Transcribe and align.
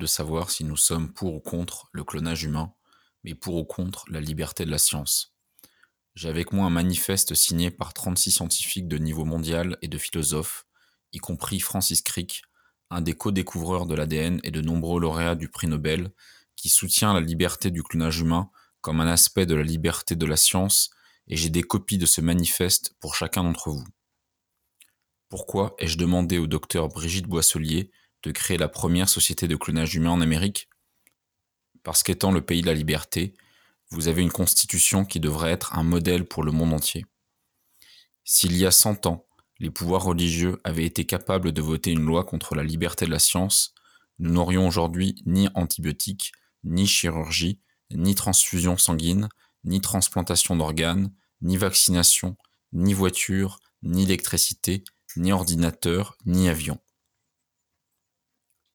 de 0.00 0.06
savoir 0.06 0.50
si 0.50 0.64
nous 0.64 0.76
sommes 0.76 1.12
pour 1.12 1.34
ou 1.34 1.40
contre 1.40 1.88
le 1.92 2.02
clonage 2.02 2.42
humain, 2.42 2.74
mais 3.22 3.34
pour 3.34 3.54
ou 3.54 3.64
contre 3.64 4.04
la 4.10 4.20
liberté 4.20 4.64
de 4.64 4.70
la 4.70 4.78
science. 4.78 5.36
J'ai 6.16 6.28
avec 6.28 6.52
moi 6.52 6.66
un 6.66 6.70
manifeste 6.70 7.34
signé 7.34 7.70
par 7.70 7.94
36 7.94 8.32
scientifiques 8.32 8.88
de 8.88 8.98
niveau 8.98 9.24
mondial 9.24 9.78
et 9.82 9.88
de 9.88 9.98
philosophes, 9.98 10.66
y 11.12 11.18
compris 11.18 11.60
Francis 11.60 12.02
Crick, 12.02 12.42
un 12.90 13.00
des 13.00 13.14
co-découvreurs 13.14 13.86
de 13.86 13.94
l'ADN 13.94 14.40
et 14.42 14.50
de 14.50 14.60
nombreux 14.60 15.00
lauréats 15.00 15.36
du 15.36 15.48
prix 15.48 15.68
Nobel, 15.68 16.10
qui 16.56 16.68
soutient 16.68 17.14
la 17.14 17.20
liberté 17.20 17.70
du 17.70 17.82
clonage 17.82 18.20
humain 18.20 18.50
comme 18.80 19.00
un 19.00 19.06
aspect 19.06 19.46
de 19.46 19.54
la 19.54 19.62
liberté 19.62 20.16
de 20.16 20.26
la 20.26 20.36
science, 20.36 20.90
et 21.28 21.36
j'ai 21.36 21.50
des 21.50 21.62
copies 21.62 21.98
de 21.98 22.06
ce 22.06 22.20
manifeste 22.20 22.96
pour 22.98 23.14
chacun 23.14 23.44
d'entre 23.44 23.70
vous. 23.70 23.86
Pourquoi 25.28 25.76
ai-je 25.78 25.96
demandé 25.96 26.38
au 26.38 26.46
docteur 26.46 26.88
Brigitte 26.88 27.28
Boisselier 27.28 27.92
de 28.22 28.32
créer 28.32 28.58
la 28.58 28.68
première 28.68 29.08
société 29.08 29.48
de 29.48 29.56
clonage 29.56 29.94
humain 29.94 30.10
en 30.10 30.20
Amérique 30.20 30.68
Parce 31.82 32.02
qu'étant 32.02 32.32
le 32.32 32.42
pays 32.42 32.62
de 32.62 32.66
la 32.66 32.74
liberté, 32.74 33.34
vous 33.90 34.08
avez 34.08 34.22
une 34.22 34.30
constitution 34.30 35.04
qui 35.04 35.20
devrait 35.20 35.50
être 35.50 35.76
un 35.76 35.82
modèle 35.82 36.24
pour 36.24 36.42
le 36.42 36.52
monde 36.52 36.72
entier. 36.72 37.06
S'il 38.24 38.56
y 38.56 38.66
a 38.66 38.70
100 38.70 39.06
ans, 39.06 39.26
les 39.58 39.70
pouvoirs 39.70 40.04
religieux 40.04 40.60
avaient 40.64 40.84
été 40.84 41.04
capables 41.04 41.52
de 41.52 41.60
voter 41.60 41.90
une 41.90 42.04
loi 42.04 42.24
contre 42.24 42.54
la 42.54 42.62
liberté 42.62 43.04
de 43.04 43.10
la 43.10 43.18
science, 43.18 43.74
nous 44.18 44.32
n'aurions 44.32 44.68
aujourd'hui 44.68 45.22
ni 45.26 45.48
antibiotiques, 45.54 46.32
ni 46.62 46.86
chirurgie, 46.86 47.60
ni 47.90 48.14
transfusion 48.14 48.76
sanguine, 48.76 49.28
ni 49.64 49.80
transplantation 49.80 50.56
d'organes, 50.56 51.12
ni 51.42 51.56
vaccination, 51.56 52.36
ni 52.72 52.94
voiture, 52.94 53.58
ni 53.82 54.04
électricité, 54.04 54.84
ni 55.16 55.32
ordinateur, 55.32 56.16
ni 56.26 56.48
avion. 56.48 56.78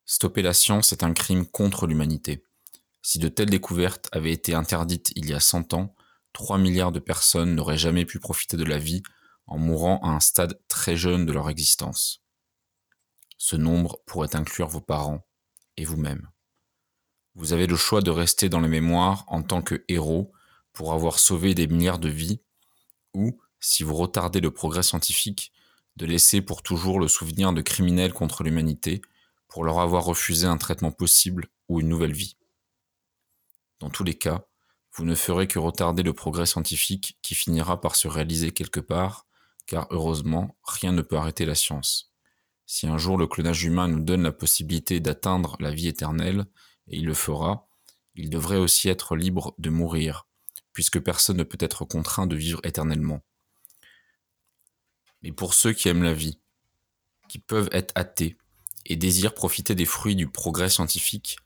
Stopper 0.08 0.44
la 0.44 0.54
science 0.54 0.94
est 0.94 1.04
un 1.04 1.14
crime 1.14 1.48
contre 1.48 1.88
l'humanité. 1.88 2.44
Si 3.02 3.18
de 3.18 3.28
telles 3.28 3.50
découvertes 3.50 4.08
avaient 4.12 4.32
été 4.32 4.54
interdites 4.54 5.12
il 5.16 5.28
y 5.28 5.34
a 5.34 5.40
100 5.40 5.74
ans, 5.74 5.96
3 6.34 6.60
milliards 6.60 6.92
de 6.92 7.00
personnes 7.00 7.56
n'auraient 7.56 7.78
jamais 7.78 8.06
pu 8.06 8.20
profiter 8.20 8.56
de 8.56 8.64
la 8.64 8.78
vie 8.78 9.02
en 9.48 9.58
mourant 9.58 10.00
à 10.04 10.10
un 10.10 10.20
stade 10.20 10.60
très 10.68 10.96
jeune 10.96 11.26
de 11.26 11.32
leur 11.32 11.50
existence. 11.50 12.24
Ce 13.38 13.56
nombre 13.56 14.00
pourrait 14.06 14.36
inclure 14.36 14.68
vos 14.68 14.82
parents 14.82 15.26
et 15.78 15.86
vous-même. 15.86 16.30
Vous 17.34 17.52
avez 17.52 17.66
le 17.66 17.76
choix 17.76 18.02
de 18.02 18.12
rester 18.12 18.48
dans 18.48 18.62
les 18.62 18.68
mémoires 18.68 19.26
en 19.28 19.42
tant 19.42 19.62
que 19.62 19.84
héros 19.88 20.32
pour 20.72 20.94
avoir 20.94 21.20
sauvé 21.20 21.56
des 21.56 21.68
milliards 21.68 22.00
de 22.00 22.10
vies, 22.10 22.42
ou, 23.14 23.40
si 23.60 23.84
vous 23.84 23.96
retardez 23.96 24.40
le 24.40 24.52
progrès 24.52 24.84
scientifique, 24.84 25.52
de 25.96 26.06
laisser 26.06 26.42
pour 26.42 26.62
toujours 26.62 27.00
le 27.00 27.08
souvenir 27.08 27.54
de 27.54 27.62
criminels 27.62 28.14
contre 28.14 28.44
l'humanité 28.44 29.02
pour 29.56 29.64
leur 29.64 29.80
avoir 29.80 30.04
refusé 30.04 30.48
un 30.48 30.58
traitement 30.58 30.92
possible 30.92 31.48
ou 31.70 31.80
une 31.80 31.88
nouvelle 31.88 32.12
vie. 32.12 32.36
Dans 33.80 33.90
tous 33.90 34.04
les 34.04 34.16
cas, 34.16 34.46
vous 34.92 35.06
ne 35.06 35.16
ferez 35.16 35.48
que 35.48 35.60
retarder 35.60 36.04
le 36.04 36.12
progrès 36.12 36.46
scientifique 36.46 37.18
qui 37.22 37.36
finira 37.36 37.80
par 37.80 37.96
se 37.96 38.10
réaliser 38.10 38.52
quelque 38.52 38.82
part, 38.82 39.28
car 39.66 39.88
heureusement, 39.92 40.58
rien 40.62 40.92
ne 40.92 41.02
peut 41.02 41.16
arrêter 41.16 41.46
la 41.46 41.56
science. 41.56 42.12
Si 42.66 42.86
un 42.86 42.98
jour 42.98 43.18
le 43.18 43.28
clonage 43.28 43.64
humain 43.64 43.88
nous 43.88 44.02
donne 44.02 44.24
la 44.24 44.34
possibilité 44.34 45.00
d'atteindre 45.00 45.56
la 45.62 45.72
vie 45.72 45.88
éternelle, 45.88 46.48
et 46.90 46.98
il 46.98 47.06
le 47.06 47.14
fera, 47.14 47.70
il 48.16 48.30
devrait 48.30 48.58
aussi 48.58 48.90
être 48.90 49.16
libre 49.16 49.56
de 49.58 49.70
mourir, 49.70 50.28
puisque 50.74 51.00
personne 51.00 51.38
ne 51.38 51.44
peut 51.44 51.58
être 51.62 51.86
contraint 51.86 52.28
de 52.28 52.36
vivre 52.36 52.60
éternellement. 52.66 53.24
Mais 55.22 55.32
pour 55.32 55.54
ceux 55.54 55.72
qui 55.72 55.88
aiment 55.88 56.04
la 56.04 56.14
vie, 56.14 56.42
qui 57.30 57.40
peuvent 57.40 57.70
être 57.72 57.94
athées 57.96 58.36
et 58.86 58.96
désirent 58.96 59.34
profiter 59.34 59.76
des 59.76 59.86
fruits 59.86 60.16
du 60.16 60.28
progrès 60.28 60.70
scientifique, 60.70 61.38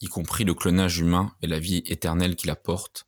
y 0.00 0.06
compris 0.06 0.44
le 0.44 0.54
clonage 0.54 0.98
humain 0.98 1.34
et 1.42 1.46
la 1.46 1.58
vie 1.58 1.82
éternelle 1.86 2.36
qu'il 2.36 2.50
apporte, 2.50 3.06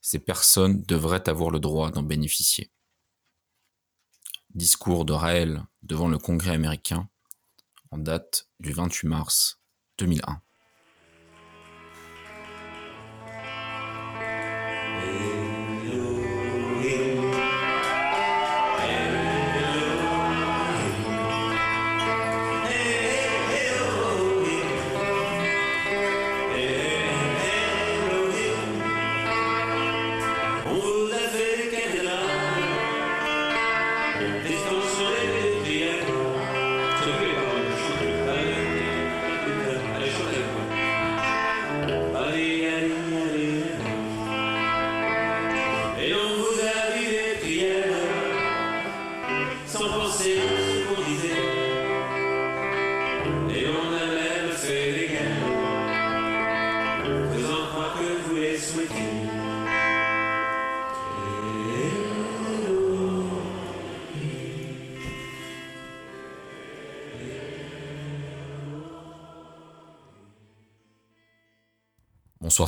ces 0.00 0.18
personnes 0.18 0.82
devraient 0.82 1.28
avoir 1.28 1.50
le 1.50 1.60
droit 1.60 1.90
d'en 1.90 2.02
bénéficier. 2.02 2.70
Discours 4.54 5.04
de 5.04 5.12
Raël 5.12 5.62
devant 5.82 6.08
le 6.08 6.18
Congrès 6.18 6.52
américain 6.52 7.08
en 7.90 7.98
date 7.98 8.48
du 8.58 8.72
28 8.72 9.08
mars 9.08 9.60
2001. 9.98 10.40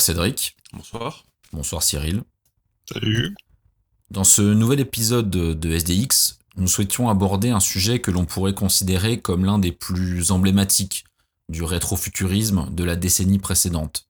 Cédric. 0.03 0.57
Bonsoir. 0.73 1.25
Bonsoir 1.53 1.83
Cyril. 1.83 2.25
Salut. 2.93 3.37
Dans 4.11 4.25
ce 4.25 4.43
nouvel 4.43 4.81
épisode 4.81 5.31
de 5.31 5.71
SDX, 5.71 6.39
nous 6.57 6.67
souhaitions 6.67 7.09
aborder 7.09 7.51
un 7.51 7.61
sujet 7.61 8.01
que 8.01 8.11
l'on 8.11 8.27
pourrait 8.27 8.53
considérer 8.53 9.21
comme 9.21 9.45
l'un 9.45 9.61
des 9.61 9.71
plus 9.71 10.33
emblématiques 10.33 11.05
du 11.49 11.63
rétrofuturisme 11.63 12.69
de 12.73 12.83
la 12.83 12.97
décennie 12.97 13.39
précédente. 13.39 14.09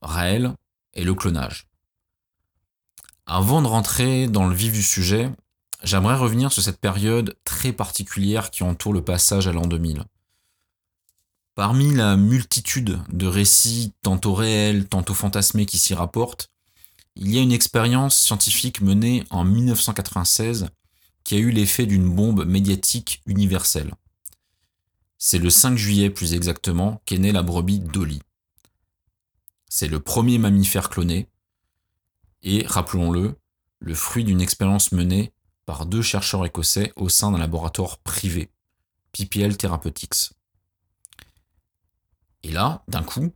Raël 0.00 0.54
et 0.94 1.04
le 1.04 1.14
clonage. 1.14 1.68
Avant 3.26 3.60
de 3.60 3.66
rentrer 3.66 4.26
dans 4.26 4.48
le 4.48 4.54
vif 4.54 4.72
du 4.72 4.82
sujet, 4.82 5.30
j'aimerais 5.84 6.16
revenir 6.16 6.50
sur 6.50 6.62
cette 6.62 6.80
période 6.80 7.36
très 7.44 7.72
particulière 7.72 8.50
qui 8.50 8.62
entoure 8.62 8.94
le 8.94 9.04
passage 9.04 9.46
à 9.46 9.52
l'an 9.52 9.66
2000. 9.66 10.02
Parmi 11.60 11.94
la 11.94 12.16
multitude 12.16 13.00
de 13.12 13.26
récits 13.26 13.92
tantôt 14.00 14.32
réels, 14.32 14.88
tantôt 14.88 15.12
fantasmés 15.12 15.66
qui 15.66 15.76
s'y 15.76 15.92
rapportent, 15.92 16.48
il 17.16 17.30
y 17.30 17.38
a 17.38 17.42
une 17.42 17.52
expérience 17.52 18.16
scientifique 18.16 18.80
menée 18.80 19.24
en 19.28 19.44
1996 19.44 20.70
qui 21.22 21.34
a 21.34 21.38
eu 21.38 21.50
l'effet 21.50 21.84
d'une 21.84 22.08
bombe 22.08 22.46
médiatique 22.46 23.20
universelle. 23.26 23.92
C'est 25.18 25.36
le 25.36 25.50
5 25.50 25.76
juillet 25.76 26.08
plus 26.08 26.32
exactement 26.32 27.02
qu'est 27.04 27.18
née 27.18 27.30
la 27.30 27.42
brebis 27.42 27.80
Dolly. 27.80 28.22
C'est 29.68 29.88
le 29.88 30.00
premier 30.00 30.38
mammifère 30.38 30.88
cloné 30.88 31.28
et, 32.42 32.64
rappelons-le, 32.66 33.34
le 33.80 33.94
fruit 33.94 34.24
d'une 34.24 34.40
expérience 34.40 34.92
menée 34.92 35.30
par 35.66 35.84
deux 35.84 36.00
chercheurs 36.00 36.46
écossais 36.46 36.94
au 36.96 37.10
sein 37.10 37.30
d'un 37.30 37.38
laboratoire 37.38 37.98
privé, 37.98 38.48
PPL 39.12 39.58
Therapeutics. 39.58 40.30
Et 42.42 42.52
là, 42.52 42.82
d'un 42.88 43.02
coup, 43.02 43.32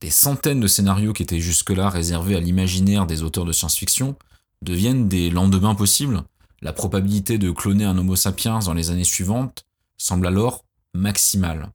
des 0.00 0.10
centaines 0.10 0.60
de 0.60 0.66
scénarios 0.66 1.12
qui 1.12 1.22
étaient 1.22 1.40
jusque-là 1.40 1.88
réservés 1.88 2.36
à 2.36 2.40
l'imaginaire 2.40 3.06
des 3.06 3.22
auteurs 3.22 3.44
de 3.44 3.52
science-fiction 3.52 4.16
deviennent 4.62 5.08
des 5.08 5.30
lendemains 5.30 5.74
possibles. 5.74 6.22
La 6.62 6.72
probabilité 6.72 7.38
de 7.38 7.50
cloner 7.50 7.84
un 7.84 7.98
Homo 7.98 8.16
sapiens 8.16 8.58
dans 8.60 8.74
les 8.74 8.90
années 8.90 9.04
suivantes 9.04 9.66
semble 9.96 10.26
alors 10.26 10.64
maximale. 10.94 11.72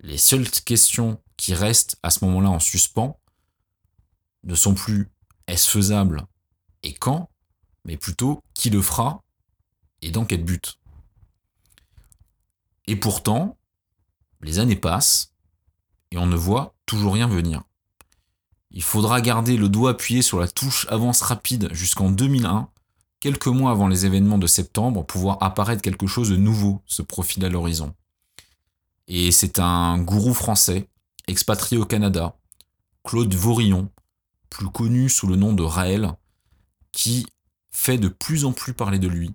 Les 0.00 0.18
seules 0.18 0.50
questions 0.50 1.20
qui 1.36 1.54
restent 1.54 1.96
à 2.02 2.10
ce 2.10 2.24
moment-là 2.24 2.50
en 2.50 2.58
suspens 2.58 3.18
ne 4.44 4.54
sont 4.54 4.74
plus 4.74 5.08
est-ce 5.46 5.68
faisable 5.68 6.26
et 6.82 6.94
quand, 6.94 7.30
mais 7.84 7.96
plutôt 7.96 8.42
qui 8.54 8.70
le 8.70 8.80
fera 8.82 9.22
et 10.02 10.10
dans 10.10 10.24
quel 10.24 10.44
but. 10.44 10.78
Et 12.86 12.96
pourtant, 12.96 13.58
les 14.40 14.58
années 14.58 14.76
passent, 14.76 15.29
et 16.10 16.18
on 16.18 16.26
ne 16.26 16.36
voit 16.36 16.74
toujours 16.86 17.14
rien 17.14 17.28
venir. 17.28 17.62
Il 18.70 18.82
faudra 18.82 19.20
garder 19.20 19.56
le 19.56 19.68
doigt 19.68 19.90
appuyé 19.90 20.22
sur 20.22 20.38
la 20.38 20.48
touche 20.48 20.86
avance 20.90 21.22
rapide 21.22 21.68
jusqu'en 21.72 22.10
2001, 22.10 22.68
quelques 23.18 23.48
mois 23.48 23.72
avant 23.72 23.88
les 23.88 24.06
événements 24.06 24.38
de 24.38 24.46
septembre, 24.46 25.04
pour 25.04 25.20
voir 25.20 25.38
apparaître 25.40 25.82
quelque 25.82 26.06
chose 26.06 26.30
de 26.30 26.36
nouveau 26.36 26.82
se 26.86 27.02
profile 27.02 27.44
à 27.44 27.48
l'horizon. 27.48 27.94
Et 29.08 29.32
c'est 29.32 29.58
un 29.58 29.98
gourou 29.98 30.34
français, 30.34 30.88
expatrié 31.26 31.80
au 31.80 31.84
Canada, 31.84 32.36
Claude 33.02 33.34
Vaurillon, 33.34 33.90
plus 34.50 34.68
connu 34.68 35.08
sous 35.08 35.26
le 35.26 35.36
nom 35.36 35.52
de 35.52 35.64
Raël, 35.64 36.12
qui 36.92 37.26
fait 37.72 37.98
de 37.98 38.08
plus 38.08 38.44
en 38.44 38.52
plus 38.52 38.74
parler 38.74 38.98
de 38.98 39.08
lui. 39.08 39.32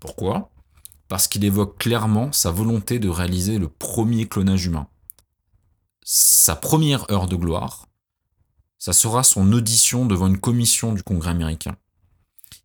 Pourquoi? 0.00 0.50
Parce 1.08 1.28
qu'il 1.28 1.44
évoque 1.44 1.78
clairement 1.78 2.32
sa 2.32 2.50
volonté 2.50 2.98
de 2.98 3.08
réaliser 3.08 3.58
le 3.58 3.68
premier 3.68 4.26
clonage 4.26 4.66
humain. 4.66 4.88
Sa 6.04 6.56
première 6.56 7.08
heure 7.12 7.28
de 7.28 7.36
gloire, 7.36 7.86
ça 8.78 8.92
sera 8.92 9.22
son 9.22 9.52
audition 9.52 10.04
devant 10.04 10.26
une 10.26 10.40
commission 10.40 10.92
du 10.92 11.04
Congrès 11.04 11.30
américain. 11.30 11.76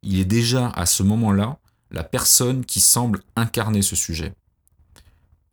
Il 0.02 0.20
est 0.20 0.26
déjà 0.26 0.70
à 0.70 0.88
ce 0.88 1.04
moment-là 1.04 1.60
la 1.92 2.04
personne 2.04 2.66
qui 2.66 2.82
semble 2.82 3.22
incarner 3.36 3.84
ce 3.84 3.96
sujet. 3.96 4.34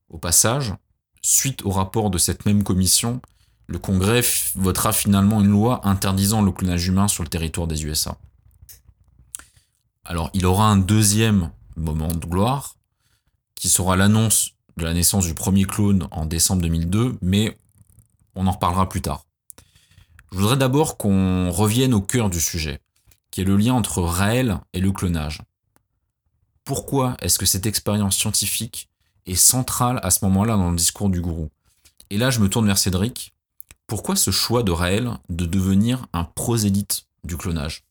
Au 0.08 0.16
passage, 0.16 0.75
suite 1.20 1.62
au 1.64 1.70
rapport 1.70 2.10
de 2.10 2.16
cette 2.16 2.46
même 2.46 2.64
commission, 2.64 3.20
le 3.66 3.78
Congrès 3.78 4.22
votera 4.54 4.92
finalement 4.92 5.40
une 5.40 5.50
loi 5.50 5.86
interdisant 5.86 6.40
le 6.40 6.52
clonage 6.52 6.86
humain 6.86 7.08
sur 7.08 7.22
le 7.22 7.28
territoire 7.28 7.66
des 7.66 7.84
USA. 7.84 8.16
Alors, 10.04 10.31
il 10.32 10.46
aura 10.46 10.69
un 10.69 10.76
deuxième 10.78 11.50
moment 11.76 12.08
de 12.08 12.26
gloire, 12.26 12.76
qui 13.54 13.69
sera 13.69 13.96
l'annonce 13.96 14.52
de 14.76 14.84
la 14.84 14.94
naissance 14.94 15.26
du 15.26 15.34
premier 15.34 15.64
clone 15.64 16.08
en 16.10 16.26
décembre 16.26 16.62
2002, 16.62 17.19
mais 17.22 17.58
on 18.34 18.46
en 18.46 18.52
reparlera 18.52 18.88
plus 18.88 19.02
tard. 19.02 19.25
Je 20.32 20.38
voudrais 20.38 20.56
d'abord 20.56 20.96
qu'on 20.96 21.50
revienne 21.50 21.94
au 21.94 22.00
cœur 22.00 22.31
du 22.31 22.40
sujet, 22.40 22.81
qui 23.31 23.40
est 23.40 23.44
le 23.44 23.56
lien 23.56 23.75
entre 23.75 24.02
Raël 24.02 24.58
et 24.72 24.81
le 24.81 24.90
clonage. 24.90 25.42
Pourquoi 26.64 27.16
est-ce 27.20 27.38
que 27.38 27.46
cette 27.46 27.66
expérience 27.66 28.16
scientifique 28.16 28.88
est 29.26 29.34
centrale 29.34 30.00
à 30.02 30.10
ce 30.10 30.25
moment-là 30.25 30.56
dans 30.56 30.70
le 30.70 30.76
discours 30.76 31.10
du 31.10 31.20
gourou? 31.20 31.50
Et 32.10 32.19
là, 32.19 32.31
je 32.31 32.40
me 32.40 32.48
tourne 32.48 32.66
vers 32.66 32.78
Cédric. 32.78 33.32
Pourquoi 33.86 34.16
ce 34.16 34.31
choix 34.31 34.62
de 34.62 34.72
Raël 34.72 35.10
de 35.28 35.46
devenir 35.46 36.06
un 36.12 36.25
prosélyte 36.25 37.06
du 37.22 37.36
clonage? 37.36 37.84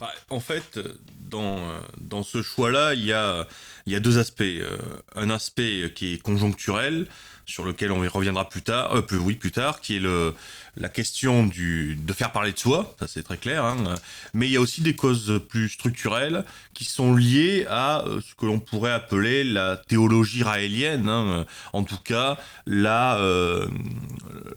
Bah, 0.00 0.10
En 0.28 0.40
fait, 0.40 0.80
dans, 1.20 1.58
dans 2.00 2.24
ce 2.24 2.42
choix-là, 2.42 2.94
il 2.94 3.04
y 3.04 3.12
a, 3.12 3.46
il 3.86 3.92
y 3.92 3.96
a 3.96 4.00
deux 4.00 4.18
aspects. 4.18 4.42
Euh, 4.42 4.76
un 5.14 5.30
aspect 5.30 5.92
qui 5.94 6.14
est 6.14 6.18
conjoncturel, 6.18 7.06
sur 7.44 7.64
lequel 7.64 7.90
on 7.90 8.04
y 8.04 8.08
reviendra 8.08 8.48
plus 8.48 8.62
tard, 8.62 8.94
euh, 8.94 9.02
oui, 9.18 9.34
plus 9.34 9.50
tard, 9.50 9.80
qui 9.80 9.96
est 9.96 10.00
le, 10.00 10.34
la 10.76 10.88
question 10.88 11.44
du, 11.44 11.96
de 11.96 12.12
faire 12.12 12.32
parler 12.32 12.52
de 12.52 12.58
soi, 12.58 12.94
ça 12.98 13.08
c'est 13.08 13.22
très 13.22 13.36
clair, 13.36 13.64
hein. 13.64 13.96
mais 14.32 14.46
il 14.46 14.52
y 14.52 14.56
a 14.56 14.60
aussi 14.60 14.80
des 14.80 14.94
causes 14.94 15.40
plus 15.48 15.68
structurelles 15.68 16.44
qui 16.72 16.84
sont 16.84 17.14
liées 17.14 17.66
à 17.68 18.04
euh, 18.06 18.20
ce 18.20 18.34
que 18.34 18.46
l'on 18.46 18.60
pourrait 18.60 18.92
appeler 18.92 19.42
la 19.44 19.76
théologie 19.76 20.44
raélienne, 20.44 21.08
hein. 21.08 21.44
en 21.72 21.82
tout 21.82 21.98
cas 22.02 22.38
la, 22.66 23.20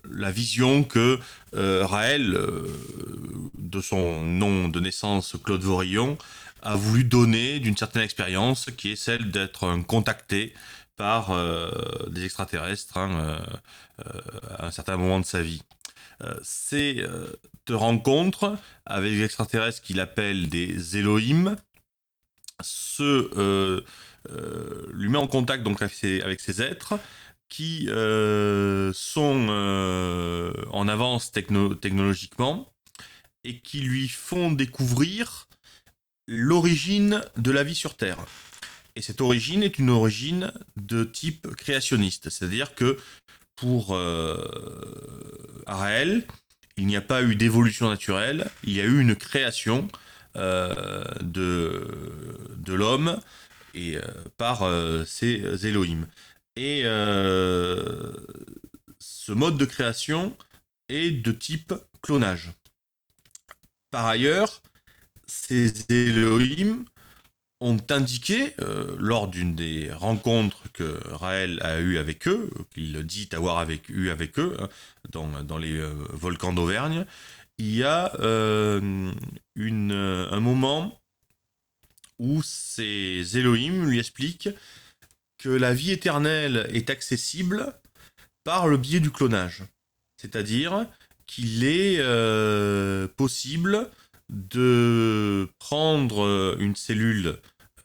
la 0.10 0.32
vision 0.32 0.84
que 0.84 1.20
Raël, 1.54 2.38
de 3.58 3.82
son 3.82 4.24
nom 4.24 4.68
de 4.68 4.80
naissance 4.80 5.36
Claude 5.44 5.64
Vorillon, 5.64 6.18
a 6.66 6.76
voulu 6.76 7.04
donner 7.04 7.60
d'une 7.60 7.78
certaine 7.78 8.02
expérience 8.02 8.70
qui 8.78 8.92
est 8.92 8.96
celle 8.96 9.32
d'être 9.32 9.78
contacté 9.88 10.54
par 10.98 11.32
des 12.10 12.26
extraterrestres 12.26 12.98
hein, 12.98 13.38
à 14.58 14.66
un 14.66 14.72
certain 14.72 14.98
moment 14.98 15.20
de 15.20 15.26
sa 15.26 15.42
vie. 15.42 15.62
Euh, 16.24 16.34
c'est 16.44 17.00
euh, 17.00 17.28
de 17.66 17.74
rencontre 17.74 18.58
avec 18.86 19.12
les 19.12 19.24
extraterrestres 19.24 19.82
qu'il 19.82 20.00
appelle 20.00 20.50
des 20.50 20.98
Elohim, 20.98 21.56
se 22.62 23.04
euh, 23.38 23.82
lui 24.94 25.10
met 25.10 25.18
en 25.18 25.28
contact 25.28 25.64
donc 25.64 25.82
avec 25.82 25.94
ces, 26.40 26.62
êtres 26.62 26.98
qui 27.50 27.88
sont 28.94 29.48
en 30.72 30.88
avance 30.88 31.32
technologiquement 31.32 32.74
et 33.44 33.60
qui 33.60 33.82
lui 33.82 34.08
font 34.08 34.52
découvrir 34.52 35.48
l'origine 36.28 37.22
de 37.38 37.52
la 37.52 37.64
vie 37.64 37.76
sur 37.76 37.96
Terre. 37.96 38.18
Et 38.96 39.02
cette 39.02 39.22
origine 39.22 39.64
est 39.64 39.78
une 39.78 39.90
origine 39.90 40.54
de 40.78 41.04
type 41.04 41.48
créationniste, 41.56 42.30
c'est-à-dire 42.30 42.76
que 42.76 42.98
pour 43.56 43.96
euh, 43.96 44.38
il 46.78 46.88
n'y 46.88 46.96
a 46.96 47.02
pas 47.02 47.24
eu 47.24 47.36
d'évolution 47.36 47.90
naturelle, 47.90 48.50
il 48.64 48.74
y 48.74 48.82
a 48.82 48.86
eu 48.86 49.00
une 49.00 49.16
création 49.16 49.88
euh, 50.36 51.04
de, 51.22 51.88
de 52.58 52.74
l'homme 52.74 53.20
et 53.74 53.98
euh, 53.98 54.02
par 54.38 54.64
ses 55.06 55.66
Elohim. 55.66 56.08
Et 56.56 56.84
ce 59.00 59.32
mode 59.32 59.58
de 59.58 59.66
création 59.66 60.38
est 60.88 61.12
de 61.12 61.32
type 61.32 61.74
clonage. 62.02 62.52
Par 63.92 64.06
ailleurs, 64.06 64.62
ces 65.48 65.86
Elohim 65.90 66.86
ont 67.62 67.78
indiqué 67.90 68.54
euh, 68.60 68.96
lors 69.00 69.28
d'une 69.28 69.56
des 69.56 69.92
rencontres 69.92 70.72
que 70.74 71.00
Raël 71.08 71.60
a 71.62 71.80
eues 71.80 71.98
avec 71.98 72.28
eux, 72.28 72.50
qu'il 72.74 73.02
dit 73.04 73.30
avoir 73.32 73.66
eu 73.90 74.10
avec 74.10 74.40
eux 74.40 74.58
hein, 74.60 74.70
dans, 75.44 75.58
les 75.58 75.78
euh, 75.78 75.94
volcans 76.12 76.54
d'Auvergne, 76.54 77.06
il 77.58 77.76
y 77.76 77.84
a 77.84 78.14
euh, 78.20 79.12
un 79.58 80.40
moment 80.40 81.00
où 82.20 82.42
ces 82.44 83.38
Elohim 83.38 83.86
lui 83.86 84.00
expliquent 84.00 84.50
que 85.38 85.50
la 85.50 85.74
vie 85.74 85.92
éternelle 85.92 86.70
est 86.74 86.90
accessible 86.90 87.74
par 88.44 88.68
le 88.68 88.78
biais 88.78 89.00
du 89.00 89.12
clonage. 89.12 89.64
C'est-à-dire 90.18 90.88
qu'il 91.28 91.64
est 91.64 92.02
possible 93.16 93.90
de 94.30 95.50
prendre 95.60 96.56
une 96.60 96.76
cellule 96.76 97.40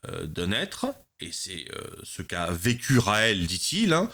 euh, 0.08 0.26
d'un 0.26 0.52
être, 0.52 0.86
et 1.20 1.30
c'est 1.30 1.66
euh, 1.74 1.82
ce 2.04 2.22
qu'a 2.22 2.50
vécu 2.50 2.98
Raël, 2.98 3.46
dit-il, 3.46 3.92
hein, 3.92 4.08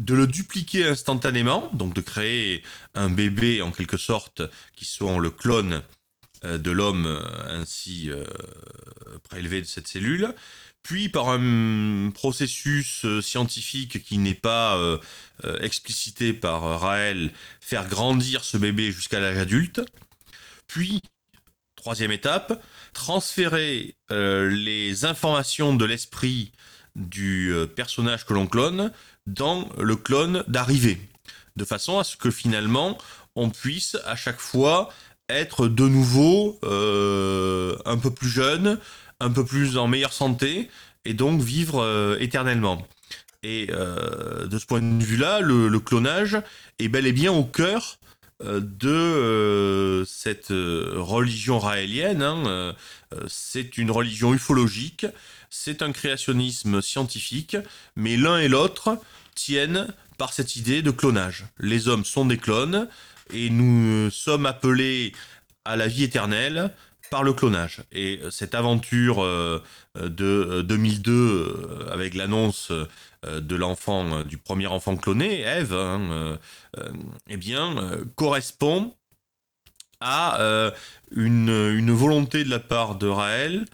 de 0.00 0.14
le 0.14 0.26
dupliquer 0.26 0.88
instantanément, 0.88 1.70
donc 1.72 1.94
de 1.94 2.00
créer 2.00 2.64
un 2.94 3.10
bébé 3.10 3.62
en 3.62 3.70
quelque 3.70 3.96
sorte 3.96 4.42
qui 4.74 4.84
soit 4.84 5.20
le 5.20 5.30
clone 5.30 5.82
euh, 6.42 6.58
de 6.58 6.72
l'homme 6.72 7.06
ainsi 7.46 8.10
prélevé 9.22 9.60
de 9.60 9.66
cette 9.66 9.86
cellule, 9.86 10.34
puis 10.82 11.08
par 11.08 11.28
un 11.28 12.10
processus 12.10 13.06
scientifique 13.20 14.02
qui 14.02 14.18
n'est 14.18 14.34
pas 14.34 14.98
explicité 15.60 16.32
par 16.32 16.80
Raël, 16.80 17.32
faire 17.60 17.86
grandir 17.86 18.42
ce 18.42 18.56
bébé 18.56 18.90
jusqu'à 18.90 19.20
l'âge 19.20 19.36
adulte, 19.36 19.82
puis 20.66 21.02
Troisième 21.80 22.12
étape, 22.12 22.62
transférer 22.92 23.94
euh, 24.12 24.50
les 24.50 25.06
informations 25.06 25.74
de 25.74 25.86
l'esprit 25.86 26.52
du 26.94 27.54
euh, 27.54 27.66
personnage 27.66 28.26
que 28.26 28.34
l'on 28.34 28.46
clone 28.46 28.92
dans 29.26 29.66
le 29.78 29.96
clone 29.96 30.44
d'arrivée, 30.46 31.00
de 31.56 31.64
façon 31.64 31.98
à 31.98 32.04
ce 32.04 32.18
que 32.18 32.30
finalement 32.30 32.98
on 33.34 33.48
puisse 33.48 33.96
à 34.04 34.14
chaque 34.14 34.40
fois 34.40 34.90
être 35.30 35.68
de 35.68 35.88
nouveau 35.88 36.58
euh, 36.64 37.78
un 37.86 37.96
peu 37.96 38.10
plus 38.10 38.28
jeune, 38.28 38.78
un 39.18 39.30
peu 39.30 39.46
plus 39.46 39.78
en 39.78 39.88
meilleure 39.88 40.12
santé, 40.12 40.68
et 41.06 41.14
donc 41.14 41.40
vivre 41.40 42.18
éternellement. 42.20 42.86
Et 43.42 43.68
de 43.68 44.58
ce 44.58 44.66
point 44.66 44.82
de 44.82 45.02
vue-là, 45.02 45.40
le, 45.40 45.80
clonage 45.80 46.36
est 46.78 46.88
bel 46.88 47.06
et 47.06 47.12
bien 47.12 47.32
au 47.32 47.44
cœur 47.44 47.96
de 48.40 48.88
euh, 48.88 50.04
cette 50.04 50.50
euh, 50.50 50.94
religion 50.96 51.58
raélienne. 51.58 52.22
Hein, 52.22 52.74
c'est 53.26 53.76
une 53.76 53.90
religion 53.90 54.32
ufologique, 54.32 55.06
c'est 55.50 55.82
un 55.82 55.92
créationnisme 55.92 56.80
scientifique, 56.80 57.56
mais 57.96 58.16
l'un 58.16 58.38
et 58.38 58.48
l'autre 58.48 58.98
tiennent 59.34 59.88
par 60.16 60.32
cette 60.32 60.56
idée 60.56 60.82
de 60.82 60.90
clonage. 60.90 61.46
Les 61.58 61.88
hommes 61.88 62.04
sont 62.04 62.24
des 62.24 62.38
clones 62.38 62.88
et 63.32 63.50
nous 63.50 64.10
sommes 64.10 64.46
appelés 64.46 65.12
à 65.64 65.76
la 65.76 65.88
vie 65.88 66.04
éternelle 66.04 66.70
par 67.10 67.24
le 67.24 67.32
clonage. 67.32 67.82
Et 67.90 68.20
cette 68.30 68.54
aventure 68.54 69.24
de 69.96 70.62
2002 70.62 71.88
avec 71.90 72.14
l'annonce 72.14 72.70
euh, 72.70 72.88
de 73.26 73.56
l'enfant, 73.56 74.06
euh, 74.12 74.24
du 74.24 74.38
premier 74.38 74.66
enfant 74.66 74.96
cloné, 74.96 75.40
Eve, 75.42 75.74
hein, 75.74 76.00
euh, 76.10 76.36
eh 77.28 77.36
bien, 77.36 77.76
correspond 78.16 78.94
à 80.00 80.38
une, 81.14 81.90
volonté 81.92 82.42
de 82.44 82.48
la 82.48 82.58
part 82.58 82.94
de 82.94 83.06
Raël, 83.06 83.66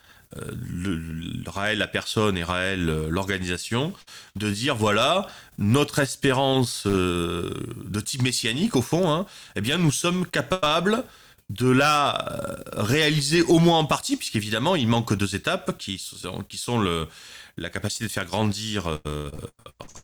Raël 1.47 1.79
la 1.79 1.87
personne 1.87 2.37
et 2.37 2.43
Raël 2.43 2.85
l'organisation, 3.09 3.93
de 4.35 4.51
dire 4.51 4.75
voilà, 4.75 5.29
notre 5.59 6.01
espérance 6.01 6.85
de 6.85 8.01
type 8.05 8.23
messianique 8.23 8.75
au 8.75 8.83
fond, 8.83 9.09
hein, 9.09 9.27
eh 9.55 9.61
bien 9.61 9.79
nous 9.79 9.93
sommes 9.93 10.27
capables 10.27 11.05
de 11.49 11.69
la 11.69 12.59
réaliser 12.73 13.43
au 13.43 13.61
moins 13.61 13.79
en 13.79 13.85
partie, 13.85 14.17
puisqu'évidemment 14.17 14.75
il 14.75 14.89
manque 14.89 15.15
deux 15.15 15.37
étapes 15.37 15.79
qui 15.79 16.03
qui 16.49 16.57
sont 16.57 16.81
le, 16.81 17.07
la 17.57 17.71
capacité 17.71 18.05
de 18.05 18.11
faire 18.11 18.27
grandir 18.27 19.01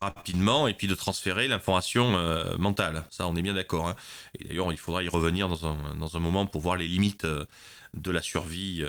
rapidement 0.00 0.68
et 0.68 0.74
puis 0.74 0.86
de 0.86 0.94
transférer 0.94 1.48
l'information 1.48 2.12
mentale. 2.58 3.04
Ça, 3.10 3.26
on 3.26 3.36
est 3.36 3.42
bien 3.42 3.54
d'accord. 3.54 3.88
Hein. 3.88 3.96
Et 4.38 4.44
d'ailleurs, 4.44 4.72
il 4.72 4.78
faudra 4.78 5.02
y 5.02 5.08
revenir 5.08 5.48
dans 5.48 5.66
un, 5.66 5.94
dans 5.96 6.16
un 6.16 6.20
moment 6.20 6.46
pour 6.46 6.60
voir 6.60 6.76
les 6.76 6.88
limites 6.88 7.26
de 7.26 8.10
la 8.10 8.22
survie 8.22 8.84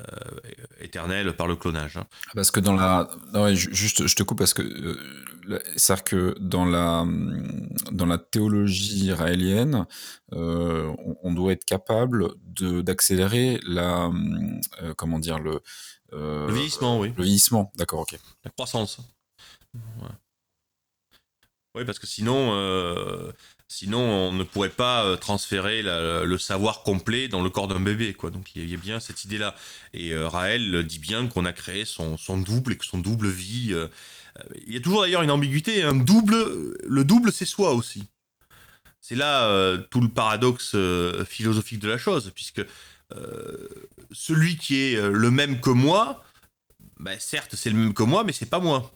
euh, 0.00 0.40
éternelle 0.80 1.34
par 1.34 1.46
le 1.46 1.54
clonage. 1.54 1.98
Hein. 1.98 2.06
Parce 2.34 2.50
que 2.50 2.60
dans 2.60 2.72
la, 2.72 3.10
juste, 3.52 4.06
je 4.06 4.16
te 4.16 4.22
coupe 4.22 4.38
parce 4.38 4.54
que 4.54 4.62
euh, 4.62 5.58
c'est 5.76 6.02
que 6.02 6.34
dans 6.40 6.64
la 6.64 7.04
dans 7.90 8.06
la 8.06 8.16
théologie 8.16 9.12
raélienne, 9.12 9.86
euh, 10.32 10.90
on, 11.22 11.34
doit 11.34 11.52
être 11.52 11.66
capable 11.66 12.30
d'accélérer 12.58 13.60
la 13.66 14.10
comment 14.96 15.18
dire 15.18 15.38
le 15.38 15.60
le 16.12 16.52
vieillissement, 16.52 17.00
oui. 17.00 17.12
Le 17.16 17.24
vieillissement, 17.24 17.72
d'accord, 17.76 18.00
ok. 18.00 18.18
La 18.44 18.50
croissance. 18.50 19.00
Oui, 21.74 21.84
parce 21.86 21.98
que 21.98 22.06
sinon, 22.06 22.52
Sinon, 23.72 24.00
on 24.00 24.32
ne 24.32 24.44
pourrait 24.44 24.68
pas 24.68 25.02
euh, 25.02 25.16
transférer 25.16 25.80
le 25.82 26.36
savoir 26.36 26.82
complet 26.82 27.28
dans 27.28 27.42
le 27.42 27.48
corps 27.48 27.68
d'un 27.68 27.80
bébé, 27.80 28.12
quoi. 28.12 28.28
Donc, 28.28 28.54
il 28.54 28.68
y 28.68 28.74
a 28.74 28.76
bien 28.76 29.00
cette 29.00 29.24
idée-là. 29.24 29.54
Et 29.94 30.12
euh, 30.12 30.28
Raël 30.28 30.84
dit 30.84 30.98
bien 30.98 31.26
qu'on 31.26 31.46
a 31.46 31.54
créé 31.54 31.86
son, 31.86 32.18
double 32.36 32.74
et 32.74 32.76
que 32.76 32.84
son 32.84 32.98
double 32.98 33.28
vie. 33.28 33.70
Euh, 33.72 33.88
il 34.66 34.74
y 34.74 34.76
a 34.76 34.80
toujours 34.80 35.00
d'ailleurs 35.00 35.22
une 35.22 35.30
ambiguïté. 35.30 35.82
Un 35.84 35.94
double, 35.94 36.36
le 36.86 37.04
double, 37.04 37.32
c'est 37.32 37.46
soi 37.46 37.72
aussi. 37.72 38.04
C'est 39.00 39.14
là 39.14 39.78
tout 39.90 40.02
le 40.02 40.08
paradoxe 40.08 40.76
philosophique 41.26 41.80
de 41.80 41.88
la 41.88 41.96
chose, 41.96 42.30
puisque 42.34 42.62
celui 44.12 44.56
qui 44.56 44.80
est 44.82 45.00
le 45.00 45.30
même 45.30 45.60
que 45.60 45.70
moi, 45.70 46.24
ben, 46.98 47.16
certes, 47.18 47.54
c'est 47.56 47.70
le 47.70 47.76
même 47.76 47.94
que 47.94 48.02
moi, 48.02 48.24
mais 48.24 48.32
c'est 48.32 48.46
pas 48.46 48.60
moi. 48.60 48.92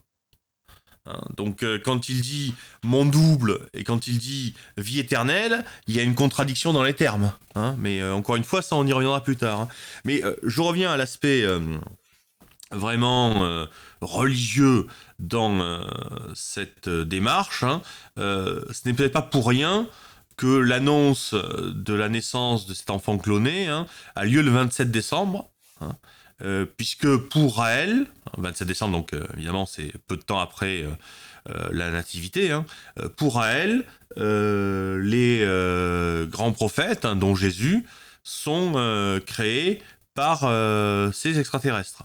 Hein, 1.06 1.20
donc 1.37 1.62
euh, 1.62 1.78
quand 1.82 2.08
il 2.08 2.20
dit 2.20 2.54
mon 2.82 3.04
double 3.04 3.61
et 3.75 3.85
quand 3.85 4.08
il 4.08 4.18
dit 4.18 4.54
vie 4.76 4.99
éternelle, 4.99 5.64
il 5.87 5.94
y 5.94 6.00
a 6.00 6.02
une 6.02 6.14
contradiction 6.14 6.73
dans 6.73 6.82
les 6.82 6.94
termes. 6.94 7.32
Hein. 7.54 7.75
mais 7.78 8.00
euh, 8.00 8.14
encore 8.14 8.37
une 8.37 8.44
fois, 8.44 8.62
ça 8.62 8.76
on 8.76 8.87
y 8.87 8.92
reviendra 8.92 9.23
plus 9.23 9.37
tard. 9.37 9.61
Hein. 9.61 9.68
Mais 10.04 10.25
euh, 10.25 10.35
je 10.42 10.61
reviens 10.61 10.92
à 10.92 10.96
l'aspect 10.96 11.44
vraiment 12.73 13.66
religieux 14.00 14.87
dans 15.20 15.80
cette 16.35 16.88
démarche. 16.88 17.64
ce 18.16 18.64
n'est 18.85 18.92
peut-être 18.92 19.12
pas 19.12 19.23
pour 19.23 19.46
rien 19.49 19.88
que 20.37 20.59
l'annonce 20.59 21.35
de 21.35 21.95
la 21.95 22.09
naissance 22.09 22.66
de 22.66 22.75
cet 22.75 22.90
enfant 22.90 23.19
cloné 23.19 23.69
a 24.14 24.25
lieu 24.25 24.43
le 24.43 24.50
27 24.50 24.90
décembre. 24.90 25.50
Euh, 26.43 26.66
puisque 26.66 27.16
pour 27.16 27.57
Raël, 27.57 28.07
27 28.37 28.69
décembre, 28.69 28.99
donc 28.99 29.14
euh, 29.14 29.26
évidemment 29.35 29.64
c'est 29.64 29.93
peu 30.07 30.19
de 30.19 30.23
temps 30.23 30.38
après 30.38 30.83
euh, 30.83 31.69
la 31.71 31.90
nativité, 31.90 32.52
hein, 32.52 32.66
pour 33.16 33.37
Raël, 33.37 33.85
les 34.16 35.47
grands 36.31 36.52
prophètes, 36.52 37.05
hein, 37.05 37.16
dont 37.16 37.35
Jésus, 37.35 37.87
sont 38.23 39.21
créés 39.25 39.81
par 40.14 40.40
ces 41.14 41.38
extraterrestres. 41.38 42.02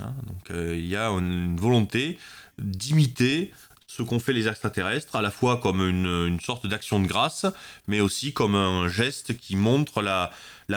Hein. 0.00 0.14
donc 0.26 0.50
il 0.50 0.86
y 0.86 0.96
a 0.96 1.08
une, 1.08 1.56
volonté 1.56 2.18
d'imiter 2.58 3.52
ce 3.96 4.02
qu'ont 4.02 4.20
fait 4.20 4.32
les 4.32 4.48
extraterrestres, 4.48 5.16
à 5.16 5.22
la 5.22 5.30
fois 5.30 5.58
comme 5.58 5.86
une, 5.86 6.38
sorte 6.40 6.66
d'action 6.66 6.98
de 7.00 7.06
grâce, 7.06 7.44
mais 7.86 8.00
aussi 8.00 8.32
comme 8.32 8.54
un 8.54 8.88
geste 8.88 9.36
qui 9.36 9.54
montre 9.54 10.00
la, 10.00 10.30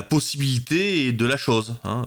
possibilité 0.10 1.14
de 1.14 1.26
la 1.26 1.38
chose. 1.38 1.76
Hein. 1.86 2.04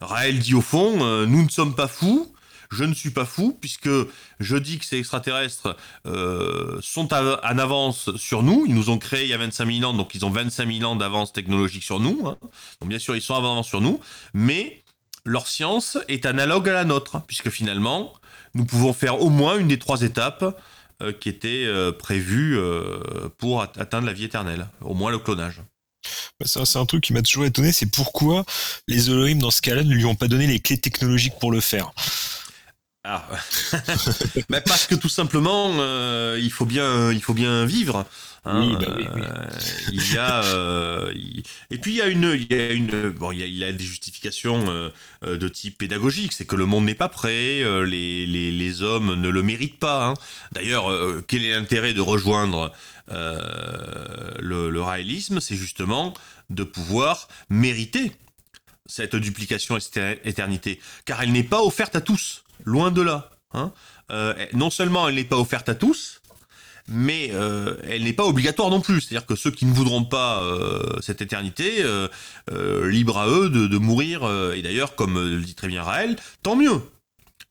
Raël 0.00 0.38
dit 0.38 0.54
au 0.54 0.60
fond, 0.60 1.04
euh, 1.04 1.26
nous 1.26 1.42
ne 1.42 1.48
sommes 1.48 1.74
pas 1.74 1.88
fous, 1.88 2.32
je 2.70 2.84
ne 2.84 2.94
suis 2.94 3.10
pas 3.10 3.24
fou, 3.24 3.56
puisque 3.60 3.90
je 4.38 4.56
dis 4.56 4.78
que 4.78 4.84
ces 4.84 4.98
extraterrestres 4.98 5.76
euh, 6.06 6.78
sont 6.82 7.12
en 7.12 7.58
avance 7.58 8.14
sur 8.16 8.42
nous. 8.44 8.64
Ils 8.68 8.74
nous 8.74 8.90
ont 8.90 8.98
créés 8.98 9.24
il 9.24 9.30
y 9.30 9.34
a 9.34 9.38
25 9.38 9.72
000 9.72 9.90
ans, 9.90 9.94
donc 9.94 10.14
ils 10.14 10.24
ont 10.24 10.30
25 10.30 10.72
000 10.72 10.88
ans 10.88 10.94
d'avance 10.94 11.32
technologique 11.32 11.82
sur 11.82 11.98
nous. 11.98 12.28
Hein. 12.28 12.36
Bien 12.84 13.00
sûr, 13.00 13.16
ils 13.16 13.22
sont 13.22 13.34
en 13.34 13.38
avance 13.38 13.66
sur 13.66 13.80
nous, 13.80 14.00
mais 14.34 14.84
leur 15.24 15.48
science 15.48 15.98
est 16.08 16.26
analogue 16.26 16.68
à 16.68 16.72
la 16.74 16.84
nôtre, 16.84 17.22
puisque 17.26 17.50
finalement, 17.50 18.12
nous 18.58 18.66
pouvons 18.66 18.92
faire 18.92 19.22
au 19.22 19.30
moins 19.30 19.56
une 19.56 19.68
des 19.68 19.78
trois 19.78 20.02
étapes 20.02 20.60
euh, 21.00 21.12
qui 21.12 21.30
étaient 21.30 21.66
prévues 21.98 22.58
pour 23.38 23.62
atteindre 23.62 24.06
la 24.06 24.12
vie 24.12 24.24
éternelle, 24.24 24.68
au 24.82 24.94
moins 24.94 25.10
le 25.10 25.18
clonage. 25.18 25.62
Bah, 26.40 26.46
c'est 26.46 26.78
un 26.78 26.86
truc 26.86 27.02
qui 27.02 27.12
m'a 27.12 27.22
toujours 27.22 27.44
étonné, 27.44 27.72
c'est 27.72 27.90
pourquoi 27.90 28.44
les 28.86 29.10
Elohim 29.10 29.38
dans 29.38 29.50
ce 29.50 29.60
cas-là 29.62 29.82
ne 29.82 29.94
lui 29.94 30.04
ont 30.04 30.14
pas 30.14 30.28
donné 30.28 30.46
les 30.46 30.60
clés 30.60 30.78
technologiques 30.78 31.38
pour 31.40 31.50
le 31.50 31.60
faire. 31.60 31.92
Ah, 33.04 33.26
mais 34.50 34.60
parce 34.60 34.86
que 34.86 34.94
tout 34.94 35.08
simplement, 35.08 35.70
euh, 35.78 36.38
il 36.40 36.50
faut 36.50 36.66
bien, 36.66 37.10
il 37.12 37.22
faut 37.22 37.34
bien 37.34 37.64
vivre. 37.64 38.04
Hein, 38.50 38.78
bah 38.80 38.86
euh, 38.88 39.46
il 39.92 40.14
y 40.14 40.16
a, 40.16 40.42
euh, 40.42 41.12
et 41.70 41.76
puis 41.76 41.92
il 41.92 41.96
y 41.96 42.02
a 42.02 42.06
une, 42.06 42.34
il 42.34 42.50
y 42.50 42.58
a 42.58 42.72
une, 42.72 43.10
bon, 43.10 43.30
il 43.30 43.46
y 43.46 43.64
a, 43.64 43.72
des 43.72 43.84
justifications 43.84 44.90
de 45.22 45.48
type 45.48 45.76
pédagogique, 45.78 46.32
c'est 46.32 46.46
que 46.46 46.56
le 46.56 46.64
monde 46.64 46.86
n'est 46.86 46.94
pas 46.94 47.10
prêt, 47.10 47.62
les, 47.84 48.26
les, 48.26 48.50
les, 48.50 48.82
hommes 48.82 49.20
ne 49.20 49.28
le 49.28 49.42
méritent 49.42 49.78
pas. 49.78 50.06
Hein. 50.06 50.14
D'ailleurs, 50.52 50.90
quel 51.26 51.44
est 51.44 51.52
l'intérêt 51.52 51.92
de 51.92 52.00
rejoindre 52.00 52.72
le, 53.10 54.70
le 54.70 54.80
raélisme 54.80 55.40
C'est 55.40 55.56
justement 55.56 56.14
de 56.48 56.64
pouvoir 56.64 57.28
mériter 57.50 58.12
cette 58.86 59.16
duplication 59.16 59.76
éternité, 60.24 60.80
car 61.04 61.22
elle 61.22 61.32
n'est 61.32 61.42
pas 61.42 61.62
offerte 61.62 61.96
à 61.96 62.00
tous, 62.00 62.44
loin 62.64 62.90
de 62.90 63.02
là. 63.02 63.30
Hein. 63.52 63.72
Euh, 64.10 64.34
non 64.54 64.70
seulement 64.70 65.08
elle 65.08 65.16
n'est 65.16 65.24
pas 65.24 65.36
offerte 65.36 65.68
à 65.68 65.74
tous, 65.74 66.17
mais 66.88 67.30
euh, 67.32 67.76
elle 67.88 68.04
n'est 68.04 68.12
pas 68.12 68.24
obligatoire 68.24 68.70
non 68.70 68.80
plus. 68.80 69.00
C'est-à-dire 69.00 69.26
que 69.26 69.36
ceux 69.36 69.50
qui 69.50 69.66
ne 69.66 69.72
voudront 69.72 70.04
pas 70.04 70.42
euh, 70.42 71.00
cette 71.00 71.22
éternité, 71.22 71.84
libre 72.84 73.18
à 73.18 73.28
eux 73.28 73.50
de, 73.50 73.78
mourir. 73.78 74.28
et 74.54 74.62
d'ailleurs, 74.62 74.94
comme 74.94 75.18
le 75.18 75.40
dit 75.40 75.54
très 75.54 75.68
bien 75.68 75.82
Raël, 75.82 76.16
tant 76.42 76.56
mieux. 76.56 76.80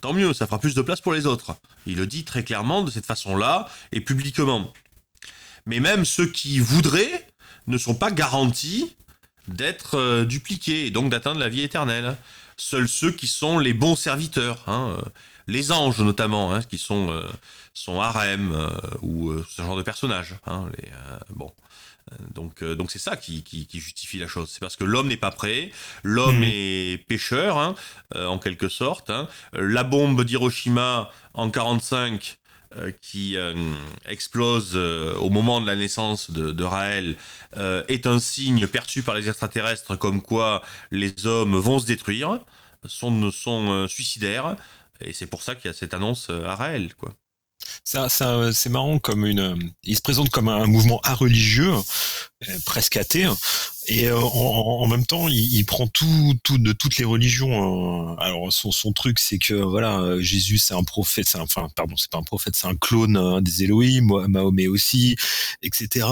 Tant 0.01 0.13
mieux, 0.13 0.33
ça 0.33 0.45
fera 0.45 0.59
plus 0.59 0.75
de 0.75 0.81
place 0.81 1.01
pour 1.01 1.13
les 1.13 1.25
autres. 1.25 1.55
Il 1.87 1.97
le 1.97 2.05
dit 2.05 2.23
très 2.23 2.43
clairement 2.43 2.83
de 2.83 2.91
cette 2.91 3.05
façon-là 3.05 3.67
et 3.91 4.01
publiquement. 4.01 4.71
Mais 5.65 5.79
même 5.79 6.05
ceux 6.05 6.27
qui 6.27 6.59
voudraient 6.59 7.27
ne 7.67 7.77
sont 7.77 7.95
pas 7.95 8.11
garantis 8.11 8.95
d'être 9.47 9.95
euh, 9.95 10.25
dupliqués 10.25 10.87
et 10.87 10.91
donc 10.91 11.09
d'atteindre 11.09 11.39
la 11.39 11.49
vie 11.49 11.61
éternelle. 11.61 12.15
Seuls 12.57 12.87
ceux 12.87 13.11
qui 13.11 13.27
sont 13.27 13.59
les 13.59 13.73
bons 13.73 13.95
serviteurs, 13.95 14.63
hein, 14.67 14.97
euh, 14.97 15.09
les 15.47 15.71
anges 15.71 15.99
notamment, 15.99 16.53
hein, 16.53 16.61
qui 16.61 16.77
sont 16.77 17.09
euh, 17.11 17.23
sont 17.73 18.01
harem 18.01 18.69
ou 19.01 19.31
ce 19.49 19.61
genre 19.61 19.77
de 19.77 19.83
personnages. 19.83 20.35
Hein, 20.45 20.69
les, 20.77 20.89
bon. 21.29 21.51
Donc, 22.33 22.63
donc 22.63 22.89
c'est 22.89 22.99
ça 22.99 23.17
qui, 23.17 23.43
qui, 23.43 23.67
justifie 23.79 24.17
la 24.17 24.27
chose. 24.27 24.49
C'est 24.49 24.61
parce 24.61 24.77
que 24.77 24.85
l'homme 24.85 25.09
n'est 25.09 25.17
pas 25.17 25.29
prêt, 25.29 25.71
l'homme 26.03 26.39
mmh. 26.39 26.43
est 26.45 27.07
pécheur, 27.07 27.57
hein, 27.57 27.75
en 28.15 28.39
quelque 28.39 28.69
sorte. 28.69 29.11
La 29.51 29.83
bombe 29.83 30.23
d'Hiroshima 30.23 31.11
en 31.33 31.51
45 31.51 32.39
euh, 32.75 32.91
qui 33.01 33.37
euh, 33.37 33.53
explose 34.05 34.73
euh, 34.75 35.15
au 35.15 35.29
moment 35.29 35.61
de 35.61 35.65
la 35.65 35.77
naissance 35.77 36.31
de, 36.31 36.51
de 36.51 36.63
Raël 36.65 37.15
est 37.87 38.05
un 38.05 38.19
signe 38.19 38.67
perçu 38.67 39.03
par 39.03 39.15
les 39.15 39.29
extraterrestres 39.29 39.97
comme 39.97 40.21
quoi 40.21 40.61
les 40.91 41.25
hommes 41.25 41.55
vont 41.55 41.79
se 41.79 41.85
détruire, 41.85 42.39
sont, 42.85 43.31
sont 43.31 43.87
suicidaires, 43.87 44.57
et 45.01 45.13
c'est 45.13 45.27
pour 45.27 45.43
ça 45.43 45.55
qu'il 45.55 45.65
y 45.65 45.69
a 45.69 45.73
cette 45.73 45.93
annonce 45.93 46.29
à 46.29 46.55
Raël, 46.55 46.93
quoi. 46.95 47.13
Ça 47.83 48.09
c'est 48.09 48.69
marrant 48.69 48.99
comme 48.99 49.25
une. 49.25 49.71
Il 49.83 49.95
se 49.95 50.01
présente 50.01 50.29
comme 50.29 50.49
un 50.49 50.65
mouvement 50.67 51.01
religieux, 51.03 51.73
presque 52.65 52.97
athée, 52.97 53.27
et 53.87 54.07
euh, 54.07 54.19
en, 54.19 54.85
même 54.87 55.05
temps, 55.05 55.29
il, 55.29 55.63
prend 55.65 55.87
tout, 55.87 56.33
tout 56.43 56.57
de 56.57 56.73
toutes 56.73 56.97
les 56.97 57.05
religions. 57.05 58.11
Euh, 58.11 58.15
alors 58.17 58.51
son, 58.51 58.91
truc, 58.91 59.19
c'est 59.19 59.37
que 59.37 59.53
voilà, 59.53 60.19
Jésus 60.19 60.57
c'est 60.57 60.73
un 60.73 60.83
prophète, 60.83 61.27
c'est 61.27 61.39
enfin 61.39 61.69
pardon, 61.75 61.95
c'est 61.95 62.11
pas 62.11 62.17
un 62.17 62.23
prophète, 62.23 62.55
c'est 62.55 62.67
un 62.67 62.75
clone 62.75 63.15
hein, 63.15 63.41
des 63.41 63.63
Elohim, 63.63 64.27
Mahomet 64.27 64.67
aussi, 64.67 65.15
etc. 65.61 66.07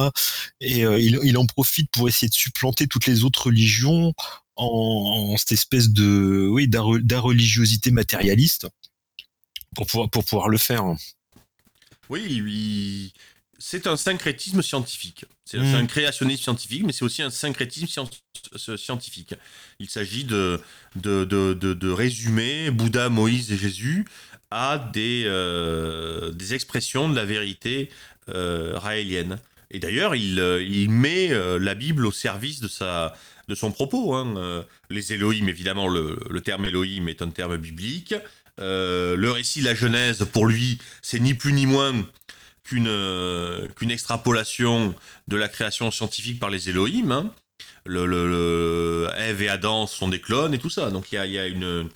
Et 0.61 0.85
euh, 0.85 0.99
il 0.99 1.37
en 1.37 1.45
profite 1.45 1.91
pour 1.91 2.07
essayer 2.07 2.29
de 2.29 2.33
supplanter 2.33 2.87
toutes 2.87 3.07
les 3.07 3.25
autres 3.25 3.47
religions 3.47 4.13
en, 4.55 5.31
en 5.33 5.37
cette 5.37 5.53
espèce 5.53 5.89
de 5.89 6.47
oui 6.49 6.69
religiosité 6.73 7.91
matérialiste 7.91 8.67
pour 9.75 9.87
pouvoir 9.87 10.09
pour 10.09 10.23
pouvoir 10.23 10.49
le 10.49 10.57
faire. 10.57 10.85
Oui, 12.09 12.41
oui 12.41 13.13
c'est 13.57 13.87
un 13.87 13.97
syncrétisme 13.97 14.61
scientifique. 14.61 15.25
C'est 15.45 15.57
un 15.57 15.83
hmm. 15.83 15.87
créationnisme 15.87 16.43
scientifique, 16.43 16.83
mais 16.85 16.91
c'est 16.91 17.05
aussi 17.05 17.21
un 17.21 17.29
syncrétisme 17.29 17.87
scientifique. 18.77 19.33
Il 19.79 19.89
s'agit 19.89 20.23
de 20.23 20.61
de, 20.95 21.89
résumer 21.89 22.69
Bouddha, 22.71 23.09
Moïse 23.09 23.51
et 23.51 23.57
Jésus 23.57 24.05
à 24.51 24.77
des, 24.77 25.23
euh, 25.25 26.31
des 26.31 26.53
expressions 26.53 27.09
de 27.09 27.15
la 27.15 27.25
vérité 27.25 27.89
euh, 28.29 28.73
raélienne. 28.75 29.39
Et 29.71 29.79
d'ailleurs, 29.79 30.15
il, 30.15 30.39
euh, 30.39 30.63
il, 30.63 30.89
met 30.89 31.29
la 31.59 31.73
Bible 31.73 32.05
au 32.05 32.11
service 32.11 32.59
de, 32.59 32.67
sa, 32.67 33.15
de 33.47 33.55
son 33.55 33.71
propos. 33.71 34.13
Hein. 34.15 34.65
Les 34.89 35.13
Elohim, 35.13 35.47
évidemment, 35.47 35.87
le, 35.87 36.41
terme 36.41 36.65
Elohim 36.65 37.07
est 37.07 37.21
un 37.21 37.29
terme 37.29 37.57
biblique. 37.57 38.15
le 38.57 39.29
récit 39.29 39.61
de 39.61 39.65
la 39.65 39.75
Genèse, 39.75 40.25
pour 40.31 40.45
lui, 40.45 40.79
c'est 41.01 41.19
ni 41.19 41.33
plus 41.33 41.53
ni 41.53 41.65
moins 41.65 41.93
qu'une 42.63 42.89
qu'une 43.75 43.91
extrapolation 43.91 44.95
de 45.27 45.37
la 45.37 45.47
création 45.47 45.91
scientifique 45.91 46.39
par 46.39 46.49
les 46.49 46.69
Elohim. 46.69 47.11
Hein. 47.11 47.31
Le, 47.85 48.07
le, 48.07 49.07
et 49.39 49.49
Adam 49.49 49.85
sont 49.85 50.07
des 50.07 50.19
clones 50.19 50.53
et 50.53 50.57
tout 50.57 50.71
ça. 50.71 50.89
Donc 50.89 51.11
il 51.11 51.15
y 51.15 51.37
a, 51.37 51.45
une, 51.45 51.87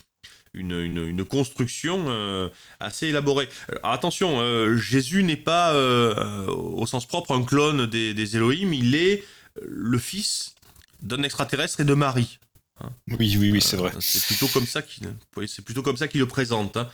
une, 0.53 0.97
une, 0.97 1.25
construction 1.25 2.05
euh, 2.07 2.49
assez 2.79 3.07
élaborée. 3.07 3.49
Alors, 3.69 3.93
attention, 3.93 4.39
euh, 4.39 4.77
Jésus 4.77 5.23
n'est 5.23 5.35
pas 5.35 5.73
euh, 5.73 6.45
au 6.47 6.85
sens 6.85 7.07
propre 7.07 7.31
un 7.31 7.43
clone 7.43 7.87
des, 7.87 8.13
des 8.13 8.35
Elohim, 8.35 8.73
il 8.73 8.95
est 8.95 9.23
le 9.61 9.97
fils 9.97 10.55
d'un 11.01 11.23
extraterrestre 11.23 11.79
et 11.79 11.85
de 11.85 11.93
Marie. 11.93 12.39
Hein. 12.81 12.89
Oui, 13.07 13.35
oui, 13.37 13.51
oui, 13.51 13.61
c'est 13.61 13.77
vrai. 13.77 13.91
c'est 13.99 14.25
plutôt 14.25 14.47
comme 14.47 14.65
ça 14.65 14.81
qu'il, 14.81 15.07
c'est 15.47 15.63
plutôt 15.63 15.83
comme 15.83 15.97
ça 15.97 16.07
qu'il 16.07 16.21
le 16.21 16.27
présente. 16.27 16.77
Hein. 16.77 16.89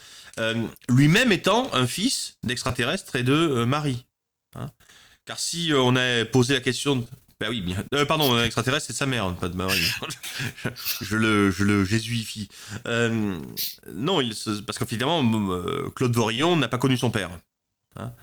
lui-même 0.89 1.31
étant 1.31 1.74
un 1.74 1.88
fils 1.88 2.38
d'extraterrestre 2.43 3.15
et 3.15 3.24
de 3.24 3.65
Marie. 3.65 4.05
Hein. 4.55 4.69
Car 5.25 5.39
si 5.39 5.71
on 5.75 5.95
a 5.95 6.25
posé 6.25 6.53
la 6.53 6.62
question 6.62 7.05
bah 7.39 7.47
oui, 7.50 7.59
bien. 7.59 7.83
Euh, 7.93 8.05
pardon, 8.05 8.41
extraterrestre, 8.41 8.88
c'est 8.88 8.93
sa 8.93 9.05
mère, 9.05 9.33
pas 9.35 9.50
de 9.50 9.57
Marie. 9.57 9.91
je, 11.01 11.17
le, 11.17 11.51
je 11.51 11.65
le 11.65 11.83
jésuifie. 11.83 12.47
Euh, 12.88 13.38
non, 13.93 14.21
il, 14.21 14.33
parce 14.65 14.79
qu'évidemment, 14.79 15.21
euh, 15.51 15.89
Claude 15.95 16.15
Vorillon 16.15 16.55
n'a 16.55 16.69
pas 16.69 16.77
connu 16.77 16.97
son 16.97 17.12
père. 17.12 17.29
Hein. 17.97 18.13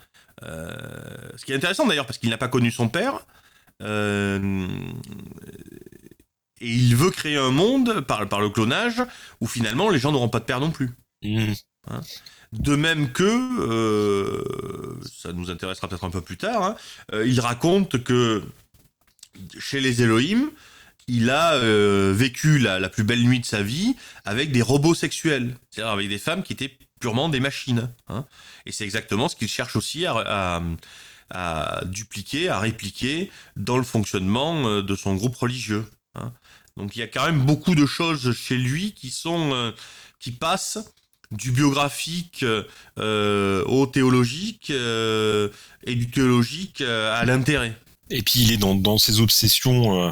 ce 0.42 1.44
qui 1.44 1.52
est 1.52 1.56
intéressant 1.56 1.86
d'ailleurs, 1.86 2.06
parce 2.06 2.18
qu'il 2.18 2.30
n'a 2.30 2.38
pas 2.38 2.48
connu 2.48 2.70
son 2.70 2.88
père. 2.88 3.26
Et 3.82 4.38
il 6.60 6.94
veut 6.94 7.10
créer 7.10 7.36
un 7.36 7.50
monde 7.50 8.00
par, 8.02 8.28
par 8.28 8.40
le 8.40 8.50
clonage 8.50 9.02
où 9.40 9.46
finalement 9.46 9.90
les 9.90 9.98
gens 9.98 10.12
n'auront 10.12 10.28
pas 10.28 10.40
de 10.40 10.44
père 10.44 10.60
non 10.60 10.70
plus. 10.70 10.90
Mmh. 11.22 11.52
Hein. 11.90 12.00
de 12.52 12.76
même 12.76 13.10
que, 13.12 14.44
ça 15.20 15.32
nous 15.32 15.50
intéressera 15.50 15.88
peut-être 15.88 16.04
un 16.04 16.10
peu 16.10 16.20
plus 16.20 16.36
tard, 16.36 16.62
hein, 16.62 16.76
il 17.24 17.40
raconte 17.40 18.02
que 18.04 18.42
chez 19.58 19.80
les 19.80 20.02
Elohim, 20.02 20.50
il 21.08 21.30
a 21.30 21.54
euh, 21.54 22.12
vécu 22.14 22.58
la, 22.58 22.88
plus 22.88 23.04
belle 23.04 23.22
nuit 23.22 23.40
de 23.40 23.44
sa 23.44 23.62
vie 23.62 23.96
avec 24.24 24.52
des 24.52 24.62
robots 24.62 24.94
sexuels, 24.94 25.56
c'est-à-dire 25.70 25.92
avec 25.92 26.08
des 26.08 26.18
femmes 26.18 26.42
qui 26.42 26.52
étaient 26.52 26.76
purement 27.00 27.28
des 27.28 27.40
machines. 27.40 27.90
Hein. 28.08 28.24
Et 28.66 28.72
c'est 28.72 28.84
exactement 28.84 29.28
ce 29.28 29.36
qu'il 29.36 29.48
cherche 29.48 29.76
aussi 29.76 30.06
à, 30.06 30.62
dupliquer, 31.84 32.48
à 32.48 32.58
répliquer 32.58 33.30
dans 33.56 33.76
le 33.76 33.82
fonctionnement 33.82 34.68
euh, 34.68 34.82
de 34.82 34.94
son 34.94 35.14
groupe 35.14 35.36
religieux. 35.36 35.84
Hein. 36.14 36.32
Donc 36.76 36.96
il 36.96 37.00
y 37.00 37.02
a 37.02 37.06
quand 37.06 37.26
même 37.26 37.44
beaucoup 37.44 37.74
de 37.74 37.86
choses 37.86 38.32
chez 38.32 38.56
lui 38.56 38.92
qui 38.92 39.10
sont 39.10 39.52
euh, 39.52 39.72
qui 40.18 40.30
passent 40.30 40.78
du 41.30 41.50
biographique 41.50 42.44
au 42.98 43.86
théologique 43.86 44.70
et 44.70 45.94
du 45.94 46.10
théologique 46.10 46.82
à 46.82 47.24
l'intérêt. 47.24 47.74
Et 48.10 48.22
puis 48.22 48.40
il 48.40 48.52
est 48.52 48.56
dans, 48.56 48.74
dans 48.74 48.98
ses 48.98 49.20
obsessions, 49.20 50.02
euh, 50.02 50.10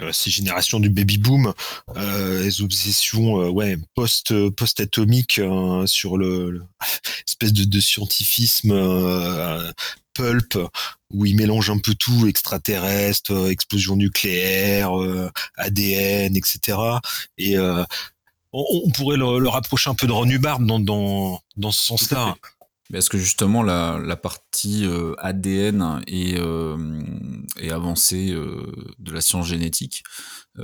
euh 0.00 0.12
ces 0.12 0.30
générations 0.30 0.80
du 0.80 0.90
baby 0.90 1.18
boom, 1.18 1.52
euh, 1.96 2.42
les 2.42 2.60
obsessions 2.62 3.40
euh, 3.40 3.48
ouais 3.48 3.76
post 3.94 4.34
post 4.50 4.80
atomiques 4.80 5.40
sur 5.86 6.16
le, 6.16 6.62
espèce 7.26 7.52
de, 7.52 7.64
de 7.64 7.80
scientifisme 7.80 8.74
pulp 10.12 10.58
où 11.12 11.24
il 11.24 11.36
mélange 11.36 11.70
un 11.70 11.78
peu 11.78 11.94
tout, 11.94 12.26
extraterrestre, 12.26 13.50
explosion 13.50 13.96
nucléaire, 13.96 14.92
ADN, 15.56 16.36
etc. 16.36 16.78
Et 17.38 17.56
on, 18.52 18.90
pourrait 18.90 19.16
le, 19.16 19.48
rapprocher 19.48 19.90
un 19.90 19.94
peu 19.94 20.06
de 20.06 20.12
Ron 20.12 20.28
Hubbard 20.28 20.60
dans, 20.60 20.80
dans, 20.80 21.40
dans 21.56 21.70
ce 21.70 21.84
sens-là. 21.84 22.36
Est-ce 22.92 23.08
que 23.08 23.18
justement 23.18 23.62
la, 23.62 24.16
partie 24.16 24.84
euh, 24.84 25.14
ADN 25.18 26.02
et, 26.06 26.36
euh, 26.38 27.00
avancée 27.70 28.32
euh, 28.32 28.66
de 28.98 29.12
la 29.12 29.20
science 29.20 29.46
génétique, 29.46 30.02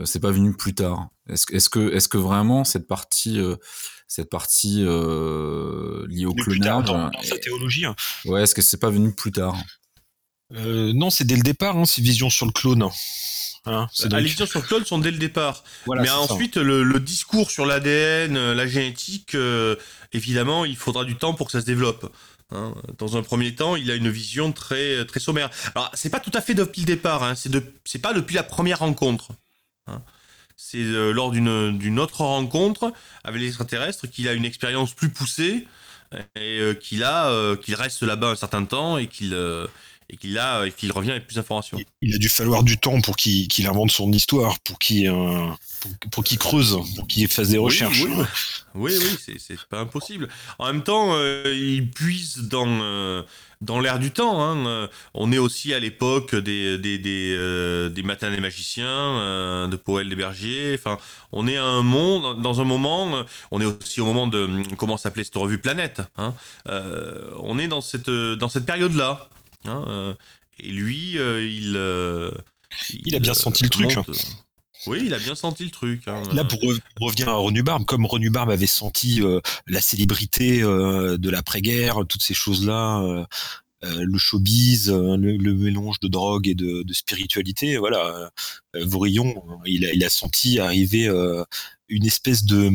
c'est 0.05 0.21
pas 0.21 0.33
venu 0.33 0.55
plus 0.55 0.75
tard 0.75 1.09
Est-ce 1.29 1.47
est 1.55 1.69
que, 1.69 1.95
est 1.95 2.09
que 2.09 2.19
vraiment 2.19 2.65
cette 2.65 2.89
partie, 2.89 3.41
cette 4.09 4.29
partie 4.29 4.83
liée 4.83 6.27
au 6.27 6.35
clonage 6.35 6.85
dans, 6.87 7.11
sa 7.23 7.39
théologie 7.39 7.87
hein. 7.87 7.95
Ouais, 8.25 8.43
est-ce 8.43 8.55
que 8.55 8.63
c'est 8.63 8.81
pas 8.81 8.91
venu 8.91 9.15
plus 9.15 9.33
tard? 9.33 9.57
Non, 10.51 11.11
c'est 11.11 11.25
dès 11.25 11.37
le 11.37 11.43
départ, 11.43 11.77
hein, 11.77 11.87
ces 11.87 12.03
visions 12.03 12.31
sur 12.31 12.47
le 12.47 12.53
clone. 12.53 12.89
Hein, 13.67 13.89
Les 14.11 14.23
visions 14.23 14.47
sur 14.47 14.61
le 14.61 14.67
clone 14.67 14.85
sont 14.85 14.99
dès 14.99 15.11
le 15.11 15.19
départ. 15.19 15.65
Mais 15.89 16.11
ensuite, 16.11 16.57
le, 16.57 17.01
discours 17.01 17.51
sur 17.51 17.67
l'ADN, 17.67 18.53
la 18.53 18.67
génétique, 18.67 19.37
évidemment, 20.13 20.65
il 20.65 20.77
faudra 20.77 21.05
du 21.05 21.17
temps 21.17 21.35
pour 21.35 21.47
que 21.47 21.53
ça 21.53 21.61
se 21.61 21.67
développe. 21.67 22.11
Hein. 22.53 22.75
Dans 22.99 23.17
un 23.17 23.23
premier 23.23 23.55
temps, 23.55 23.77
il 23.77 23.91
a 23.91 23.95
une 23.95 24.09
vision 24.09 24.53
très 24.53 25.05
très 25.05 25.21
sommaire. 25.21 25.51
Alors, 25.75 25.91
c'est 25.95 26.11
pas 26.11 26.21
tout 26.21 26.31
à 26.35 26.41
fait 26.41 26.55
depuis 26.55 26.83
le 26.83 26.87
départ. 26.87 27.23
Hein. 27.23 27.35
C'est 27.35 27.51
c'est 27.85 27.99
pas 27.99 28.13
depuis 28.13 28.37
la 28.37 28.43
première 28.43 28.81
rencontre. 28.81 29.31
Hein. 29.89 30.03
C'est 30.57 30.79
euh, 30.79 31.13
lors 31.13 31.33
d'une 31.33 31.77
d'une 31.77 31.99
autre 31.99 32.23
rencontre 32.23 32.93
avec 33.25 33.41
les 33.41 33.49
extraterrestres 33.49 34.09
qu'il 34.09 34.29
a 34.29 34.33
une 34.33 34.45
expérience 34.45 34.95
plus 34.95 35.11
poussée 35.11 35.67
et 36.37 36.61
euh, 36.61 36.73
qu'il 36.73 37.05
a 37.05 37.29
euh, 37.29 37.57
qu'il 37.57 37.75
reste 37.75 38.03
là-bas 38.03 38.31
un 38.31 38.37
certain 38.37 38.65
temps 38.65 38.97
et 38.97 39.09
qu'il 39.09 39.35
et 40.09 40.17
qu'il 40.17 40.39
a 40.39 40.69
qu'il 40.71 40.93
revient 40.93 41.13
avec 41.13 41.27
plus 41.27 41.37
d'informations. 41.37 41.79
Il 42.03 42.15
a 42.15 42.19
dû 42.19 42.29
falloir 42.29 42.63
du 42.63 42.79
temps 42.79 43.01
pour 43.01 43.17
qu'il 43.17 43.67
invente 43.67 43.91
son 43.91 44.11
histoire, 44.13 44.59
pour 44.61 44.79
qu'il 44.79 45.11
pour, 46.11 46.25
qu'il 46.25 46.39
creuse, 46.39 46.79
pour 46.97 47.07
qu'il 47.07 47.29
fasse 47.29 47.49
des 47.49 47.59
recherches. 47.59 48.05
Oui, 48.75 48.93
oui, 48.99 49.37
c'est 49.39 49.59
pas 49.69 49.81
impossible. 49.81 50.29
En 50.59 50.67
même 50.67 50.83
temps, 50.83 51.15
euh, 51.15 51.55
il 51.55 51.91
puise 51.91 52.39
dans 52.49 52.67
euh, 52.69 53.23
dans 53.63 53.81
l'air 53.81 53.99
du 53.99 54.11
temps. 54.11 54.43
Hein. 54.43 54.89
On 55.15 55.33
est 55.33 55.39
aussi 55.39 55.73
à 55.73 55.79
l'époque 55.79 56.35
des 56.35 56.77
des 56.77 56.99
des, 56.99 57.35
euh, 57.37 57.89
des 57.89 58.03
matins 58.03 58.31
des 58.31 58.41
magiciens, 58.41 59.67
de 59.69 59.77
Poël 59.77 60.09
des 60.09 60.17
bergers. 60.17 60.75
Enfin, 60.79 60.99
on 61.33 61.49
est 61.49 61.57
à 61.57 61.65
un 61.65 61.83
monde 61.83 62.43
dans 62.43 62.61
un 62.61 62.65
moment. 62.65 63.25
On 63.51 63.61
est 63.61 63.65
aussi 63.65 64.01
au 64.01 64.05
moment 64.05 64.27
de 64.27 64.49
comment 64.77 64.99
s'appelait 64.99 65.25
cette 65.25 65.37
revue 65.37 65.59
Planète. 65.59 66.03
Hein. 66.19 66.35
on 66.67 67.59
est 67.59 67.69
dans 67.69 67.81
cette 67.81 68.11
dans 68.11 68.49
cette 68.49 68.67
période 68.67 68.95
là. 68.95 69.29
Hein. 69.69 70.17
et 70.59 70.69
lui, 70.69 71.13
il, 71.13 71.77
il, 73.05 73.15
a 73.15 73.19
bien 73.19 73.35
senti 73.35 73.65
le 73.65 73.71
truc. 73.71 73.97
Oui, 74.87 75.03
il 75.07 75.15
a 75.15 75.19
bien 75.19 75.35
senti 75.35 75.65
le 75.65 75.71
truc. 75.71 76.07
Hein. 76.07 76.23
Là, 76.33 76.45
pour, 76.45 76.61
revenir 77.01 77.29
à 77.29 77.35
Ron 77.35 77.55
Hubbard, 77.55 77.85
comme 77.87 78.07
Ron 78.07 78.21
Hubbard 78.21 78.49
avait 78.49 78.67
senti 78.67 79.21
euh, 79.23 79.41
la 79.67 79.81
célébrité 79.81 80.63
euh, 80.63 81.19
de 81.19 81.31
l'après-guerre, 81.31 82.05
toutes 82.09 82.23
ces 82.23 82.35
choses-là, 82.35 83.01
euh, 83.01 83.25
le 83.83 84.19
showbiz, 84.19 84.91
le, 84.91 85.55
mélange 85.55 85.99
de 86.01 86.09
drogue 86.09 86.49
et 86.49 86.55
de, 86.55 86.85
spiritualité, 86.93 87.77
voilà, 87.77 88.31
Vorillon, 88.75 89.43
il 89.65 89.87
a, 89.87 89.93
il 89.93 90.05
a 90.05 90.11
senti 90.11 90.59
arriver 90.59 91.09
une 91.89 92.07
espèce 92.07 92.45
de 92.45 92.71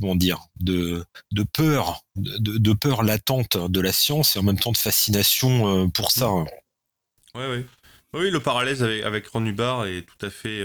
comment 0.00 0.16
dire, 0.16 0.40
de, 0.58 1.04
de 1.32 1.42
peur, 1.42 2.02
de, 2.16 2.58
de, 2.58 2.72
peur 2.72 3.02
latente 3.02 3.56
de 3.56 3.80
la 3.80 3.92
science 3.92 4.36
et 4.36 4.38
en 4.38 4.42
même 4.42 4.58
temps 4.58 4.72
de 4.72 4.78
fascination 4.78 5.88
pour 5.90 6.10
ça. 6.10 6.30
Oui, 6.32 7.44
oui. 7.50 7.66
Oui, 8.12 8.30
le 8.30 8.40
parallèle 8.40 8.82
avec, 8.82 9.04
avec 9.04 9.26
Ron 9.28 9.46
Hubbard 9.46 9.86
est 9.86 10.02
tout 10.02 10.26
à 10.26 10.30
fait 10.30 10.64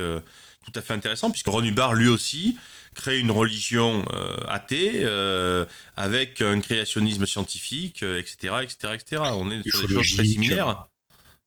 tout 0.65 0.77
à 0.79 0.81
fait 0.81 0.93
intéressant, 0.93 1.31
puisque 1.31 1.47
Ron 1.47 1.63
Hubbard, 1.63 1.93
lui 1.93 2.07
aussi, 2.07 2.57
crée 2.95 3.19
une 3.19 3.31
religion 3.31 4.03
euh, 4.13 4.37
athée 4.47 5.01
euh, 5.03 5.65
avec 5.95 6.41
un 6.41 6.59
créationnisme 6.59 7.25
scientifique, 7.25 8.03
etc., 8.03 8.55
etc., 8.63 8.93
etc. 8.93 9.21
On 9.33 9.51
est 9.51 9.67
sur 9.69 9.87
des 9.87 9.93
choses 9.93 10.15
très 10.15 10.25
similaires. 10.25 10.87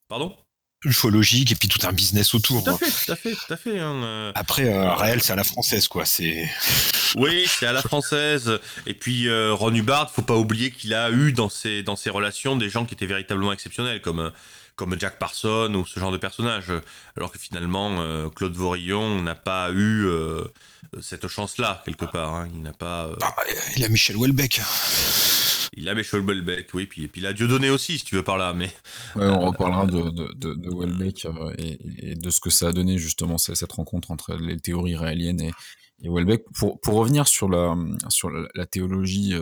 Pardon? 0.08 0.36
Ufologique 0.84 1.52
et 1.52 1.54
puis 1.54 1.68
tout 1.68 1.86
un 1.86 1.92
business 1.92 2.34
autour. 2.34 2.62
Tout 2.64 2.70
à 2.70 2.76
fait, 2.76 2.90
tout 2.90 3.12
à 3.12 3.16
fait, 3.16 3.32
tout 3.32 3.52
à 3.52 3.56
fait. 3.56 3.78
Hein, 3.78 3.94
euh. 4.02 4.32
Après, 4.34 4.68
réel, 4.94 5.22
c'est 5.22 5.32
à 5.32 5.36
la 5.36 5.44
française, 5.44 5.88
quoi. 5.88 6.04
C'est. 6.04 6.48
Oui, 7.16 7.46
c'est 7.48 7.66
à 7.66 7.72
la 7.72 7.80
française. 7.80 8.60
Et 8.84 8.92
puis 8.92 9.30
Ron 9.30 9.74
Hubbard, 9.74 10.10
faut 10.10 10.20
pas 10.20 10.36
oublier 10.36 10.70
qu'il 10.70 10.92
a 10.92 11.10
eu 11.10 11.32
dans 11.32 11.48
ses 11.48 11.82
dans 11.82 11.96
ses 11.96 12.10
relations 12.10 12.54
des 12.54 12.68
gens 12.68 12.84
qui 12.84 12.92
étaient 12.92 13.06
véritablement 13.06 13.50
exceptionnels, 13.50 14.02
comme 14.02 14.30
comme 14.78 14.98
Jack 14.98 15.18
Parson 15.18 15.74
ou 15.74 15.84
ce 15.84 16.00
genre 16.00 16.12
de 16.12 16.16
personnage. 16.16 16.72
Alors 17.16 17.32
que 17.32 17.38
finalement, 17.38 18.00
euh, 18.00 18.30
Claude 18.30 18.54
Vorillon 18.54 19.20
n'a 19.20 19.34
pas 19.34 19.70
eu 19.72 20.06
euh, 20.06 20.44
cette 21.02 21.26
chance-là, 21.26 21.82
quelque 21.84 22.04
part. 22.04 22.34
Hein. 22.34 22.48
Il 22.54 22.62
n'a 22.62 22.72
pas. 22.72 23.06
Euh, 23.06 23.16
ah, 23.20 23.34
il 23.76 23.84
a 23.84 23.88
Michel 23.88 24.16
Houellebecq. 24.16 24.62
Il 25.78 25.88
a 25.88 25.94
Michel 25.94 26.20
Houellebecq, 26.20 26.68
oui. 26.74 26.86
Puis, 26.86 27.04
et 27.04 27.08
puis 27.08 27.20
il 27.20 27.26
a 27.26 27.32
Dieudonné 27.32 27.70
aussi, 27.70 27.98
si 27.98 28.04
tu 28.04 28.16
veux 28.16 28.22
par 28.22 28.38
là. 28.38 28.52
Mais... 28.52 28.70
on 29.16 29.46
reparlera 29.46 29.86
de, 29.86 30.10
de, 30.10 30.54
de, 30.54 30.70
Houellebecq 30.70 31.26
et, 31.58 32.14
de 32.14 32.30
ce 32.30 32.40
que 32.40 32.50
ça 32.50 32.68
a 32.68 32.72
donné, 32.72 32.98
justement, 32.98 33.38
cette 33.38 33.72
rencontre 33.72 34.10
entre 34.10 34.34
les 34.34 34.58
théories 34.58 34.96
réaliennes 34.96 35.40
et, 35.40 35.52
et 36.02 36.08
Houellebecq. 36.08 36.44
Pour, 36.54 36.80
pour 36.80 36.94
revenir 36.94 37.26
sur 37.28 37.48
la, 37.48 37.76
sur 38.08 38.30
la, 38.30 38.66
théologie 38.66 39.34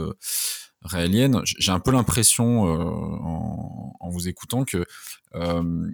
réalienne, 0.83 1.41
j'ai 1.45 1.73
un 1.73 1.81
peu 1.81 1.91
l'impression 1.91 2.63
en, 2.63 3.97
en, 3.99 4.09
vous 4.11 4.29
écoutant 4.29 4.65
que 4.65 4.85
euh, 5.35 5.91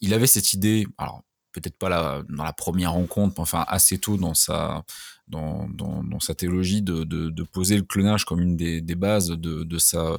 il 0.00 0.12
avait 0.14 0.26
cette 0.26 0.52
idée, 0.52 0.86
alors 0.98 1.22
peut-être 1.52 1.78
pas 1.78 1.88
la, 1.88 2.22
dans 2.28 2.44
la 2.44 2.52
première 2.52 2.92
rencontre, 2.92 3.34
mais 3.36 3.42
enfin 3.42 3.64
assez 3.68 3.98
tôt 3.98 4.16
dans 4.16 4.34
sa, 4.34 4.84
dans, 5.28 5.68
dans, 5.68 6.20
sa 6.20 6.34
théologie, 6.34 6.82
de, 6.82 7.04
de, 7.04 7.42
poser 7.42 7.76
le 7.76 7.82
clonage 7.82 8.24
comme 8.24 8.40
une 8.40 8.56
des, 8.56 8.80
des 8.80 8.94
bases 8.94 9.28
de, 9.28 9.64
de, 9.64 9.78
sa, 9.78 10.18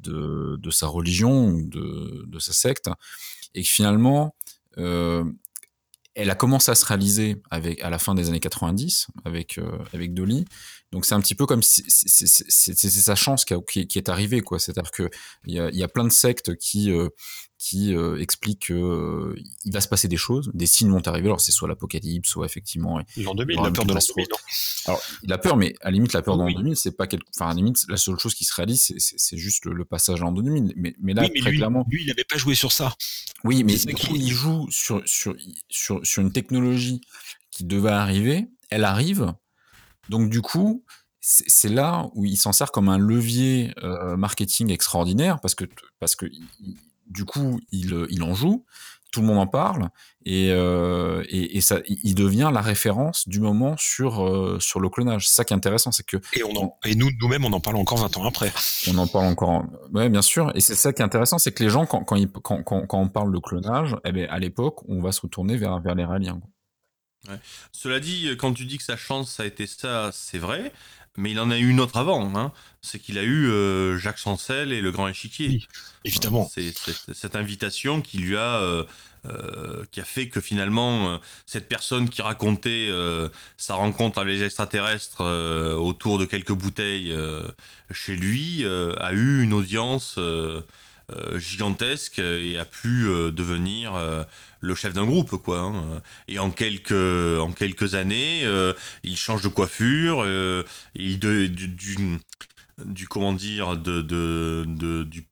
de, 0.00 0.56
de 0.58 0.70
sa 0.70 0.86
religion, 0.86 1.58
de, 1.58 2.24
de 2.26 2.38
sa 2.38 2.52
secte, 2.52 2.88
et 3.54 3.62
que 3.62 3.68
finalement, 3.68 4.34
euh, 4.78 5.24
elle 6.14 6.30
a 6.30 6.34
commencé 6.34 6.70
à 6.70 6.74
se 6.74 6.86
réaliser 6.86 7.42
avec, 7.50 7.82
à 7.82 7.90
la 7.90 7.98
fin 7.98 8.14
des 8.14 8.28
années 8.28 8.40
90 8.40 9.08
avec, 9.24 9.58
euh, 9.58 9.78
avec 9.92 10.14
Dolly. 10.14 10.44
Donc 10.92 11.04
c'est 11.04 11.14
un 11.14 11.20
petit 11.20 11.34
peu 11.34 11.44
comme 11.44 11.62
si 11.62 11.84
c'est 11.88 12.90
sa 12.90 13.16
chance 13.16 13.44
qui, 13.44 13.86
qui, 13.88 13.98
est 13.98 14.08
arrivée. 14.08 14.40
C'est-à-dire 14.58 14.92
qu'il 14.92 15.10
y 15.46 15.58
a, 15.58 15.70
y 15.70 15.82
a 15.82 15.88
plein 15.88 16.04
de 16.04 16.10
sectes 16.10 16.54
qui, 16.56 16.92
euh, 16.92 17.08
qui 17.64 17.94
euh, 17.94 18.20
explique 18.20 18.66
qu'il 18.66 18.76
euh, 18.76 19.34
va 19.64 19.80
se 19.80 19.88
passer 19.88 20.06
des 20.06 20.18
choses, 20.18 20.50
des 20.52 20.66
signes 20.66 20.90
vont 20.90 21.00
arriver. 21.08 21.28
Alors 21.28 21.40
c'est 21.40 21.50
soit 21.50 21.66
l'apocalypse, 21.66 22.28
soit 22.28 22.44
effectivement. 22.44 23.00
L'an 23.16 23.34
2000, 23.34 23.56
la 23.56 23.70
peur 23.70 23.86
de 23.86 23.94
l'an 23.94 24.00
2000. 24.16 24.26
Alors 24.84 25.00
il 25.22 25.32
a 25.32 25.38
peur, 25.38 25.56
mais 25.56 25.74
à 25.80 25.86
la 25.86 25.92
limite 25.92 26.12
la 26.12 26.20
peur 26.20 26.36
de 26.36 26.42
l'an 26.42 26.52
2000, 26.52 26.76
c'est 26.76 26.94
pas 26.94 27.06
quelque. 27.06 27.24
Enfin 27.34 27.46
à 27.46 27.48
la 27.48 27.54
limite 27.54 27.86
la 27.88 27.96
seule 27.96 28.18
chose 28.18 28.34
qui 28.34 28.44
se 28.44 28.52
réalise, 28.52 28.92
c'est 28.98 29.38
juste 29.38 29.64
le, 29.64 29.82
passage 29.86 30.20
à 30.20 30.24
l'an 30.24 30.32
2000. 30.32 30.74
Mais, 30.76 30.94
mais 31.00 31.14
là 31.14 31.22
oui, 31.22 31.30
mais 31.32 31.40
très 31.40 31.50
lui, 31.52 31.56
clairement. 31.56 31.86
Lui 31.88 32.02
il 32.02 32.06
n'avait 32.08 32.24
pas 32.24 32.36
joué 32.36 32.54
sur 32.54 32.70
ça. 32.70 32.94
Oui, 33.44 33.64
mais 33.64 33.72
il 33.72 34.30
joue 34.30 34.66
sur 34.68 35.00
sur 35.06 35.34
sur 35.70 36.06
sur 36.06 36.22
une 36.22 36.32
technologie 36.32 37.00
qui 37.50 37.64
devait 37.64 37.88
arriver, 37.88 38.46
elle 38.68 38.84
arrive. 38.84 39.32
Donc 40.10 40.28
du 40.28 40.42
coup, 40.42 40.84
c'est 41.22 41.70
là 41.70 42.10
où 42.12 42.26
il 42.26 42.36
s'en 42.36 42.52
sert 42.52 42.70
comme 42.72 42.90
un 42.90 42.98
levier 42.98 43.72
euh, 43.82 44.18
marketing 44.18 44.70
extraordinaire 44.70 45.40
parce 45.40 45.54
que 45.54 45.64
parce 45.98 46.14
que 46.14 46.26
du 47.06 47.24
coup, 47.24 47.60
il, 47.72 48.06
il, 48.10 48.22
en 48.22 48.34
joue, 48.34 48.64
tout 49.12 49.20
le 49.20 49.26
monde 49.26 49.38
en 49.38 49.46
parle, 49.46 49.90
et, 50.26 50.50
euh, 50.50 51.22
et, 51.28 51.56
et, 51.56 51.60
ça, 51.60 51.78
il 51.86 52.14
devient 52.14 52.50
la 52.52 52.60
référence 52.60 53.28
du 53.28 53.40
moment 53.40 53.76
sur, 53.78 54.26
euh, 54.26 54.58
sur 54.58 54.80
le 54.80 54.88
clonage. 54.88 55.28
C'est 55.28 55.34
ça 55.34 55.44
qui 55.44 55.52
est 55.52 55.56
intéressant, 55.56 55.92
c'est 55.92 56.04
que... 56.04 56.16
Et, 56.32 56.42
on 56.42 56.56
en, 56.56 56.78
et 56.84 56.94
nous, 56.94 57.10
nous-mêmes, 57.20 57.44
on 57.44 57.52
en 57.52 57.60
parle 57.60 57.76
encore 57.76 57.98
20 57.98 58.16
ans 58.16 58.24
après. 58.24 58.52
On 58.88 58.98
en 58.98 59.06
parle 59.06 59.26
encore... 59.26 59.64
Ouais, 59.92 60.08
bien 60.08 60.22
sûr. 60.22 60.50
Et 60.54 60.60
c'est 60.60 60.74
ça 60.74 60.92
qui 60.92 61.02
est 61.02 61.04
intéressant, 61.04 61.38
c'est 61.38 61.52
que 61.52 61.62
les 61.62 61.70
gens, 61.70 61.86
quand, 61.86 62.04
quand, 62.04 62.16
ils, 62.16 62.28
quand, 62.28 62.62
quand, 62.62 62.86
quand, 62.86 63.00
on 63.00 63.08
parle 63.08 63.32
de 63.32 63.38
clonage, 63.38 63.94
eh 64.04 64.12
bien, 64.12 64.26
à 64.30 64.38
l'époque, 64.38 64.80
on 64.88 65.00
va 65.00 65.12
se 65.12 65.20
retourner 65.20 65.56
vers, 65.56 65.78
vers 65.80 65.94
les. 65.94 66.04
Ouais. 66.04 67.40
Cela 67.72 68.00
dit, 68.00 68.28
quand 68.38 68.52
tu 68.52 68.64
dis 68.64 68.78
que 68.78 68.84
sa 68.84 68.96
chance, 68.96 69.30
ça 69.30 69.44
a 69.44 69.46
été 69.46 69.66
ça, 69.66 70.10
c'est 70.12 70.38
vrai. 70.38 70.72
Mais 71.16 71.30
il 71.30 71.38
en 71.38 71.50
a 71.50 71.58
eu 71.58 71.68
une 71.68 71.80
autre 71.80 71.96
avant, 71.96 72.36
hein. 72.36 72.52
c'est 72.82 72.98
qu'il 72.98 73.18
a 73.18 73.22
eu 73.22 73.46
euh, 73.48 73.96
Jacques 73.98 74.18
Chancel 74.18 74.72
et 74.72 74.80
le 74.80 74.90
Grand 74.90 75.06
Échiquier. 75.06 75.48
Oui, 75.48 75.68
évidemment. 76.04 76.50
C'est 76.52 76.74
cette 77.12 77.36
invitation 77.36 78.00
qui 78.00 78.18
lui 78.18 78.36
a, 78.36 78.56
euh, 78.56 78.84
euh, 79.26 79.84
qui 79.92 80.00
a 80.00 80.04
fait 80.04 80.28
que 80.28 80.40
finalement 80.40 81.20
cette 81.46 81.68
personne 81.68 82.08
qui 82.08 82.20
racontait 82.20 82.90
sa 83.56 83.74
rencontre 83.74 84.18
avec 84.18 84.34
les 84.34 84.44
extraterrestres 84.44 85.22
autour 85.78 86.18
de 86.18 86.24
quelques 86.24 86.52
bouteilles 86.52 87.16
chez 87.92 88.16
lui 88.16 88.64
a 88.66 89.12
eu 89.12 89.42
une 89.42 89.52
audience 89.52 90.18
gigantesque 91.36 92.18
et 92.18 92.58
a 92.58 92.64
pu 92.64 93.04
devenir 93.32 93.92
le 94.64 94.74
chef 94.74 94.94
d'un 94.94 95.04
groupe 95.04 95.36
quoi 95.36 95.60
hein. 95.60 96.02
et 96.26 96.38
en 96.38 96.50
quelques 96.50 96.92
en 96.92 97.52
quelques 97.52 97.94
années 97.94 98.44
euh, 98.44 98.72
il 99.02 99.16
change 99.16 99.42
de 99.42 99.48
coiffure 99.48 100.22
euh, 100.24 100.64
il 100.94 101.18
de, 101.18 101.46
du, 101.46 103.08
comment 103.08 103.32
dire 103.32 103.76
de, 103.76 104.00
de, 104.00 105.04
du, 105.04 105.26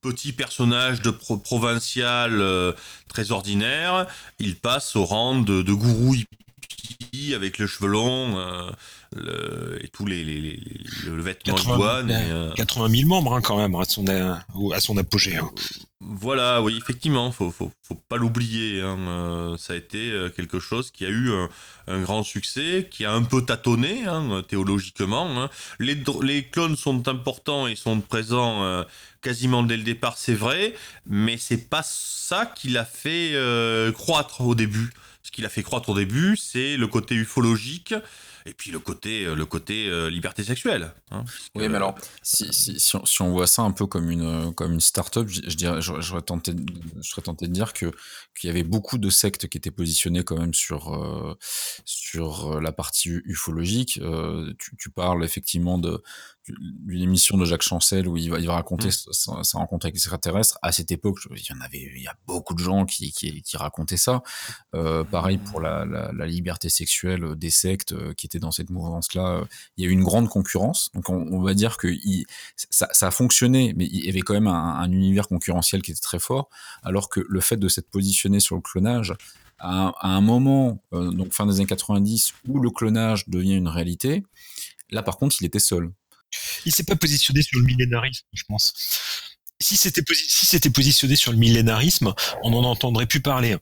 petit 0.00 0.32
personnage 0.32 1.02
de 1.02 1.10
pro 1.10 1.36
provincial 1.36 2.40
euh, 2.40 2.72
très 3.08 3.30
ordinaire 3.30 4.06
il 4.38 4.56
passe 4.56 4.96
au 4.96 5.04
rang 5.04 5.40
de, 5.40 5.62
de 5.62 5.72
gourou 5.72 6.14
avec 7.34 7.58
le 7.58 7.66
cheveu 7.66 7.88
long 7.88 8.38
euh, 8.38 8.70
le, 9.14 9.78
et 9.84 9.88
tous 9.88 10.06
les, 10.06 10.24
les, 10.24 10.40
les, 10.40 10.60
le 11.06 11.22
vêtement 11.22 11.54
80, 11.54 11.74
ivoine. 11.74 12.10
Et, 12.10 12.14
euh, 12.30 12.52
80 12.54 12.88
000 12.88 13.08
membres 13.08 13.34
hein, 13.34 13.40
quand 13.40 13.58
même 13.58 13.74
à 13.74 13.84
son, 13.84 14.04
à 14.06 14.80
son 14.80 14.96
apogée. 14.96 15.36
Hein. 15.36 15.50
Voilà, 16.00 16.62
oui, 16.62 16.76
effectivement, 16.78 17.32
faut, 17.32 17.50
faut, 17.50 17.72
faut 17.82 17.94
pas 18.08 18.16
l'oublier. 18.16 18.80
Hein. 18.80 18.98
Euh, 18.98 19.56
ça 19.56 19.72
a 19.72 19.76
été 19.76 20.12
quelque 20.36 20.60
chose 20.60 20.90
qui 20.90 21.04
a 21.04 21.08
eu 21.08 21.32
un, 21.32 21.48
un 21.88 22.00
grand 22.02 22.22
succès, 22.22 22.86
qui 22.90 23.04
a 23.04 23.12
un 23.12 23.22
peu 23.22 23.44
tâtonné 23.44 24.04
théologiquement. 24.46 25.48
Les, 25.78 25.96
les 26.22 26.44
clones 26.44 26.76
sont 26.76 27.08
importants 27.08 27.66
et 27.66 27.76
sont 27.76 28.00
présents 28.00 28.62
euh, 28.62 28.84
quasiment 29.22 29.62
dès 29.62 29.76
le 29.76 29.82
départ, 29.82 30.16
c'est 30.16 30.34
vrai, 30.34 30.74
mais 31.06 31.36
c'est 31.38 31.68
pas 31.68 31.82
ça 31.84 32.46
qui 32.46 32.68
l'a 32.68 32.84
fait 32.84 33.32
euh, 33.34 33.90
croître 33.92 34.42
au 34.42 34.54
début. 34.54 34.92
Ce 35.28 35.30
qui 35.30 35.42
l'a 35.42 35.50
fait 35.50 35.62
croître 35.62 35.90
au 35.90 35.94
début, 35.94 36.38
c'est 36.38 36.78
le 36.78 36.86
côté 36.86 37.14
ufologique 37.14 37.92
et 38.46 38.54
puis 38.54 38.70
le 38.70 38.78
côté, 38.78 39.26
le 39.26 39.44
côté 39.44 39.88
euh, 39.90 40.08
liberté 40.08 40.42
sexuelle. 40.42 40.94
Hein, 41.10 41.22
oui, 41.54 41.68
mais 41.68 41.76
alors, 41.76 41.96
si, 42.22 42.50
si, 42.50 42.80
si, 42.80 43.22
on, 43.22 43.30
voit 43.30 43.46
ça 43.46 43.60
un 43.60 43.72
peu 43.72 43.86
comme 43.86 44.10
une, 44.10 44.54
comme 44.54 44.72
une 44.72 44.80
start-up, 44.80 45.28
je, 45.28 45.42
je 45.46 45.54
dirais, 45.54 45.82
j'aurais 45.82 46.22
tenté, 46.22 46.52
je 46.96 47.06
serais 47.06 47.20
tenté 47.20 47.46
de 47.46 47.52
dire 47.52 47.74
qu'il 47.74 47.92
y 48.44 48.48
avait 48.48 48.62
beaucoup 48.62 48.96
de 48.96 49.10
sectes 49.10 49.48
qui 49.48 49.58
étaient 49.58 49.70
positionnées 49.70 50.24
quand 50.24 50.38
même 50.38 50.54
sur, 50.54 50.94
euh, 50.94 51.36
sur 51.84 52.58
la 52.62 52.72
partie 52.72 53.20
ufologique. 53.26 54.00
Euh, 54.02 54.54
tu, 54.78 54.88
parles 54.88 55.26
effectivement 55.26 55.76
de 55.76 56.02
d'une 56.50 57.02
émission 57.02 57.36
de 57.36 57.44
Jacques 57.44 57.62
Chancel 57.62 58.08
où 58.08 58.16
il 58.16 58.30
va, 58.30 58.38
il 58.38 58.46
va 58.46 58.54
raconter 58.54 58.88
mmh. 58.88 59.12
sa, 59.12 59.42
sa, 59.42 59.58
rencontre 59.58 59.86
avec 59.86 59.94
les 59.94 60.00
extraterrestres. 60.00 60.58
À 60.62 60.72
cette 60.72 60.90
époque, 60.92 61.18
il 61.30 61.38
y 61.38 61.56
en 61.56 61.60
avait, 61.60 61.90
il 61.96 62.02
y 62.02 62.06
a 62.06 62.14
beaucoup 62.26 62.54
de 62.54 62.62
gens 62.62 62.84
qui, 62.84 63.12
qui, 63.12 63.42
qui 63.42 63.56
racontaient 63.56 63.96
ça. 63.96 64.22
Euh, 64.74 65.04
pareil 65.04 65.38
pour 65.38 65.60
la, 65.60 65.84
la, 65.84 66.12
la, 66.12 66.26
liberté 66.26 66.68
sexuelle 66.68 67.34
des 67.36 67.50
sectes 67.50 67.94
qui 68.14 68.26
étaient 68.26 68.38
dans 68.38 68.50
cette 68.50 68.70
mouvance-là. 68.70 69.42
Il 69.76 69.84
y 69.84 69.86
a 69.86 69.90
eu 69.90 69.92
une 69.92 70.04
grande 70.04 70.28
concurrence. 70.28 70.90
Donc, 70.94 71.08
on, 71.10 71.26
on 71.30 71.40
va 71.42 71.54
dire 71.54 71.76
que 71.76 71.88
il, 71.88 72.26
ça, 72.56 72.88
ça, 72.92 73.08
a 73.08 73.10
fonctionné, 73.10 73.74
mais 73.76 73.86
il 73.86 74.04
y 74.04 74.08
avait 74.08 74.20
quand 74.20 74.34
même 74.34 74.46
un, 74.46 74.76
un, 74.76 74.90
univers 74.92 75.28
concurrentiel 75.28 75.82
qui 75.82 75.90
était 75.90 76.00
très 76.00 76.18
fort. 76.18 76.48
Alors 76.82 77.08
que 77.08 77.20
le 77.28 77.40
fait 77.40 77.56
de 77.56 77.68
s'être 77.68 77.90
positionné 77.90 78.40
sur 78.40 78.56
le 78.56 78.62
clonage, 78.62 79.14
à 79.58 79.86
un, 79.86 79.94
à 80.00 80.08
un 80.08 80.20
moment, 80.20 80.82
euh, 80.92 81.10
donc 81.10 81.32
fin 81.32 81.46
des 81.46 81.56
années 81.56 81.66
90, 81.66 82.34
où 82.48 82.60
le 82.60 82.70
clonage 82.70 83.28
devient 83.28 83.56
une 83.56 83.68
réalité, 83.68 84.24
là, 84.90 85.02
par 85.02 85.18
contre, 85.18 85.36
il 85.40 85.46
était 85.46 85.58
seul. 85.58 85.90
Il 86.64 86.72
s'est 86.72 86.84
pas 86.84 86.96
positionné 86.96 87.42
sur 87.42 87.58
le 87.58 87.64
millénarisme, 87.64 88.26
je 88.32 88.42
pense. 88.48 88.72
Si 89.60 89.76
c'était 89.76 90.02
si 90.14 90.46
c'était 90.46 90.70
positionné 90.70 91.16
sur 91.16 91.32
le 91.32 91.38
millénarisme, 91.38 92.14
on 92.42 92.50
n'en 92.50 92.64
entendrait 92.64 93.06
plus 93.06 93.20
parler. 93.20 93.56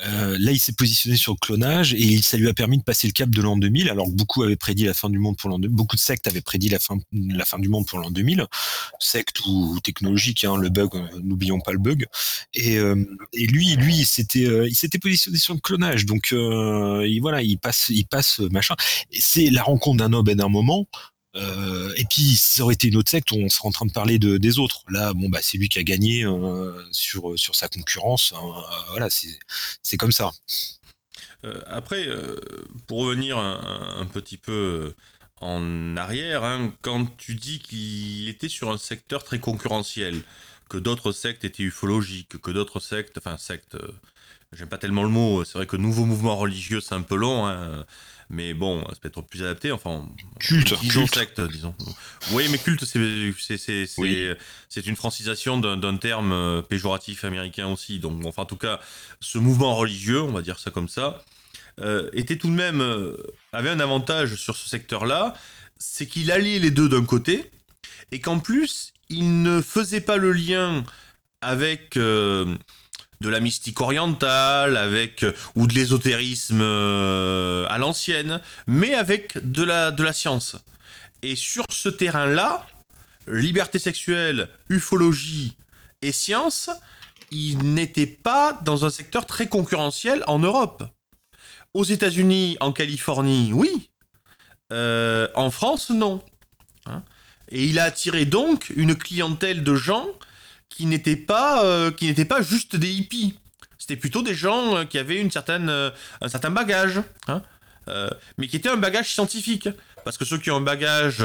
Euh, 0.00 0.36
là, 0.40 0.50
il 0.50 0.58
s'est 0.58 0.72
positionné 0.72 1.16
sur 1.16 1.32
le 1.32 1.38
clonage 1.38 1.94
et 1.94 2.20
ça 2.20 2.36
lui 2.36 2.48
a 2.48 2.54
permis 2.54 2.78
de 2.78 2.82
passer 2.82 3.06
le 3.06 3.12
cap 3.12 3.30
de 3.30 3.40
l'an 3.40 3.56
2000, 3.56 3.88
alors 3.88 4.06
que 4.06 4.12
beaucoup 4.12 4.42
avaient 4.42 4.56
prédit 4.56 4.84
la 4.84 4.94
fin 4.94 5.08
du 5.08 5.18
monde 5.18 5.36
pour 5.36 5.48
l'an 5.50 5.58
2000. 5.58 5.74
Beaucoup 5.74 5.96
de 5.96 6.00
sectes 6.00 6.26
avaient 6.26 6.40
prédit 6.40 6.68
la 6.68 6.78
fin, 6.78 6.96
du 7.58 7.68
monde 7.68 7.86
pour 7.86 8.00
l'an 8.00 8.10
2000, 8.10 8.46
sectes 8.98 9.40
ou, 9.46 9.78
technologiques, 9.82 10.44
hein, 10.44 10.56
le 10.56 10.68
bug, 10.68 10.96
euh, 10.96 11.06
n'oublions 11.22 11.60
pas 11.60 11.72
le 11.72 11.78
bug. 11.78 12.06
Et, 12.54 12.76
euh, 12.76 12.96
lui, 13.34 13.76
lui, 13.76 13.98
il 13.98 14.06
s'était, 14.06 14.98
positionné 14.98 15.38
sur 15.38 15.54
le 15.54 15.60
clonage, 15.60 16.06
donc 16.06 16.32
il, 16.32 17.18
voilà, 17.20 17.42
il 17.42 17.58
passe, 17.58 17.86
il 17.88 18.06
passe 18.06 18.40
machin. 18.40 18.74
C'est 19.12 19.50
la 19.50 19.62
rencontre 19.62 19.98
d'un 19.98 20.12
homme 20.12 20.28
et 20.28 20.34
d'un 20.34 20.48
moment. 20.48 20.86
Euh, 21.36 21.92
et 21.96 22.04
puis, 22.04 22.22
si 22.22 22.56
ça 22.56 22.62
aurait 22.62 22.74
été 22.74 22.88
une 22.88 22.96
autre 22.96 23.10
secte, 23.10 23.32
on 23.32 23.48
serait 23.48 23.68
en 23.68 23.72
train 23.72 23.86
de 23.86 23.92
parler 23.92 24.18
de, 24.18 24.38
des 24.38 24.58
autres. 24.58 24.82
Là, 24.88 25.12
bon, 25.14 25.28
bah, 25.28 25.40
c'est 25.42 25.58
lui 25.58 25.68
qui 25.68 25.78
a 25.78 25.82
gagné 25.82 26.24
euh, 26.24 26.72
sur, 26.92 27.38
sur 27.38 27.54
sa 27.54 27.68
concurrence. 27.68 28.32
Hein, 28.36 28.42
euh, 28.44 28.90
voilà, 28.90 29.08
c'est 29.10 29.96
comme 29.96 30.12
ça. 30.12 30.30
après, 31.66 32.08
pour 32.86 33.00
revenir 33.00 33.38
un, 33.38 33.96
un, 33.98 34.06
petit 34.06 34.36
peu 34.36 34.94
en 35.40 35.96
arrière, 35.96 36.44
hein, 36.44 36.72
quand 36.82 37.06
tu 37.16 37.34
dis 37.34 37.58
qu'il 37.58 38.28
était 38.28 38.48
sur 38.48 38.70
un 38.70 38.78
secteur 38.78 39.24
très 39.24 39.40
concurrentiel, 39.40 40.22
que 40.68 40.78
d'autres 40.78 41.12
sectes 41.12 41.44
étaient 41.44 41.62
ufologiques, 41.62 42.40
que 42.40 42.50
d'autres 42.50 42.80
sectes, 42.80 43.18
enfin, 43.18 43.36
sectes, 43.36 43.76
j'aime 44.52 44.68
pas 44.68 44.78
tellement 44.78 45.02
le 45.02 45.10
mot, 45.10 45.44
c'est 45.44 45.58
vrai 45.58 45.66
que 45.66 45.76
nouveau 45.76 46.06
mouvement 46.06 46.36
religieux, 46.36 46.80
c'est 46.80 46.94
un 46.94 47.02
peu 47.02 47.16
long, 47.16 47.46
hein, 47.46 47.84
mais 48.30 48.54
bon, 48.54 48.84
c'est 48.90 49.00
peut-être 49.00 49.22
plus 49.22 49.42
adapté. 49.42 49.72
Enfin, 49.72 50.08
culte, 50.38 50.78
culte. 50.78 51.14
secte, 51.14 51.40
disons. 51.40 51.74
Oui, 52.32 52.46
mais 52.50 52.58
culte, 52.58 52.84
c'est 52.84 52.98
c'est 53.38 53.88
oui. 53.98 54.34
une 54.86 54.96
francisation 54.96 55.58
d'un 55.58 55.96
terme 55.96 56.62
péjoratif 56.68 57.24
américain 57.24 57.66
aussi. 57.68 57.98
Donc, 57.98 58.24
enfin, 58.24 58.42
en 58.42 58.46
tout 58.46 58.56
cas, 58.56 58.80
ce 59.20 59.38
mouvement 59.38 59.74
religieux, 59.74 60.22
on 60.22 60.32
va 60.32 60.42
dire 60.42 60.58
ça 60.58 60.70
comme 60.70 60.88
ça, 60.88 61.22
euh, 61.80 62.08
était 62.12 62.36
tout 62.36 62.48
de 62.48 62.54
même 62.54 62.80
euh, 62.80 63.16
avait 63.52 63.70
un 63.70 63.80
avantage 63.80 64.36
sur 64.36 64.56
ce 64.56 64.68
secteur-là, 64.68 65.34
c'est 65.76 66.06
qu'il 66.06 66.30
alliait 66.30 66.60
les 66.60 66.70
deux 66.70 66.88
d'un 66.88 67.04
côté, 67.04 67.50
et 68.12 68.20
qu'en 68.20 68.38
plus, 68.38 68.92
il 69.08 69.42
ne 69.42 69.60
faisait 69.60 70.00
pas 70.00 70.16
le 70.16 70.32
lien 70.32 70.84
avec 71.40 71.96
euh, 71.96 72.54
de 73.24 73.30
la 73.30 73.40
mystique 73.40 73.80
orientale, 73.80 74.76
avec 74.76 75.24
ou 75.54 75.66
de 75.66 75.72
l'ésotérisme 75.72 76.60
euh, 76.60 77.66
à 77.70 77.78
l'ancienne, 77.78 78.40
mais 78.66 78.94
avec 78.94 79.38
de 79.50 79.64
la, 79.64 79.90
de 79.90 80.02
la 80.02 80.12
science. 80.12 80.56
Et 81.22 81.34
sur 81.34 81.64
ce 81.70 81.88
terrain-là, 81.88 82.66
liberté 83.26 83.78
sexuelle, 83.78 84.48
ufologie 84.68 85.56
et 86.02 86.12
science, 86.12 86.68
ils 87.30 87.74
n'étaient 87.74 88.06
pas 88.06 88.60
dans 88.62 88.84
un 88.84 88.90
secteur 88.90 89.24
très 89.24 89.48
concurrentiel 89.48 90.22
en 90.26 90.38
Europe. 90.38 90.84
Aux 91.72 91.84
États-Unis, 91.84 92.58
en 92.60 92.72
Californie, 92.72 93.52
oui. 93.54 93.88
Euh, 94.70 95.28
en 95.34 95.50
France, 95.50 95.90
non. 95.90 96.22
Hein. 96.86 97.02
et 97.48 97.64
il 97.64 97.78
a 97.78 97.84
attiré 97.84 98.26
donc 98.26 98.70
une 98.76 98.94
clientèle 98.94 99.64
de 99.64 99.74
gens 99.74 100.06
qui 100.74 100.86
n'étaient 100.86 101.16
pas, 101.16 101.64
euh, 101.64 101.90
pas 102.28 102.42
juste 102.42 102.76
des 102.76 102.90
hippies. 102.90 103.38
C'était 103.78 103.96
plutôt 103.96 104.22
des 104.22 104.34
gens 104.34 104.76
euh, 104.76 104.84
qui 104.84 104.98
avaient 104.98 105.20
une 105.20 105.30
certaine, 105.30 105.68
un 105.68 106.28
certain 106.28 106.50
bagage, 106.50 107.00
hein, 107.28 107.42
mais 108.38 108.48
qui 108.48 108.56
était 108.56 108.68
un 108.68 108.76
bagage 108.76 109.12
scientifique. 109.12 109.68
Parce 110.04 110.18
que 110.18 110.24
ceux 110.24 110.38
qui 110.38 110.50
ont 110.50 110.56
un 110.56 110.60
bagage 110.60 111.24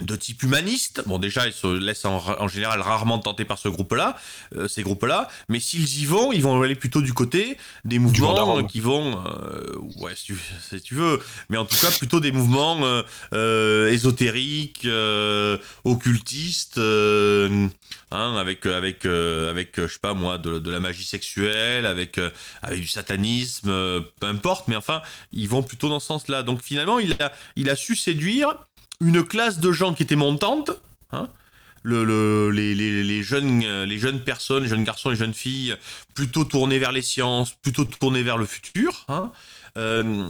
de 0.00 0.16
type 0.16 0.42
humaniste. 0.42 1.02
Bon, 1.06 1.18
déjà, 1.18 1.46
ils 1.46 1.52
se 1.52 1.66
laissent 1.66 2.04
en, 2.04 2.48
général 2.48 2.80
rarement 2.80 3.18
tenter 3.18 3.44
par 3.44 3.58
ce 3.58 3.68
groupe-là, 3.68 4.16
euh, 4.54 4.68
ces 4.68 4.82
groupes-là. 4.82 5.28
Mais 5.48 5.60
s'ils 5.60 6.00
y 6.00 6.06
vont, 6.06 6.32
ils 6.32 6.42
vont 6.42 6.60
aller 6.60 6.74
plutôt 6.74 7.00
du 7.00 7.12
côté 7.12 7.56
des 7.84 7.98
mouvements 7.98 8.62
qui 8.64 8.80
vont, 8.80 9.24
euh, 9.26 9.76
ouais, 9.96 10.12
si 10.16 10.34
tu, 10.82 10.94
veux, 10.94 11.20
mais 11.48 11.56
en 11.56 11.64
tout 11.64 11.76
cas 11.76 11.90
plutôt 11.90 12.20
des 12.20 12.32
mouvements 12.32 12.78
euh, 13.32 13.90
ésotériques, 13.90 14.86
occultistes, 15.84 16.78
hein, 16.78 18.36
avec 18.36 18.66
avec 18.66 19.06
avec 19.06 19.76
je 19.76 19.86
sais 19.86 19.98
pas 20.00 20.14
moi 20.14 20.38
de, 20.38 20.70
la 20.70 20.80
magie 20.80 21.04
sexuelle, 21.04 21.86
avec 21.86 22.20
avec 22.62 22.80
du 22.80 22.88
satanisme, 22.88 23.68
peu 24.20 24.26
importe. 24.26 24.68
Mais 24.68 24.76
enfin, 24.76 25.00
ils 25.32 25.48
vont 25.48 25.62
plutôt 25.62 25.88
dans 25.88 26.00
ce 26.00 26.06
sens-là. 26.06 26.42
Donc 26.42 26.62
finalement, 26.62 26.98
il 26.98 27.12
a 27.20 27.32
il 27.56 27.70
a 27.70 27.76
su 27.76 27.96
séduire 27.96 28.65
une 29.00 29.24
classe 29.24 29.58
de 29.58 29.72
gens 29.72 29.94
qui 29.94 30.02
étaient 30.02 30.16
montantes, 30.16 30.70
hein, 31.12 31.28
le, 31.82 32.50
les, 32.50 33.22
jeunes, 33.22 33.60
les 33.84 33.98
jeunes 33.98 34.20
personnes, 34.20 34.64
les 34.64 34.68
jeunes 34.68 34.84
garçons, 34.84 35.10
les 35.10 35.16
jeunes 35.16 35.34
filles, 35.34 35.76
plutôt 36.14 36.44
tournés 36.44 36.78
vers 36.78 36.92
les 36.92 37.02
sciences, 37.02 37.52
plutôt 37.52 37.84
tournés 37.84 38.22
vers 38.22 38.38
le 38.38 38.46
futur, 38.46 39.04
hein, 39.08 39.30
euh, 39.76 40.28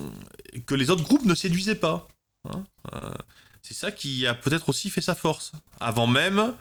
que 0.66 0.74
les 0.74 0.90
autres 0.90 1.04
groupes 1.04 1.24
ne 1.24 1.34
séduisaient 1.34 1.76
pas. 1.76 2.08
Hein, 2.48 2.64
euh, 2.94 3.14
c'est 3.62 3.74
ça 3.74 3.90
qui 3.90 4.26
a 4.26 4.34
peut-être 4.34 4.68
aussi 4.68 4.90
fait 4.90 5.00
sa 5.00 5.14
force, 5.14 5.52
avant 5.80 6.06
même 6.06 6.54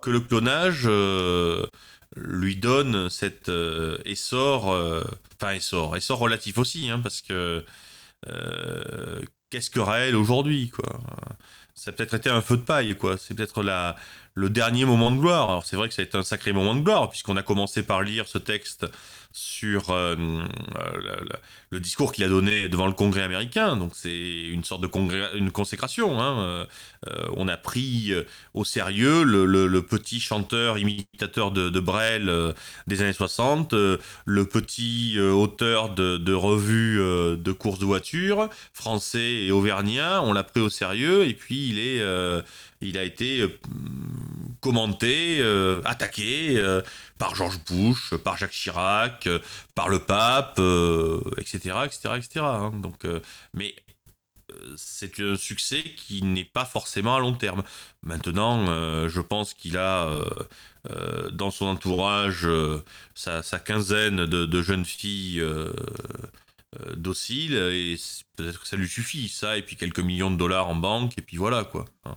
que 0.00 0.10
le 0.10 0.20
clonage 0.20 0.84
euh, 0.86 1.66
lui 2.16 2.56
donne 2.56 3.10
cet 3.10 3.50
essor, 4.04 4.68
enfin 5.36 5.52
essor, 5.52 5.96
essor 5.96 6.18
relatif 6.18 6.58
aussi, 6.58 6.90
parce 7.02 7.20
que 7.20 7.64
qu'est-ce 9.50 9.70
que 9.70 9.80
Raël 9.80 10.16
aujourd'hui, 10.16 10.68
quoi 10.70 11.00
Ça 11.74 11.90
a 11.90 11.92
peut-être 11.94 12.14
été 12.14 12.30
un 12.30 12.40
feu 12.40 12.56
de 12.56 12.62
paille, 12.62 12.96
quoi. 12.96 13.16
C'est 13.18 13.34
peut-être 13.34 13.62
la, 13.62 13.96
le 14.38 14.50
dernier 14.50 14.84
moment 14.84 15.10
de 15.10 15.16
gloire. 15.16 15.50
Alors 15.50 15.66
c'est 15.66 15.74
vrai 15.74 15.88
que 15.88 15.94
ça 15.94 16.02
a 16.02 16.04
été 16.04 16.16
un 16.16 16.22
sacré 16.22 16.52
moment 16.52 16.74
de 16.76 16.80
gloire, 16.80 17.10
puisqu'on 17.10 17.36
a 17.36 17.42
commencé 17.42 17.82
par 17.82 18.02
lire 18.02 18.28
ce 18.28 18.38
texte 18.38 18.86
sur 19.32 19.90
euh, 19.90 20.16
euh, 20.16 21.24
le 21.70 21.80
discours 21.80 22.12
qu'il 22.12 22.24
a 22.24 22.28
donné 22.28 22.68
devant 22.68 22.86
le 22.86 22.92
Congrès 22.92 23.22
américain. 23.22 23.76
Donc 23.76 23.92
c'est 23.94 24.10
une 24.10 24.64
sorte 24.64 24.80
de 24.80 24.86
congrès, 24.86 25.28
une 25.34 25.50
consécration. 25.50 26.20
Hein. 26.20 26.66
Euh, 27.08 27.28
on 27.36 27.46
a 27.48 27.56
pris 27.56 28.12
au 28.54 28.64
sérieux 28.64 29.22
le, 29.24 29.82
petit 29.82 30.20
chanteur 30.20 30.78
imitateur 30.78 31.50
de, 31.50 31.68
de 31.68 31.80
Brel 31.80 32.32
des 32.86 33.02
années 33.02 33.12
60, 33.12 33.72
le 33.72 34.44
petit 34.44 35.18
auteur 35.20 35.94
de, 35.94 36.32
revues 36.32 36.98
de 36.98 37.52
courses 37.52 37.78
de 37.78 37.84
voiture, 37.84 38.48
français 38.72 39.44
et 39.44 39.52
auvergnat. 39.52 40.22
On 40.22 40.32
l'a 40.32 40.44
pris 40.44 40.60
au 40.60 40.70
sérieux 40.70 41.26
et 41.26 41.34
puis 41.34 41.68
il 41.68 41.78
est 41.78 42.02
il 42.80 42.98
a 42.98 43.02
été 43.02 43.40
euh, 43.40 43.58
commenté, 44.60 45.38
euh, 45.40 45.80
attaqué 45.84 46.56
euh, 46.56 46.82
par 47.18 47.34
George 47.34 47.60
Bush, 47.64 48.14
par 48.16 48.36
Jacques 48.36 48.52
Chirac, 48.52 49.28
par 49.74 49.88
le 49.88 49.98
pape, 49.98 50.60
etc., 51.38 51.76
etc., 51.84 52.14
etc. 52.16 52.46
donc, 52.74 53.04
mais 53.54 53.74
c'est 54.76 55.20
un 55.20 55.36
succès 55.36 55.82
qui 55.82 56.22
n'est 56.22 56.44
pas 56.44 56.64
forcément 56.64 57.16
à 57.16 57.20
long 57.20 57.34
terme. 57.34 57.62
Maintenant, 58.02 58.66
je 59.08 59.20
pense 59.20 59.52
qu'il 59.52 59.76
a 59.76 60.08
dans 61.32 61.50
son 61.50 61.66
entourage 61.66 62.48
sa, 63.14 63.42
quinzaine 63.58 64.24
de, 64.24 64.62
jeunes 64.62 64.86
filles 64.86 65.44
dociles 66.96 67.54
et 67.54 67.96
peut-être 68.36 68.60
que 68.60 68.66
ça 68.66 68.76
lui 68.76 68.88
suffit, 68.88 69.28
ça, 69.28 69.58
et 69.58 69.62
puis 69.62 69.76
quelques 69.76 70.00
millions 70.00 70.30
de 70.30 70.36
dollars 70.36 70.68
en 70.68 70.76
banque, 70.76 71.18
et 71.18 71.22
puis 71.22 71.36
voilà 71.36 71.64
quoi. 71.64 71.84
Hein 72.04 72.16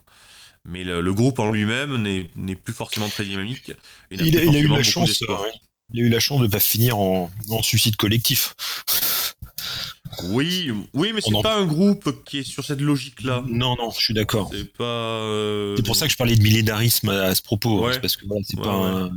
mais 0.66 0.84
le, 0.84 1.14
groupe 1.14 1.40
en 1.40 1.52
lui-même 1.52 2.02
n'est 2.36 2.56
plus 2.56 2.74
forcément 2.74 3.10
très 3.10 3.26
dynamique. 3.26 3.72
Il 4.12 4.22
a, 4.22 4.44
eu 4.60 4.68
la 4.68 4.84
chance, 4.84 5.24
il 5.94 6.04
a 6.04 6.06
eu 6.06 6.10
la 6.10 6.20
chance 6.20 6.40
de 6.40 6.46
ne 6.46 6.52
pas 6.52 6.60
finir 6.60 6.98
en, 6.98 7.30
suicide 7.62 7.96
collectif. 7.96 8.56
Oui, 10.26 10.70
oui, 10.94 11.14
mais 11.16 11.22
c'est 11.22 11.42
pas 11.42 11.58
un 11.58 11.66
groupe 11.66 12.24
qui 12.26 12.40
est 12.40 12.44
sur 12.44 12.66
cette 12.66 12.82
logique-là. 12.82 13.44
Non, 13.48 13.76
non, 13.78 13.92
je 13.92 14.00
suis 14.00 14.14
d'accord. 14.14 14.52
C'est 14.54 14.72
pas. 14.74 14.84
Euh, 14.84 15.76
c'est 15.78 15.86
pour 15.86 15.96
ça 15.96 16.06
que 16.06 16.12
je 16.12 16.18
parlais 16.18 16.36
de 16.36 16.44
millénarisme 16.44 17.10
à, 17.10 17.34
ce 17.34 17.42
propos, 17.42 17.86
hein, 17.86 17.94
parce 18.02 18.18
que 18.18 18.26
c'est 18.44 18.60
pas, 18.60 19.10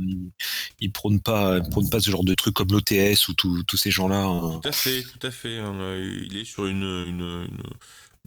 ils, 0.79 0.91
prônent 0.91 1.19
pas, 1.19 1.59
prônent 1.59 1.89
pas 1.89 1.99
ce 1.99 2.09
genre 2.09 2.23
de 2.23 2.33
trucs 2.33 2.53
comme 2.53 2.69
l'OTS 2.71 3.27
ou 3.27 3.33
tous 3.33 3.77
ces 3.77 3.91
gens-là. 3.91 4.23
Hein. 4.23 4.61
Tout 4.63 4.69
à 4.69 4.71
fait, 4.71 5.03
tout 5.03 5.27
à 5.27 5.31
fait. 5.31 5.57
Hein. 5.57 5.75
Il 5.97 6.37
est 6.37 6.45
sur 6.45 6.65
une, 6.65 7.05
une 7.07 7.47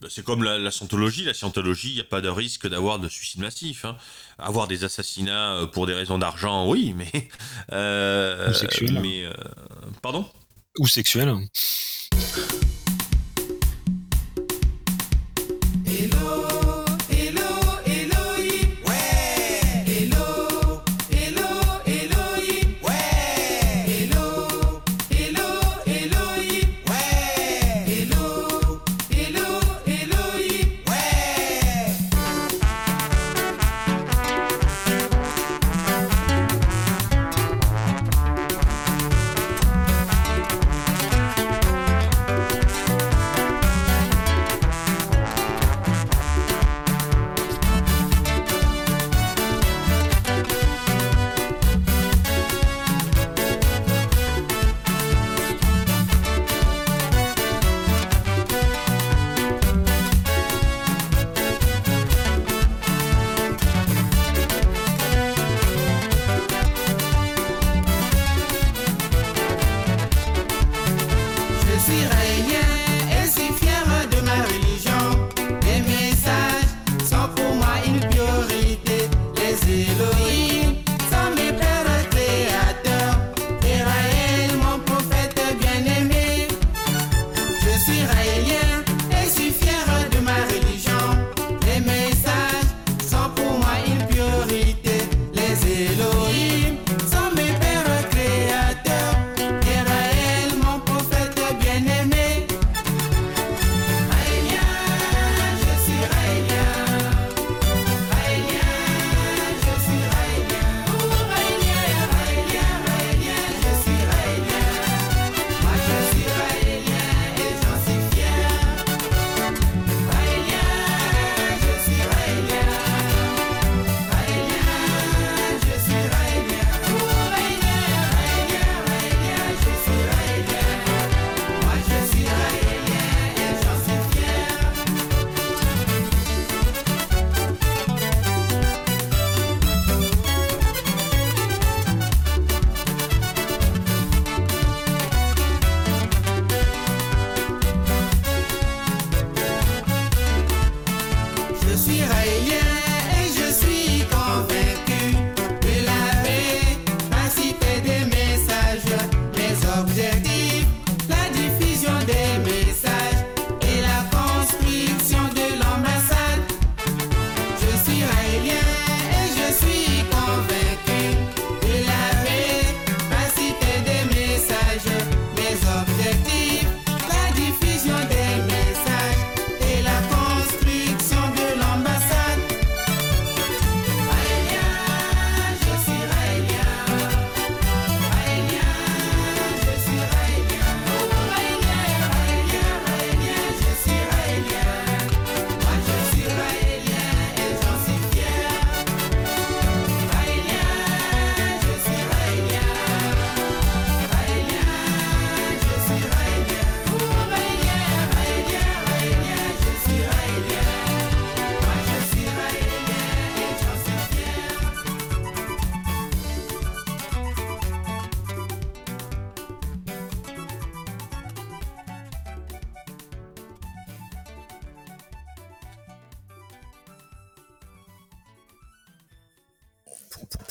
c'est 0.09 0.25
comme 0.25 0.43
la, 0.45 0.71
scientologie. 0.71 1.25
La 1.25 1.35
scientologie, 1.35 1.91
il 1.91 1.95
n'y 1.95 2.01
a 2.01 2.05
pas 2.05 2.21
de 2.21 2.29
risque 2.29 2.69
d'avoir 2.69 2.99
de 2.99 3.09
suicide 3.09 3.41
massif. 3.41 3.85
Hein. 3.85 3.97
Avoir 4.39 4.69
des 4.69 4.85
assassinats 4.85 5.55
euh, 5.55 5.67
pour 5.67 5.87
des 5.87 5.95
raisons 5.95 6.19
d'argent, 6.19 6.69
oui, 6.69 6.95
mais. 6.97 7.29
Euh, 7.73 8.51
Ou 8.51 8.55
sexuel. 8.55 8.99
Mais, 9.01 9.25
euh, 9.25 9.33
pardon? 10.03 10.27
Ou 10.79 10.87
sexuel. 10.87 11.35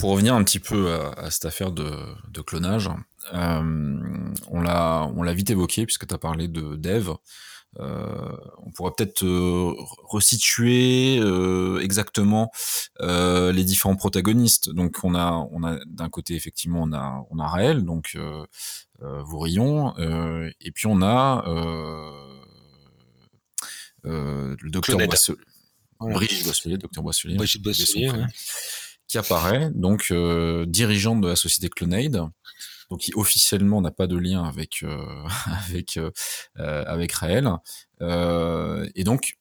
Pour, 0.08 0.14
revenir 0.14 0.36
un 0.36 0.44
petit 0.44 0.60
peu 0.60 0.94
à, 1.18 1.30
cette 1.32 1.44
affaire 1.44 1.72
de, 1.72 2.42
clonage, 2.46 2.90
on 3.34 4.62
l'a 4.62 5.34
vite 5.34 5.50
évoqué 5.50 5.86
puisque 5.86 6.08
tu 6.08 6.14
as 6.14 6.18
parlé 6.18 6.48
de 6.48 6.78
Dev. 6.78 7.10
on 7.78 8.72
pourrait 8.74 8.94
peut-être 8.98 9.26
resituer 10.10 11.20
exactement 11.82 12.52
les 13.02 13.64
différents 13.66 13.98
protagonistes. 13.98 14.70
Donc 14.70 15.00
on 15.04 15.14
a, 15.14 15.46
on 15.52 15.64
a 15.64 15.78
d'un 15.86 16.10
côté 16.10 16.36
effectivement 16.36 16.84
on 16.84 16.94
a, 16.94 17.26
on 17.30 17.40
a 17.40 17.48
Raël, 17.48 17.84
donc 17.84 18.18
Vourillon, 19.02 19.94
et 19.98 20.72
puis 20.72 20.88
on 20.88 21.02
a 21.02 21.44
le 24.04 24.70
docteur 24.70 24.98
Boisselier, 25.00 25.38
Brigitte 26.00 26.46
Boisselier, 26.46 26.78
docteur 26.78 27.04
Boisselier, 27.04 27.36
qui 29.08 29.18
apparaît, 29.18 29.72
donc 29.74 30.14
dirigeante 30.68 31.22
de 31.22 31.28
la 31.30 31.36
société 31.36 31.70
Clonade, 31.70 32.24
donc 32.90 33.00
qui 33.00 33.12
officiellement 33.16 33.82
n'a 33.82 33.92
pas 33.92 34.08
de 34.08 34.18
lien 34.18 34.44
avec 34.44 34.84
avec 35.68 36.00
avec 36.56 37.12
Raël, 37.14 37.50
et 38.02 39.04
donc 39.04 39.38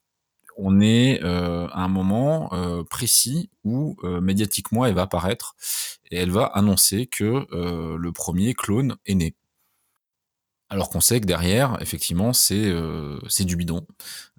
on 0.57 0.81
est 0.81 1.23
à 1.23 1.81
un 1.83 1.89
moment 1.89 2.51
précis 2.91 3.51
où 3.65 3.97
médiatiquement 4.21 4.87
elle 4.87 4.95
va 4.95 5.03
apparaître. 5.03 5.55
Et 6.11 6.19
elle 6.19 6.31
va 6.31 6.45
annoncer 6.45 7.07
que 7.07 7.47
le 7.53 8.13
premier 8.13 8.55
clone 8.55 8.97
est 9.07 9.15
né. 9.15 9.35
Alors 10.69 10.91
qu'on 10.91 11.01
sait 11.01 11.21
que 11.21 11.27
derrière, 11.27 11.77
effectivement, 11.81 12.33
c'est 12.33 12.73
c'est 13.29 13.45
du 13.45 13.57
bidon. 13.57 13.87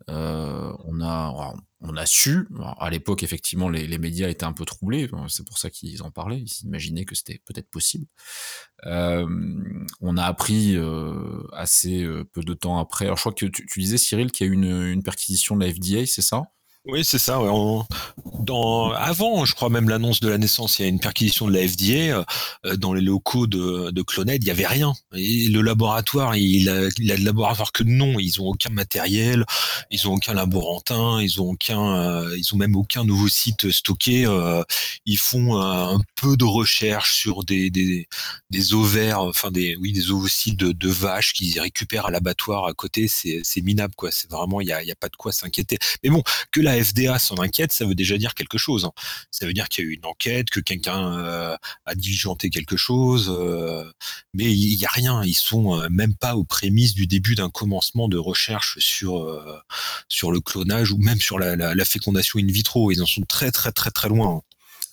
on 0.08 1.02
a 1.02 1.54
on 1.82 1.96
a 1.96 2.06
su, 2.08 2.48
à 2.80 2.90
l'époque, 2.90 3.22
effectivement, 3.24 3.70
les, 3.70 3.98
médias 4.00 4.28
étaient 4.30 4.46
un 4.46 4.54
peu 4.54 4.66
troublés, 4.66 5.10
c'est 5.30 5.46
pour 5.46 5.60
ça 5.60 5.70
qu'ils 5.70 6.02
en 6.02 6.10
parlaient, 6.10 6.40
ils 6.40 6.50
s'imaginaient 6.50 7.06
que 7.06 7.13
c'était 7.13 7.40
peut-être 7.46 7.70
possible. 7.70 8.08
on 8.84 10.18
a 10.18 10.24
appris 10.24 10.78
assez 11.54 12.06
peu 12.34 12.42
de 12.42 12.54
temps 12.54 12.80
après. 12.80 13.06
Alors, 13.06 13.18
je 13.18 13.22
crois 13.22 13.34
que 13.34 13.46
tu, 13.46 13.80
disais, 13.80 13.98
Cyril, 13.98 14.32
qu'il 14.32 14.48
y 14.48 14.50
a 14.50 14.52
eu 14.52 14.56
une, 14.56 14.88
une 14.88 15.04
perquisition 15.04 15.56
de 15.56 15.66
la 15.66 15.72
FDA, 15.72 16.06
c'est 16.08 16.22
ça? 16.22 16.44
Oui, 16.89 17.04
c'est 17.04 17.19
ça. 17.19 17.39
dans, 18.39 18.91
avant, 18.91 19.45
je 19.45 19.54
crois 19.54 19.69
même 19.69 19.89
l'annonce 19.89 20.19
de 20.21 20.30
la 20.30 20.38
naissance, 20.38 20.80
il 20.80 20.84
y 20.84 20.86
a 20.86 20.88
une 20.88 21.00
perquisition 21.00 21.47
de 21.47 21.54
la 21.54 21.67
FDA 21.67 22.26
euh, 22.65 22.78
dans 22.78 22.93
les 22.93 23.02
locaux 23.02 23.45
de, 23.45 23.91
de 23.91 24.02
Cloned, 24.02 24.41
il 24.41 24.45
n'y 24.45 24.52
avait 24.52 24.67
rien. 24.67 24.93
Le 25.12 25.62
laboratoire, 25.62 26.36
il 26.38 26.69
a, 26.69 26.88
il 27.00 27.12
a 27.12 27.17
laboratoire 27.17 27.71
que 27.71 27.84
nom. 27.84 28.19
Ils 28.19 28.41
ont 28.41 28.45
aucun 28.45 28.69
matériel, 28.69 29.45
ils 29.91 30.08
ont 30.08 30.13
aucun 30.13 30.34
laborantin, 30.34 31.21
ils 31.21 31.41
ont 31.41 31.52
aucun, 31.52 31.95
euh, 31.97 32.38
ils 32.38 32.54
ont 32.54 32.58
même 32.58 32.76
aucun 32.76 33.04
nouveau 33.04 33.28
site 33.28 33.69
stocké. 33.71 34.26
Euh, 34.26 34.63
ils 35.06 35.17
font 35.17 35.60
un 35.60 36.00
peu 36.15 36.38
de 36.38 36.45
recherche 36.45 37.17
sur 37.17 37.43
des, 37.43 37.69
des, 37.69 38.08
des 38.50 38.73
ovaires, 38.73 39.21
enfin 39.21 39.52
des, 39.52 39.76
oui, 39.76 39.91
des 39.91 40.12
ovocytes 40.12 40.58
de, 40.58 40.88
vaches 40.89 41.34
qu'ils 41.34 41.60
récupèrent 41.60 42.06
à 42.06 42.12
l'abattoir 42.12 42.65
à 42.65 42.73
côté. 42.73 43.08
C'est, 43.10 43.62
minable, 43.62 43.93
quoi. 43.95 44.10
C'est 44.12 44.32
vraiment, 44.32 44.62
il 44.62 44.67
y 44.67 44.71
a, 44.71 44.78
a 44.78 44.95
pas 45.00 45.10
de 45.10 45.17
quoi 45.17 45.34
s'inquiéter. 45.34 45.78
Mais 46.04 46.10
bon, 46.10 46.23
que 46.52 46.62
la 46.62 46.77
FDA 46.84 47.20
s'en 47.20 47.38
inquiète, 47.38 47.72
ça 47.72 47.86
veut 47.86 47.96
déjà 47.96 48.18
dire 48.18 48.34
quelque 48.34 48.58
chose. 48.58 48.86
Hein. 48.86 48.92
Ça 49.32 49.46
veut 49.46 49.54
dire 49.54 49.70
qu'il 49.70 49.84
y 49.84 49.88
a 49.88 49.92
eu 49.92 49.94
une 49.94 50.06
enquête, 50.06 50.50
que 50.50 50.60
quelqu'un 50.60 51.20
euh, 51.20 51.58
a 51.86 51.96
diligenté 51.96 52.50
quelque 52.50 52.78
chose, 52.78 53.34
euh, 53.36 53.84
mais 54.34 54.46
il 54.46 54.78
n'y 54.78 54.86
a 54.86 54.90
rien. 54.90 55.24
Ils 55.24 55.34
sont 55.34 55.80
euh, 55.80 55.88
même 55.90 56.16
pas 56.16 56.36
aux 56.36 56.44
prémices 56.44 56.94
du 56.94 57.08
début 57.08 57.36
d'un 57.36 57.50
commencement 57.50 58.08
de 58.08 58.18
recherche 58.18 58.78
sur 58.80 59.28
sur 60.08 60.32
le 60.32 60.40
clonage 60.40 60.92
ou 60.92 60.98
même 60.98 61.20
sur 61.20 61.40
la, 61.40 61.86
fécondation 61.86 62.40
in 62.40 62.48
vitro. 62.48 62.92
Ils 62.92 63.02
en 63.02 63.06
sont 63.06 63.24
très 63.24 63.52
très 63.52 63.72
très 63.72 63.92
très 63.92 64.10
loin. 64.10 64.38
Hein. 64.38 64.42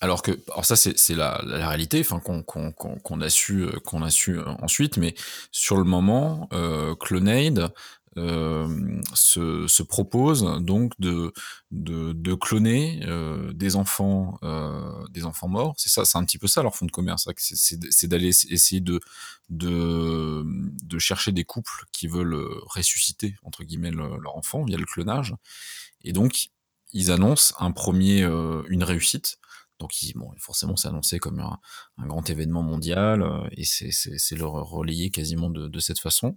Alors 0.00 0.22
que, 0.22 0.38
alors 0.48 0.64
ça 0.66 0.76
c'est 0.76 1.14
la, 1.14 1.40
réalité, 1.44 2.00
enfin 2.00 2.20
qu'on 2.20 3.20
a 3.20 3.30
su 3.30 3.66
qu'on 3.84 4.02
a 4.02 4.10
su 4.10 4.38
ensuite, 4.60 4.96
mais 4.98 5.14
sur 5.50 5.76
le 5.76 5.84
moment, 5.84 6.48
Clonade 7.00 7.72
se, 8.16 9.66
se, 9.66 9.82
propose 9.82 10.42
donc 10.60 10.92
de, 10.98 11.32
de, 11.70 12.12
de 12.12 12.34
cloner 12.34 13.00
euh, 13.04 13.52
des 13.52 13.76
enfants 13.76 14.38
euh, 14.42 15.06
des 15.10 15.24
enfants 15.24 15.48
morts. 15.48 15.74
C'est 15.76 15.88
ça, 15.88 16.04
c'est 16.04 16.18
un 16.18 16.24
petit 16.24 16.38
peu 16.38 16.46
ça 16.46 16.62
leur 16.62 16.76
fond 16.76 16.86
de 16.86 16.90
commerce. 16.90 17.28
C'est 17.36 18.06
d'aller 18.06 18.28
essayer 18.28 18.80
de, 18.80 19.00
de, 19.50 20.44
de 20.44 20.98
chercher 20.98 21.32
des 21.32 21.44
couples 21.44 21.86
qui 21.92 22.06
veulent 22.06 22.36
ressusciter 22.66 23.36
entre 23.42 23.64
guillemets 23.64 23.90
leur 23.90 24.36
enfant 24.36 24.64
via 24.64 24.76
le 24.76 24.84
clonage. 24.84 25.34
Et 26.02 26.12
donc 26.12 26.48
ils 26.92 27.10
annoncent 27.10 27.54
un 27.58 27.72
premier, 27.72 28.22
une 28.68 28.84
réussite. 28.84 29.38
Donc 29.80 29.92
bon, 30.14 30.32
forcément, 30.38 30.76
c'est 30.76 30.86
annoncé 30.86 31.18
comme 31.18 31.40
un, 31.40 31.58
grand 32.06 32.30
événement 32.30 32.62
mondial 32.62 33.48
et 33.56 33.64
c'est 33.64 34.36
le 34.36 34.46
relayer 34.46 35.10
quasiment 35.10 35.50
de, 35.50 35.66
de 35.66 35.80
cette 35.80 35.98
façon. 35.98 36.36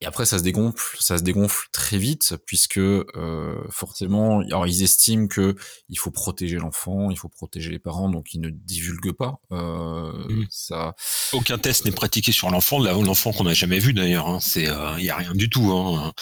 Et 0.00 0.06
après, 0.06 0.26
ça 0.26 0.38
se 0.38 0.44
dégonfle, 0.44 0.96
ça 1.00 1.18
se 1.18 1.24
dégonfle 1.24 1.66
très 1.72 1.98
vite, 1.98 2.36
puisque 2.46 2.78
euh, 2.78 3.56
forcément, 3.68 4.40
alors 4.42 4.66
ils 4.66 4.84
estiment 4.84 5.26
que 5.26 5.56
il 5.88 5.98
faut 5.98 6.12
protéger 6.12 6.56
l'enfant, 6.56 7.10
il 7.10 7.18
faut 7.18 7.28
protéger 7.28 7.70
les 7.70 7.80
parents, 7.80 8.08
donc 8.08 8.32
ils 8.32 8.40
ne 8.40 8.48
divulguent 8.48 9.12
pas. 9.12 9.40
Euh, 9.50 10.12
mmh. 10.28 10.46
ça. 10.50 10.94
Aucun 11.32 11.58
test 11.58 11.84
n'est 11.84 11.90
pratiqué 11.90 12.30
sur 12.30 12.48
l'enfant, 12.50 12.78
l'enfant 12.78 13.32
qu'on 13.32 13.44
n'a 13.44 13.54
jamais 13.54 13.80
vu 13.80 13.92
d'ailleurs. 13.92 14.28
Hein. 14.28 14.38
C'est, 14.40 14.68
euh, 14.68 14.94
il 14.98 15.04
y 15.04 15.10
a 15.10 15.16
rien 15.16 15.34
du 15.34 15.50
tout 15.50 15.72
hein, 15.72 16.12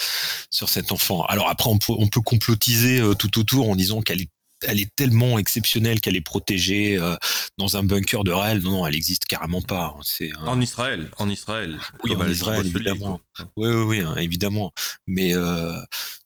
sur 0.51 0.71
cet 0.71 0.91
enfant. 0.91 1.27
Alors 1.27 1.51
après, 1.51 1.69
on 1.69 1.79
peut, 1.79 1.93
on 1.99 2.09
peut 2.09 2.23
complotiser 2.23 3.01
euh, 3.01 3.15
tout 3.15 3.39
autour 3.39 3.69
en 3.69 3.77
disant 3.77 4.01
qu'elle 4.01 4.23
est 4.23 4.31
elle 4.63 4.81
est 4.81 4.95
tellement 4.97 5.39
exceptionnelle 5.39 6.01
qu'elle 6.01 6.17
est 6.17 6.21
protégée 6.21 6.97
euh, 6.97 7.17
dans 7.59 7.77
un 7.77 7.83
bunker 7.83 8.25
de 8.25 8.33
Raël. 8.33 8.63
Non, 8.63 8.71
non, 8.71 8.87
elle 8.87 8.95
existe 8.95 9.27
carrément 9.27 9.63
pas. 9.63 9.95
Hein. 9.97 10.01
C'est 10.03 10.31
en 10.39 10.61
Israël, 10.61 11.11
en 11.19 11.29
Israël. 11.29 11.79
Oui, 12.05 12.15
en 12.15 12.29
Israël, 12.29 12.67
évidemment. 12.67 13.21
Oui, 13.57 13.69
oui, 13.69 13.83
oui, 13.83 14.01
hein, 14.01 14.17
évidemment. 14.17 14.73
Mais 15.07 15.35
euh, 15.35 15.77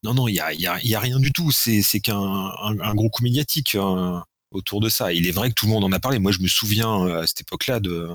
non, 0.02 0.14
non, 0.14 0.28
il 0.28 0.34
y 0.34 0.40
a, 0.40 0.52
y, 0.52 0.66
a, 0.66 0.78
y 0.82 0.94
a, 0.94 1.00
rien 1.00 1.18
du 1.18 1.32
tout. 1.32 1.50
C'est 1.50 1.82
qu'un 2.00 2.16
un, 2.18 2.94
gros 2.94 3.10
coup 3.10 3.22
médiatique. 3.22 3.74
Hein 3.74 4.24
autour 4.51 4.80
de 4.80 4.88
ça. 4.88 5.12
Il 5.12 5.26
est 5.26 5.32
vrai 5.32 5.51
que 5.51 5.55
tout 5.55 5.66
le 5.66 5.72
monde 5.72 5.84
en 5.84 5.92
a 5.92 6.01
parlé. 6.01 6.18
Moi, 6.18 6.32
je 6.32 6.40
me 6.40 6.48
souviens 6.48 7.07
euh, 7.07 7.22
à 7.22 7.26
cette 7.26 7.42
époque-là 7.42 7.80
de. 7.80 8.09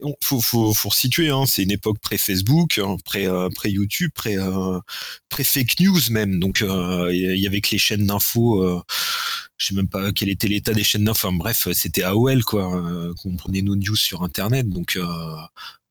Bon, 0.00 0.14
faut, 0.22 0.40
faut. 0.40 0.72
Hein. 1.18 1.44
C'est 1.46 1.62
une 1.62 1.70
époque 1.70 1.98
pré-Facebook, 2.00 2.78
hein, 2.78 2.96
euh, 3.16 3.48
pré-YouTube, 3.50 4.10
pré, 4.14 4.36
euh, 4.36 4.78
pré-fake 5.28 5.80
news 5.80 6.00
même. 6.10 6.40
Donc, 6.40 6.60
il 6.60 7.38
y 7.38 7.46
avait 7.46 7.60
que 7.60 7.70
les 7.72 7.78
chaînes 7.78 8.06
d'infos. 8.06 8.82
je 9.56 9.66
sais 9.66 9.74
même 9.74 9.88
pas 9.88 10.12
quel 10.12 10.28
était 10.28 10.48
l'état 10.48 10.72
des 10.72 10.84
chaînes 10.84 11.04
d'infos. 11.04 11.28
Enfin, 11.28 11.36
bref, 11.36 11.68
c'était 11.72 12.02
AOL 12.02 12.44
quoi. 12.44 13.12
qu'on 13.16 13.36
prenait 13.36 13.62
nos 13.62 13.76
news 13.76 13.96
sur 13.96 14.22
Internet. 14.22 14.68
Donc, 14.68 14.98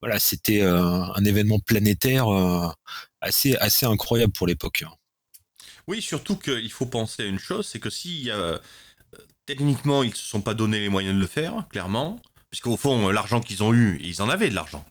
voilà, 0.02 0.20
c'était 0.20 0.62
un 0.62 1.26
événement 1.26 1.60
planétaire 1.60 2.28
assez 3.22 3.56
assez 3.58 3.86
incroyable 3.86 4.34
pour 4.34 4.48
l'époque. 4.48 4.84
Hein. 4.86 4.94
Oui, 5.88 6.02
surtout 6.02 6.36
qu'il 6.36 6.72
faut 6.72 6.86
penser 6.86 7.24
à 7.24 7.26
une 7.26 7.40
chose, 7.40 7.66
c'est 7.66 7.80
que 7.80 7.90
s'il 7.90 8.22
y 8.22 8.32
a 8.32 8.60
Techniquement, 9.48 10.04
ils 10.04 10.10
ne 10.10 10.16
se 10.16 10.26
sont 10.26 10.42
pas 10.42 10.54
donné 10.54 10.82
les 10.82 10.90
moyens 10.90 11.16
de 11.16 11.22
le 11.22 11.26
faire, 11.26 11.66
clairement. 11.70 12.20
Puisqu'au 12.50 12.76
fond, 12.76 13.08
l'argent 13.10 13.40
qu'ils 13.40 13.64
ont 13.64 13.74
eu, 13.74 13.98
ils 14.04 14.22
en 14.22 14.30
avaient 14.30 14.50
de 14.50 14.56
l'argent. 14.56 14.86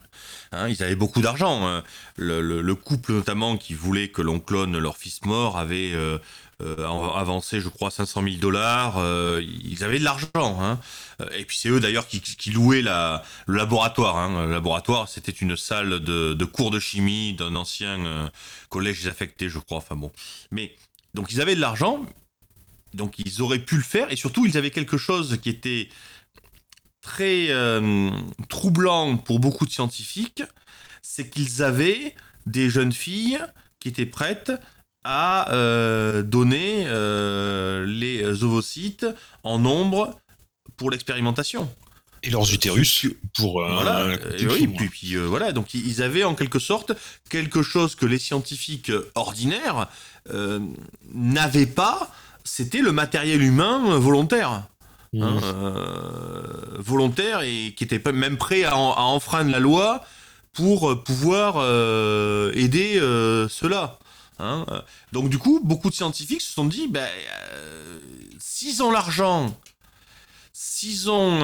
Hein, 0.53 0.69
ils 0.69 0.83
avaient 0.83 0.97
beaucoup 0.97 1.21
d'argent. 1.21 1.69
Hein. 1.69 1.85
Le, 2.17 2.75
couple 2.75 3.13
notamment 3.13 3.59
qui 3.59 3.75
voulait 3.75 4.09
que 4.09 4.23
l'on 4.23 4.41
clone 4.41 4.79
leur 4.79 4.97
fils 4.97 5.23
mort 5.27 5.59
avait 5.59 5.93
euh, 5.93 6.19
euh, 6.63 6.87
avancé, 7.15 7.61
je 7.61 7.69
crois, 7.69 7.91
500 7.91 8.23
000 8.23 8.37
dollars. 8.37 8.97
Euh, 8.97 9.43
ils 9.45 9.85
avaient 9.85 9.99
de 9.99 10.05
l'argent. 10.05 10.27
Hein. 10.35 10.81
Et 11.37 11.45
puis 11.45 11.59
c'est 11.59 11.69
eux 11.69 11.81
d'ailleurs 11.81 12.07
qui, 12.07 12.51
louaient 12.51 12.83
le 12.83 13.19
laboratoire. 13.47 14.27
Le 14.31 14.51
laboratoire, 14.51 15.09
c'était 15.11 15.33
une 15.33 15.57
salle 15.57 16.01
de, 16.01 16.33
de, 16.33 16.45
cours 16.47 16.71
de 16.71 16.81
chimie 16.81 17.35
d'un 17.35 17.57
ancien 17.57 18.31
collège 18.71 19.03
désaffecté, 19.03 19.51
je 19.51 19.59
crois. 19.59 19.79
Enfin 19.79 19.97
bon. 19.97 20.13
Mais 20.51 20.75
donc 21.13 21.31
ils 21.31 21.43
avaient 21.43 21.57
de 21.57 21.61
l'argent, 21.61 22.07
donc 22.97 23.19
ils 23.19 23.43
auraient 23.43 23.61
pu 23.61 23.77
le 23.77 23.83
faire, 23.83 24.11
et 24.11 24.17
surtout 24.17 24.47
ils 24.47 24.57
avaient 24.57 24.71
quelque 24.71 24.97
chose 24.97 25.39
qui 25.41 25.51
était 25.51 25.89
très 27.07 27.51
euh, 27.51 28.11
troublant 28.49 29.17
pour 29.17 29.39
beaucoup 29.39 29.65
de 29.65 29.71
scientifiques, 29.71 30.43
c'est 31.03 31.31
qu'ils 31.31 31.63
avaient 31.63 32.15
des 32.47 32.69
jeunes 32.69 32.93
filles 32.93 33.39
qui 33.79 33.89
étaient 33.89 34.07
prêtes 34.07 34.53
à 35.05 35.53
euh, 35.53 36.23
donner 36.23 36.85
euh, 36.87 37.87
les 37.87 38.43
ovocytes 38.43 39.07
en 39.45 39.61
nombre 39.61 40.19
pour 40.77 40.91
l'expérimentation. 40.91 41.73
Et 42.25 42.31
leurs 42.31 42.53
utérus 42.53 43.07
pour 43.37 43.63
voilà, 43.63 44.17
oui, 44.41 44.67
puis, 44.67 44.89
puis 44.89 45.17
voilà. 45.17 45.53
Donc 45.53 45.75
ils 45.75 46.03
avaient 46.03 46.25
en 46.25 46.35
quelque 46.35 46.59
sorte 46.59 46.93
quelque 47.31 47.63
chose 47.63 47.95
que 47.95 48.05
les 48.05 48.19
scientifiques 48.19 48.91
ordinaires 49.15 49.89
n'avaient 51.15 51.67
pas 51.67 52.11
c'était 52.47 52.81
le 52.81 52.93
matériel 52.93 53.43
humain 53.43 53.99
volontaire. 53.99 54.51
Hein, 54.51 54.67
mmh. 55.13 55.41
euh, 55.45 56.77
volontaire 56.79 57.41
et 57.43 57.75
qui 57.75 57.85
était 57.85 58.01
même 58.13 58.37
prêt 58.37 58.65
à, 58.65 58.77
enfreindre 58.77 59.51
la 59.51 59.61
loi 59.61 60.05
pour 60.53 60.91
euh, 60.91 61.03
pouvoir 61.03 61.55
euh, 61.59 62.53
aider 62.55 62.99
cela. 63.51 63.99
Hein. 64.39 64.67
Donc 65.13 65.29
du 65.29 65.39
coup, 65.39 65.61
beaucoup 65.63 65.91
de 65.91 65.95
scientifiques 65.95 66.43
se 66.43 66.53
sont 66.53 66.67
dit, 66.67 66.89
ben, 66.89 67.09
s'ils 68.39 68.83
ont 68.83 68.91
l'argent, 68.91 69.55
s'ils 70.53 71.11
ont 71.11 71.41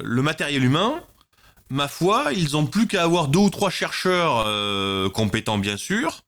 le 0.00 0.22
matériel 0.22 0.64
humain, 0.64 1.02
ma 1.70 1.88
foi, 1.88 2.32
ils 2.34 2.56
ont 2.56 2.66
plus 2.66 2.86
qu'à 2.86 3.02
avoir 3.02 3.28
deux 3.28 3.40
ou 3.40 3.50
trois 3.50 3.70
chercheurs 3.70 4.44
euh, 4.46 5.08
compétents, 5.10 5.58
bien 5.58 5.76
sûr. 5.76 6.22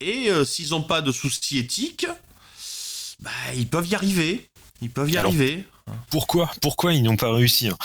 Et 0.00 0.30
euh, 0.30 0.44
s'ils 0.44 0.70
n'ont 0.70 0.82
pas 0.82 1.02
de 1.02 1.12
soucis 1.12 1.58
éthiques, 1.58 2.06
bah, 3.22 3.30
ils 3.54 3.66
peuvent 3.68 3.86
y 3.88 3.94
arriver. 3.94 4.48
Ils 4.82 4.90
peuvent 4.90 5.10
y 5.10 5.16
Alors, 5.16 5.30
arriver. 5.30 5.64
Pourquoi 6.10 6.50
Pourquoi 6.60 6.92
ils 6.94 7.02
n'ont 7.02 7.16
pas 7.16 7.32
réussi 7.32 7.68
hein? 7.68 7.76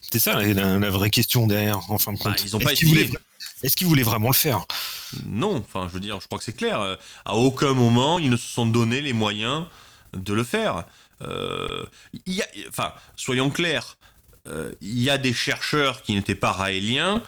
C'est 0.00 0.18
ça 0.18 0.34
la, 0.34 0.46
la- 0.54 0.78
la 0.78 0.90
vraie 0.90 1.10
question 1.10 1.46
derrière, 1.46 1.90
en 1.90 1.98
fin 1.98 2.12
de 2.12 2.18
Bah, 2.18 2.30
compte. 2.30 2.42
ils 2.44 2.56
ont 2.56 2.58
Est-ce 2.60 2.68
pas 2.68 2.74
qu'ils 2.74 2.88
voulaient- 2.88 3.02
essayé. 3.02 3.18
Est-ce 3.62 3.76
qu'ils 3.76 3.86
voulaient 3.86 4.02
vraiment 4.02 4.28
le 4.28 4.34
faire? 4.34 4.64
Non, 5.26 5.56
enfin, 5.56 5.86
je 5.88 5.94
veux 5.94 6.00
dire, 6.00 6.18
je 6.20 6.26
crois 6.26 6.38
que 6.38 6.44
c'est 6.44 6.56
clair. 6.56 6.80
Euh, 6.80 6.96
À 7.24 7.34
aucun 7.34 7.72
moment, 7.74 8.18
ils 8.18 8.30
ne 8.30 8.36
se 8.36 8.46
sont 8.46 8.66
donné 8.66 9.00
les 9.00 9.12
moyens 9.12 9.66
de 10.14 10.32
le 10.32 10.44
faire. 10.44 10.84
Euh, 11.22 11.84
y 12.26 12.40
a, 12.40 12.46
enfin, 12.68 12.92
soyons 13.16 13.50
clairs, 13.50 13.96
euh, 14.46 14.72
il 14.80 14.98
y 15.02 15.10
a 15.10 15.18
des 15.18 15.34
chercheurs 15.34 16.02
qui 16.02 16.14
n'étaient 16.14 16.34
pas 16.34 16.52
raéliens 16.52 17.22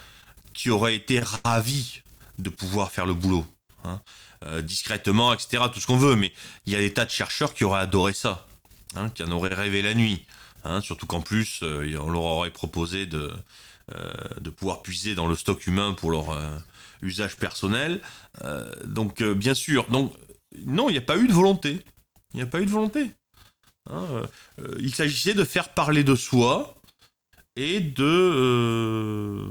qui 0.54 0.70
auraient 0.70 0.94
été 0.96 1.20
ravis 1.44 2.02
de 2.38 2.48
pouvoir 2.50 2.90
faire 2.92 3.06
le 3.06 3.14
boulot. 3.14 3.44
hein. 3.84 4.00
Euh, 4.46 4.62
discrètement, 4.62 5.34
etc., 5.34 5.64
tout 5.70 5.80
ce 5.80 5.86
qu'on 5.86 5.98
veut, 5.98 6.16
mais 6.16 6.32
il 6.64 6.72
y 6.72 6.76
a 6.76 6.78
des 6.78 6.94
tas 6.94 7.04
de 7.04 7.10
chercheurs 7.10 7.52
qui 7.52 7.62
auraient 7.64 7.82
adoré 7.82 8.14
ça, 8.14 8.46
hein, 8.96 9.10
qui 9.10 9.22
en 9.22 9.30
auraient 9.32 9.52
rêvé 9.52 9.82
la 9.82 9.92
nuit. 9.92 10.24
hein, 10.64 10.80
surtout 10.80 11.06
qu'en 11.06 11.20
plus, 11.20 11.60
euh, 11.62 11.94
on 12.00 12.08
leur 12.08 12.22
aurait 12.22 12.50
proposé 12.50 13.04
de, 13.04 13.30
euh, 13.94 14.12
de 14.40 14.48
pouvoir 14.48 14.80
puiser 14.80 15.14
dans 15.14 15.26
le 15.26 15.36
stock 15.36 15.66
humain 15.66 15.92
pour 15.92 16.10
leur 16.10 16.34
usage 17.02 17.36
personnel. 17.36 18.00
Donc, 18.84 19.22
bien 19.22 19.54
sûr, 19.54 19.86
donc, 19.90 20.14
non, 20.64 20.88
il 20.88 20.92
n'y 20.92 20.98
a 20.98 21.02
pas 21.02 21.18
eu 21.18 21.28
de 21.28 21.32
volonté. 21.34 21.80
Il 22.32 22.36
n'y 22.36 22.42
a 22.42 22.46
pas 22.46 22.60
eu 22.60 22.66
de 22.66 22.70
volonté. 22.70 23.10
Hein, 23.90 24.06
il 24.78 24.94
s'agissait 24.94 25.34
de 25.34 25.44
faire 25.44 25.70
parler 25.70 26.04
de 26.04 26.14
soi 26.14 26.76
et 27.56 27.80
de, 27.80 29.46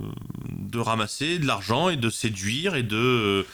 de 0.49 0.79
ramasser 0.79 1.37
de 1.37 1.45
l'argent 1.45 1.89
et 1.89 1.97
de 1.97 2.09
séduire 2.09 2.75
et 2.75 2.83
de 2.83 3.45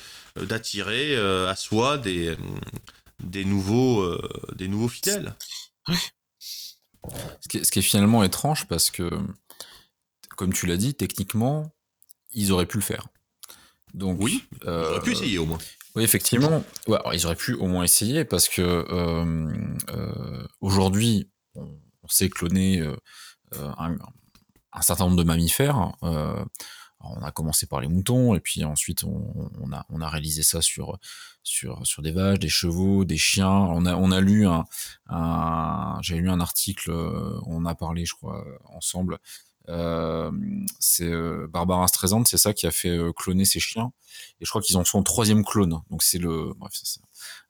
d'attirer 0.41 1.15
euh, 1.15 1.49
à 1.49 1.55
soi 1.55 1.97
des, 1.97 2.27
euh, 2.29 2.35
des, 3.23 3.45
nouveaux, 3.45 4.01
euh, 4.01 4.21
des 4.55 4.67
nouveaux 4.67 4.87
fidèles. 4.89 5.35
Ce 7.41 7.47
qui, 7.49 7.57
est, 7.57 7.63
ce 7.63 7.71
qui 7.71 7.79
est 7.79 7.83
finalement 7.83 8.23
étrange 8.23 8.67
parce 8.67 8.89
que, 8.89 9.09
comme 10.35 10.53
tu 10.53 10.65
l'as 10.65 10.77
dit, 10.77 10.95
techniquement, 10.95 11.71
ils 12.33 12.51
auraient 12.51 12.65
pu 12.65 12.77
le 12.77 12.83
faire. 12.83 13.07
Donc, 13.93 14.17
Oui, 14.19 14.43
euh, 14.65 14.89
J'aurais 14.89 15.01
pu 15.01 15.11
essayer 15.11 15.37
au 15.37 15.45
moins. 15.45 15.59
Oui, 15.95 16.03
effectivement. 16.03 16.63
Ouais, 16.87 16.97
alors, 16.97 17.13
ils 17.13 17.25
auraient 17.25 17.35
pu 17.35 17.53
au 17.53 17.67
moins 17.67 17.83
essayer 17.83 18.25
parce 18.25 18.49
que 18.49 18.61
euh, 18.61 19.47
euh, 19.91 20.47
aujourd'hui, 20.59 21.29
on, 21.53 21.79
on 22.03 22.07
sait 22.09 22.29
cloner 22.29 22.81
euh, 22.81 22.95
euh, 23.55 23.71
un, 23.77 23.95
un 24.73 24.81
certain 24.81 25.05
nombre 25.05 25.15
de 25.17 25.23
mammifères. 25.23 25.93
On 27.17 27.23
a 27.23 27.31
commencé 27.31 27.67
par 27.67 27.81
les 27.81 27.87
moutons 27.87 28.35
et 28.35 28.39
puis 28.39 28.63
ensuite 28.63 29.03
on, 29.03 30.01
a, 30.01 30.09
réalisé 30.09 30.43
ça 30.43 30.61
sur, 30.61 30.99
des 31.99 32.11
vaches, 32.11 32.39
des 32.39 32.49
chevaux, 32.49 33.05
des 33.05 33.17
chiens. 33.17 33.49
On 33.49 34.11
a, 34.11 34.21
lu 34.21 34.47
un, 34.47 34.65
un 35.09 35.99
j'ai 36.01 36.17
lu 36.17 36.29
un 36.29 36.39
article, 36.39 36.91
euh, 36.91 37.39
on 37.45 37.65
a 37.65 37.75
parlé, 37.75 38.05
je 38.05 38.13
crois, 38.13 38.43
ensemble. 38.65 39.19
Euh, 39.69 40.31
c'est 40.79 41.09
euh, 41.11 41.47
Barbara 41.49 41.87
Streisand, 41.87 42.23
c'est 42.25 42.37
ça 42.37 42.53
qui 42.53 42.67
a 42.67 42.71
fait 42.71 42.89
euh, 42.89 43.11
cloner 43.13 43.45
ses 43.45 43.59
chiens. 43.59 43.91
Et 44.41 44.45
je 44.45 44.49
crois 44.49 44.61
qu'ils 44.61 44.77
en 44.77 44.83
sont 44.85 45.01
troisième 45.03 45.43
clone. 45.43 45.79
Donc 45.89 46.03
c'est 46.03 46.17
le, 46.19 46.53
bref, 46.57 46.71
c'est 46.73 46.99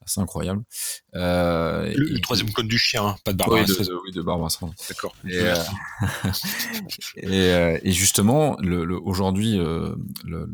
assez 0.06 0.20
incroyable. 0.22 0.64
Euh, 1.16 1.92
Le, 1.96 2.10
et- 2.10 2.14
le 2.14 2.20
troisième 2.22 2.52
clone 2.54 2.68
du 2.68 2.78
chien, 2.78 3.06
hein, 3.06 3.16
pas 3.24 3.34
de 3.34 3.38
Barbara 3.38 3.62
oui, 3.62 3.68
de, 3.68 4.00
oui, 4.06 4.12
de 4.12 4.22
Barbara 4.22 4.50
Streisand. 4.50 4.74
D'accord. 4.88 5.16
Et, 5.28 5.40
euh, 5.40 5.56
et, 7.18 7.80
et 7.90 7.92
justement, 7.92 8.56
le, 8.60 8.86
le- 8.86 9.00
aujourd'hui, 9.00 9.60
euh, 9.60 9.96
le, 10.24 10.50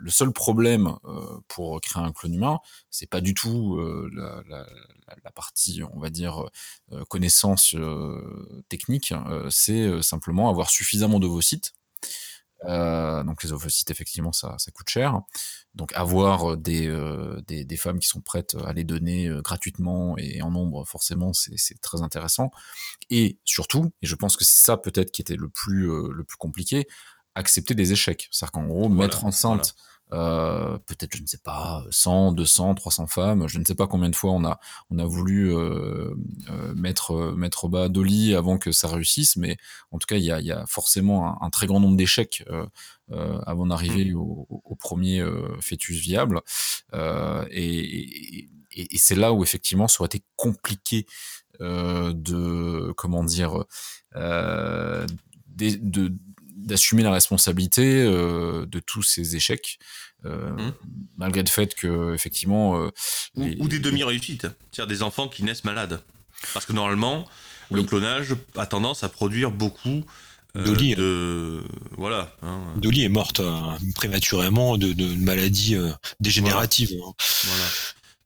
le- 0.00 0.10
seul 0.10 0.32
problème 0.32 0.94
euh, 1.04 1.40
pour 1.48 1.80
créer 1.80 2.02
un 2.02 2.12
clone 2.12 2.34
humain, 2.34 2.58
c'est 2.90 3.08
pas 3.08 3.20
du 3.20 3.34
tout 3.34 3.76
euh, 3.78 4.10
la, 4.48 5.30
partie, 5.34 5.82
on 5.92 5.98
va 5.98 6.10
dire, 6.10 6.48
euh, 6.92 7.04
connaissance 7.06 7.74
technique, 8.68 9.12
euh, 9.12 9.48
c'est 9.50 10.02
simplement 10.02 10.48
avoir 10.48 10.70
suffisamment 10.70 11.20
d'ovocytes. 11.20 11.72
Donc 12.66 13.42
les 13.42 13.52
ovocytes, 13.52 13.90
effectivement, 13.90 14.32
ça, 14.32 14.54
ça 14.58 14.70
coûte 14.70 14.90
cher. 14.90 15.20
Donc 15.74 15.92
avoir 15.94 16.58
des, 16.58 16.88
des, 17.46 17.76
femmes 17.76 17.98
qui 17.98 18.08
sont 18.08 18.20
prêtes 18.20 18.54
à 18.66 18.74
les 18.74 18.84
donner 18.84 19.30
gratuitement 19.42 20.18
et 20.18 20.42
en 20.42 20.50
nombre, 20.50 20.84
forcément, 20.84 21.32
c'est 21.32 21.80
très 21.80 22.02
intéressant. 22.02 22.50
Et 23.08 23.38
surtout, 23.46 23.92
et 24.02 24.06
je 24.06 24.14
pense 24.14 24.36
que 24.36 24.44
c'est 24.44 24.62
ça 24.62 24.76
peut-être 24.76 25.10
qui 25.10 25.22
était 25.22 25.36
le 25.36 25.48
plus, 25.48 25.86
le 25.86 26.22
plus 26.22 26.36
compliqué, 26.36 26.86
accepter 27.34 27.74
des 27.74 27.92
échecs. 27.92 28.28
C'est-à-dire 28.30 28.52
qu'en 28.52 28.66
gros, 28.66 28.88
Voilà, 28.88 28.94
mettre 29.04 29.24
enceinte, 29.24 29.74
euh, 30.12 30.76
peut-être, 30.86 31.16
je 31.16 31.22
ne 31.22 31.26
sais 31.28 31.38
pas, 31.38 31.84
100, 31.92 32.32
200, 32.32 32.74
300 32.74 33.06
femmes, 33.06 33.46
je 33.48 33.60
ne 33.60 33.64
sais 33.64 33.76
pas 33.76 33.86
combien 33.86 34.08
de 34.08 34.16
fois 34.16 34.32
on 34.32 34.44
a, 34.44 34.58
on 34.90 34.98
a 34.98 35.04
voulu 35.04 35.54
euh, 35.54 36.12
euh, 36.50 36.74
mettre, 36.74 37.32
mettre 37.36 37.66
au 37.66 37.68
bas 37.68 37.88
Dolly 37.88 38.34
avant 38.34 38.58
que 38.58 38.72
ça 38.72 38.88
réussisse, 38.88 39.36
mais 39.36 39.56
en 39.92 39.98
tout 39.98 40.06
cas, 40.08 40.16
il 40.16 40.24
y 40.24 40.32
a, 40.32 40.40
y 40.40 40.50
a 40.50 40.66
forcément 40.66 41.28
un, 41.40 41.46
un 41.46 41.50
très 41.50 41.68
grand 41.68 41.78
nombre 41.78 41.96
d'échecs 41.96 42.44
avant 43.46 43.66
d'arriver 43.66 44.12
au, 44.14 44.46
au- 44.48 44.62
au 44.64 44.74
premier 44.76 45.24
fœtus 45.60 45.98
viable. 46.00 46.40
Et 46.92 46.98
et, 47.50 48.48
et- 48.72 48.94
et 48.94 48.98
c'est 48.98 49.14
là 49.16 49.32
où 49.32 49.42
effectivement 49.44 49.86
ça 49.88 50.00
aurait 50.00 50.06
été 50.06 50.22
compliqué 50.36 51.06
de 51.60 52.92
comment 52.96 53.24
dire 53.24 53.64
de 55.56 56.12
d'assumer 56.66 57.02
la 57.02 57.12
responsabilité 57.12 58.02
euh, 58.04 58.66
de 58.66 58.78
tous 58.80 59.02
ces 59.02 59.36
échecs 59.36 59.78
euh, 60.26 60.50
Mhm. 60.50 60.72
malgré 61.16 61.42
le 61.42 61.48
fait 61.48 61.74
que 61.74 62.14
effectivement 62.14 62.76
euh, 62.78 62.90
Ou, 63.36 63.44
les- 63.44 63.56
ou 63.58 63.68
des 63.68 63.78
demi-réussites, 63.78 64.42
c'est-à-dire 64.70 64.86
des 64.86 65.02
enfants 65.02 65.28
qui 65.28 65.42
naissent 65.44 65.64
malades. 65.64 66.02
Parce 66.52 66.66
que 66.66 66.72
normalement, 66.74 67.26
le 67.70 67.82
clonage 67.82 68.34
a 68.56 68.66
tendance 68.66 69.02
à 69.04 69.08
produire 69.08 69.50
beaucoup 69.50 70.04
euh, 70.56 70.64
Dolly. 70.64 70.94
de... 70.94 71.62
Voilà. 71.96 72.34
hein, 72.42 72.60
Dolly 72.76 73.04
est 73.04 73.08
morte 73.08 73.40
prématurément 73.94 74.76
de, 74.76 74.92
de 74.92 75.06
maladies 75.14 75.76
euh, 75.76 75.90
dégénératives. 76.20 76.92
hein. 77.06 77.12
voilà. 77.44 77.64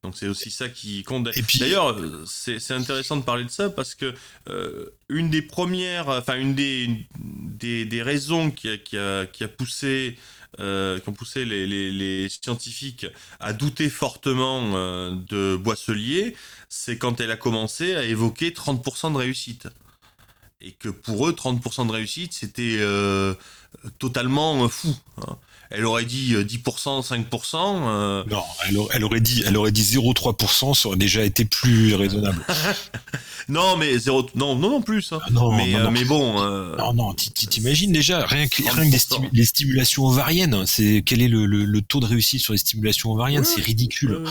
Donc 0.05 0.15
c'est 0.19 0.29
aussi 0.29 0.51
ça 0.51 0.69
qui 0.69 1.03
compte. 1.03 1.29
Et 1.35 1.43
puis- 1.43 1.59
D'ailleurs, 1.61 1.93
euh, 1.93 2.25
c'est 2.27 2.59
c'est 2.59 2.75
intéressant 2.75 3.17
de 3.17 3.23
parler 3.23 3.45
de 3.45 3.49
ça 3.51 3.71
parce 3.71 3.95
que 3.95 4.13
euh, 4.51 4.91
une 5.09 5.31
des 5.31 5.41
premières, 5.41 6.09
enfin 6.11 6.37
une 6.37 6.55
des, 6.55 6.85
une 6.85 7.05
des, 7.19 7.87
des 7.87 8.03
raisons 8.03 8.51
qui 8.51 8.69
a, 8.69 8.77
qui 8.77 8.99
a, 8.99 9.25
qui 9.25 9.45
a 9.45 9.49
poussé, 9.49 10.19
euh, 10.61 10.99
qui 11.01 11.09
ont 11.09 11.15
poussé 11.15 11.47
les, 11.47 11.67
les, 11.67 11.91
les 11.91 12.29
scientifiques 12.29 13.07
à 13.41 13.55
douter 13.55 13.89
fortement 13.89 14.73
euh, 14.77 15.15
de 15.31 15.57
Boisselier, 15.57 16.37
c'est 16.69 16.99
quand 16.99 17.23
elle 17.23 17.31
a 17.31 17.39
commencé 17.39 17.95
à 17.95 18.05
évoquer 18.05 18.51
30% 18.51 19.11
de 19.11 19.17
réussite. 19.17 19.69
Et 20.61 20.73
que 20.73 20.91
pour 20.91 21.27
eux, 21.29 21.33
30% 21.33 21.87
de 21.87 21.93
réussite, 21.93 22.35
c'était 22.35 22.77
euh, 22.81 23.33
totalement 23.99 24.69
fou. 24.69 24.95
hein. 25.27 25.39
Elle 25.71 25.85
aurait 25.87 26.05
dit 26.05 26.35
euh, 26.35 26.45
10%, 26.45 27.03
5%. 27.03 27.57
euh, 27.87 28.25
Non, 28.31 28.43
elle, 28.69 28.79
aurait- 28.79 28.95
elle 28.97 29.05
aurait 29.05 29.21
dit, 29.21 29.43
elle 29.47 29.57
aurait 29.57 29.73
dit 29.73 29.83
0,3%, 29.83 30.75
ça 30.75 30.89
aurait 30.89 30.97
déjà 30.97 31.23
été 31.25 31.45
plus 31.45 31.95
raisonnable. 31.95 32.45
Non, 33.49 33.77
mais 33.77 33.99
zéro. 33.99 34.27
Non, 34.35 34.57
non, 34.57 34.71
non 34.71 34.81
plus. 34.83 35.13
hein. 35.13 35.19
Ah 35.23 35.29
non, 35.31 35.53
mais, 35.55 35.73
non, 35.73 35.79
euh, 35.79 35.83
non. 35.85 35.91
mais 35.91 36.05
bon. 36.07 36.43
euh, 36.43 36.77
Non, 36.79 36.95
non, 36.95 37.13
t'imagines 37.15 37.93
déjà, 37.93 38.25
rien 38.25 38.49
que, 38.49 38.63
rien 38.63 38.73
que 38.87 38.91
des 38.91 38.97
30%. 38.97 38.99
stimu- 39.19 39.29
les 39.35 39.45
stimulations 39.45 40.07
ovariennes, 40.07 40.65
c'est 40.67 41.03
quel 41.05 41.21
est 41.21 41.29
le, 41.29 41.45
le- 41.45 41.67
le 41.67 41.83
taux 41.83 42.01
de 42.01 42.07
réussite 42.07 42.41
sur 42.41 42.55
les 42.55 42.59
stimulations 42.59 43.13
ovariennes? 43.13 43.41
Ouais, 43.43 43.47
C'est 43.55 43.61
ridicule. 43.61 44.13
euh, 44.13 44.27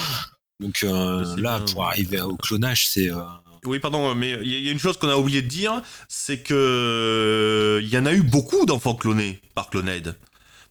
Donc 0.59 0.79
euh, 0.83 1.35
là, 1.37 1.59
bien, 1.59 1.65
pour 1.71 1.85
arriver 1.85 2.21
au 2.21 2.35
clonage, 2.37 2.87
c'est 2.87 3.11
euh, 3.11 3.21
Oui, 3.65 3.77
pardon, 3.77 4.15
mais 4.15 4.35
il 4.43 4.63
y, 4.65 4.67
a- 4.67 4.71
une 4.71 4.79
chose 4.79 4.97
qu'on 4.97 5.09
a 5.09 5.15
oublié 5.15 5.43
de 5.43 5.47
dire, 5.47 5.83
c'est 6.09 6.39
que 6.39 6.55
euh, 6.55 7.81
il 7.83 7.89
y 7.89 7.97
en 7.99 8.07
a 8.07 8.13
eu 8.13 8.23
beaucoup 8.23 8.65
d'enfants 8.65 8.95
clonés 8.95 9.39
par 9.53 9.69
Cloned. 9.69 10.15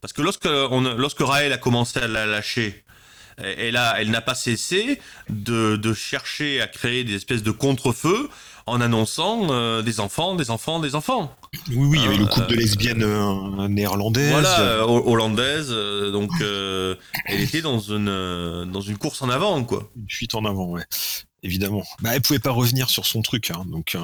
Parce 0.03 0.13
que 0.13 0.21
lorsque, 0.21 0.47
on, 0.47 0.83
lorsque 0.97 1.21
Raël 1.21 1.53
a 1.53 1.59
commencé 1.59 1.99
à 2.01 2.09
la 2.09 2.27
lâcher, 2.27 2.85
elle, 3.39 3.77
a, 3.77 3.99
elle 4.03 4.11
n'a 4.11 4.21
pas 4.21 4.35
cessé 4.35 5.01
de, 5.31 5.77
de 5.77 5.95
chercher 5.95 6.61
à 6.61 6.67
créer 6.67 7.03
des 7.05 7.15
espèces 7.15 7.43
de 7.43 7.51
contre-feux 7.53 8.29
en 8.67 8.81
annonçant 8.81 9.49
euh, 9.51 9.81
des 9.81 10.01
enfants, 10.01 10.35
des 10.35 10.51
enfants, 10.51 10.81
des 10.81 10.95
enfants. 10.95 11.35
oui, 11.71 11.77
oui, 11.77 11.99
il 11.99 12.03
y 12.05 12.07
avait 12.07 12.17
le 12.19 12.27
couple 12.27 12.49
de 12.49 12.55
Euh, 12.55 12.59
lesbiennes 12.59 13.03
euh, 13.05 13.69
néerlandaises. 13.69 14.31
Voilà, 14.33 14.61
euh, 14.61 14.83
ho- 14.85 15.03
hollandaise, 15.11 15.69
euh, 15.71 16.11
donc 16.11 16.31
euh, 16.43 16.95
elle 17.27 17.41
était 17.41 17.63
dans 17.63 17.79
une, 17.81 18.09
euh, 18.09 18.65
dans 18.67 18.83
une 18.83 18.99
course 18.99 19.23
en 19.23 19.31
avant, 19.31 19.65
quoi. 19.65 19.91
Une 19.97 20.11
fuite 20.11 20.35
en 20.35 20.45
avant, 20.45 20.67
ouais. 20.67 20.85
Évidemment. 21.43 21.83
Bah, 22.03 22.11
elle 22.15 22.21
pouvait 22.23 22.39
pas 22.39 22.51
revenir 22.53 22.91
sur 22.91 23.07
son 23.07 23.23
truc, 23.23 23.51
hein, 23.51 23.65
donc. 23.67 23.95
euh, 23.95 24.01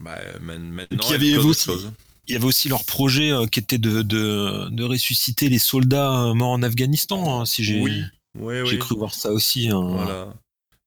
Bah, 0.00 0.16
maintenant, 0.40 0.86
il 1.08 1.10
y 1.10 1.14
avait 1.14 1.36
aussi- 1.38 1.64
chose. 1.64 1.92
Il 2.28 2.32
y 2.34 2.36
avait 2.36 2.44
aussi 2.44 2.68
leur 2.68 2.84
projet 2.84 3.32
euh, 3.32 3.46
qui 3.46 3.58
était 3.58 3.78
de, 3.78 4.02
de, 4.02 4.68
de 4.70 4.84
ressusciter 4.84 5.48
les 5.48 5.58
soldats 5.58 6.24
euh, 6.24 6.34
morts 6.34 6.50
en 6.50 6.62
Afghanistan, 6.62 7.40
hein, 7.40 7.46
si 7.46 7.64
j'ai 7.64 7.80
Oui, 7.80 8.78
cru 8.78 8.96
voir 8.96 9.14
ça 9.14 9.30
aussi. 9.32 9.68
hein. 9.70 9.80
Voilà. 9.82 10.34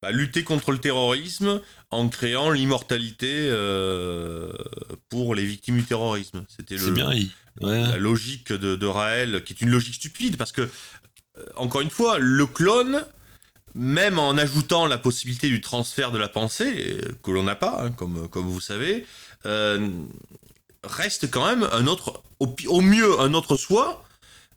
bah, 0.04 0.12
lutter 0.12 0.44
contre 0.44 0.72
le 0.72 0.78
terrorisme 0.78 1.60
en 1.90 2.08
créant 2.10 2.52
l'immortalité 2.52 3.50
pour 5.10 5.34
les 5.36 5.46
victimes 5.46 5.78
du 5.78 5.84
terrorisme. 5.84 6.46
C'était 6.48 6.78
le, 6.78 6.92
bien, 6.92 7.10
la 7.60 7.98
logique 7.98 8.54
de, 8.54 8.76
de, 8.76 8.86
Raël, 8.86 9.44
qui 9.44 9.54
est 9.54 9.62
une 9.62 9.70
logique 9.70 9.96
stupide, 9.96 10.38
parce 10.38 10.52
que, 10.52 10.70
encore 11.56 11.82
une 11.82 11.90
fois, 11.90 12.20
le 12.20 12.46
clone, 12.46 13.04
même 13.74 14.20
en 14.20 14.38
ajoutant 14.38 14.86
la 14.86 14.98
possibilité 14.98 15.50
du 15.50 15.60
transfert 15.60 16.12
de 16.12 16.18
la 16.18 16.30
pensée, 16.30 16.98
que 17.24 17.32
l'on 17.32 17.44
n'a 17.44 17.56
pas, 17.56 17.84
hein, 17.84 17.92
comme, 17.92 18.30
comme 18.30 18.46
vous 18.48 18.62
savez, 18.62 19.06
reste 20.84 21.30
quand 21.30 21.46
même 21.46 21.68
un 21.72 21.88
autre, 21.88 22.24
au, 22.40 22.82
mieux 22.82 23.20
un 23.20 23.34
autre 23.34 23.56
soi, 23.56 24.04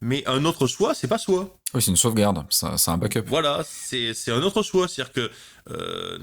mais 0.00 0.26
un 0.26 0.44
autre 0.44 0.66
soi, 0.66 0.94
c'est 0.94 1.08
pas 1.08 1.18
soi. 1.18 1.56
Oui, 1.72 1.82
c'est 1.82 1.90
une 1.90 1.96
sauvegarde, 1.96 2.44
c'est 2.50 2.90
un 2.90 2.98
backup. 2.98 3.24
Voilà, 3.26 3.64
c'est 3.64 4.12
un 4.28 4.42
autre 4.42 4.62
soi, 4.62 4.88
c'est-à-dire 4.88 5.12
que 5.12 5.30
euh, 5.70 6.18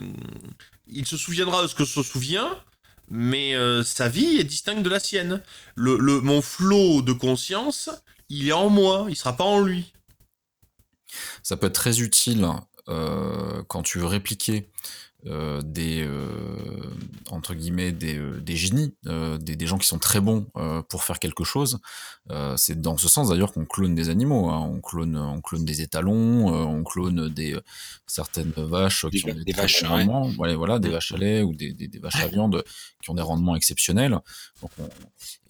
il 0.87 1.05
se 1.05 1.17
souviendra 1.17 1.63
de 1.63 1.67
ce 1.67 1.75
que 1.75 1.85
se 1.85 2.03
souvient, 2.03 2.57
mais 3.09 3.55
euh, 3.55 3.83
sa 3.83 4.07
vie 4.07 4.37
est 4.37 4.43
distincte 4.43 4.83
de 4.83 4.89
la 4.89 4.99
sienne. 4.99 5.41
Le, 5.75 5.97
mon 6.21 6.41
flot 6.41 7.01
de 7.01 7.13
conscience, 7.13 7.89
il 8.29 8.47
est 8.47 8.53
en 8.53 8.69
moi, 8.69 9.07
il 9.09 9.15
sera 9.15 9.35
pas 9.35 9.43
en 9.43 9.59
lui. 9.61 9.93
Ça 11.43 11.57
peut 11.57 11.67
être 11.67 11.73
très 11.73 11.99
utile 11.99 12.47
euh, 12.87 13.63
quand 13.67 13.83
tu 13.83 13.99
veux 13.99 14.05
répliquer 14.05 14.69
euh, 15.27 15.61
des 15.63 16.01
euh, 16.01 16.25
entre 17.29 17.53
guillemets 17.53 17.91
des, 17.91 18.17
euh, 18.17 18.41
des 18.41 18.55
génies, 18.55 18.95
des, 19.03 19.55
des, 19.55 19.67
gens 19.67 19.77
qui 19.77 19.85
sont 19.85 19.99
très 19.99 20.19
bons 20.19 20.47
pour 20.89 21.03
faire 21.03 21.19
quelque 21.19 21.43
chose. 21.43 21.79
c'est 22.57 22.81
dans 22.81 22.97
ce 22.97 23.07
sens 23.07 23.29
d'ailleurs 23.29 23.53
qu'on 23.53 23.65
clone 23.65 23.93
des 23.93 24.09
animaux. 24.09 24.49
Hein. 24.49 24.59
On 24.73 24.81
clone, 24.81 25.15
on 25.15 25.39
clone 25.39 25.63
des 25.63 25.81
étalons, 25.81 26.47
on 26.47 26.83
clone 26.83 27.29
des 27.29 27.55
certaines 28.07 28.51
vaches 28.55 29.05
des, 29.05 29.19
qui 29.19 29.29
ont 29.29 29.35
des, 29.35 29.53
vaches, 29.53 29.83
rendements, 29.83 30.27
voilà, 30.29 30.55
voilà, 30.55 30.79
des 30.79 30.89
vaches 30.89 31.11
à 31.11 31.17
lait 31.17 31.43
ou 31.43 31.53
des, 31.53 31.71
des, 31.71 31.99
vaches 31.99 32.21
à 32.21 32.27
viande 32.27 32.63
qui 33.03 33.11
ont 33.11 33.15
des 33.15 33.21
rendements 33.21 33.55
exceptionnels. 33.55 34.17
Donc 34.61 34.71
on, 34.79 34.89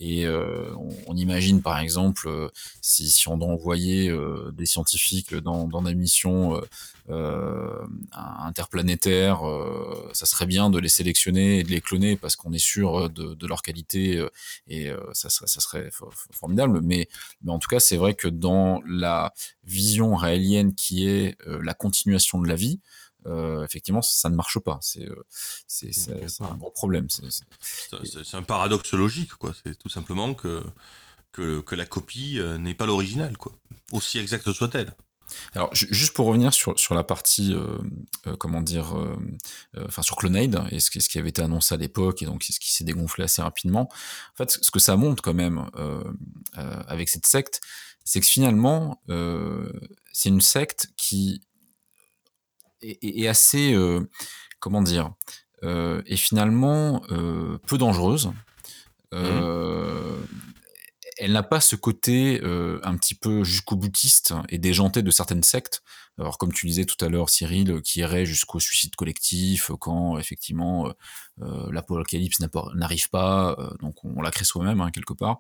et 0.02 0.28
on, 0.28 0.90
on, 1.08 1.16
imagine 1.16 1.62
par 1.62 1.80
exemple 1.80 2.30
si, 2.82 3.10
si 3.10 3.28
on 3.30 3.38
doit 3.38 3.48
envoyer 3.48 4.14
des 4.54 4.66
scientifiques 4.66 5.34
dans, 5.34 5.68
dans 5.68 5.82
des 5.82 5.96
missions 5.96 6.62
interplanétaires, 7.10 9.48
euh, 9.48 10.10
ça 10.14 10.26
serait 10.26 10.46
bien 10.46 10.70
de 10.70 10.80
les 10.80 10.90
sélectionner 10.90 11.60
et 11.60 11.64
de 11.64 11.70
les 11.70 11.82
cloner 11.82 12.16
parce 12.16 12.36
qu'on 12.36 12.54
est 12.54 12.60
sûr 12.60 13.06
euh, 13.06 13.10
de, 13.10 13.34
de, 13.34 13.48
leur 13.48 13.62
qualité 13.62 14.26
et 14.68 14.92
ça 15.14 15.30
serait, 15.30 15.48
ça 15.48 15.62
serait 15.62 15.90
formidable. 16.32 16.82
Mais, 16.82 17.08
mais 17.42 17.52
en 17.52 17.60
tout 17.60 17.68
cas, 17.68 17.80
c'est 17.80 17.98
vrai 17.98 18.14
que 18.14 18.28
dans 18.28 18.82
la 18.88 19.34
vision 19.64 20.16
raélienne 20.16 20.76
qui 20.76 21.08
est 21.08 21.38
la 21.46 21.74
continuation 21.74 22.42
de 22.42 22.48
la 22.48 22.56
vie, 22.56 22.80
euh, 23.28 23.64
effectivement, 23.64 24.02
ça 24.02 24.30
ne 24.30 24.36
marche 24.36 24.60
pas. 24.60 24.80
C'est 24.82 25.08
euh, 25.08 25.26
c'est 25.68 26.42
un 26.42 26.56
gros 26.56 26.72
problème. 26.72 27.08
C'est 27.10 28.38
un 28.38 28.44
paradoxe 28.44 28.94
logique, 28.94 29.34
quoi. 29.36 29.54
C'est 29.64 29.78
tout 29.78 29.90
simplement 29.90 30.34
que, 30.34 30.64
que, 31.32 31.62
que 31.62 31.76
la 31.76 31.86
copie 31.86 32.40
n'est 32.60 32.74
pas 32.74 32.86
l'original, 32.86 33.38
quoi. 33.38 33.54
Aussi 33.92 34.18
exacte 34.18 34.52
soit-elle. 34.52 34.94
Alors, 35.54 35.70
juste 35.74 36.14
pour 36.14 36.28
revenir 36.28 36.54
sur, 36.54 36.78
sur 36.80 36.96
la 36.96 37.04
partie, 37.04 37.54
euh, 37.54 37.78
euh, 38.28 38.36
comment 38.36 38.62
dire, 38.62 38.98
euh, 38.98 39.18
enfin 39.86 40.02
sur 40.02 40.16
Clonade 40.16 40.64
et 40.72 40.80
ce, 40.80 41.00
ce, 41.00 41.10
qui 41.10 41.18
avait 41.20 41.30
été 41.30 41.42
annoncé 41.42 41.74
à 41.74 41.78
l'époque 41.78 42.22
et 42.22 42.26
donc 42.26 42.44
ce 42.44 42.60
qui 42.60 42.72
s'est 42.72 42.84
dégonflé 42.84 43.24
assez 43.24 43.42
rapidement. 43.42 43.90
En 44.34 44.38
fait, 44.38 44.58
ce 44.62 44.72
que 44.72 44.80
ça 44.80 44.96
montre 44.96 45.22
quand 45.22 45.34
même 45.34 45.66
avec 46.88 47.10
cette 47.10 47.26
secte, 47.26 47.62
c'est 48.04 48.20
que 48.20 48.28
finalement, 48.28 49.02
c'est 50.12 50.30
une 50.30 50.42
secte 50.42 50.88
qui 50.98 51.42
est, 52.82 52.98
est 53.02 53.28
assez, 53.28 53.76
comment 54.60 54.82
dire, 54.82 55.14
est 55.64 56.18
finalement 56.18 57.02
peu 57.68 57.78
dangereuse. 57.78 58.32
Mmh 59.14 59.62
elle 61.22 61.34
n'a 61.34 61.44
pas 61.44 61.62
ce 61.62 61.76
côté 61.76 62.42
euh, 62.44 62.80
un 62.84 62.98
petit 62.98 63.14
peu 63.14 63.44
jusqu'au 63.44 63.76
boutiste 63.76 64.34
et 64.50 64.58
déjanté 64.58 65.04
de 65.04 65.12
certaines 65.12 65.44
sectes. 65.44 65.84
Alors 66.18 66.38
comme 66.38 66.52
tu 66.52 66.66
disais 66.66 66.86
tout 66.86 67.04
à 67.04 67.10
l'heure, 67.10 67.30
Cyril, 67.30 67.82
qui 67.84 68.00
irait 68.00 68.26
jusqu'au 68.26 68.60
suicide 68.60 68.96
collectif 68.96 69.72
quand 69.80 70.18
effectivement 70.18 70.88
euh, 70.88 70.92
euh 71.42 71.72
l'apocalypse 71.72 72.40
n'arrive 72.74 73.10
pas, 73.10 73.56
euh, 73.60 73.70
donc 73.80 74.04
on, 74.04 74.22
la 74.22 74.32
crée 74.32 74.46
soi-même 74.46 74.82
hein, 74.82 74.92
quelque 74.92 75.14
part. 75.14 75.40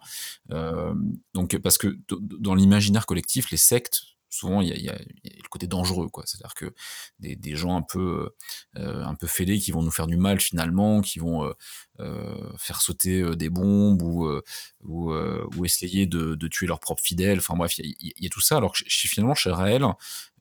Euh, 0.51 0.93
donc 1.33 1.57
parce 1.57 1.77
que 1.77 1.97
dans 2.07 2.55
l'imaginaire 2.55 3.05
collectif, 3.05 3.49
les 3.49 3.57
sectes 3.57 4.03
souvent 4.31 4.61
il 4.61 4.69
y, 4.69 4.89
a, 4.89 4.93
le 4.97 5.49
côté 5.49 5.67
dangereux 5.67 6.09
quoi. 6.09 6.23
C'est 6.25 6.37
à 6.37 6.47
dire 6.47 6.55
que 6.55 6.73
des, 7.19 7.55
gens 7.55 7.75
un 7.75 7.81
peu 7.81 8.33
euh, 8.77 9.03
un 9.03 9.13
peu 9.13 9.27
fêlés 9.27 9.59
qui 9.59 9.71
vont 9.71 9.83
nous 9.83 9.91
faire 9.91 10.07
du 10.07 10.17
mal 10.17 10.39
finalement 10.39 11.01
qui 11.01 11.19
vont 11.19 11.45
euh, 11.45 11.53
euh 11.99 12.51
faire 12.57 12.81
sauter 12.81 13.21
euh, 13.21 13.35
des 13.35 13.49
bombes 13.49 14.01
ou 14.01 15.11
euh, 15.11 15.49
essayer 15.63 16.05
de, 16.07 16.47
tuer 16.47 16.67
leurs 16.67 16.79
propres 16.79 17.03
fidèles. 17.03 17.39
Enfin 17.39 17.55
bref 17.55 17.77
il 17.77 17.95
y, 17.99 18.25
a 18.25 18.29
tout 18.29 18.41
ça. 18.41 18.57
Alors 18.57 18.73
que 18.73 18.83
finalement 18.87 19.35
chez 19.35 19.51
Raël 19.51 19.85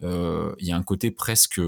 il 0.00 0.66
y 0.66 0.72
a 0.72 0.76
un 0.76 0.82
côté 0.82 1.10
presque 1.10 1.60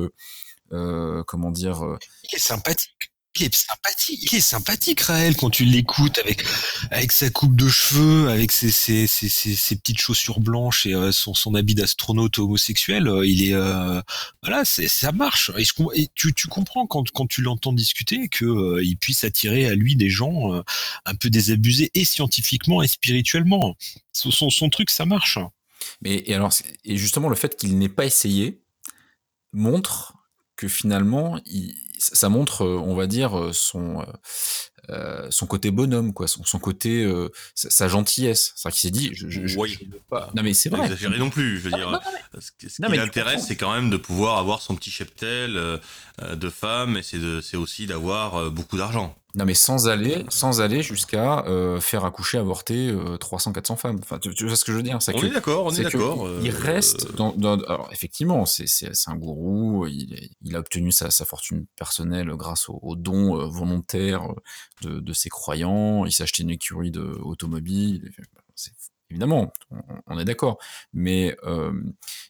comment 0.71 1.51
dire 1.51 1.99
est 2.33 2.39
sympathique 2.39 3.12
il 3.37 3.47
est 3.47 3.55
sympathique, 3.55 4.33
il 4.33 4.37
est 4.37 4.41
sympathique 4.41 5.01
Raël 5.01 5.37
quand 5.37 5.49
tu 5.49 5.65
l'écoutes 5.65 6.19
avec 6.19 6.45
avec 6.91 7.13
sa 7.13 7.31
coupe 7.31 7.57
de 7.57 7.69
cheveux, 7.69 8.29
avec 8.29 8.53
ses 8.53 8.71
ses, 8.71 9.07
ses, 9.07 9.29
ses, 9.29 9.77
petites 9.77 10.01
chaussures 10.01 10.41
blanches 10.41 10.87
et 10.87 10.95
euh, 10.95 11.13
son, 11.13 11.33
son 11.33 11.55
habit 11.55 11.75
d'astronaute 11.75 12.39
homosexuel, 12.39 13.09
euh, 13.09 13.27
il 13.27 13.49
est 13.49 13.55
euh, 13.55 14.01
voilà, 14.43 14.65
c'est 14.65 14.89
ça 14.89 15.13
marche. 15.13 15.51
Et, 15.57 16.09
tu, 16.15 16.35
tu 16.35 16.47
comprends 16.49 16.87
quand 16.87 17.11
quand 17.11 17.27
tu 17.27 17.41
l'entends 17.41 17.73
discuter 17.73 18.29
que 18.29 18.83
il 18.83 18.97
puisse 18.97 19.25
attirer 19.25 19.67
à 19.67 19.75
lui 19.75 19.97
des 19.97 20.11
gens 20.11 20.63
un 21.07 21.15
peu 21.15 21.31
désabusés 21.31 21.91
et 21.95 22.05
scientifiquement 22.05 22.83
et 22.83 22.89
spirituellement. 22.89 23.77
Son 24.13 24.31
son 24.31 24.69
truc 24.69 24.91
ça 24.91 25.07
marche. 25.07 25.39
Mais 26.03 26.23
et 26.27 26.35
alors 26.35 26.53
et 26.85 26.97
justement 26.97 27.29
le 27.29 27.37
fait 27.37 27.57
qu'il 27.57 27.79
n'ait 27.79 27.89
pas 27.89 28.05
essayé 28.05 28.61
montre 29.53 30.15
que 30.57 30.69
finalement 30.69 31.41
il 31.47 31.75
ça 32.03 32.29
montre, 32.29 32.65
euh, 32.65 32.79
on 32.79 32.95
va 32.95 33.07
dire, 33.07 33.39
euh, 33.39 33.53
son 33.53 34.05
euh, 34.91 35.29
son 35.31 35.47
côté 35.47 35.71
bonhomme, 35.71 36.13
quoi, 36.13 36.27
son, 36.27 36.43
son 36.43 36.59
côté, 36.59 37.05
euh, 37.05 37.31
sa, 37.55 37.87
gentillesse. 37.87 38.53
C'est-à-dire 38.57 38.81
qu'il 38.81 38.89
s'est 38.89 38.93
dit, 38.93 39.11
je, 39.15 39.29
je, 39.29 39.59
oui. 39.59 39.79
je, 39.81 39.97
pas. 40.11 40.31
Non 40.35 40.43
mais 40.43 40.55
c'est 40.55 40.71
vrai. 40.71 40.83
Exagéré 40.87 41.19
non 41.19 41.31
plus. 41.31 41.59
Je 41.59 41.65
veux 41.65 41.71
dire, 41.71 41.89
non, 41.89 42.01
mais... 42.35 42.41
ce, 42.41 42.69
ce 42.69 42.83
qui 42.83 42.97
l'intéresse, 42.97 43.47
c'est 43.47 43.55
quand 43.55 43.73
même 43.73 43.91
de 43.91 43.97
pouvoir 43.97 44.39
avoir 44.39 44.61
son 44.61 44.75
petit 44.75 44.91
cheptel 44.91 45.57
euh, 45.57 45.79
de 46.35 46.49
femmes, 46.51 46.97
et 46.97 47.03
c'est 47.03 47.57
aussi 47.57 47.87
d'avoir 47.87 48.51
beaucoup 48.51 48.77
d'argent. 48.77 49.15
Non 49.35 49.47
mais 49.47 49.55
sans 49.55 49.89
aller, 49.89 50.27
sans 50.29 50.61
aller 50.61 50.83
jusqu'à 50.83 51.45
euh, 51.47 51.81
faire 51.81 52.05
accoucher, 52.05 52.37
avorter 52.37 52.89
euh, 52.89 53.17
300-400 53.17 53.77
femmes. 53.77 53.99
Enfin, 54.03 54.19
tu, 54.19 54.35
tu, 54.35 54.47
vois 54.47 54.57
ce 54.57 54.65
que 54.65 54.73
je 54.73 54.77
veux 54.77 54.83
dire? 54.83 54.99
On 55.09 55.13
que, 55.13 55.27
est 55.27 55.31
d'accord, 55.31 55.65
on 55.65 55.71
est, 55.71 55.81
est 55.81 55.85
d'accord. 55.85 56.29
Il, 56.41 56.47
il 56.47 56.51
reste 56.51 57.15
dans, 57.17 57.33
dans, 57.33 57.59
alors 57.65 57.89
effectivement, 57.93 58.45
c'est 58.45 58.67
un 59.07 59.17
gourou. 59.17 59.87
Il, 59.87 60.29
il, 60.43 60.55
a 60.55 60.59
obtenu 60.59 60.93
sa, 60.93 61.11
sa 61.11 61.25
fortune 61.25 61.65
personnelle 61.77 62.29
grâce 62.37 62.69
aux, 62.69 62.79
aux 62.83 62.95
dons 62.95 63.41
euh, 63.41 63.47
volontaires 63.47 64.29
de, 64.83 65.01
de, 65.01 65.13
ses 65.15 65.31
croyants. 65.31 66.05
Il 66.05 66.13
s'est 66.13 66.25
acheté 66.25 66.43
une 66.43 66.51
écurie 66.51 66.91
de 66.91 67.19
automobile. 67.23 68.13
Évidemment, 69.11 69.51
on, 69.71 69.81
on 70.09 70.19
est 70.19 70.27
d'accord. 70.27 70.59
Mais 70.93 71.37
euh, 71.45 71.73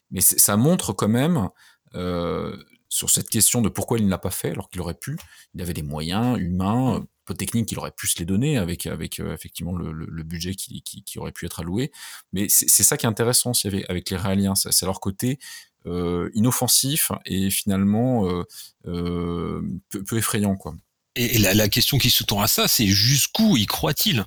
mais 0.09 0.21
ça 0.21 0.55
montre 0.55 0.93
quand 0.93 1.09
même. 1.09 1.49
Euh, 1.95 2.57
sur 2.93 3.09
cette 3.09 3.27
question 3.27 3.61
de 3.61 3.69
pourquoi 3.69 3.97
il 3.97 4.05
ne 4.05 4.09
l'a 4.11 4.19
pas 4.19 4.29
fait 4.29 4.51
alors 4.51 4.69
qu'il 4.69 4.79
aurait 4.79 4.93
pu. 4.93 5.17
Il 5.55 5.61
avait 5.63 5.73
des 5.73 5.81
moyens 5.81 6.37
humains, 6.39 6.97
un 6.97 7.07
peu 7.25 7.33
techniques, 7.33 7.71
il 7.71 7.79
aurait 7.79 7.91
pu 7.91 8.07
se 8.07 8.19
les 8.19 8.25
donner 8.25 8.59
avec, 8.59 8.85
avec 8.85 9.19
euh, 9.19 9.33
effectivement 9.33 9.75
le, 9.75 9.91
le, 9.91 10.05
le 10.05 10.23
budget 10.23 10.53
qui, 10.53 10.83
qui, 10.83 11.03
qui, 11.03 11.17
aurait 11.17 11.31
pu 11.31 11.47
être 11.47 11.61
alloué. 11.61 11.91
Mais 12.33 12.47
c'est 12.49 12.83
ça 12.83 12.95
qui 12.95 13.07
est 13.07 13.09
intéressant 13.09 13.51
aussi 13.51 13.67
avec, 13.67 13.89
avec 13.89 14.11
les 14.11 14.17
Raéliens, 14.17 14.53
c'est 14.53 14.85
leur 14.85 14.99
côté 14.99 15.39
euh, 15.87 16.29
inoffensif 16.35 17.11
et 17.25 17.49
finalement 17.49 18.29
euh, 18.29 18.43
euh, 18.85 19.61
peu, 19.89 20.03
peu, 20.03 20.17
effrayant. 20.17 20.55
Quoi. 20.55 20.75
Et 21.15 21.39
la, 21.39 21.55
la 21.55 21.69
question 21.69 21.97
qui 21.97 22.11
se 22.11 22.23
tend 22.23 22.41
à 22.41 22.47
ça, 22.47 22.67
c'est 22.67 22.87
jusqu'où 22.87 23.57
y 23.57 23.65
croit-il? 23.65 24.23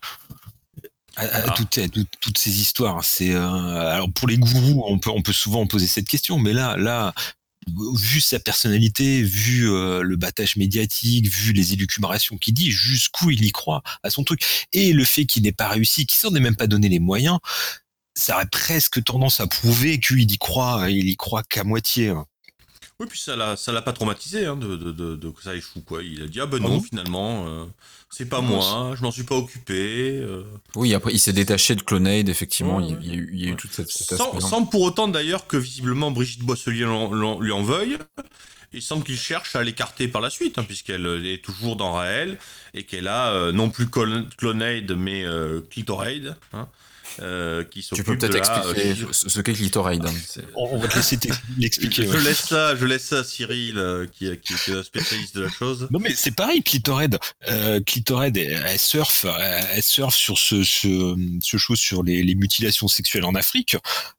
À, 1.17 1.23
à, 1.23 1.29
ah. 1.47 1.51
toutes, 1.53 1.79
à, 1.79 1.89
toutes, 1.89 2.37
ces 2.37 2.61
histoires. 2.61 3.03
C'est 3.03 3.33
euh, 3.33 3.41
alors 3.41 4.13
pour 4.13 4.29
les 4.29 4.37
gourous, 4.37 4.85
on 4.87 4.99
peut 4.99 5.11
on 5.11 5.23
peut 5.23 5.33
souvent 5.33 5.67
poser 5.67 5.87
cette 5.87 6.07
question, 6.07 6.39
mais 6.39 6.53
là 6.53 6.77
là 6.77 7.15
vu 7.69 8.21
sa 8.21 8.39
personnalité, 8.39 9.23
vu 9.23 9.71
euh, 9.71 10.03
le 10.03 10.17
battage 10.17 10.57
médiatique, 10.57 11.27
vu 11.29 11.53
les 11.53 11.73
élucubrations 11.73 12.39
qu'il 12.39 12.55
dit, 12.55 12.71
jusqu'où 12.71 13.31
il 13.31 13.45
y 13.45 13.53
croit 13.53 13.83
à 14.03 14.11
son 14.11 14.25
truc, 14.25 14.43
et 14.73 14.93
le 14.93 15.05
fait 15.05 15.27
qu'il 15.27 15.43
n'ait 15.43 15.53
pas 15.53 15.69
réussi, 15.69 16.07
qu'il 16.07 16.19
s'en 16.19 16.35
ait 16.35 16.41
même 16.41 16.57
pas 16.57 16.67
donné 16.67 16.89
les 16.89 17.01
moyens, 17.01 17.39
ça 18.15 18.37
aurait 18.37 18.47
presque 18.47 19.03
tendance 19.05 19.41
à 19.41 19.47
prouver 19.47 20.01
qu'il 20.01 20.31
y 20.31 20.39
croit, 20.39 20.91
il 20.91 21.09
y 21.09 21.17
croit 21.17 21.43
qu'à 21.43 21.65
moitié. 21.65 22.11
Hein. 22.11 22.27
Oui, 22.99 23.07
puis 23.11 23.19
ça 23.19 23.37
l'a, 23.37 23.57
ça 23.57 23.73
l'a 23.73 23.83
pas 23.83 23.93
traumatisé 23.93 24.47
hein, 24.47 24.57
de, 24.57 24.75
de, 24.77 24.91
de, 24.91 25.17
de, 25.17 25.31
que 25.31 25.43
ça 25.43 25.55
échoue 25.55 25.83
quoi. 25.83 26.03
Il 26.03 26.23
a 26.23 26.29
dit 26.29 26.41
ah 26.41 26.47
ben 26.47 26.59
Ah 26.63 26.69
non 26.69 26.77
bon? 26.77 26.81
finalement 26.81 27.47
euh, 27.47 27.67
c'est 28.17 28.25
pas 28.25 28.41
moi, 28.41 28.95
je 28.97 29.03
m'en 29.03 29.11
suis 29.11 29.25
pas 29.25 29.35
occupé. 29.35 30.21
euh. 30.23 30.43
Oui, 30.75 30.95
après, 30.95 31.13
il 31.13 31.19
s'est 31.19 31.35
détaché 31.35 31.75
de 31.75 31.83
Clonaid, 31.83 32.29
effectivement. 32.31 32.79
Ouais, 32.79 32.97
il, 33.03 33.07
y 33.07 33.11
a 33.11 33.15
eu, 33.15 33.31
il 33.35 33.41
y 33.41 33.45
a 33.45 33.49
eu 33.49 33.51
ouais. 33.51 33.57
toute 33.57 33.73
cette, 33.73 33.91
cet 33.91 34.17
sans, 34.17 34.65
pour 34.65 34.81
autant 34.83 35.07
d'ailleurs 35.07 35.47
que 35.47 35.59
visiblement 35.59 36.11
Brigitte 36.11 36.43
Boisselier 36.43 36.87
lui 37.41 37.53
en 37.53 37.63
veuille. 37.63 37.99
Il 38.73 38.83
semble 38.83 39.05
qu'il 39.05 39.19
cherche 39.19 39.55
à 39.55 39.63
l'écarter 39.63 40.09
par 40.09 40.21
la 40.21 40.31
suite, 40.31 40.59
hein, 40.59 40.65
puisqu'elle 40.65 41.07
euh, 41.07 41.33
est 41.33 41.43
toujours 41.43 41.77
dans 41.77 41.93
Raël 41.93 42.39
et 42.75 42.83
qu'elle 42.85 43.09
a 43.09 43.33
euh, 43.33 43.53
non 43.53 43.71
plus 43.71 43.87
Clon- 43.87 44.27
Clonaid 44.37 44.93
mais 44.93 45.25
euh, 45.25 45.61
Clitoraid, 45.71 46.37
hein, 46.53 46.69
euh, 47.21 47.65
qui 47.65 47.83
Tu 47.83 47.89
peux 47.91 47.97
s'occupe 47.97 48.21
de 48.21 48.27
peut-être 48.29 48.51
euh, 48.51 48.73
expliquer 48.73 48.95
chirurgie. 48.95 49.19
ce 49.29 49.41
qu'est 49.41 49.53
Clitoraid. 49.53 50.05
hein. 50.07 50.13
C'est- 50.27 50.45
On, 50.55 50.79
va 50.79 50.89
te 50.89 50.97
laisser 50.97 51.19
l'expliquer. 51.59 52.03
Je 52.05 52.09
ouais. 52.11 52.21
laisse 52.23 52.47
ça, 52.49 52.77
je 52.77 52.85
laisse 52.85 53.05
ça 53.05 53.19
à 53.21 53.25
Cyril, 53.25 53.79
euh, 53.79 54.07
qui, 54.07 54.27
est 54.27 54.41
un 54.71 54.83
spécialiste 54.83 55.37
de 55.37 55.43
la 55.43 55.51
chose. 55.51 55.89
Non 55.91 55.99
mais 55.99 56.15
c'est 56.15 56.35
pareil, 56.35 56.63
Clitored. 56.63 57.19
Euh, 57.49 57.81
Clitored, 57.85 58.37
elle, 58.37 58.63
elle 58.67 58.79
surfe, 58.79 59.25
elle, 59.39 59.67
elle 59.75 59.83
surfe 59.83 60.15
sur 60.15 60.39
ce, 60.39 60.63
ce, 60.65 61.17
ce 61.43 61.57
chose 61.57 61.79
sur 61.79 62.03
les, 62.03 62.23
les 62.23 62.35
mutilations 62.35 62.89
sexuelles 62.89 63.25
en 63.25 63.35
Afrique. 63.35 63.77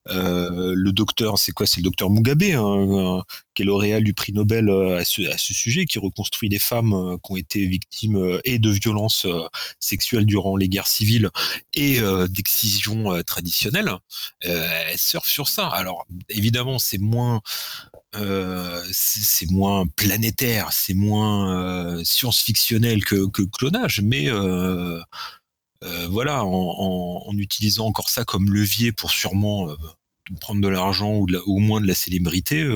Euh, 0.10 0.74
le 0.76 0.92
docteur, 0.92 1.38
c'est 1.38 1.52
quoi? 1.52 1.66
C'est 1.68 1.78
le 1.78 1.84
docteur 1.84 2.10
Mugabe, 2.10 2.44
hein, 2.44 3.18
euh, 3.20 3.22
qui 3.54 3.64
est 3.64 3.66
lauréat 3.66 4.00
du 4.02 4.14
prix 4.14 4.34
Nobel 4.34 4.70
euh, 4.70 4.98
à 5.00 5.04
ce, 5.06 5.22
à 5.32 5.38
ce 5.38 5.54
sujet, 5.54 5.86
qui 5.86 6.00
reconstruit 6.00 6.50
des 6.50 6.60
femmes 6.60 6.94
euh, 6.94 7.18
qui 7.24 7.32
ont 7.32 7.36
été 7.38 7.66
victimes 7.68 8.18
euh, 8.18 8.40
et 8.46 8.60
de 8.60 8.70
violences 8.70 9.26
euh, 9.26 9.42
sexuelles 9.80 10.26
durant 10.26 10.56
les 10.56 10.70
guerres 10.70 10.88
civiles 10.88 11.30
et 11.74 12.00
euh, 12.00 12.28
euh, 12.96 13.24
traditionnelles. 13.24 13.92
Euh, 14.46 14.82
elle 14.90 14.98
surfe 14.98 15.28
sur 15.30 15.48
ça. 15.48 15.68
Alors 15.68 16.06
évidemment, 16.30 16.80
c'est 16.80 16.98
moins 16.98 17.42
euh, 18.16 18.84
c'est 18.92 19.50
moins 19.52 19.86
planétaire, 19.88 20.72
c'est 20.72 20.94
moins 20.94 22.02
science-fictionnel 22.04 23.04
que, 23.04 23.28
que 23.30 23.44
clonage, 23.44 24.02
mais 24.02 24.30
voilà, 26.10 26.44
en, 26.44 27.32
utilisant 27.38 27.86
encore 27.86 28.10
ça 28.10 28.24
comme 28.26 28.52
levier 28.52 28.92
pour 28.92 29.12
sûrement 29.12 29.68
prendre 30.42 30.62
de 30.62 30.68
l'argent 30.68 31.14
ou, 31.16 31.28
la- 31.28 31.42
au 31.46 31.58
moins 31.60 31.80
de 31.82 31.88
la 31.88 31.94
célébrité, 31.96 32.68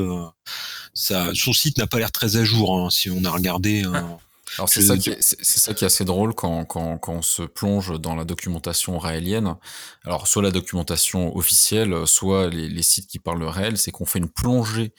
ça, 0.93 1.31
son 1.33 1.53
site 1.53 1.77
n'a 1.77 1.87
pas 1.87 1.97
l'air 1.99 2.11
très 2.11 2.35
à 2.37 2.43
jour. 2.43 2.77
hein, 2.77 2.89
si 2.89 3.09
on 3.09 3.23
a 3.25 3.31
regardé, 3.31 3.83
hein. 3.83 4.17
Alors 4.57 4.69
c'est 4.69 4.81
ça, 4.81 4.97
qui 4.97 5.09
est, 5.09 5.17
c'est 5.21 5.37
c'est 5.43 5.59
ça 5.59 5.73
qui 5.73 5.83
est 5.83 5.87
assez 5.87 6.05
drôle 6.05 6.33
quand, 6.33 6.65
quand, 6.65 6.97
quand 6.97 7.13
on 7.13 7.21
se 7.21 7.43
plonge 7.43 7.99
dans 7.99 8.15
la 8.15 8.25
documentation 8.25 8.97
raélienne. 8.99 9.55
Alors 10.03 10.27
soit 10.27 10.41
la 10.41 10.51
documentation 10.51 11.35
officielle, 11.35 12.05
soit 12.05 12.49
les, 12.49 12.67
les 12.67 12.83
sites 12.83 13.07
qui 13.07 13.19
parlent 13.19 13.43
réel, 13.43 13.77
c'est 13.77 13.91
qu'on 13.91 14.05
fait 14.05 14.19
une 14.19 14.29
plongée 14.29 14.93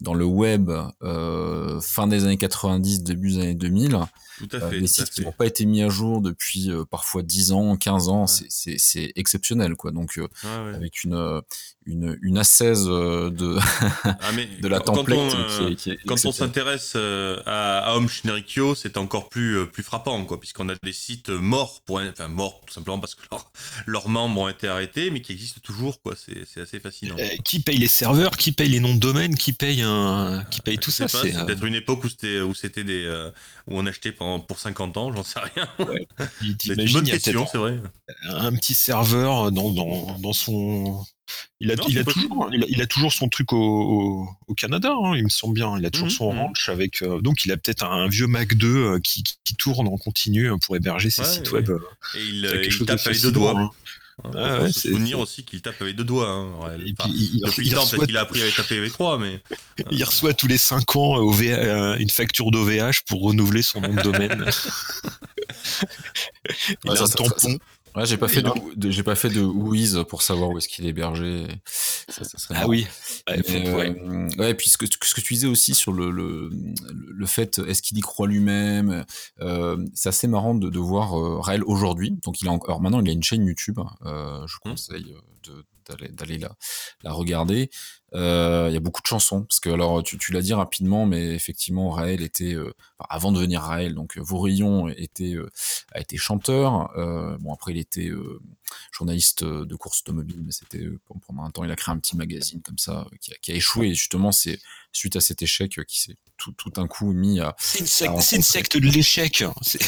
dans 0.00 0.14
le 0.14 0.24
web 0.24 0.70
euh, 1.02 1.80
fin 1.80 2.06
des 2.06 2.24
années 2.24 2.36
90, 2.36 3.02
début 3.02 3.30
des 3.32 3.38
années 3.40 3.54
2000. 3.54 3.98
Tout 4.38 4.48
à 4.52 4.56
Euh, 4.56 4.70
fait. 4.70 4.78
tout 4.80 4.84
à 4.84 4.88
sites 4.88 5.10
qui 5.10 5.22
n'ont 5.22 5.32
pas 5.32 5.46
été 5.46 5.64
mis 5.64 5.82
à 5.82 5.88
jour 5.88 6.20
depuis 6.20 6.70
euh, 6.70 6.84
parfois 6.84 7.22
10 7.22 7.52
ans, 7.52 7.76
15 7.76 8.08
ans, 8.08 8.22
Ouais. 8.22 8.26
c'est- 8.26 8.46
c'est 8.50 8.76
c'est 8.78 9.12
exceptionnel 9.16 9.74
quoi. 9.76 9.92
Donc 9.92 10.18
euh, 10.18 10.28
Ouais, 10.44 10.74
avec 10.74 11.04
une, 11.04 11.40
une, 11.86 12.18
une 12.20 12.36
assaise 12.36 12.84
de, 12.84 13.56
Ah, 14.04 14.32
mais 14.34 14.46
de 14.60 14.68
la 14.68 14.80
template 14.80 15.18
on, 15.18 15.28
qui 15.28 15.72
est, 15.72 15.76
qui 15.76 15.90
est 15.90 15.98
Quand 16.06 16.22
on 16.26 16.32
s'intéresse 16.32 16.94
à, 16.96 17.78
à 17.78 17.96
Om 17.96 18.06
Shinrikyo, 18.08 18.74
c'est 18.74 18.98
encore 18.98 19.30
plus, 19.30 19.66
plus 19.68 19.82
frappant, 19.82 20.22
quoi, 20.26 20.38
puisqu'on 20.38 20.68
a 20.68 20.74
des 20.82 20.92
sites 20.92 21.30
morts, 21.30 21.80
pour, 21.86 22.00
enfin 22.00 22.28
morts 22.28 22.60
tout 22.66 22.74
simplement 22.74 22.98
parce 22.98 23.14
que 23.14 23.22
leurs 23.30 23.50
leurs 23.86 24.08
membres 24.10 24.42
ont 24.42 24.48
été 24.48 24.68
arrêtés, 24.68 25.10
mais 25.10 25.22
qui 25.22 25.32
existent 25.32 25.60
toujours, 25.62 26.02
quoi. 26.02 26.14
C'est 26.14 26.44
c'est 26.46 26.60
assez 26.60 26.78
fascinant. 26.80 27.16
Euh, 27.18 27.26
qui 27.44 27.60
paye 27.60 27.78
les 27.78 27.88
serveurs, 27.88 28.32
qui 28.36 28.52
paye 28.52 28.68
les 28.68 28.80
noms 28.80 28.94
de 28.94 29.00
domaine, 29.00 29.34
qui 29.34 29.52
paye 29.54 29.82
un, 29.86 30.44
qui 30.50 30.60
paye 30.60 30.78
tout 30.78 30.90
ça. 30.90 31.08
C'est 31.08 31.34
euh, 31.36 31.44
peut-être 31.44 31.64
une 31.64 31.74
époque 31.74 32.04
où 32.04 32.08
c'était 32.08 32.40
où 32.40 32.54
c'était 32.54 32.84
des 32.84 33.04
euh, 33.04 33.30
où 33.66 33.78
on 33.78 33.86
achetait 33.86 34.12
pendant, 34.12 34.40
pour 34.40 34.58
50 34.58 34.96
ans, 34.96 35.12
j'en 35.12 35.22
sais 35.24 35.40
rien. 35.54 35.68
C'est 36.60 36.74
une 36.74 36.92
bonne 36.92 37.06
il 37.06 37.08
y 37.08 37.12
a 37.12 37.14
question, 37.18 37.46
c'est 37.50 37.58
vrai. 37.58 37.78
un 38.28 38.52
petit 38.52 38.74
serveur 38.74 39.50
dans, 39.52 39.70
dans, 39.72 40.18
dans 40.18 40.32
son. 40.32 41.04
Il 41.60 41.72
a, 41.72 41.76
Non, 41.76 41.84
il, 41.88 41.94
c'est 41.94 42.00
a 42.00 42.04
possible. 42.04 42.28
toujours, 42.28 42.48
il, 42.52 42.62
a, 42.62 42.66
il 42.68 42.82
a 42.82 42.86
toujours 42.86 43.12
son 43.12 43.28
truc 43.28 43.52
au, 43.52 43.56
au, 43.58 44.28
au 44.46 44.54
Canada, 44.54 44.92
hein, 44.92 45.14
il 45.16 45.24
me 45.24 45.28
semble 45.28 45.54
bien. 45.54 45.76
Il 45.78 45.84
a 45.86 45.90
toujours 45.90 46.06
Mhm, 46.08 46.12
son 46.14 46.32
mhm. 46.32 46.38
ranch 46.40 46.68
avec. 46.68 47.02
euh, 47.02 47.20
donc 47.20 47.44
il 47.44 47.50
a 47.52 47.56
peut-être 47.56 47.84
un, 47.84 48.06
vieux 48.08 48.26
Mac 48.28 48.54
2 48.54 48.68
euh, 48.76 49.00
qui, 49.00 49.24
tourne 49.58 49.88
en 49.88 49.96
continu 49.96 50.50
pour 50.64 50.76
héberger 50.76 51.10
ses 51.10 51.22
Ouais, 51.22 51.28
sites 51.28 51.50
ouais. 51.52 51.66
web. 51.68 51.70
Et 52.14 52.20
il, 52.24 52.44
il 52.64 52.86
tape 52.86 53.00
avec 53.06 53.20
deux 53.22 53.32
doigts. 53.32 53.54
hein. 53.58 53.70
Hein, 54.24 54.30
Ah 54.34 54.56
faut 54.56 54.62
ouais, 54.64 54.72
se 54.72 54.80
souvenir 54.88 55.18
aussi 55.18 55.44
qu'il 55.44 55.60
tape 55.60 55.80
avec 55.82 55.94
deux 55.94 56.04
doigts. 56.04 56.28
Hein, 56.28 56.46
ouais. 56.62 56.86
Et 56.86 56.94
Enfin, 56.98 57.08
puis 57.10 57.30
il, 57.34 57.40
depuis 57.44 57.66
il 57.66 57.74
temps, 57.74 57.82
reçoit, 57.82 57.98
peut-être 57.98 58.06
qu'il 58.08 58.16
a 58.16 58.20
appris 58.22 58.42
à 58.42 58.50
taper 58.50 58.78
avec 58.78 58.92
trois, 58.92 59.18
mais 59.18 59.40
il 59.90 60.02
reçoit 60.04 60.32
tous 60.32 60.46
les 60.46 60.56
5 60.58 60.96
ans 60.96 61.16
au 61.16 61.30
V- 61.32 61.52
euh, 61.52 61.96
une 61.98 62.08
facture 62.10 62.50
d'OVH 62.50 63.02
pour 63.06 63.22
renouveler 63.22 63.60
son 63.62 63.82
nom 63.82 63.92
de 63.94 64.00
domaine. 64.02 64.46
il 66.84 66.90
Ouais, 66.90 66.92
a 66.92 66.96
ça, 66.96 67.04
un 67.04 67.06
ça, 67.06 67.14
tampon. 67.14 67.58
Ouais, 67.96 68.04
j'ai 68.06 68.18
pas 68.18 68.28
fait 68.28 68.42
de, 68.42 68.90
j'ai 68.90 69.02
pas 69.02 69.14
fait 69.14 69.30
de 69.30 69.40
Whois 69.40 70.04
pour 70.04 70.20
savoir 70.22 70.50
où 70.50 70.58
est-ce 70.58 70.68
qu'il 70.68 70.84
est 70.86 70.90
hébergé. 70.90 71.46
Ça, 71.64 72.24
ça 72.24 72.36
serait 72.38 72.54
Ah 72.54 72.58
marrant. 72.60 72.68
oui. 72.70 72.86
Ouais, 73.28 73.42
Mais, 73.48 73.68
euh, 73.68 74.28
ouais, 74.38 74.54
puis 74.54 74.68
ce 74.68 74.76
que, 74.76 74.84
ce 74.86 75.14
que 75.14 75.20
tu 75.22 75.34
disais 75.34 75.46
aussi 75.46 75.74
sur 75.74 75.92
le, 75.92 76.10
le, 76.10 76.50
le 76.92 77.26
fait, 77.26 77.58
est-ce 77.66 77.80
qu'il 77.82 77.96
y 77.96 78.02
croit 78.02 78.26
lui-même 78.26 79.04
euh, 79.40 79.82
C'est 79.94 80.10
assez 80.10 80.28
marrant 80.28 80.54
de, 80.54 80.68
de 80.68 80.78
voir 80.78 81.18
euh, 81.18 81.40
Raël 81.40 81.62
aujourd'hui. 81.64 82.18
Donc, 82.24 82.42
il 82.42 82.48
a 82.48 82.52
encore, 82.52 82.68
alors 82.70 82.82
maintenant, 82.82 83.00
il 83.00 83.08
a 83.08 83.12
une 83.12 83.22
chaîne 83.22 83.46
YouTube. 83.46 83.80
Euh, 84.04 84.46
je 84.46 84.56
Hmm. 84.64 84.70
conseille 84.70 85.12
euh, 85.16 85.20
d'aller 85.88 86.38
la, 86.38 86.56
la 87.02 87.12
regarder. 87.12 87.70
Euh, 88.14 88.66
Il 88.70 88.74
y 88.74 88.76
a 88.76 88.80
beaucoup 88.80 89.02
de 89.02 89.06
chansons 89.06 89.42
parce 89.42 89.60
que 89.60 89.68
alors 89.70 90.02
tu, 90.02 90.16
tu 90.18 90.32
l'as 90.32 90.42
dit 90.42 90.54
rapidement, 90.54 91.06
mais 91.06 91.34
effectivement 91.34 91.90
Raël 91.90 92.22
était 92.22 92.54
euh, 92.54 92.72
avant 93.08 93.32
de 93.32 93.36
devenir 93.36 93.62
Raël, 93.62 93.94
donc 93.94 94.16
euh, 94.16 94.20
Vaurillon 94.22 94.88
était 94.88 95.34
a 95.92 96.00
été 96.00 96.16
chanteur. 96.16 96.92
Bon 97.40 97.52
après 97.52 97.72
il 97.72 97.78
était 97.78 98.10
journaliste 98.92 99.44
de 99.44 99.76
course 99.76 100.00
automobile, 100.00 100.42
mais 100.44 100.52
c'était 100.52 100.86
pendant 101.26 101.42
un 101.44 101.50
temps 101.50 101.64
il 101.64 101.70
a 101.70 101.76
créé 101.76 101.92
un 101.92 101.98
petit 101.98 102.16
magazine 102.16 102.62
comme 102.62 102.78
ça 102.78 103.06
qui 103.20 103.32
a, 103.32 103.36
qui 103.36 103.52
a 103.52 103.54
échoué. 103.54 103.88
Et 103.88 103.94
justement 103.94 104.32
c'est 104.32 104.58
suite 104.92 105.16
à 105.16 105.20
cet 105.20 105.42
échec 105.42 105.80
qui 105.86 106.00
s'est 106.00 106.16
tout, 106.36 106.52
tout 106.52 106.70
d'un 106.70 106.86
coup 106.86 107.12
mis 107.12 107.40
à 107.40 107.54
C'est 107.58 107.80
une, 107.80 108.42
secte- 108.42 108.74
une 108.74 108.80
de 108.82 108.94
l'échec. 108.94 109.44
C'est- 109.62 109.78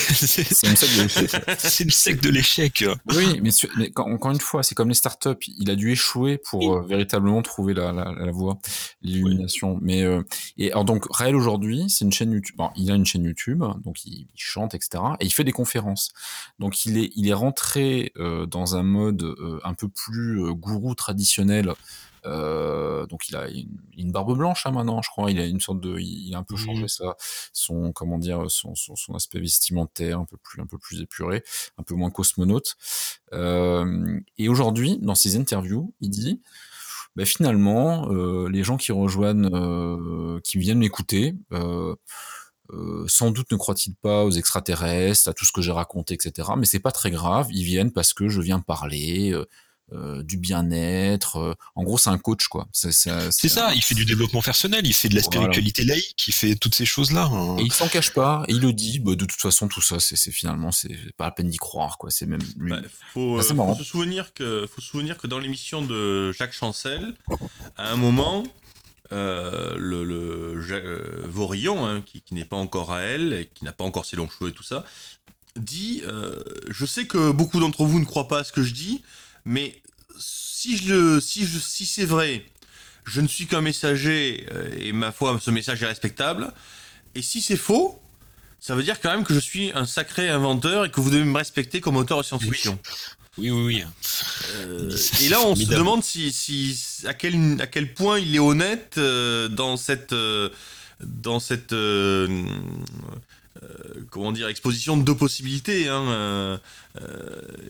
une 0.68 0.76
secte 0.76 0.96
de 0.96 1.02
l'échec. 1.02 1.30
c'est 1.58 1.84
une 1.84 1.90
secte 1.90 2.22
de 2.24 2.30
l'échec. 2.30 2.84
Oui, 3.14 3.40
mais, 3.42 3.90
quand- 3.90 4.10
encore 4.10 4.30
une 4.32 4.40
fois, 4.40 4.62
c'est 4.62 4.74
comme 4.74 4.88
les 4.88 4.94
startups. 4.94 5.28
Il 5.58 5.70
a 5.70 5.76
dû 5.76 5.90
échouer 5.92 6.38
pour 6.38 6.74
euh, 6.74 6.86
véritablement 6.86 7.42
trouver 7.42 7.74
la, 7.74 7.92
la, 7.92 8.12
la 8.12 8.32
voie, 8.32 8.58
l'illumination. 9.02 9.78
Mais 9.82 10.02
euh, 10.02 10.22
et 10.56 10.70
alors 10.72 10.84
donc 10.84 11.06
Raël 11.10 11.36
aujourd'hui, 11.36 11.88
c'est 11.88 12.04
une 12.04 12.12
chaîne 12.12 12.32
YouTube. 12.32 12.56
Bon, 12.56 12.70
il 12.76 12.90
a 12.90 12.94
une 12.94 13.06
chaîne 13.06 13.24
YouTube, 13.24 13.62
donc 13.84 14.04
il, 14.04 14.12
il 14.22 14.26
chante, 14.36 14.74
etc. 14.74 15.02
Et 15.20 15.26
il 15.26 15.32
fait 15.32 15.44
des 15.44 15.52
conférences. 15.52 16.12
Donc 16.58 16.84
il 16.86 16.98
est 16.98 17.10
il 17.16 17.28
est 17.28 17.32
rentré 17.34 18.12
euh, 18.18 18.46
dans 18.46 18.76
un 18.76 18.82
mode 18.82 19.22
euh, 19.22 19.60
un 19.64 19.74
peu 19.74 19.88
plus 19.88 20.52
gourou 20.54 20.94
traditionnel. 20.94 21.72
Euh, 22.26 23.06
donc 23.06 23.28
il 23.28 23.36
a 23.36 23.48
une, 23.48 23.78
une 23.96 24.12
barbe 24.12 24.36
blanche 24.36 24.66
hein, 24.66 24.70
maintenant, 24.72 25.02
je 25.02 25.10
crois. 25.10 25.30
Il 25.30 25.38
a 25.40 25.46
une 25.46 25.60
sorte 25.60 25.80
de, 25.80 25.98
il 25.98 26.34
a 26.34 26.38
un 26.38 26.42
peu 26.42 26.56
changé 26.56 26.88
ça, 26.88 27.16
son 27.52 27.92
comment 27.92 28.18
dire, 28.18 28.50
son, 28.50 28.74
son, 28.74 28.96
son 28.96 29.14
aspect 29.14 29.40
vestimentaire, 29.40 30.18
un 30.18 30.24
peu 30.24 30.36
plus 30.36 30.60
un 30.60 30.66
peu 30.66 30.78
plus 30.78 31.00
épuré, 31.00 31.42
un 31.78 31.82
peu 31.82 31.94
moins 31.94 32.10
cosmonaute. 32.10 32.76
Euh, 33.32 34.20
et 34.38 34.48
aujourd'hui, 34.48 34.98
dans 35.00 35.14
ses 35.14 35.36
interviews, 35.36 35.92
il 36.00 36.10
dit, 36.10 36.40
bah, 37.16 37.24
finalement, 37.24 38.10
euh, 38.12 38.48
les 38.48 38.62
gens 38.62 38.76
qui 38.76 38.92
rejoignent, 38.92 39.48
euh, 39.52 40.40
qui 40.44 40.58
viennent 40.58 40.78
m'écouter, 40.78 41.34
euh, 41.52 41.94
euh, 42.70 43.04
sans 43.08 43.30
doute 43.30 43.50
ne 43.50 43.56
croient-ils 43.56 43.94
pas 43.94 44.24
aux 44.24 44.30
extraterrestres, 44.30 45.28
à 45.28 45.32
tout 45.32 45.44
ce 45.46 45.52
que 45.52 45.62
j'ai 45.62 45.72
raconté, 45.72 46.14
etc. 46.14 46.50
Mais 46.58 46.66
c'est 46.66 46.80
pas 46.80 46.92
très 46.92 47.10
grave, 47.10 47.48
ils 47.50 47.64
viennent 47.64 47.92
parce 47.92 48.12
que 48.12 48.28
je 48.28 48.40
viens 48.40 48.60
parler 48.60 49.32
euh, 49.32 49.46
euh, 49.92 50.22
du 50.22 50.36
bien-être. 50.36 51.36
euh, 51.38 51.54
en 51.74 51.82
gros, 51.84 51.98
c'est 51.98 52.10
un 52.10 52.18
coach, 52.18 52.48
quoi. 52.48 52.68
C'est 52.72 52.92
ça, 52.92 53.30
il 53.74 53.82
fait 53.82 53.94
du 53.94 54.04
développement 54.04 54.42
personnel, 54.42 54.86
il 54.86 54.92
fait 54.94 55.08
de 55.08 55.14
la 55.14 55.22
Voilà. 55.22 55.36
spiritualité 55.40 55.84
laïque, 55.84 56.24
il 56.28 56.34
fait 56.34 56.54
toutes 56.56 56.74
ces 56.74 56.84
choses-là. 56.86 57.24
hein. 57.32 57.56
Et 57.58 57.62
il 57.62 57.72
s'en 57.72 57.88
cache 57.88 58.12
pas, 58.12 58.44
et 58.48 58.52
il 58.52 58.60
le 58.60 58.72
dit. 58.72 58.98
Bah, 58.98 59.14
de 59.14 59.24
toute 59.24 59.40
façon, 59.40 59.68
tout 59.68 59.80
ça, 59.82 59.98
c'est 60.00 60.30
finalement, 60.30 60.72
c'est 60.72 60.96
pas 61.16 61.24
la 61.24 61.30
peine 61.30 61.48
d'y 61.48 61.56
croire, 61.58 61.98
quoi. 61.98 62.10
C'est 62.10 62.26
même 62.26 62.42
lui. 62.58 62.70
Bah, 62.70 62.80
faut, 63.12 63.38
Ah, 63.38 63.42
c'est 63.42 63.52
euh, 63.52 63.54
marrant. 63.54 63.74
faut 63.74 63.82
se 63.82 63.88
souvenir 63.88 64.34
que, 64.34 64.66
faut 64.72 64.80
se 64.80 64.88
souvenir 64.88 65.16
que 65.18 65.26
dans 65.26 65.38
l'émission 65.38 65.82
de 65.82 66.32
Jacques 66.32 66.52
Chancel, 66.52 67.14
à 67.76 67.90
un 67.92 67.96
moment, 67.96 68.44
euh, 69.12 69.74
le, 69.78 70.04
le 70.04 70.54
euh, 70.70 71.22
Vaurillon, 71.28 71.86
hein, 71.86 72.02
qui, 72.02 72.20
qui 72.20 72.34
n'est 72.34 72.44
pas 72.44 72.56
encore 72.56 72.92
à 72.92 73.00
elle, 73.00 73.32
et 73.32 73.50
qui 73.54 73.64
n'a 73.64 73.72
pas 73.72 73.84
encore 73.84 74.04
ses 74.04 74.16
longs 74.16 74.28
cheveux 74.28 74.50
et 74.50 74.54
tout 74.54 74.62
ça, 74.62 74.84
dit 75.56 76.02
euh, 76.06 76.42
Je 76.68 76.84
sais 76.84 77.06
que 77.06 77.30
beaucoup 77.32 77.58
d'entre 77.60 77.84
vous 77.84 78.00
ne 78.00 78.04
croient 78.04 78.28
pas 78.28 78.40
à 78.40 78.44
ce 78.44 78.52
que 78.52 78.62
je 78.62 78.74
dis, 78.74 79.02
mais 79.48 79.74
si, 80.18 80.76
je 80.76 80.92
le, 80.92 81.20
si, 81.20 81.46
je, 81.46 81.58
si 81.58 81.86
c'est 81.86 82.04
vrai, 82.04 82.44
je 83.06 83.22
ne 83.22 83.26
suis 83.26 83.46
qu'un 83.46 83.62
messager, 83.62 84.46
euh, 84.52 84.68
et 84.78 84.92
ma 84.92 85.10
foi, 85.10 85.38
ce 85.40 85.50
message 85.50 85.82
est 85.82 85.86
respectable, 85.86 86.52
et 87.14 87.22
si 87.22 87.40
c'est 87.40 87.56
faux, 87.56 88.00
ça 88.60 88.74
veut 88.74 88.82
dire 88.82 89.00
quand 89.00 89.10
même 89.10 89.24
que 89.24 89.32
je 89.32 89.38
suis 89.38 89.72
un 89.74 89.86
sacré 89.86 90.28
inventeur 90.28 90.84
et 90.84 90.90
que 90.90 91.00
vous 91.00 91.10
devez 91.10 91.24
me 91.24 91.36
respecter 91.36 91.80
comme 91.80 91.96
auteur 91.96 92.18
de 92.18 92.24
science-fiction. 92.24 92.78
Oui, 93.38 93.50
oui, 93.50 93.62
oui. 93.64 93.84
Euh, 94.56 94.90
et 95.22 95.28
là, 95.30 95.40
on 95.40 95.54
se 95.54 95.64
demande 95.64 96.04
si, 96.04 96.30
si, 96.30 97.06
à, 97.06 97.14
quel, 97.14 97.60
à 97.60 97.66
quel 97.66 97.94
point 97.94 98.18
il 98.18 98.36
est 98.36 98.40
honnête 98.40 98.96
euh, 98.98 99.48
dans 99.48 99.78
cette, 99.78 100.12
euh, 100.12 100.50
dans 101.00 101.40
cette 101.40 101.72
comment 104.10 104.32
dire, 104.32 104.48
exposition 104.48 104.96
de 104.96 105.02
deux 105.02 105.14
possibilités. 105.14 105.88
Hein, 105.88 106.60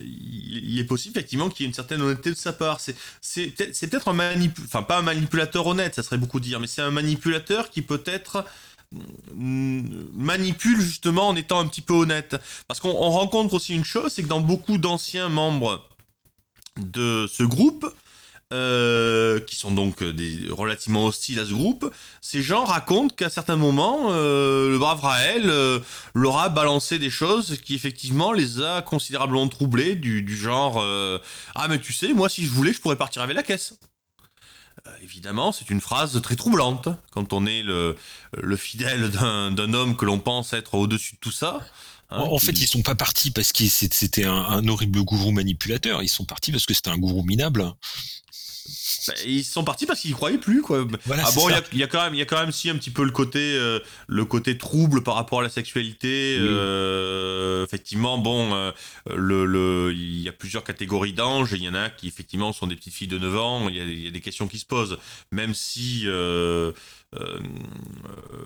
il, 0.01 0.79
est 0.79 0.83
possible 0.83 1.17
effectivement 1.17 1.49
qu'il 1.49 1.63
y 1.63 1.65
ait 1.65 1.69
une 1.69 1.73
certaine 1.73 2.01
honnêteté 2.01 2.31
de 2.31 2.35
sa 2.35 2.53
part. 2.53 2.79
C'est 3.21 3.47
peut-être 3.55 4.07
un 4.07 4.13
manipulateur, 4.13 4.65
enfin 4.65 4.83
pas 4.83 4.99
un 4.99 5.03
manipulateur 5.03 5.67
honnête, 5.67 5.95
ça 5.95 6.03
serait 6.03 6.17
beaucoup 6.17 6.39
dire, 6.39 6.59
mais 6.59 6.67
c'est 6.67 6.81
un 6.81 6.91
manipulateur 6.91 7.69
qui 7.69 7.81
peut-être 7.81 8.45
manipule 9.35 10.81
justement 10.81 11.27
en 11.27 11.35
étant 11.35 11.59
un 11.59 11.67
petit 11.67 11.81
peu 11.81 11.93
honnête. 11.93 12.37
Parce 12.67 12.79
qu'on 12.79 12.91
rencontre 12.91 13.53
aussi 13.53 13.75
une 13.75 13.85
chose, 13.85 14.13
c'est 14.13 14.23
que 14.23 14.27
dans 14.27 14.41
beaucoup 14.41 14.77
d'anciens 14.77 15.29
membres 15.29 15.87
de 16.77 17.27
ce 17.31 17.43
groupe, 17.43 17.91
euh, 18.51 19.39
qui 19.39 19.55
sont 19.55 19.69
donc 19.69 20.03
des, 20.03 20.47
relativement 20.49 21.05
hostiles 21.05 21.39
à 21.39 21.45
ce 21.45 21.51
groupe, 21.51 21.93
ces 22.19 22.41
gens 22.41 22.65
racontent 22.65 23.13
qu'à 23.15 23.29
certains 23.29 23.57
moments, 23.57 24.07
euh, 24.09 24.71
le 24.71 24.79
brave 24.79 25.01
Raël 25.01 25.43
euh, 25.45 25.79
leur 26.15 26.39
a 26.39 26.49
balancé 26.49 26.97
des 26.97 27.11
choses 27.11 27.59
qui 27.63 27.75
effectivement 27.75 28.31
les 28.31 28.59
a 28.59 28.81
considérablement 28.81 29.47
troublés, 29.49 29.93
du, 29.93 30.23
du 30.23 30.35
genre 30.35 30.83
Ah 31.53 31.67
mais 31.67 31.79
tu 31.79 31.93
sais, 31.93 32.11
moi 32.13 32.27
si 32.27 32.43
je 32.43 32.49
voulais, 32.49 32.73
je 32.73 32.81
pourrais 32.81 32.95
partir 32.95 33.21
avec 33.21 33.35
la 33.35 33.43
caisse. 33.43 33.75
Évidemment, 35.03 35.51
c'est 35.51 35.69
une 35.69 35.81
phrase 35.81 36.19
très 36.21 36.35
troublante 36.35 36.89
quand 37.11 37.33
on 37.33 37.45
est 37.45 37.61
le, 37.61 37.95
fidèle 38.57 39.11
d'un 39.11 39.73
homme 39.73 39.95
que 39.95 40.05
l'on 40.05 40.17
pense 40.17 40.53
être 40.53 40.73
au-dessus 40.73 41.13
de 41.13 41.19
tout 41.19 41.31
ça. 41.31 41.59
Hein, 42.09 42.21
en 42.21 42.39
fait, 42.39 42.53
ils 42.53 42.67
sont 42.67 42.81
pas 42.81 42.95
partis 42.95 43.29
parce 43.29 43.53
que 43.53 43.67
c'était 43.67 44.25
un, 44.25 44.67
horrible 44.67 45.03
gourou 45.03 45.31
manipulateur. 45.31 46.01
Ils 46.01 46.09
sont 46.09 46.25
partis 46.25 46.51
parce 46.51 46.65
que 46.65 46.73
c'était 46.73 46.89
un 46.89 46.97
gourou 46.97 47.23
minable. 47.23 47.71
Bah, 49.07 49.13
ils 49.25 49.43
sont 49.43 49.63
partis 49.63 49.85
parce 49.85 50.01
qu'ils 50.01 50.13
croyaient 50.13 50.37
plus 50.37 50.61
quoi. 50.61 50.85
ah 51.11 51.31
bon, 51.35 51.49
il 51.71 51.79
y, 51.79 51.83
a 51.83 51.87
quand 51.87 52.03
même, 52.03 52.13
il 52.13 52.19
y 52.19 52.21
a 52.21 52.25
quand 52.25 52.39
même 52.39 52.51
si 52.51 52.69
un 52.69 52.75
petit 52.75 52.89
peu 52.89 53.03
le 53.03 53.11
côté, 53.11 53.39
euh, 53.39 53.79
le 54.07 54.25
côté 54.25 54.57
trouble 54.57 55.03
par 55.03 55.15
rapport 55.15 55.39
à 55.39 55.43
la 55.43 55.49
sexualité. 55.49 56.37
Euh, 56.39 57.63
effectivement, 57.63 58.17
bon, 58.17 58.53
euh, 58.53 58.71
le, 59.15 59.45
le, 59.45 59.93
il 59.93 60.21
y 60.21 60.29
a 60.29 60.31
plusieurs 60.31 60.63
catégories 60.63 61.13
d'anges. 61.13 61.53
Il 61.53 61.63
y 61.63 61.69
en 61.69 61.75
a 61.75 61.89
qui 61.89 62.07
effectivement 62.07 62.53
sont 62.53 62.67
des 62.67 62.75
petites 62.75 62.93
filles 62.93 63.07
de 63.07 63.17
9 63.17 63.37
ans. 63.37 63.69
Il 63.69 63.75
y 63.75 63.81
a, 63.81 63.83
il 63.83 64.03
y 64.03 64.07
a 64.07 64.11
des 64.11 64.21
questions 64.21 64.47
qui 64.47 64.59
se 64.59 64.65
posent, 64.65 64.97
même 65.31 65.53
si 65.53 66.05
euh, 67.15 67.39
euh, 67.39 68.39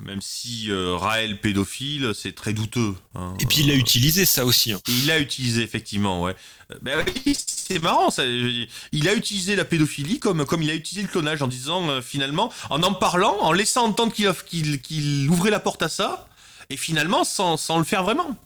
même 0.00 0.20
si 0.20 0.68
euh, 0.68 0.96
Raël 0.96 1.40
pédophile, 1.40 2.10
c'est 2.12 2.34
très 2.34 2.52
douteux. 2.52 2.94
Hein. 3.14 3.34
Et 3.38 3.46
puis 3.46 3.60
il 3.60 3.70
a 3.70 3.74
utilisé 3.74 4.24
ça 4.24 4.44
aussi. 4.44 4.72
Hein. 4.72 4.80
Il 4.88 5.06
l'a 5.06 5.20
utilisé 5.20 5.62
effectivement, 5.62 6.22
ouais. 6.22 6.34
Ben 6.82 7.04
c'est 7.34 7.78
marrant, 7.78 8.10
ça. 8.10 8.24
il 8.26 9.08
a 9.08 9.14
utilisé 9.14 9.54
la 9.54 9.64
pédophilie 9.64 10.18
comme 10.18 10.44
comme 10.44 10.62
il 10.62 10.70
a 10.70 10.74
utilisé 10.74 11.02
le 11.02 11.08
clonage 11.08 11.40
en 11.40 11.46
disant 11.46 12.02
finalement, 12.02 12.52
en 12.68 12.82
en 12.82 12.94
parlant, 12.94 13.36
en 13.40 13.52
laissant 13.52 13.84
entendre 13.84 14.12
qu'il 14.12 15.30
ouvrait 15.30 15.50
la 15.50 15.60
porte 15.60 15.82
à 15.82 15.88
ça, 15.88 16.28
et 16.70 16.76
finalement 16.76 17.22
sans, 17.22 17.56
sans 17.56 17.78
le 17.78 17.84
faire 17.84 18.02
vraiment. 18.02 18.36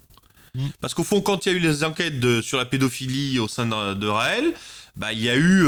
Mm. 0.55 0.66
Parce 0.80 0.93
qu'au 0.93 1.05
fond, 1.05 1.22
quand 1.22 1.47
il 1.47 1.53
y 1.53 1.55
a 1.55 1.59
eu 1.59 1.61
les 1.61 1.85
enquêtes 1.85 2.20
de, 2.20 2.43
sur 2.43 2.59
la 2.59 2.66
pédophilie 2.66 3.39
au 3.39 3.49
sein 3.49 3.66
de, 3.66 4.07
Raël, 4.07 4.53
bah, 4.95 5.14
il 5.14 5.22
y 5.22 5.30
a 5.30 5.37
eu 5.37 5.64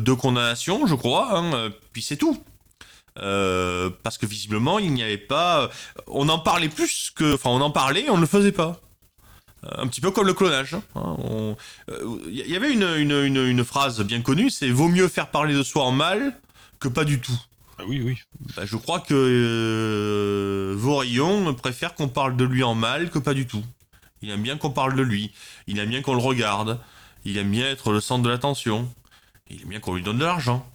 deux 0.00 0.16
condamnations, 0.16 0.86
je 0.86 0.94
crois, 0.94 1.38
hein, 1.38 1.70
puis 1.92 2.00
c'est 2.00 2.16
tout. 2.16 2.42
Euh, 3.18 3.90
parce 4.02 4.18
que 4.18 4.26
visiblement 4.26 4.78
il 4.78 4.92
n'y 4.92 5.02
avait 5.02 5.16
pas. 5.16 5.70
On 6.06 6.28
en 6.28 6.38
parlait 6.38 6.68
plus 6.68 7.10
que. 7.14 7.34
Enfin, 7.34 7.50
on 7.50 7.60
en 7.60 7.70
parlait, 7.70 8.10
on 8.10 8.16
ne 8.16 8.22
le 8.22 8.26
faisait 8.26 8.52
pas. 8.52 8.80
Euh, 9.64 9.82
un 9.82 9.86
petit 9.86 10.00
peu 10.00 10.10
comme 10.10 10.26
le 10.26 10.34
clonage. 10.34 10.76
Il 10.94 11.00
hein. 11.00 11.56
euh, 11.90 12.18
y 12.28 12.56
avait 12.56 12.72
une, 12.72 12.82
une, 12.82 13.36
une, 13.36 13.64
phrase 13.64 14.00
bien 14.02 14.20
connue, 14.20 14.50
c'est 14.50 14.68
vaut 14.68 14.88
mieux 14.88 15.08
faire 15.08 15.30
parler 15.30 15.54
de 15.54 15.62
soi 15.62 15.84
en 15.84 15.92
mal 15.92 16.38
que 16.78 16.88
pas 16.88 17.04
du 17.04 17.20
tout. 17.20 17.38
Ah 17.78 17.82
oui, 17.86 18.00
oui. 18.02 18.18
Bah, 18.56 18.62
je 18.64 18.76
crois 18.76 19.00
que 19.00 19.14
euh, 19.14 20.74
Vorillon 20.76 21.54
préfère 21.54 21.94
qu'on 21.94 22.08
parle 22.08 22.36
de 22.36 22.44
lui 22.44 22.62
en 22.62 22.74
mal 22.74 23.10
que 23.10 23.18
pas 23.18 23.34
du 23.34 23.46
tout. 23.46 23.64
Il 24.22 24.30
aime 24.30 24.42
bien 24.42 24.56
qu'on 24.56 24.70
parle 24.70 24.94
de 24.94 25.02
lui. 25.02 25.32
Il 25.66 25.78
aime 25.78 25.90
bien 25.90 26.02
qu'on 26.02 26.14
le 26.14 26.22
regarde. 26.22 26.80
Il 27.24 27.36
aime 27.38 27.50
bien 27.50 27.66
être 27.66 27.92
le 27.92 28.00
centre 28.00 28.22
de 28.22 28.28
l'attention. 28.28 28.90
Il 29.50 29.62
aime 29.62 29.68
bien 29.68 29.80
qu'on 29.80 29.94
lui 29.94 30.02
donne 30.02 30.18
de 30.18 30.24
l'argent. 30.24 30.66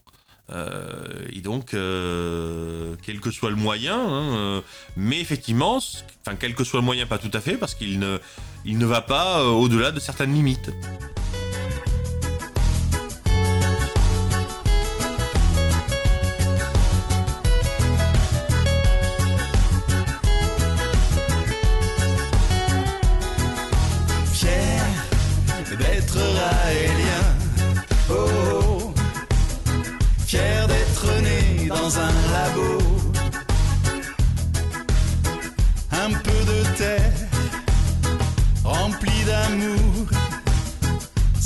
Euh, 0.53 1.27
et 1.31 1.41
donc, 1.41 1.73
euh, 1.73 2.95
quel 3.03 3.19
que 3.19 3.31
soit 3.31 3.49
le 3.49 3.55
moyen, 3.55 3.97
hein, 3.97 4.35
euh, 4.35 4.61
mais 4.97 5.19
effectivement, 5.19 5.77
enfin 5.77 6.35
quel 6.39 6.55
que 6.55 6.63
soit 6.63 6.79
le 6.79 6.85
moyen, 6.85 7.05
pas 7.05 7.17
tout 7.17 7.31
à 7.33 7.41
fait, 7.41 7.57
parce 7.57 7.75
qu'il 7.75 7.99
ne, 7.99 8.17
il 8.65 8.77
ne 8.77 8.85
va 8.85 9.01
pas 9.01 9.45
au-delà 9.45 9.91
de 9.91 9.99
certaines 9.99 10.33
limites. 10.33 10.71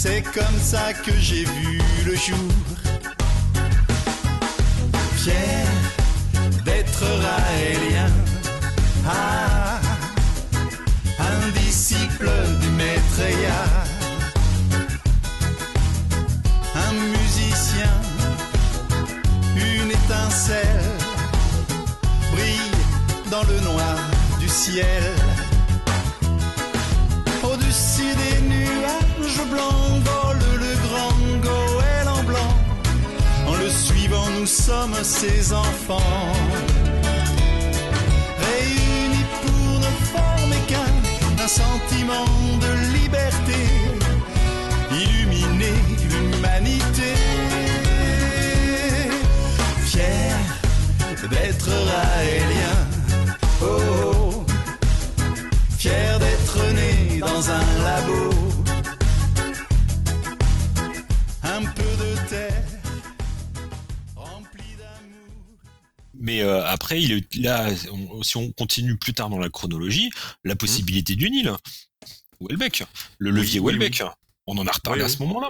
C'est 0.06 0.22
comme 0.22 0.60
ça 0.62 0.94
que 0.94 1.12
j'ai 1.20 1.46
vu 1.46 1.82
le 2.06 2.16
jour. 2.16 2.52
Fier 5.16 5.66
d'être 6.64 7.04
raélien. 7.26 8.12
Ah, 9.08 9.80
un 11.18 11.50
disciple 11.60 12.30
du 12.62 12.70
maître 12.78 13.22
Un 16.76 16.94
musicien, 17.18 17.94
une 19.56 19.90
étincelle 19.90 20.84
brille 22.32 22.78
dans 23.32 23.44
le 23.44 23.60
noir 23.62 23.98
du 24.40 24.48
ciel. 24.48 25.25
Nuages 29.38 29.50
blancs 29.50 29.86
nous 34.46 34.46
sommes 34.46 34.94
ses 35.04 35.54
enfants. 35.54 36.34
Réunis 38.46 39.26
pour 39.42 39.80
ne 39.80 39.92
former 40.14 40.62
qu'un 40.68 41.48
sentiment 41.48 42.26
de 42.62 42.72
liberté, 42.98 43.60
illuminer 44.92 45.74
l'humanité. 46.10 47.14
Fier 49.86 50.36
d'être 51.32 51.70
raélien, 51.70 52.78
oh, 53.64 54.46
fier 55.78 56.20
d'être 56.20 56.74
né 56.76 57.20
dans 57.20 57.50
un 57.50 57.84
labo. 57.84 58.35
Mais 66.36 66.42
euh, 66.42 66.66
après, 66.66 67.02
il 67.02 67.14
est 67.14 67.36
là, 67.36 67.70
si 68.22 68.38
on 68.38 68.52
continue 68.52 68.98
plus 68.98 69.14
tard 69.14 69.30
dans 69.30 69.40
la 69.40 69.50
chronologie, 69.50 70.10
la 70.44 70.58
possibilité 70.58 71.16
du 71.16 71.30
Nil. 71.30 71.50
Welbeck, 72.42 72.84
le 73.20 73.32
levier 73.32 73.62
Welbeck. 73.62 74.04
On 74.46 74.58
en 74.58 74.68
a 74.68 74.72
reparlé 74.72 75.04
à 75.04 75.08
ce 75.08 75.20
moment-là 75.20 75.50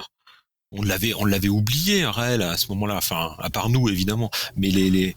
on 0.72 0.82
l'avait 0.82 1.14
on 1.14 1.26
l'avait 1.26 1.50
oublié 1.50 2.06
Raël 2.06 2.42
à 2.42 2.58
ce 2.58 2.68
moment-là 2.70 2.96
enfin 2.98 3.36
à 3.40 3.50
part 3.50 3.70
nous 3.70 3.90
évidemment. 3.90 4.30
Mais 4.56 4.70
les 4.70 4.90
les 4.90 5.16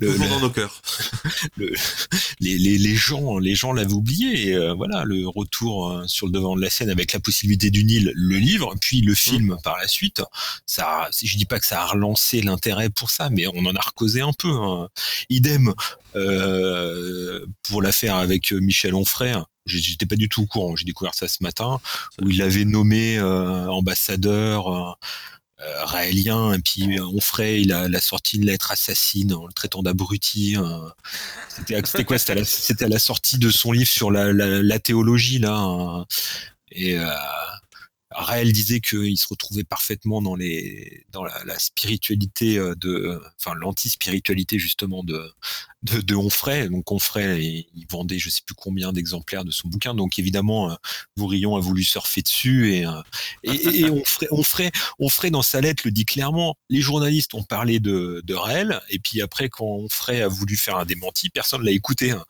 dans 0.00 0.40
nos 0.40 0.50
cœurs. 0.50 0.80
les, 1.58 2.58
les, 2.58 2.78
les 2.78 2.94
gens 2.94 3.38
les 3.38 3.54
gens 3.54 3.72
l'avaient 3.72 3.92
oublié. 3.92 4.48
Et 4.48 4.54
euh, 4.54 4.74
voilà 4.74 5.04
le 5.04 5.28
retour 5.28 5.90
euh, 5.90 6.06
sur 6.06 6.26
le 6.26 6.32
devant 6.32 6.56
de 6.56 6.62
la 6.62 6.70
scène 6.70 6.90
avec 6.90 7.12
la 7.12 7.20
possibilité 7.20 7.70
du 7.70 7.84
Nil 7.84 8.12
le 8.14 8.36
livre 8.36 8.74
puis 8.80 9.00
le 9.00 9.14
film 9.14 9.54
mmh. 9.54 9.62
par 9.62 9.76
la 9.78 9.86
suite. 9.86 10.22
Ça 10.66 11.08
je 11.12 11.36
dis 11.36 11.46
pas 11.46 11.60
que 11.60 11.66
ça 11.66 11.82
a 11.82 11.86
relancé 11.86 12.40
l'intérêt 12.40 12.90
pour 12.90 13.10
ça 13.10 13.30
mais 13.30 13.46
on 13.46 13.64
en 13.66 13.74
a 13.74 13.80
recausé 13.80 14.22
un 14.22 14.32
peu 14.32 14.50
hein. 14.50 14.88
idem 15.28 15.74
euh, 16.16 17.44
pour 17.62 17.82
l'affaire 17.82 18.16
avec 18.16 18.52
Michel 18.52 18.94
Onfray 18.94 19.34
j'étais 19.66 20.06
pas 20.06 20.16
du 20.16 20.28
tout 20.28 20.42
au 20.42 20.46
courant. 20.46 20.76
J'ai 20.76 20.84
découvert 20.84 21.14
ça 21.14 21.28
ce 21.28 21.42
matin 21.42 21.80
où 22.20 22.30
il 22.30 22.42
avait 22.42 22.64
nommé 22.64 23.18
euh, 23.18 23.66
ambassadeur 23.68 24.68
euh, 24.68 24.92
euh, 25.60 25.84
raélien 25.84 26.52
et 26.52 26.58
puis 26.58 27.00
Onfray 27.00 27.62
il 27.62 27.72
a, 27.72 28.00
sorti 28.00 28.36
une 28.36 28.46
lettre 28.46 28.72
assassine 28.72 29.32
en 29.32 29.46
le 29.46 29.52
traitant 29.52 29.82
d'abruti. 29.82 30.56
C'était 31.56 32.04
quoi? 32.04 32.18
C'était 32.18 32.84
à, 32.84 32.88
la 32.88 32.98
sortie 32.98 33.38
de 33.38 33.50
son 33.50 33.72
livre 33.72 33.88
sur 33.88 34.10
la, 34.10 34.78
théologie 34.78 35.38
là. 35.38 35.56
Hein. 35.56 36.06
et 36.72 36.98
Raël 38.14 38.52
disait 38.52 38.80
qu'il 38.80 39.18
se 39.18 39.26
retrouvait 39.28 39.64
parfaitement 39.64 40.22
dans 40.22 40.36
les 40.36 41.04
dans 41.12 41.24
la, 41.24 41.58
spiritualité 41.58 42.58
euh, 42.58 42.74
de 42.76 43.20
enfin 43.38 43.54
l'anti-spiritualité 43.56 44.58
justement 44.58 45.02
de 45.02 45.30
de, 45.82 46.00
de 46.00 46.14
Onfray. 46.14 46.68
Donc 46.68 46.90
Onfray 46.92 47.66
il 47.74 47.86
vendait 47.88 48.18
je 48.18 48.30
sais 48.30 48.42
plus 48.46 48.54
combien 48.54 48.92
d'exemplaires 48.92 49.44
de 49.44 49.50
son 49.50 49.68
bouquin. 49.68 49.94
Donc 49.94 50.18
évidemment 50.18 50.70
euh, 50.70 50.74
Bourillon 51.16 51.56
a 51.56 51.60
voulu 51.60 51.82
surfer 51.84 52.22
dessus 52.22 52.74
et 52.74 52.86
euh, 52.86 53.02
et, 53.42 53.80
et 53.80 53.90
Onfray, 53.90 54.28
Onfray 54.30 54.70
Onfray 55.00 55.30
dans 55.30 55.42
sa 55.42 55.60
lettre 55.60 55.82
le 55.84 55.90
dit 55.90 56.04
clairement. 56.04 56.56
Les 56.70 56.80
journalistes 56.80 57.34
ont 57.34 57.42
parlé 57.44 57.80
de 57.80 58.22
de 58.24 58.34
Raël 58.34 58.80
et 58.90 58.98
puis 59.00 59.22
après 59.22 59.48
quand 59.48 59.66
Onfray 59.66 60.22
a 60.22 60.28
voulu 60.28 60.56
faire 60.56 60.76
un 60.76 60.84
démenti, 60.84 61.30
personne 61.30 61.62
l'a 61.64 61.72
écouté. 61.72 62.12
hein. 62.12 62.24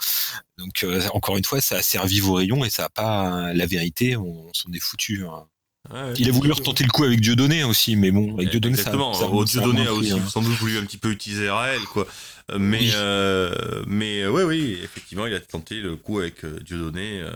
Donc 0.59 0.87
encore 1.12 1.37
une 1.37 1.45
fois, 1.45 1.61
ça 1.61 1.76
a 1.76 1.82
servi 1.82 2.20
Vaurillon 2.20 2.64
et 2.64 2.70
ça 2.70 2.85
a 2.87 2.89
pas 2.89 3.53
la 3.53 3.66
vérité. 3.66 4.16
On 4.16 4.53
s'en 4.55 4.72
est 4.72 4.80
foutu. 4.80 5.24
hein. 5.26 5.47
Ouais. 5.93 6.14
Il 6.18 6.28
a 6.28 6.32
voulu 6.32 6.51
retenter 6.53 6.82
le 6.85 6.91
coup 6.91 7.05
avec 7.05 7.20
Dieudonné 7.20 7.62
aussi, 7.64 7.95
mais 7.97 8.11
bon, 8.11 8.35
avec 8.37 8.51
Dieudonné, 8.51 8.76
ça, 8.76 8.82
Exactement. 8.82 9.12
ça, 9.14 9.26
Oh, 9.30 9.45
ça 9.45 9.59
a 9.59 9.62
Dieudonné 9.62 9.87
a 9.87 9.93
aussi 9.93 10.12
hein. 10.12 10.22
sans 10.30 10.41
doute 10.43 10.57
voulu 10.57 10.78
un 10.78 10.85
petit 10.85 10.97
peu 10.97 11.11
utiliser 11.11 11.51
Raël, 11.51 11.80
quoi. 11.93 12.07
Euh, 12.53 12.59
Mais, 12.59 12.78
Oui. 12.80 12.93
euh, 12.95 13.82
mais 13.87 14.22
euh, 14.22 14.30
ouais, 14.30 14.45
oui, 14.45 14.78
effectivement, 14.82 15.26
il 15.26 15.35
a 15.35 15.41
tenté 15.41 15.76
le 15.80 15.97
coup 15.97 16.18
avec 16.20 16.45
euh, 16.45 16.59
Dieudonné, 16.64 17.20
euh, 17.20 17.30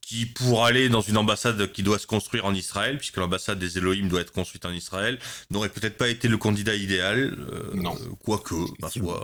qui 0.00 0.26
pour 0.26 0.64
aller 0.64 0.88
dans 0.88 1.00
une 1.00 1.16
ambassade 1.16 1.70
qui 1.72 1.82
doit 1.82 1.98
se 1.98 2.06
construire 2.06 2.44
en 2.46 2.54
Israël, 2.54 2.98
puisque 2.98 3.16
l'ambassade 3.16 3.58
des 3.58 3.78
Elohim 3.78 4.08
doit 4.08 4.20
être 4.20 4.32
construite 4.32 4.64
en 4.64 4.72
Israël, 4.72 5.18
n'aurait 5.50 5.68
peut-être 5.68 5.96
pas 5.96 6.08
été 6.08 6.28
le 6.28 6.36
candidat 6.36 6.74
idéal. 6.76 7.36
euh, 7.52 7.70
Non. 7.74 7.96
Quoique, 8.24 8.54
Effectivement. 8.80 9.14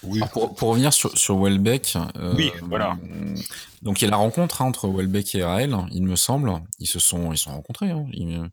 Foi. 0.00 0.10
Oui. 0.10 0.18
Alors, 0.18 0.30
pour, 0.30 0.54
pour 0.54 0.68
revenir 0.70 0.92
sur, 0.92 1.16
sur 1.16 1.36
Welbeck, 1.40 1.96
euh, 2.16 2.34
Oui, 2.36 2.50
voilà. 2.62 2.96
Donc 3.82 4.00
il 4.00 4.04
y 4.04 4.08
a 4.08 4.10
la 4.10 4.16
rencontre 4.16 4.62
hein, 4.62 4.66
entre 4.66 4.88
Welbeck 4.88 5.34
et 5.34 5.44
Raël, 5.44 5.76
il 5.92 6.02
me 6.04 6.16
semble. 6.16 6.52
Ils 6.78 6.86
se 6.88 6.98
sont, 6.98 7.32
ils 7.32 7.38
sont 7.38 7.50
rencontrés. 7.52 7.90
Hein. 7.90 8.06
Ils- 8.12 8.48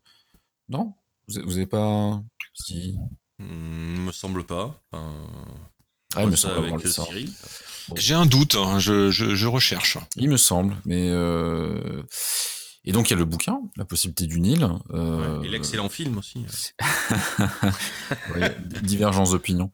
Non, 0.68 0.94
vous, 1.28 1.40
vous 1.44 1.56
avez 1.56 1.66
pas. 1.66 2.20
Si. 2.54 2.96
Hmm, 3.38 4.04
me 4.06 4.12
semble 4.12 4.44
pas. 4.44 4.80
Ah, 4.92 6.22
il 6.22 6.26
me 6.28 6.36
ça 6.36 6.48
semble 6.48 6.54
avoir 6.58 6.72
avec 6.74 6.84
lu 6.86 6.90
ça. 6.92 7.04
Cyril. 7.04 7.30
J'ai 7.96 8.14
un 8.14 8.24
doute, 8.26 8.54
hein, 8.54 8.78
je, 8.78 9.10
je, 9.10 9.34
je 9.34 9.46
recherche. 9.46 9.98
Il 10.16 10.30
me 10.30 10.36
semble, 10.38 10.76
mais 10.86 11.08
euh... 11.10 12.02
et 12.84 12.92
donc 12.92 13.08
il 13.08 13.10
y 13.10 13.14
a 13.14 13.18
le 13.18 13.24
bouquin, 13.26 13.60
la 13.76 13.84
possibilité 13.84 14.26
du 14.26 14.40
Nil. 14.40 14.66
Euh... 14.90 15.40
Ouais, 15.40 15.46
Et 15.46 15.50
l'excellent 15.50 15.88
film 15.90 16.16
aussi. 16.16 16.46
ouais, 18.36 18.56
divergence 18.82 19.32
d'opinion. 19.32 19.70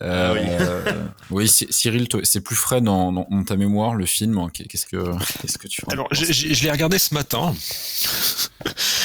Ah 0.00 0.32
oui. 0.34 0.40
Euh, 0.44 0.82
oui, 1.30 1.48
Cy- 1.48 1.66
Cyril, 1.70 2.08
c'est 2.22 2.40
plus 2.40 2.56
frais 2.56 2.80
dans, 2.80 3.12
dans- 3.12 3.26
dans 3.30 3.44
ta 3.44 3.56
mémoire 3.56 3.94
le 3.94 4.06
film. 4.06 4.50
Qu'est-ce 4.52 4.86
que, 4.86 5.16
qu'est-ce 5.40 5.58
que 5.58 5.68
tu 5.68 5.82
en 5.86 5.92
Alors, 5.92 6.08
je, 6.12 6.24
je- 6.26 6.52
je 6.54 6.62
l'ai 6.64 6.70
regardé 6.70 6.98
ce 6.98 7.14
matin. 7.14 7.54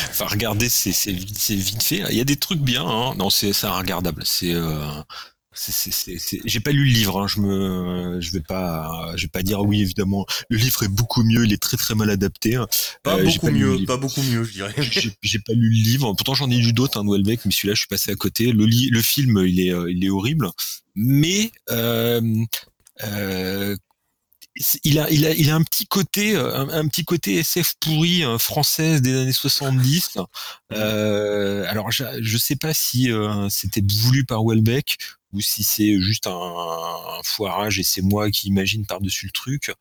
enfin, 0.09 0.25
regarder, 0.25 0.69
c'est 0.69 0.91
c'est 0.91 1.11
vite, 1.11 1.37
c'est 1.37 1.55
vite 1.55 1.83
fait. 1.83 2.03
Il 2.09 2.17
y 2.17 2.21
a 2.21 2.25
des 2.25 2.35
trucs 2.37 2.59
bien. 2.59 2.85
Hein. 2.85 3.13
Non, 3.17 3.29
c'est 3.29 3.53
c'est 3.53 3.67
regardable. 3.67 4.23
C'est 4.25 4.53
euh, 4.53 4.85
J'ai 5.53 6.59
pas 6.61 6.71
lu 6.71 6.85
le 6.85 6.91
livre. 6.91 7.21
Hein. 7.21 7.27
Je 7.27 7.39
me, 7.41 8.21
je 8.21 8.31
vais 8.31 8.39
pas, 8.41 9.13
je 9.15 9.23
vais 9.23 9.29
pas 9.29 9.43
dire 9.43 9.61
oui 9.61 9.81
évidemment. 9.81 10.25
Le 10.49 10.57
livre 10.57 10.83
est 10.83 10.87
beaucoup 10.87 11.23
mieux. 11.23 11.43
Il 11.45 11.51
est 11.53 11.61
très 11.61 11.77
très 11.77 11.93
mal 11.95 12.09
adapté. 12.09 12.55
hein. 12.55 12.67
Pas 13.03 13.17
Euh, 13.17 13.23
beaucoup 13.25 13.49
mieux, 13.51 13.85
pas 13.85 13.97
beaucoup 13.97 14.21
mieux, 14.23 14.43
je 14.43 14.53
dirais. 14.53 14.73
J'ai 15.21 15.39
pas 15.39 15.53
lu 15.53 15.69
le 15.69 15.75
livre. 15.83 16.13
Pourtant, 16.13 16.33
j'en 16.35 16.49
ai 16.49 16.57
lu 16.57 16.71
d'autres, 16.73 16.99
un 16.99 17.07
Welbeck, 17.07 17.41
mais 17.45 17.51
celui-là, 17.51 17.73
je 17.73 17.79
suis 17.79 17.87
passé 17.87 18.11
à 18.11 18.15
côté. 18.15 18.51
Le, 18.53 18.65
li- 18.65 18.89
le 18.89 19.01
film, 19.01 19.43
il 19.45 19.59
est, 19.59 19.73
euh, 19.73 19.91
il 19.91 20.03
est 20.05 20.09
horrible, 20.09 20.49
mais 20.95 21.51
euh, 21.69 22.21
euh, 23.03 23.75
il 24.83 24.99
a, 24.99 25.09
il 25.09 25.25
a, 25.25 25.33
il 25.33 25.49
a 25.49 25.55
un 25.55 25.63
petit 25.63 25.85
côté, 25.87 26.35
euh, 26.35 26.55
un, 26.55 26.69
un 26.69 26.87
petit 26.87 27.05
côté 27.05 27.37
SF 27.39 27.75
pourri 27.79 28.23
euh, 28.23 28.37
française 28.37 29.01
des 29.01 29.15
années 29.15 29.31
70. 29.31 30.17
Euh, 30.73 31.65
alors, 31.69 31.91
je, 31.91 32.03
je 32.21 32.37
sais 32.37 32.55
pas 32.55 32.73
si 32.73 33.11
euh, 33.11 33.49
c'était 33.49 33.83
voulu 34.03 34.25
par 34.25 34.43
Welbeck 34.45 34.97
ou 35.33 35.41
si 35.41 35.63
c'est 35.63 35.99
juste 36.01 36.27
un, 36.27 36.31
un 36.31 37.21
foirage 37.23 37.79
et 37.79 37.83
c'est 37.83 38.01
moi 38.01 38.29
qui 38.31 38.47
imagine 38.47 38.85
par-dessus 38.85 39.27
le 39.27 39.31
truc. 39.31 39.71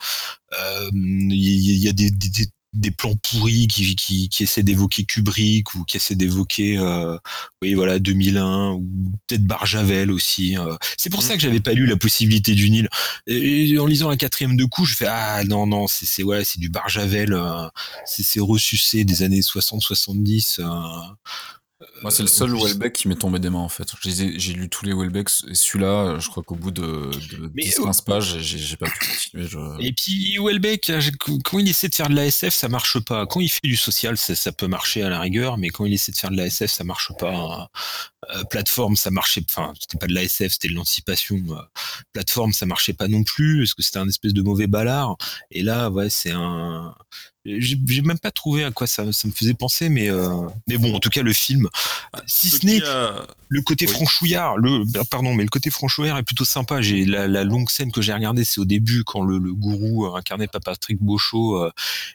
Euh, 0.53 0.91
Il 0.93 1.33
y, 1.33 1.73
il 1.73 1.79
y 1.83 1.89
a 1.89 1.93
des, 1.93 2.11
des, 2.11 2.47
des- 2.73 2.91
plans 2.91 3.17
pourris 3.17 3.67
qui, 3.69 3.95
qui, 3.97 4.29
qui 4.29 4.43
essaient 4.43 4.63
d'évoquer 4.63 5.05
Kubrick 5.05 5.75
ou 5.75 5.85
qui 5.85 5.97
essaient 5.97 6.15
d'évoquer, 6.17 6.77
euh, 6.79 7.17
oui, 7.63 7.75
voilà, 7.75 7.99
2001 7.99 8.73
ou 8.73 8.87
peut-être 9.27 9.45
Barjavel 9.45 10.11
aussi. 10.11 10.57
euh. 10.59 10.77
C'est 10.97 11.11
pour 11.11 11.23
ça 11.23 11.35
que 11.35 11.41
j'avais 11.41 11.61
pas 11.61 11.73
lu 11.73 11.87
la 11.87 11.97
possibilité 11.97 12.55
du 12.55 12.69
Nil. 12.71 12.89
Et 13.27 13.79
en 13.79 13.87
lisant 13.87 14.09
la 14.11 14.17
quatrième 14.17 14.57
de 14.57 14.65
coup, 14.65 14.85
je 14.85 14.95
fais 14.95 15.07
ah 15.09 15.43
non 15.45 15.67
non, 15.67 15.87
c'est 15.87 16.07
c'est 16.07 16.23
ouais, 16.23 16.45
c'est 16.45 16.59
du 16.61 16.69
Barjavel, 16.69 17.33
euh, 17.33 17.69
c'est 18.07 18.23
c'est 18.23 18.41
ressucé 18.41 19.05
des 19.05 19.23
années 19.23 19.41
60-70. 19.41 20.61
Moi, 22.03 22.11
c'est 22.11 22.23
le 22.23 22.29
seul 22.29 22.55
en 22.55 22.59
plus- 22.59 22.69
Welbeck 22.69 22.93
qui 22.93 23.09
m'est 23.09 23.15
tombé 23.17 23.39
des 23.39 23.49
mains 23.49 23.59
en 23.61 23.69
fait. 23.69 23.89
J'ai 24.03 24.53
lu 24.53 24.69
tous 24.69 24.85
les 24.85 24.93
Welbecks 24.93 25.31
et 25.49 25.55
celui-là, 25.55 26.19
je 26.19 26.29
crois 26.29 26.43
qu'au 26.43 26.55
bout 26.55 26.71
de, 26.71 26.83
de 26.83 27.51
Mais, 27.55 27.63
10-15 27.63 28.05
pages, 28.05 28.39
j'ai 28.39 28.77
pas 28.77 28.87
pu 28.87 28.99
continuer. 28.99 29.47
Je... 29.49 29.59
Et 29.81 29.93
puis 29.93 30.39
Welbeck, 30.39 30.91
euh, 30.91 31.01
quand 31.45 31.59
il 31.59 31.69
essaie 31.69 31.89
de 31.89 31.95
faire 31.95 32.09
de 32.11 32.15
la 32.15 32.27
SF, 32.27 32.53
ça 32.55 32.69
marche 32.69 32.99
pas. 33.01 33.27
Quand 33.27 33.41
il 33.41 33.49
fait 33.49 33.61
du 33.63 33.77
social, 33.77 34.17
ça, 34.19 34.35
ça 34.35 34.53
peut 34.53 34.67
marcher 34.67 35.03
à 35.03 35.09
la 35.09 35.21
rigueur, 35.21 35.57
mais 35.57 35.69
quand 35.71 35.87
il 35.87 35.95
essaie 35.95 36.13
de 36.13 36.17
faire 36.19 36.31
de 36.31 36.37
la 36.37 36.47
SF, 36.47 36.71
ça 36.71 36.85
marche 36.85 37.13
pas. 37.19 37.71
Euh, 38.37 38.45
plateforme, 38.51 38.97
ça 38.97 39.11
marchait. 39.11 39.43
Enfin, 39.49 39.73
c'était 39.81 39.97
pas 39.99 40.07
de 40.07 40.13
la 40.15 40.23
SF, 40.25 40.53
c'était 40.53 40.69
de 40.69 40.75
l'anticipation. 40.75 41.37
Euh, 41.49 41.63
plateforme, 42.13 42.53
ça 42.53 42.67
marchait 42.67 42.93
pas 42.93 43.09
non 43.09 43.25
plus, 43.25 43.61
parce 43.61 43.73
que 43.75 43.83
c'était 43.83 43.99
un 43.99 44.09
espèce 44.09 44.35
de 44.35 44.43
mauvais 44.43 44.67
ballard. 44.67 45.17
Et 45.51 45.63
là, 45.63 45.89
ouais, 45.91 46.11
c'est 46.11 46.33
un. 46.33 46.95
J'ai 47.47 48.03
même 48.03 48.19
pas 48.19 48.31
trouvé 48.31 48.65
à 48.65 48.71
quoi 48.71 48.87
ça, 48.87 49.11
ça 49.13 49.27
me 49.27 49.33
faisait 49.33 49.55
penser, 49.55 49.89
mais 49.89 50.11
euh, 50.11 50.29
mais 50.69 50.77
bon, 50.77 50.95
en 50.95 50.99
tout 51.01 51.09
cas, 51.09 51.23
le 51.23 51.33
film, 51.33 51.69
si 52.27 52.51
Ce 52.51 52.67
n'est 52.67 52.83
a- 52.85 53.27
le 53.49 53.63
côté 53.63 53.87
Oui. 53.87 53.93
franchouillard, 53.93 54.59
le 54.59 54.85
bah, 54.85 55.01
pardon, 55.11 55.35
mais 55.35 55.43
le 55.43 55.49
côté 55.49 55.71
franchouillard 55.71 56.19
est 56.19 56.23
plutôt 56.23 56.45
sympa. 56.45 56.83
J'ai 56.83 57.05
la, 57.07 57.27
la 57.27 57.43
longue 57.45 57.71
scène 57.71 57.91
que 57.93 58.03
j'ai 58.03 58.13
regardée, 58.13 58.45
c'est 58.45 58.61
au 58.61 58.65
début 58.67 59.05
quand 59.05 59.23
le, 59.25 59.39
le 59.39 59.55
gourou 59.55 60.05
euh, 60.07 60.15
incarné 60.17 60.49
par 60.49 60.61
Patrick 60.61 60.99
Beauchot 61.01 61.57
euh, 61.65 61.71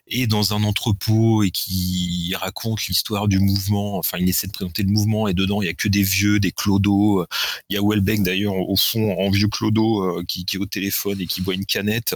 est 0.08 0.28
dans 0.28 0.54
un 0.54 0.64
entrepôt 0.64 1.42
et 1.44 1.50
qui 1.52 2.34
raconte 2.40 2.86
l'histoire 2.86 3.28
du 3.28 3.40
mouvement. 3.40 3.98
Enfin, 3.98 4.20
il 4.20 4.30
essaie 4.30 4.46
de 4.48 4.52
présenter 4.54 4.84
le 4.84 4.90
mouvement 4.90 5.28
et 5.28 5.34
dedans 5.34 5.62
il 5.62 5.66
y 5.66 5.70
a 5.70 5.74
que 5.74 5.88
des 5.88 6.04
vieux, 6.04 6.40
des 6.40 6.52
clodos. 6.52 7.22
euh, 7.22 7.28
Il 7.70 7.76
y 7.76 7.80
a 7.80 7.82
Welbeck 7.84 8.22
d'ailleurs 8.22 8.56
au 8.56 8.76
fond 8.76 9.20
en 9.20 9.30
vieux 9.32 9.48
clodo 9.50 10.04
euh, 10.20 10.24
qui, 10.28 10.46
qui 10.46 10.58
est 10.58 10.60
au 10.60 10.66
téléphone 10.68 11.20
et 11.20 11.26
qui 11.26 11.42
boit 11.42 11.56
une 11.56 11.66
canette. 11.66 12.16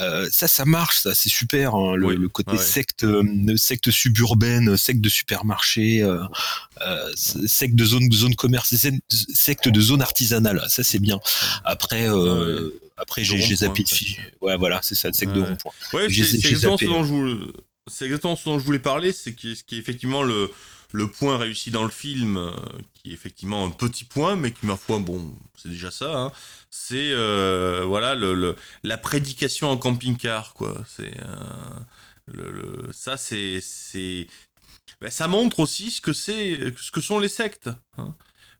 Euh, 0.00 0.28
ça, 0.30 0.46
ça 0.46 0.64
marche, 0.64 1.00
ça, 1.00 1.14
c'est 1.14 1.28
super. 1.28 1.74
hein, 1.74 1.96
le, 1.96 2.06
Oui. 2.06 2.16
le 2.16 2.27
côté 2.28 2.52
Ouais, 2.52 2.58
secte, 2.58 3.04
euh, 3.04 3.56
secte 3.56 3.90
suburbaine, 3.90 4.76
secte 4.76 5.00
de 5.00 5.08
supermarché. 5.08 6.02
euh, 6.02 6.22
euh, 6.86 7.10
secte 7.16 7.74
de 7.74 7.84
zone 7.84 8.08
de 8.08 8.14
zone 8.14 8.34
commerce 8.36 8.74
secte 9.34 9.68
de 9.68 9.80
zone 9.80 10.00
artisanale 10.02 10.64
ça 10.68 10.84
c'est 10.84 11.00
bien 11.00 11.18
après 11.64 12.08
euh, 12.08 12.70
après 12.96 13.24
j'ai 13.24 13.36
De 13.38 13.54
zappé 13.56 13.82
de 13.82 13.88
quoi. 13.88 13.96
fi- 13.98 14.16
ouais 14.42 14.56
voilà 14.56 14.80
c'est 14.82 14.94
ça 14.94 15.12
secte 15.12 15.32
de 15.32 15.40
Ouais. 15.40 15.48
rond-point 15.48 15.72
Ouais, 15.92 16.06
c'est 16.08 16.24
c'est 16.24 16.48
exactement, 16.50 16.78
ce 16.78 16.84
dont 16.84 17.04
je 17.04 17.08
voulais- 17.08 17.52
c'est 17.90 18.04
exactement 18.04 18.36
ce 18.36 18.44
dont 18.44 18.58
je 18.58 18.64
voulais 18.64 18.78
parler, 18.78 19.12
c'est 19.12 19.34
qui, 19.34 19.56
ce 19.56 19.64
qui 19.64 19.76
est 19.76 19.78
effectivement 19.78 20.22
le, 20.22 20.50
le 20.92 21.08
point 21.08 21.36
réussi 21.38 21.70
dans 21.70 21.84
le 21.84 21.90
film, 21.90 22.36
euh, 22.36 22.50
qui 22.94 23.10
est 23.10 23.14
effectivement 23.14 23.64
un 23.64 23.70
petit 23.70 24.04
point, 24.04 24.36
mais 24.36 24.52
qui, 24.52 24.66
ma 24.66 24.76
foi, 24.76 24.98
bon, 24.98 25.34
c'est 25.56 25.70
déjà 25.70 25.90
ça, 25.90 26.14
hein, 26.16 26.32
c'est 26.70 27.10
euh, 27.12 27.84
voilà, 27.86 28.14
le, 28.14 28.34
le- 28.34 28.56
la 28.84 28.98
prédication 28.98 29.70
en 29.70 29.76
camping-car, 29.78 30.52
quoi. 30.54 30.84
C'est, 30.96 31.16
euh, 31.18 31.80
ça, 32.92 33.16
c'est. 33.16 33.60
ben, 35.00 35.10
ça 35.10 35.28
montre 35.28 35.60
aussi 35.60 35.90
ce 35.90 36.00
que, 36.00 36.12
c'est, 36.12 36.74
ce 36.76 36.90
que 36.90 37.00
sont 37.00 37.18
les 37.18 37.28
sectes. 37.28 37.70
hein. 37.96 38.14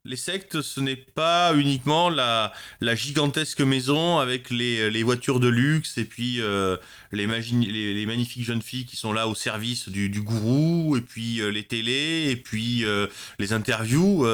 Les 0.08 0.16
sectes, 0.16 0.62
ce 0.62 0.80
n'est 0.80 0.96
pas 0.96 1.54
uniquement 1.54 2.08
la, 2.08 2.52
gigantesque 2.94 3.60
maison 3.60 4.18
avec 4.18 4.48
les, 4.48 5.02
voitures 5.02 5.38
de 5.38 5.48
luxe 5.48 5.98
et 5.98 6.04
puis 6.04 6.40
euh, 6.40 6.78
les, 7.12 7.26
magnifiques 7.26 8.44
jeunes 8.44 8.62
filles 8.62 8.86
qui 8.86 8.96
sont 8.96 9.12
là 9.12 9.28
au 9.28 9.34
service 9.34 9.90
du, 9.90 10.22
gourou, 10.22 10.96
et 10.96 11.02
puis 11.02 11.42
euh, 11.42 11.50
les 11.50 11.64
télés, 11.64 12.28
et 12.30 12.36
puis 12.36 12.86
euh, 12.86 13.06
les 13.38 13.52
interviews. 13.52 14.26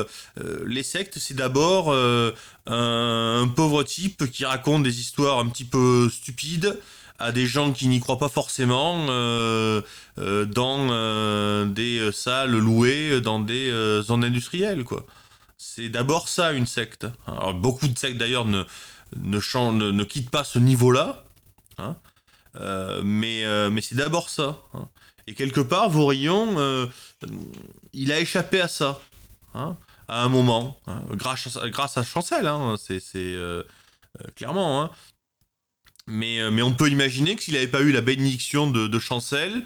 les 0.64 0.82
sectes, 0.84 1.18
c'est 1.18 1.34
d'abord 1.34 1.92
un 2.66 3.48
pauvre 3.56 3.82
type 3.82 4.30
qui 4.30 4.44
raconte 4.44 4.84
des 4.84 5.00
histoires 5.00 5.40
un 5.40 5.48
petit 5.48 5.64
peu 5.64 6.08
stupides 6.08 6.78
à 7.18 7.32
des 7.32 7.46
gens 7.46 7.72
qui 7.72 7.86
n'y 7.88 8.00
croient 8.00 8.18
pas 8.18 8.28
forcément 8.28 9.06
euh, 9.08 9.80
euh, 10.18 10.44
dans 10.44 10.88
euh, 10.90 11.64
des 11.64 12.10
salles 12.12 12.56
louées 12.56 13.20
dans 13.20 13.40
des 13.40 13.70
zones 14.02 14.24
industrielles, 14.24 14.84
quoi. 14.84 15.04
C'est 15.56 15.88
d'abord 15.88 16.28
ça 16.28 16.52
une 16.52 16.66
secte. 16.66 17.06
Beaucoup 17.54 17.88
de 17.88 17.98
sectes 17.98 18.18
d'ailleurs 18.18 18.44
ne 18.44 18.64
ne, 19.16 19.38
ne, 19.38 19.90
ne 19.90 20.04
quittent 20.04 20.30
pas 20.30 20.44
ce 20.44 20.58
niveau-là, 20.58 21.24
hein. 21.78 21.96
Mais 23.02 23.44
mais 23.70 23.80
c'est 23.80 23.94
d'abord 23.94 24.28
ça. 24.28 24.58
hein. 24.74 24.88
Et 25.26 25.34
quelque 25.34 25.60
part, 25.60 25.88
Vaurillon, 25.88 26.58
euh, 26.58 26.86
il 27.94 28.12
a 28.12 28.20
échappé 28.20 28.60
à 28.60 28.68
ça, 28.68 29.00
hein, 29.54 29.76
à 30.06 30.22
un 30.22 30.28
moment, 30.28 30.78
grâce 31.12 31.56
à, 31.56 31.70
grâce 31.70 31.96
à 31.96 32.02
Chancel, 32.02 32.50
c'est 32.76 33.00
clairement. 34.36 34.90
Mais, 36.06 36.40
euh, 36.40 36.50
mais 36.50 36.62
on 36.62 36.74
peut 36.74 36.88
imaginer 36.90 37.34
que 37.36 37.42
s'il 37.42 37.54
n'avait 37.54 37.66
pas 37.68 37.80
eu 37.80 37.92
la 37.92 38.00
bénédiction 38.02 38.70
de, 38.70 38.86
de 38.88 38.98
Chancel, 38.98 39.62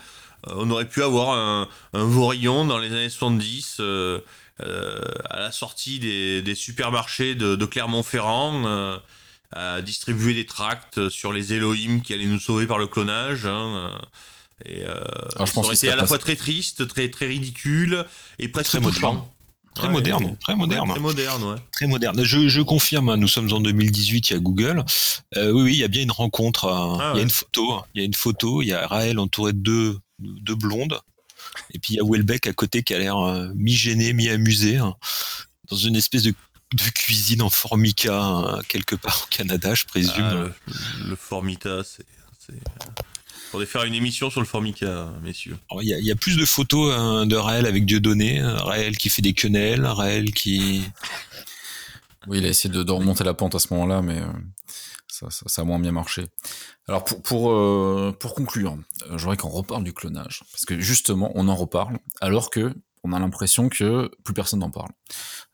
Euh, 0.46 0.52
on 0.56 0.70
aurait 0.70 0.88
pu 0.88 1.02
avoir 1.02 1.30
un, 1.36 1.68
un 1.94 2.04
Vorillon 2.04 2.64
dans 2.64 2.78
les 2.78 2.92
années 2.92 3.08
70 3.10 3.78
euh, 3.80 4.20
euh, 4.60 5.00
à 5.30 5.40
la 5.40 5.50
sortie 5.52 5.98
des, 5.98 6.42
des 6.42 6.54
supermarchés 6.54 7.34
de, 7.34 7.56
de 7.56 7.64
Clermont-Ferrand. 7.66 8.64
euh, 8.66 8.98
à 9.52 9.80
distribuer 9.82 10.34
des 10.34 10.44
tracts 10.46 11.08
sur 11.08 11.32
les 11.32 11.54
Elohim 11.54 12.02
qui 12.02 12.12
allaient 12.14 12.26
nous 12.26 12.38
sauver 12.40 12.66
par 12.66 12.78
le 12.78 12.86
clonage. 12.86 13.46
hein, 13.46 13.90
euh, 13.90 13.98
et 14.66 14.84
euh, 14.84 14.94
Alors, 15.36 15.46
je 15.46 15.52
ça 15.52 15.54
pense 15.54 15.66
aurait 15.66 15.74
que 15.74 15.78
été 15.78 15.90
à 15.90 15.96
la 15.96 16.04
fois 16.04 16.18
très 16.18 16.36
triste, 16.36 16.86
très 16.86 17.10
très 17.10 17.26
ridicule 17.26 18.04
et 18.38 18.48
presque 18.48 18.72
Très 18.72 18.80
touchant. 18.80 19.34
Très 19.78 19.86
Ouais, 19.86 19.92
moderne, 19.92 20.24
ouais, 20.24 20.36
très 20.40 20.54
moderne. 20.56 20.88
très 20.90 21.00
moderne, 21.00 21.42
ouais. 21.44 21.56
Très 21.72 21.86
moderne. 21.86 22.24
Je, 22.24 22.48
je 22.48 22.60
confirme, 22.60 23.08
hein, 23.10 23.16
nous 23.16 23.28
sommes 23.28 23.52
en 23.52 23.60
2018, 23.60 24.30
il 24.30 24.32
y 24.32 24.36
a 24.36 24.40
Google. 24.40 24.84
Euh, 25.36 25.52
oui, 25.52 25.62
oui, 25.62 25.72
il 25.74 25.78
y 25.78 25.84
a 25.84 25.88
bien 25.88 26.02
une 26.02 26.10
rencontre. 26.10 26.66
hein. 26.68 26.98
Ah 27.00 27.12
Il 27.14 27.18
y 27.18 27.20
a 27.20 27.22
une 27.22 27.30
photo. 27.30 27.72
hein. 27.74 27.84
Il 27.94 28.00
y 28.00 28.02
a 28.02 28.06
une 28.06 28.14
photo. 28.14 28.60
Il 28.62 28.66
y 28.66 28.72
a 28.72 28.86
Raël 28.86 29.18
entouré 29.20 29.52
de 29.52 29.58
deux, 29.58 29.98
deux 30.18 30.54
blondes. 30.56 31.00
Et 31.72 31.78
puis 31.78 31.94
il 31.94 31.96
y 31.96 32.00
a 32.00 32.04
Welbeck 32.04 32.46
à 32.48 32.52
côté 32.52 32.82
qui 32.82 32.92
a 32.94 32.98
l'air 32.98 33.16
euh, 33.18 33.48
mi-gêné, 33.54 34.12
mi-amusé, 34.12 34.76
hein, 34.78 34.94
dans 35.70 35.76
une 35.76 35.94
espèce 35.96 36.22
de, 36.24 36.30
de 36.74 36.82
cuisine 36.94 37.42
en 37.42 37.50
formica, 37.50 38.58
quelque 38.68 38.96
part 38.96 39.22
au 39.24 39.34
Canada, 39.34 39.74
je 39.74 39.84
présume. 39.84 40.12
Ah, 40.24 40.34
le, 40.34 40.52
le 41.10 41.16
Formica, 41.16 41.82
c'est. 41.84 42.04
Faudrait 43.50 43.66
faire 43.66 43.84
une 43.84 43.94
émission 43.94 44.28
sur 44.30 44.40
le 44.40 44.46
Formica, 44.46 45.10
messieurs. 45.22 45.56
Il 45.80 45.88
y, 45.88 45.94
a, 45.94 45.98
il 45.98 46.04
y 46.04 46.10
a 46.10 46.16
plus 46.16 46.36
de 46.36 46.44
photos 46.44 46.94
hein, 46.94 47.24
de 47.26 47.34
Raël 47.36 47.64
avec 47.66 47.86
Dieudonné, 47.86 48.42
Raël 48.42 48.96
qui 48.98 49.08
fait 49.08 49.22
des 49.22 49.32
quenelles, 49.32 49.86
Raël 49.86 50.32
qui... 50.32 50.82
Oui, 52.26 52.38
il 52.38 52.44
a 52.44 52.48
essayé 52.48 52.72
de, 52.72 52.82
de 52.82 52.92
remonter 52.92 53.24
la 53.24 53.32
pente 53.32 53.54
à 53.54 53.58
ce 53.58 53.72
moment-là, 53.72 54.02
mais 54.02 54.18
euh, 54.20 54.26
ça, 55.06 55.30
ça- 55.30 55.46
ça 55.48 55.62
a 55.62 55.64
moins 55.64 55.78
bien 55.78 55.92
marché. 55.92 56.26
Alors 56.86 57.04
pour, 57.04 57.22
pour, 57.22 57.50
euh, 57.52 58.14
pour 58.20 58.34
conclure, 58.34 58.76
euh, 59.10 59.16
j'aurais 59.16 59.38
qu'on 59.38 59.48
reparle 59.48 59.82
du 59.82 59.94
clonage, 59.94 60.42
parce 60.52 60.66
que 60.66 60.78
justement, 60.78 61.32
on 61.34 61.48
en 61.48 61.54
reparle, 61.56 61.98
alors 62.20 62.50
que 62.50 62.74
on 63.08 63.12
a 63.12 63.18
l'impression 63.18 63.68
que 63.68 64.10
plus 64.24 64.34
personne 64.34 64.60
n'en 64.60 64.70
parle. 64.70 64.90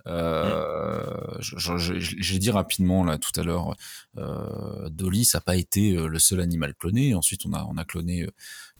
Euh, 0.07 1.05
je- 1.41 1.99
J'ai 1.99 2.39
dit 2.39 2.51
rapidement 2.51 3.05
là 3.05 3.19
tout 3.19 3.39
à 3.41 3.43
l'heure, 3.43 3.75
euh, 4.19 4.89
Dolly, 4.91 5.25
ça 5.25 5.39
n'a 5.39 5.43
pas 5.43 5.57
été 5.57 5.97
euh, 5.97 6.07
le 6.09 6.19
seul 6.19 6.41
animal 6.41 6.75
cloné. 6.75 7.15
Ensuite, 7.15 7.47
on 7.47 7.53
a, 7.53 7.65
on 7.65 7.77
a 7.77 7.85
cloné 7.85 8.29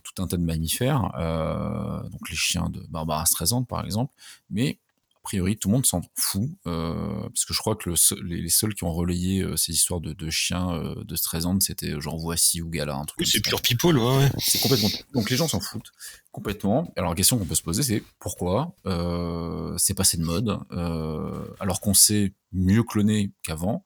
tout 0.03 0.21
un 0.21 0.27
tas 0.27 0.37
de 0.37 0.43
mammifères, 0.43 1.11
euh, 1.17 2.07
donc 2.09 2.29
les 2.29 2.35
chiens 2.35 2.69
de 2.69 2.85
Barbara 2.89 3.25
Streisand 3.25 3.63
par 3.63 3.83
exemple, 3.85 4.13
mais 4.51 4.79
priori, 5.25 5.57
tout 5.57 5.67
le 5.67 5.73
monde 5.73 5.85
s'en 5.85 6.01
fout, 6.15 6.49
euh, 6.67 7.27
puisque 7.33 7.51
je 7.53 7.59
crois 7.59 7.75
que 7.75 7.89
le 7.89 7.95
seul- 7.97 8.23
les, 8.23 8.41
les 8.41 8.49
seuls 8.49 8.73
qui 8.73 8.85
ont 8.85 8.93
relayé 8.93 9.41
euh, 9.41 9.57
ces 9.57 9.73
histoires 9.73 9.99
de, 9.99 10.13
de 10.13 10.29
chiens 10.29 10.71
euh, 10.73 11.03
de 11.03 11.15
Streisand, 11.17 11.59
c'était 11.59 11.99
genre 11.99 12.17
Voici 12.17 12.61
ou 12.61 12.69
Gala, 12.69 12.95
un 12.95 13.03
truc 13.05 13.19
Oui, 13.19 13.27
c'est 13.27 13.41
pure 13.41 13.61
people, 13.61 13.97
ouais, 13.97 14.17
ouais. 14.17 14.31
C'est 14.39 14.59
complètement. 14.61 14.89
Donc 15.13 15.29
les 15.29 15.35
gens 15.35 15.47
s'en 15.49 15.59
foutent 15.59 15.91
complètement. 16.31 16.91
Alors 16.95 17.09
la 17.09 17.15
question 17.15 17.37
qu'on 17.37 17.45
peut 17.45 17.55
se 17.55 17.61
poser, 17.63 17.83
c'est 17.83 18.03
pourquoi 18.19 18.73
euh, 18.85 19.75
c'est 19.77 19.93
passé 19.93 20.15
de 20.17 20.23
mode, 20.23 20.57
euh, 20.71 21.45
alors 21.59 21.81
qu'on 21.81 21.93
sait 21.93 22.33
mieux 22.53 22.83
cloner 22.83 23.31
qu'avant, 23.43 23.83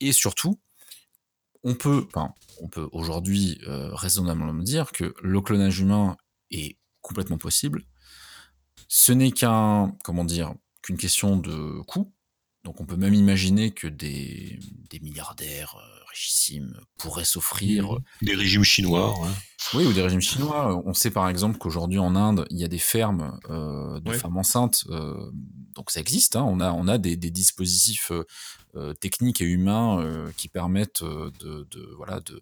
et 0.00 0.12
surtout, 0.12 0.60
on 1.62 1.74
peut, 1.74 2.06
enfin, 2.08 2.34
on 2.60 2.68
peut 2.68 2.88
aujourd'hui 2.92 3.58
euh, 3.66 3.88
raisonnablement 3.94 4.62
dire 4.62 4.92
que 4.92 5.14
le 5.22 5.40
clonage 5.40 5.80
humain 5.80 6.16
est 6.50 6.76
complètement 7.00 7.38
possible. 7.38 7.84
Ce 8.88 9.12
n'est 9.12 9.32
qu'un, 9.32 9.96
comment 10.04 10.24
dire, 10.24 10.54
qu'une 10.84 10.96
question 10.98 11.36
de 11.36 11.80
coût. 11.82 12.12
Donc 12.64 12.80
on 12.80 12.86
peut 12.86 12.96
même 12.96 13.12
imaginer 13.14 13.72
que 13.72 13.86
des, 13.86 14.58
des 14.90 15.00
milliardaires 15.00 15.74
euh, 15.76 16.04
richissimes 16.10 16.78
pourraient 16.98 17.24
s'offrir 17.26 17.98
Des 18.22 18.34
régimes 18.34 18.64
chinois, 18.64 19.18
ouais. 19.20 19.28
oui, 19.74 19.84
ou 19.86 19.92
des 19.92 20.00
régimes 20.00 20.22
chinois. 20.22 20.80
On 20.86 20.94
sait 20.94 21.10
par 21.10 21.28
exemple 21.28 21.58
qu'aujourd'hui 21.58 21.98
en 21.98 22.16
Inde, 22.16 22.46
il 22.50 22.58
y 22.58 22.64
a 22.64 22.68
des 22.68 22.78
fermes 22.78 23.38
euh, 23.50 24.00
de 24.00 24.10
Ouais. 24.10 24.18
femmes 24.18 24.38
enceintes. 24.38 24.84
euh, 24.88 25.30
donc 25.74 25.90
ça 25.90 26.00
existe. 26.00 26.36
hein. 26.36 26.44
On 26.48 26.60
a, 26.60 26.72
on 26.72 26.86
a 26.88 26.96
des, 26.98 27.16
des 27.16 27.30
dispositifs 27.30 28.12
euh, 28.12 28.24
euh, 28.76 28.94
techniques 28.94 29.40
et 29.42 29.44
humains 29.44 30.00
euh, 30.00 30.30
qui 30.36 30.48
permettent 30.48 31.02
euh, 31.02 31.30
de, 31.40 31.66
de- 31.70 31.92
voilà, 31.96 32.20
de, 32.20 32.40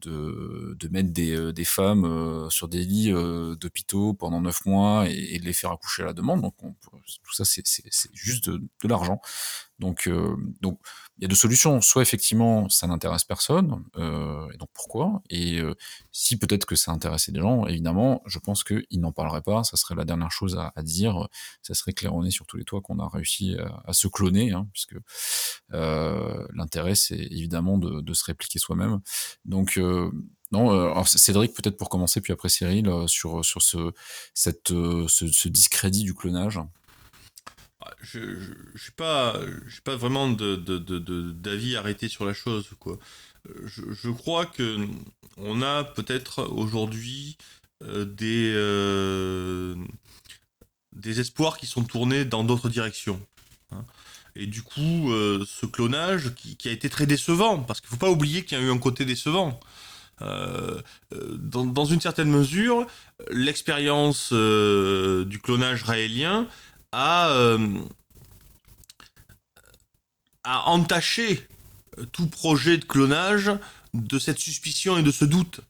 de, 0.00 0.76
de 0.78 0.88
mettre 0.88 1.10
des, 1.10 1.34
euh, 1.34 1.52
des 1.52 1.64
femmes 1.64 2.04
euh, 2.04 2.50
sur 2.50 2.68
des 2.68 2.84
lits 2.84 3.12
euh, 3.12 3.56
d'hôpitaux 3.56 4.14
pendant 4.14 4.40
neuf 4.40 4.64
mois 4.66 5.08
et, 5.08 5.34
et 5.34 5.38
de 5.38 5.44
les 5.44 5.52
faire 5.52 5.70
accoucher 5.72 6.02
à 6.02 6.06
la 6.06 6.12
demande. 6.12 6.42
Donc 6.42 6.54
on 6.62 6.74
tout 7.22 7.32
ça, 7.32 7.44
c'est 7.44 7.64
juste 8.12 8.48
de, 8.48 8.58
de 8.58 8.88
l'argent. 8.88 9.20
Donc, 9.78 10.08
euh, 10.08 10.36
donc 10.60 10.80
il 11.18 11.22
y 11.22 11.24
a 11.24 11.28
deux 11.28 11.36
solutions. 11.36 11.80
Soit 11.80 12.02
effectivement, 12.02 12.68
ça 12.68 12.86
n'intéresse 12.86 13.24
personne, 13.24 13.84
euh, 13.96 14.48
et 14.52 14.56
donc 14.56 14.68
pourquoi? 14.72 15.22
Et 15.30 15.58
euh, 15.58 15.74
si 16.12 16.36
peut-être 16.36 16.64
que 16.64 16.76
ça 16.76 16.92
intéressait 16.92 17.32
des 17.32 17.40
gens, 17.40 17.66
évidemment, 17.66 18.22
je 18.26 18.38
pense 18.38 18.64
qu'ils 18.64 19.00
n'en 19.00 19.12
parleraient 19.12 19.42
pas. 19.42 19.64
Ça 19.64 19.76
serait 19.76 19.94
la 19.94 20.04
dernière 20.04 20.30
chose 20.30 20.56
à, 20.56 20.82
dire. 20.82 21.28
Ça 21.62 21.74
serait 21.74 21.92
claironné 21.92 22.30
sur 22.30 22.46
tous 22.46 22.56
les 22.56 22.64
toits 22.64 22.80
qu'on 22.80 22.98
a 22.98 23.08
réussi 23.08 23.56
à, 23.84 23.92
se 23.92 24.08
cloner, 24.08 24.52
hein, 24.52 24.68
puisque 24.72 24.96
euh, 25.74 26.46
l'intérêt, 26.54 26.94
c'est 26.94 27.18
évidemment 27.18 27.78
de, 27.78 28.14
se 28.14 28.24
répliquer 28.24 28.58
soi-même. 28.58 29.00
Donc, 29.44 29.80
non, 30.50 30.70
alors 30.70 31.06
Cédric, 31.06 31.52
peut-être 31.54 31.76
pour 31.76 31.88
commencer, 31.88 32.20
puis 32.20 32.32
après 32.32 32.48
Cyril, 32.48 32.90
sur, 33.06 33.44
sur 33.44 33.62
ce, 33.62 33.92
cette, 34.34 34.68
ce, 34.68 35.06
ce 35.06 35.48
discrédit 35.48 36.04
du 36.04 36.14
clonage. 36.14 36.60
Ah, 37.88 37.94
Je 38.02 38.18
n'ai 38.20 38.94
pas, 38.96 39.40
j'ai 39.66 39.80
pas 39.80 39.96
vraiment 39.96 40.28
d'avis 40.28 41.76
arrêté 41.76 42.08
sur 42.08 42.24
la 42.24 42.34
chose. 42.34 42.68
Quoi. 42.78 42.98
Euh, 43.48 43.52
Je, 43.66 43.82
je 43.92 44.10
crois 44.10 44.46
que 44.46 44.86
on 45.36 45.62
a 45.62 45.84
peut-être 45.84 46.42
aujourd'hui 46.50 47.38
euh, 47.84 48.04
des, 48.04 48.52
euh, 48.54 49.74
des 50.92 51.20
espoirs 51.20 51.58
qui 51.58 51.66
sont 51.66 51.84
tournés 51.84 52.24
dans 52.24 52.44
d'autres 52.44 52.68
directions. 52.68 53.20
hein. 53.72 53.84
Et 54.36 54.46
du 54.46 54.62
coup, 54.62 55.10
ce 55.10 55.66
clonage 55.66 56.32
qui, 56.34 56.68
a 56.68 56.70
été 56.70 56.88
très 56.88 57.06
décevant, 57.06 57.58
parce 57.58 57.80
qu'il 57.80 57.88
faut 57.90 57.96
pas 57.96 58.10
oublier 58.10 58.44
qu'il 58.44 58.56
y 58.56 58.60
a 58.60 58.64
eu 58.64 58.70
un 58.70 58.78
côté 58.78 59.04
décevant. 59.04 59.58
Dans, 60.20 61.84
une 61.84 62.00
certaine 62.00 62.30
mesure, 62.30 62.86
l'expérience 63.32 64.32
du 64.32 65.40
clonage 65.40 65.82
raélien 65.82 66.46
euh, 66.94 67.78
a 70.44 70.68
entaché 70.70 71.46
tout 72.12 72.28
projet 72.28 72.78
de 72.78 72.84
clonage 72.84 73.50
de 73.94 74.18
cette 74.18 74.38
suspicion 74.38 74.98
et 74.98 75.02
de 75.02 75.10
ce 75.10 75.24
doute. 75.24 75.60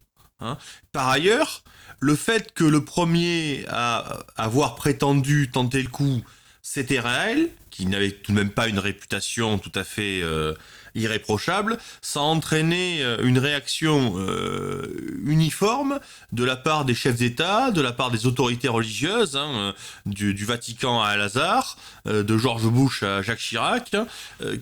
hein. 0.40 0.58
Par 0.92 1.08
ailleurs, 1.08 1.62
le 2.00 2.14
fait 2.14 2.52
que 2.52 2.64
le 2.64 2.84
premier 2.84 3.64
à 3.68 4.20
avoir 4.36 4.76
prétendu 4.76 5.50
tenter 5.52 5.82
le 5.82 5.88
coup, 5.88 6.22
c'était 6.70 7.00
Raël, 7.00 7.48
qui 7.70 7.86
n'avait 7.86 8.10
tout 8.10 8.30
de 8.30 8.36
même 8.36 8.50
pas 8.50 8.68
une 8.68 8.78
réputation 8.78 9.58
tout 9.58 9.72
à 9.74 9.84
fait 9.84 10.20
euh, 10.22 10.52
irréprochable, 10.94 11.78
ça 12.02 12.20
a 12.20 12.24
entraîné 12.24 13.02
euh, 13.02 13.24
une 13.24 13.38
réaction 13.38 14.16
euh, 14.18 15.18
uniforme 15.24 15.98
de 16.32 16.44
la 16.44 16.56
part 16.56 16.84
des 16.84 16.94
chefs 16.94 17.16
d'État, 17.16 17.70
de 17.70 17.80
la 17.80 17.92
part 17.92 18.10
des 18.10 18.26
autorités 18.26 18.68
religieuses, 18.68 19.34
hein, 19.34 19.72
du, 20.04 20.44
Vatican 20.44 21.00
à 21.00 21.08
Al-Azhar, 21.08 21.78
de 22.04 22.36
George 22.36 22.66
Bush 22.66 23.02
à 23.02 23.22
Jacques 23.22 23.38
Chirac, 23.38 23.94
hein, 23.94 24.06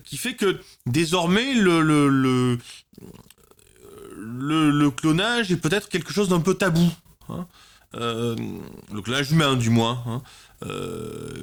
qui 0.05 0.15
fait 0.15 0.35
que 0.35 0.61
désormais 0.85 1.55
le, 1.55 2.57
clonage 4.95 5.51
est 5.51 5.57
peut-être 5.57 5.89
quelque 5.89 6.13
chose 6.13 6.29
d'un 6.29 6.39
peu 6.39 6.53
tabou. 6.53 6.89
hein. 7.27 7.45
Le 7.93 9.01
clonage 9.01 9.31
humain, 9.31 9.55
du 9.55 9.69
moins. 9.69 10.21
Hein. 10.61 10.65
Euh, 10.67 11.33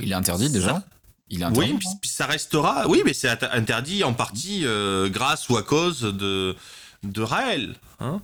Il 0.00 0.10
est 0.10 0.14
interdit 0.14 0.50
déjà 0.50 0.68
Ça- 0.68 0.84
Il 1.30 1.40
est 1.40 1.44
interdit 1.44 1.72
oui, 1.72 1.78
puis, 1.78 1.88
puis 2.02 2.10
ça 2.10 2.26
restera. 2.26 2.86
Oui, 2.88 3.02
mais 3.04 3.14
c'est 3.14 3.28
int- 3.28 3.50
interdit 3.52 4.04
en 4.04 4.12
partie 4.12 4.62
euh, 4.64 5.08
grâce 5.08 5.48
ou 5.48 5.56
à 5.56 5.62
cause 5.62 6.00
de, 6.02 6.54
de 7.02 7.22
Raël. 7.22 7.74
Hein 8.00 8.20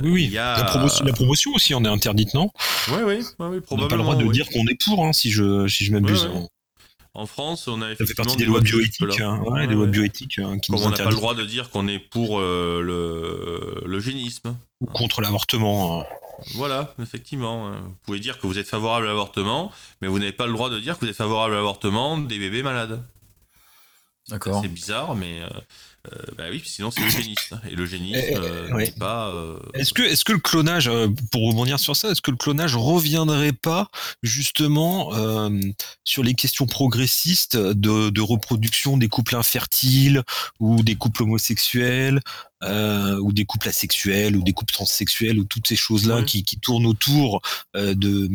Oui, 0.00 0.10
oui. 0.10 0.24
il 0.24 0.30
y 0.32 0.38
a- 0.38 0.56
La, 0.58 0.64
promotion, 0.64 1.04
la 1.04 1.12
promotion 1.12 1.52
aussi 1.54 1.74
en 1.74 1.84
est 1.84 1.88
interdite, 1.88 2.34
non? 2.34 2.50
Oui, 2.88 2.94
oui, 3.04 3.14
oui, 3.38 3.46
oui, 3.50 3.60
On 3.70 3.76
n'a 3.76 3.86
pas 3.88 3.96
le 3.96 4.02
droit 4.02 4.16
de 4.16 4.24
oui. 4.24 4.30
dire 4.32 4.48
qu'on 4.48 4.66
est 4.66 4.82
pour, 4.82 5.04
hein, 5.04 5.12
si 5.12 5.30
je, 5.30 5.66
si 5.68 5.84
je 5.84 5.92
m'abuse. 5.92 6.28
En 7.14 7.26
France, 7.26 7.66
on 7.66 7.82
a 7.82 7.88
Ça 7.90 7.96
fait 7.96 8.04
effectivement 8.04 8.24
partie 8.26 8.36
des 8.38 8.44
lois 8.44 8.60
bioéthiques, 8.60 9.20
hein, 9.20 9.40
ouais, 9.40 9.50
Ouais, 9.50 9.66
des 9.66 9.74
lois 9.74 9.84
ouais. 9.84 9.90
bioéthiques 9.90 10.38
hein, 10.38 10.58
qui 10.60 10.70
Comme 10.70 10.80
nous 10.80 10.86
on 10.86 10.90
n'a 10.90 10.96
pas 10.96 11.08
le 11.10 11.16
droit 11.16 11.34
de 11.34 11.44
dire 11.44 11.68
qu'on 11.70 11.88
est 11.88 11.98
pour 11.98 12.38
euh, 12.38 12.80
le, 12.82 13.82
l'eugénisme. 13.88 14.54
ou 14.80 14.86
contre 14.86 15.20
l'avortement. 15.20 16.06
Voilà, 16.54 16.94
effectivement. 17.00 17.68
hein. 17.68 17.80
Vous 17.82 17.96
pouvez 18.04 18.20
dire 18.20 18.38
que 18.38 18.46
vous 18.46 18.58
êtes 18.58 18.68
favorable 18.68 19.06
à 19.06 19.08
l'avortement, 19.08 19.72
mais 20.00 20.08
vous 20.08 20.18
n'avez 20.18 20.32
pas 20.32 20.46
le 20.46 20.52
droit 20.52 20.70
de 20.70 20.78
dire 20.80 20.98
que 20.98 21.04
vous 21.04 21.10
êtes 21.10 21.16
favorable 21.16 21.54
à 21.54 21.56
l'avortement 21.56 22.18
des 22.18 22.38
bébés 22.38 22.62
malades. 22.62 23.02
D'accord. 24.28 24.60
C'est 24.62 24.68
bizarre, 24.68 25.14
mais 25.14 25.42
euh, 25.42 25.48
euh, 26.06 26.16
bah 26.36 26.44
oui, 26.50 26.62
sinon 26.64 26.90
c'est 26.90 27.02
eugéniste. 27.04 27.54
Et 27.68 27.74
l'eugénisme 27.74 28.18
Eh, 28.22 28.28
eh, 28.32 28.36
euh, 28.36 28.72
ouais. 28.72 28.84
n'est 28.86 28.90
pas. 28.92 29.28
euh, 29.34 29.58
Est-ce 29.74 29.92
que, 29.92 30.02
est-ce 30.02 30.24
que 30.24 30.32
le 30.32 30.38
clonage, 30.38 30.88
euh, 30.88 31.08
pour 31.32 31.48
rebondir 31.48 31.78
sur 31.80 31.96
ça, 31.96 32.10
est-ce 32.10 32.22
que 32.22 32.30
le 32.30 32.36
clonage 32.36 32.76
reviendrait 32.76 33.52
pas 33.52 33.90
justement 34.22 35.14
euh, 35.14 35.50
sur 36.04 36.22
les 36.22 36.34
questions 36.34 36.66
progressistes 36.66 37.56
de, 37.56 38.10
de 38.10 38.20
reproduction 38.20 38.96
des 38.96 39.08
couples 39.08 39.34
infertiles 39.36 40.22
ou 40.60 40.82
des 40.82 40.94
couples 40.94 41.24
homosexuels 41.24 42.20
euh, 42.64 43.18
ou 43.18 43.32
des 43.32 43.44
couples 43.44 43.68
asexuels 43.68 44.36
ou 44.36 44.42
des 44.42 44.52
couples 44.52 44.72
transsexuels 44.72 45.38
ou 45.38 45.44
toutes 45.44 45.66
ces 45.68 45.76
choses-là 45.76 46.16
Ouais. 46.18 46.24
qui, 46.24 46.42
qui 46.44 46.58
tournent 46.58 46.86
autour 46.86 47.40
euh, 47.76 47.94
de 47.94 48.28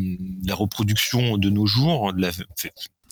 la 0.45 0.55
reproduction 0.55 1.37
de 1.37 1.49
nos 1.49 1.65
jours, 1.65 2.13
de 2.13 2.21
la, 2.21 2.31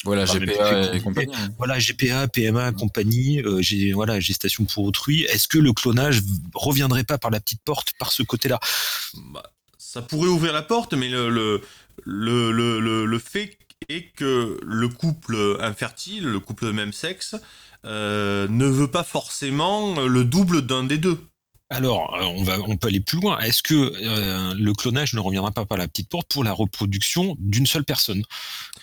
Voilà, 0.04 0.24
Enfin, 0.24 0.40
GPA 0.40 0.96
et 0.96 1.00
compagnie. 1.02 1.34
hein. 1.36 1.54
voilà 1.58 1.78
GPA, 1.80 2.28
PMA, 2.28 2.72
compagnie, 2.72 3.42
euh, 3.42 3.62
j'ai 3.62 3.92
voilà 3.94 4.20
gestation 4.20 4.66
pour 4.66 4.84
autrui. 4.86 5.24
Est-ce 5.24 5.48
que 5.48 5.58
le 5.60 5.74
clonage 5.74 6.22
reviendrait 6.56 7.04
pas 7.04 7.18
par 7.18 7.30
la 7.32 7.40
petite 7.40 7.62
porte 7.64 7.94
par 8.00 8.12
ce 8.12 8.24
côté-là? 8.24 8.60
Bah, 9.34 9.44
ça 9.78 10.02
pourrait 10.02 10.30
ouvrir 10.30 10.54
la 10.54 10.62
porte, 10.64 10.94
mais 10.94 11.10
le, 11.10 11.30
le, 11.30 11.62
le, 12.04 12.52
le, 12.52 12.80
le- 12.80 13.06
le 13.06 13.20
fait 13.20 13.58
est 13.90 14.04
que 14.16 14.60
le 14.64 14.88
couple 14.88 15.58
infertile, 15.60 16.24
le 16.26 16.40
couple 16.40 16.66
de 16.68 16.72
même 16.72 16.94
sexe, 16.94 17.36
euh, 17.86 18.48
ne 18.48 18.66
veut 18.66 18.90
pas 18.90 19.04
forcément 19.04 20.00
le 20.02 20.24
double 20.24 20.66
d'un 20.66 20.84
des 20.84 20.98
deux. 20.98 21.20
Alors, 21.70 22.16
euh, 22.16 22.26
on 22.26 22.44
va, 22.44 22.60
on 22.68 22.76
peut 22.76 22.90
aller 22.90 23.00
plus 23.00 23.20
loin. 23.22 23.40
Est-ce 23.40 23.64
que 23.64 23.74
euh, 23.74 24.54
le 24.54 24.74
clonage 24.74 25.14
ne 25.14 25.22
reviendra 25.22 25.52
pas 25.52 25.66
par 25.66 25.78
la 25.78 25.88
petite 25.88 26.10
porte 26.10 26.28
pour 26.30 26.44
la 26.44 26.52
reproduction 26.52 27.36
d'une 27.40 27.66
seule 27.66 27.86
personne? 27.86 28.24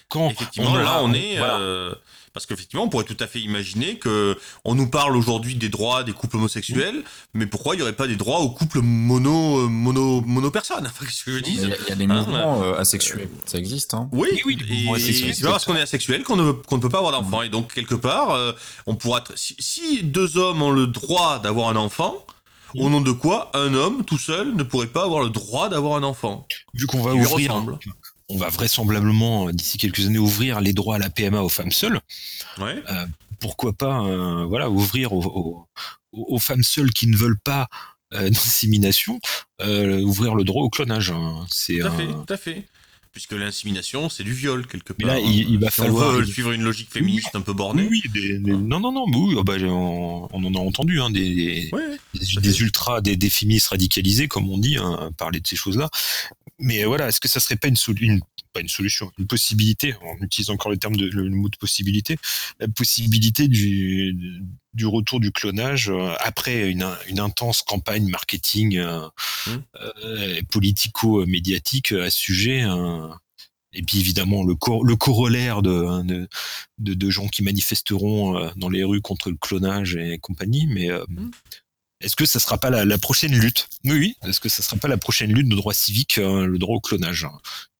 Quand 0.09 0.31
Effectivement, 0.31 0.77
là, 0.77 1.01
on 1.03 1.13
est. 1.13 1.37
voilà. 1.39 1.59
euh, 1.59 1.95
parce 2.35 2.47
qu'effectivement, 2.47 2.85
on 2.85 2.89
pourrait 2.89 3.05
tout 3.05 3.17
à 3.19 3.27
fait 3.27 3.41
imaginer 3.41 3.99
que 3.99 4.39
on 4.65 4.75
nous 4.77 4.89
parle 4.89 5.17
aujourd'hui 5.17 5.57
des 5.57 5.69
droits 5.71 6.05
des 6.05 6.13
couples 6.13 6.37
homosexuels, 6.37 7.03
mais 7.35 7.47
pourquoi 7.47 7.75
il 7.75 7.79
n'y 7.79 7.83
aurait 7.83 7.95
pas 7.95 8.07
des 8.07 8.15
droits 8.17 8.39
aux 8.39 8.51
couples 8.51 8.81
mono, 8.81 9.61
euh, 9.65 9.67
mono, 9.69 10.21
mono 10.21 10.51
personnes 10.51 10.87
Enfin, 10.87 11.05
qu'est-ce 11.07 11.25
que 11.25 11.33
je 11.33 11.39
Il 11.45 11.55
y, 11.55 11.57
dis 11.59 11.65
a, 11.65 11.77
il 11.77 11.89
y 11.89 11.93
a 11.93 11.95
des 11.97 12.07
Ah, 12.09 12.15
mouvements 12.15 12.63
euh, 12.63 12.75
asexués, 12.79 13.29
ça 13.45 13.59
existe. 13.59 13.95
Hein. 13.95 14.09
Oui, 14.13 14.29
Oui, 14.47 14.57
c'est 15.01 15.43
pas 15.43 15.51
parce 15.53 15.65
qu'on 15.65 15.75
est 15.75 15.81
asexuel 15.81 16.23
qu'on 16.23 16.37
ne, 16.37 16.53
qu'on 16.53 16.77
ne 16.77 16.83
peut 16.83 16.89
pas 16.91 16.99
avoir 16.99 17.13
d'enfant. 17.13 17.43
Et 17.43 17.49
donc, 17.49 17.73
quelque 17.75 17.97
part, 17.97 18.31
euh, 18.31 18.53
on 18.87 18.95
pourra. 18.95 19.25
Si, 19.35 19.57
si 19.59 20.03
deux 20.05 20.37
hommes 20.37 20.63
ont 20.63 20.71
le 20.71 20.87
droit 20.87 21.41
d'avoir 21.41 21.69
un 21.71 21.77
enfant, 21.77 22.25
au 22.77 22.89
nom 22.91 23.01
de 23.01 23.11
quoi 23.13 23.51
un 23.55 23.75
homme 23.75 24.05
tout 24.05 24.19
seul 24.19 24.55
ne 24.55 24.63
pourrait 24.63 24.87
pas 24.87 25.03
avoir 25.05 25.23
le 25.23 25.31
droit 25.31 25.69
d'avoir 25.71 25.97
un 25.97 26.03
enfant 26.03 26.47
vu 26.75 26.87
qu'on 26.87 27.03
va 27.03 27.15
ouvrir, 27.15 27.51
ressemble. 27.51 27.79
On 28.29 28.37
va 28.37 28.49
vraisemblablement 28.49 29.49
euh, 29.49 29.53
d'ici 29.53 29.79
quelques 29.79 30.07
années 30.07 30.19
ouvrir 30.19 30.61
les 30.61 30.73
droits 30.73 30.97
à 30.97 30.99
la 30.99 31.11
PMA 31.11 31.41
aux 31.43 31.49
femmes 31.49 31.73
seules. 31.73 32.01
Ouais. 32.59 32.83
Pourquoi 33.41 33.73
pas, 33.73 34.01
euh, 34.05 34.45
voilà, 34.47 34.69
ouvrir 34.71 35.13
aux, 35.13 35.25
aux- 35.25 35.69
aux 36.35 36.39
femmes 36.39 36.63
seules 36.65 36.93
qui 36.93 37.07
ne 37.07 37.17
veulent 37.17 37.39
pas 37.43 37.69
euh, 38.15 38.29
d'insémination, 38.31 39.21
euh, 39.61 40.01
ouvrir 40.03 40.35
le 40.35 40.45
droit 40.45 40.63
au 40.65 40.71
clonage. 40.71 41.11
hein. 41.11 41.47
C'est 41.51 41.79
Tout 41.79 41.87
à 41.87 41.91
un- 41.91 41.97
fait, 41.97 42.07
tout 42.07 42.33
à 42.33 42.37
fait. 42.37 42.69
Puisque 43.19 43.33
l'insémination, 43.33 44.09
c'est 44.09 44.23
du 44.23 44.33
viol, 44.33 44.65
quelque 44.69 44.95
Mais 45.01 45.05
part. 45.07 45.15
là, 45.17 45.21
il- 45.21 45.51
il 45.51 45.59
va 45.59 45.71
Si 45.71 45.81
falloir- 45.81 46.11
On 46.15 46.19
veut 46.19 46.25
suivre 46.25 46.53
une 46.53 46.63
logique 46.63 46.89
féministe 46.93 47.31
un 47.35 47.41
peu 47.41 47.53
bornée. 47.53 47.89
Oui, 47.91 48.01
des- 48.15 48.39
des- 48.39 48.53
non, 48.53 48.79
non, 48.79 48.93
non, 48.93 49.07
oui, 49.13 49.35
ah 49.37 49.43
bah, 49.43 49.55
on, 49.61 50.29
on 50.33 50.45
en 50.45 50.55
a 50.55 50.59
entendu, 50.61 51.01
hein, 51.01 51.11
des, 51.11 51.35
des- 51.35 51.69
Ouais. 51.73 51.97
des, 52.15 52.41
des 52.41 52.61
ultras, 52.61 53.01
des, 53.01 53.17
des 53.17 53.29
féministes 53.29 53.67
radicalisés, 53.71 54.29
comme 54.29 54.49
on 54.49 54.57
dit, 54.57 54.77
hein, 54.77 55.11
parler 55.17 55.41
de 55.41 55.47
ces 55.49 55.57
choses-là. 55.57 55.91
Mais 56.61 56.85
voilà, 56.85 57.09
est-ce 57.09 57.21
que 57.21 57.27
ça 57.27 57.41
serait 57.41 57.57
pas 57.57 57.67
une, 57.67 57.75
une 58.01 58.21
pas 58.53 58.61
une 58.61 58.69
solution, 58.69 59.11
une 59.19 59.27
possibilité, 59.27 59.95
on 60.03 60.23
utilise 60.25 60.51
encore 60.51 60.71
le 60.71 60.77
terme 60.79 60.97
de 60.97 61.07
le, 61.07 61.29
le 61.29 61.35
mot 61.37 61.49
de 61.49 61.57
possibilité, 61.57 62.17
la 62.61 62.69
possibilité 62.69 63.49
du, 63.49 64.43
du 64.75 64.87
retour 64.87 65.21
du 65.21 65.33
clonage 65.33 65.91
euh, 65.91 66.15
après 66.21 66.71
une, 66.71 66.87
une 67.09 67.21
intense 67.21 67.63
campagne 67.63 68.09
marketing 68.09 68.77
euh, 68.79 69.09
Mm. 69.47 69.51
euh, 70.05 70.41
politico-médiatique 70.51 71.93
à 71.93 72.11
ce 72.11 72.19
sujet. 72.19 72.65
et 73.73 73.83
puis 73.83 73.99
évidemment 74.01 74.43
le, 74.45 74.55
cor- 74.55 74.85
le 74.85 74.97
corollaire 74.97 75.63
de, 75.63 76.03
de, 76.03 76.29
de, 76.79 76.95
de 76.95 77.11
gens 77.11 77.29
qui 77.29 77.43
manifesteront 77.43 78.51
dans 78.57 78.69
les 78.69 78.83
rues 78.85 79.01
contre 79.01 79.31
le 79.31 79.37
clonage 79.37 79.97
et 79.97 80.19
compagnie, 80.19 80.67
mais 80.67 80.91
euh, 80.91 81.05
Mm. 81.09 81.31
est-ce 82.01 82.17
que 82.17 82.27
ça 82.27 82.41
sera 82.41 82.59
pas 82.59 82.71
la, 82.71 82.85
la 82.85 82.99
prochaine 82.99 83.37
lutte? 83.39 83.69
Oui, 83.85 83.99
oui. 83.99 84.17
Est-ce 84.29 84.41
que 84.41 84.49
ça 84.49 84.63
sera 84.63 84.77
pas 84.77 84.89
la 84.89 84.97
prochaine 84.99 85.33
lutte 85.33 85.49
de 85.49 85.57
droit 85.57 85.75
civique, 85.75 86.19
euh, 86.19 86.47
le 86.47 86.59
droit 86.59 86.77
au 86.77 86.81
clonage? 86.81 87.27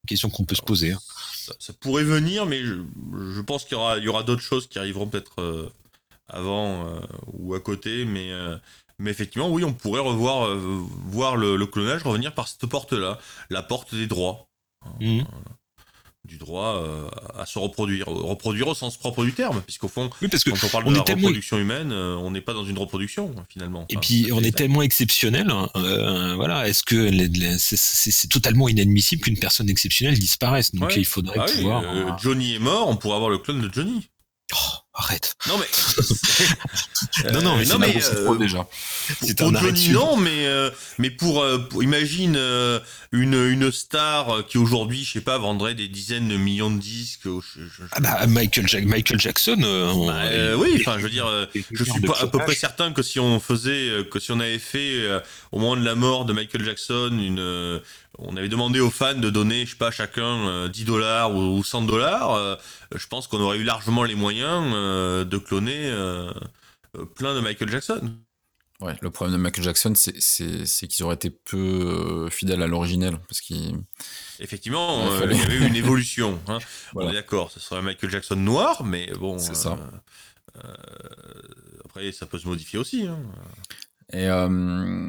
Question 0.09 0.31
qu'on 0.31 0.45
peut 0.45 0.55
se 0.57 0.63
poser. 0.63 0.93
hein. 0.93 1.01
Ça, 1.35 1.55
ça 1.59 1.73
pourrait 1.73 2.05
venir, 2.05 2.47
mais 2.47 2.63
je, 2.63 2.75
je 3.35 3.41
pense 3.41 3.65
qu'il 3.65 3.73
y 3.73 3.81
aura, 3.81 3.99
il 3.99 4.05
y 4.05 4.09
aura 4.09 4.23
d'autres 4.23 4.43
choses 4.43 4.67
qui 4.69 4.79
arriveront 4.79 5.07
peut-être 5.07 5.41
euh, 5.41 5.69
avant 6.29 6.87
euh, 6.87 7.01
ou 7.33 7.55
à 7.55 7.61
côté, 7.61 8.05
mais, 8.05 8.33
euh, 8.33 8.57
mais 8.99 9.11
effectivement, 9.11 9.49
oui, 9.49 9.65
on 9.65 9.73
pourrait 9.73 10.01
revoir 10.01 10.55
voir 10.57 11.37
le, 11.37 11.57
le 11.57 11.67
clonage 11.67 12.03
revenir 12.03 12.35
par 12.35 12.49
cette 12.49 12.67
porte-là, 12.67 13.19
la 13.51 13.63
porte 13.63 13.95
des 13.95 14.07
droits. 14.07 14.47
Mhm. 15.01 15.25
Du 16.25 16.37
droit 16.37 16.83
euh, 16.85 17.09
à 17.39 17.47
se 17.47 17.59
reproduire, 17.59 18.07
reproduire 18.09 18.69
au 18.69 18.75
sens 18.75 18.99
propre 18.99 19.25
du 19.25 19.33
terme, 19.33 19.63
puisqu'au 19.63 19.89
fond, 19.89 20.11
Oui, 20.21 20.29
parce 20.29 20.45
que 20.45 20.51
quand 20.51 20.67
on 20.67 20.69
parle 20.69 20.85
on 20.87 20.91
de 20.91 20.97
est 20.97 20.99
la 20.99 21.05
tellement- 21.05 21.23
reproduction 21.29 21.59
humaine, 21.59 21.91
euh, 21.91 22.17
on 22.17 22.31
n'est 22.33 22.43
pas 22.43 22.53
dans 22.53 22.65
une 22.67 22.77
reproduction 22.77 23.35
finalement. 23.49 23.87
Et 23.89 23.97
Enfin, 23.97 24.01
puis 24.07 24.29
on 24.33 24.41
est 24.41 24.55
tellement 24.55 24.83
exceptionnel, 24.83 25.49
hein, 25.51 25.71
euh, 25.77 26.35
voilà. 26.35 26.69
Est-ce 26.69 26.83
que 26.83 27.09
c'est- 27.57 28.29
totalement 28.29 28.69
inadmissible 28.69 29.23
qu'une 29.23 29.39
personne 29.39 29.71
exceptionnelle 29.71 30.19
disparaisse? 30.19 30.75
Donc 30.75 30.89
Ouais. 30.91 30.97
il 30.99 31.07
faudrait 31.07 31.39
Ah 31.41 31.47
pouvoir. 31.47 31.83
euh, 31.85 32.09
euh, 32.09 32.11
Johnny 32.21 32.57
est 32.57 32.59
mort, 32.59 32.89
on 32.89 32.97
pourrait 32.97 33.15
avoir 33.15 33.31
le 33.31 33.39
clone 33.39 33.63
de 33.63 33.73
Johnny. 33.73 34.09
Oh, 34.55 34.77
arrête. 34.95 35.35
Non 35.47 35.55
mais, 35.59 37.33
Non, 37.33 37.43
non, 37.43 37.57
mais 37.57 37.65
c'est 37.65 37.73
non, 37.73 37.81
pas 37.81 37.87
mais, 37.87 37.93
bon, 37.95 38.01
c'est 38.01 38.17
euh, 38.17 38.25
Trop 38.25 38.37
déjà. 38.37 38.67
C'est 39.23 39.41
un 39.43 39.51
non, 39.93 40.17
mais 40.17 40.47
euh, 40.47 40.71
mais 40.99 41.11
pour, 41.11 41.41
euh, 41.43 41.59
pour- 41.59 41.83
imagine 41.83 42.35
euh, 42.37 42.81
une 43.13 43.35
une 43.35 43.71
star 43.73 44.31
euh, 44.31 44.43
qui 44.43 44.59
aujourd'hui, 44.59 45.05
je 45.05 45.13
sais 45.15 45.21
pas, 45.21 45.39
vendrait 45.39 45.75
des 45.75 45.89
dizaines 45.89 46.29
de 46.29 46.37
millions 46.37 46.71
de 46.71 46.79
disques. 46.81 47.27
au- 47.27 47.41
je- 47.41 47.61
je- 47.63 47.83
Ah 47.93 48.01
bah 48.01 48.27
Michael, 48.27 48.67
Michael 48.87 49.21
Jackson. 49.21 49.59
euh, 49.63 49.89
on- 49.93 50.07
Bah, 50.09 50.17
euh, 50.25 50.55
oui, 50.57 50.77
enfin, 50.81 50.99
je 50.99 51.05
veux 51.05 51.11
dire, 51.11 51.27
euh, 51.27 51.47
je 51.71 51.85
suis 51.85 52.01
pas 52.01 52.19
à 52.21 52.27
peu 52.27 52.39
près 52.39 52.55
certain 52.55 52.93
que 52.93 53.03
si 53.03 53.19
on 53.21 53.41
faisait, 53.41 53.89
euh, 53.89 54.05
que 54.05 54.19
si 54.21 54.33
on 54.33 54.41
avait 54.41 54.59
fait 54.59 55.01
euh, 55.01 55.21
au 55.53 55.59
moment 55.59 55.77
de 55.77 55.85
la 55.85 55.95
mort 55.95 56.25
de 56.25 56.33
Michael 56.33 56.65
Jackson, 56.65 57.11
une, 57.13 57.39
euh, 57.41 57.81
on 58.19 58.37
avait 58.37 58.49
demandé 58.49 58.81
aux 58.81 58.91
fans 58.91 59.15
de 59.15 59.31
donner, 59.31 59.65
je 59.65 59.71
sais 59.71 59.77
pas, 59.77 59.91
chacun 59.91 60.49
euh, 60.49 60.69
10 60.69 60.85
dollars 60.85 61.35
ou, 61.35 61.57
ou 61.59 61.65
100 61.65 61.83
dollars, 61.83 62.33
euh, 62.35 62.57
je 62.95 63.07
pense 63.07 63.27
qu'on 63.27 63.41
aurait 63.41 63.59
eu 63.59 63.65
largement 63.65 64.03
les 64.05 64.15
moyens 64.17 64.71
euh, 64.75 65.25
de 65.25 65.39
cloner 65.39 65.87
euh, 65.91 66.31
euh, 66.97 67.05
plein 67.05 67.35
de 67.35 67.41
Michael 67.41 67.71
Jackson. 67.71 68.15
Ouais, 68.81 68.97
le 69.01 69.11
problème 69.11 69.37
de 69.37 69.43
Michael 69.43 69.65
Jackson, 69.65 69.93
c'est- 69.97 70.87
qu'ils 70.87 71.05
auraient 71.05 71.17
été 71.17 71.31
peu 71.31 71.57
euh, 71.57 72.29
fidèles 72.31 72.63
à 72.63 72.69
l'originel. 72.69 73.19
Parce 73.29 73.41
qu'il. 73.41 73.77
Effectivement, 74.39 75.05
Il 75.17 75.23
euh, 75.25 75.33
y 75.33 75.41
avait 75.43 75.57
eu 75.57 75.67
une 75.67 75.75
évolution. 75.85 76.41
hein. 76.47 76.59
Voilà. 76.93 77.09
On 77.09 77.13
est 77.13 77.15
d'accord, 77.17 77.51
ce 77.51 77.59
serait 77.59 77.81
un 77.81 77.83
Michael 77.83 78.11
Jackson 78.11 78.37
noir, 78.37 78.85
mais 78.85 79.11
bon. 79.19 79.37
C'est 79.41 79.51
euh, 79.51 79.55
ça. 79.55 79.79
euh, 80.65 80.71
après, 81.85 82.13
ça 82.13 82.27
peut 82.27 82.39
se 82.39 82.47
modifier 82.47 82.79
aussi. 82.79 83.07
hein. 83.09 83.19
Et 84.13 84.27
euh, 84.29 85.08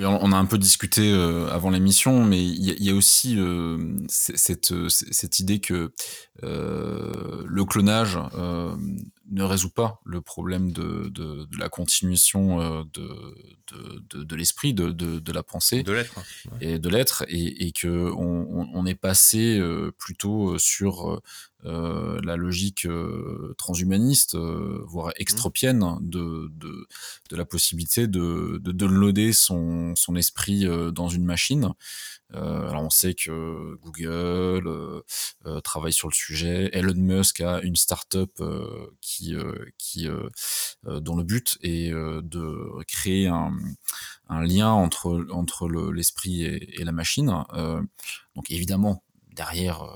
on 0.00 0.32
a 0.32 0.36
un 0.36 0.46
peu 0.46 0.58
discuté 0.58 1.12
euh, 1.12 1.48
avant 1.50 1.70
l'émission, 1.70 2.24
mais 2.24 2.42
il 2.44 2.64
y, 2.64 2.70
a- 2.70 2.74
il 2.78 2.84
y 2.84 2.90
a 2.90 2.94
aussi 2.94 3.38
euh, 3.38 3.78
cette, 4.08 4.72
euh, 4.72 4.88
cette 4.88 5.38
idée 5.38 5.60
que 5.60 5.92
euh, 6.42 7.42
le 7.46 7.64
clonage 7.64 8.18
euh, 8.34 8.74
ne 9.30 9.42
résout 9.42 9.70
pas 9.70 10.00
le 10.04 10.20
problème 10.20 10.72
de, 10.72 11.08
de, 11.08 11.44
de 11.44 11.58
la 11.58 11.68
continuation 11.68 12.60
euh, 12.60 12.82
de, 12.94 13.08
de, 13.72 14.02
de, 14.18 14.24
de 14.24 14.36
l'esprit, 14.36 14.74
de, 14.74 14.90
de, 14.90 15.18
de 15.18 15.32
la 15.32 15.42
pensée 15.42 15.82
De 15.82 15.92
l'être. 15.92 16.14
et 16.60 16.78
de 16.78 16.88
l'être 16.88 17.24
et, 17.28 17.66
et 17.66 17.72
que 17.72 18.10
on, 18.12 18.86
est 18.86 18.94
passé 18.94 19.58
euh, 19.58 19.92
plutôt 19.98 20.58
sur 20.58 21.20
euh, 21.64 22.20
la 22.24 22.36
logique 22.36 22.86
euh, 22.86 23.54
transhumaniste, 23.58 24.34
euh, 24.34 24.82
voire 24.86 25.12
extropienne 25.16 25.98
de, 26.00 26.50
de, 26.54 26.86
de 27.30 27.36
la 27.36 27.44
possibilité 27.44 28.06
de, 28.06 28.58
de 28.62 28.72
downloader 28.72 29.32
son, 29.32 29.94
son 29.96 30.16
esprit 30.16 30.66
euh, 30.66 30.90
dans 30.90 31.08
une 31.08 31.24
machine. 31.24 31.72
Euh, 32.34 32.70
alors 32.70 32.82
on 32.82 32.90
sait 32.90 33.12
que 33.14 33.76
Google 33.82 34.66
euh, 34.66 35.02
euh, 35.46 35.60
travaille 35.60 35.92
sur 35.92 36.08
le 36.08 36.14
sujet, 36.14 36.70
Elon 36.72 36.94
Musk 36.96 37.42
a 37.42 37.60
une 37.60 37.76
start-up 37.76 38.30
euh, 38.40 38.86
qui, 39.02 39.34
euh, 39.34 39.52
qui, 39.76 40.08
dont 40.84 41.16
le 41.16 41.24
but 41.24 41.58
est 41.62 41.92
euh, 41.92 42.22
de 42.22 42.82
créer 42.88 43.26
un, 43.26 43.52
un 44.28 44.42
lien 44.42 44.70
entre, 44.70 45.26
entre 45.30 45.68
le- 45.68 45.92
l'esprit 45.92 46.42
et, 46.44 46.80
et 46.80 46.84
la 46.84 46.92
machine. 46.92 47.44
Euh, 47.52 47.82
donc 48.34 48.50
évidemment, 48.50 49.04
derrière, 49.34 49.82
euh, 49.82 49.94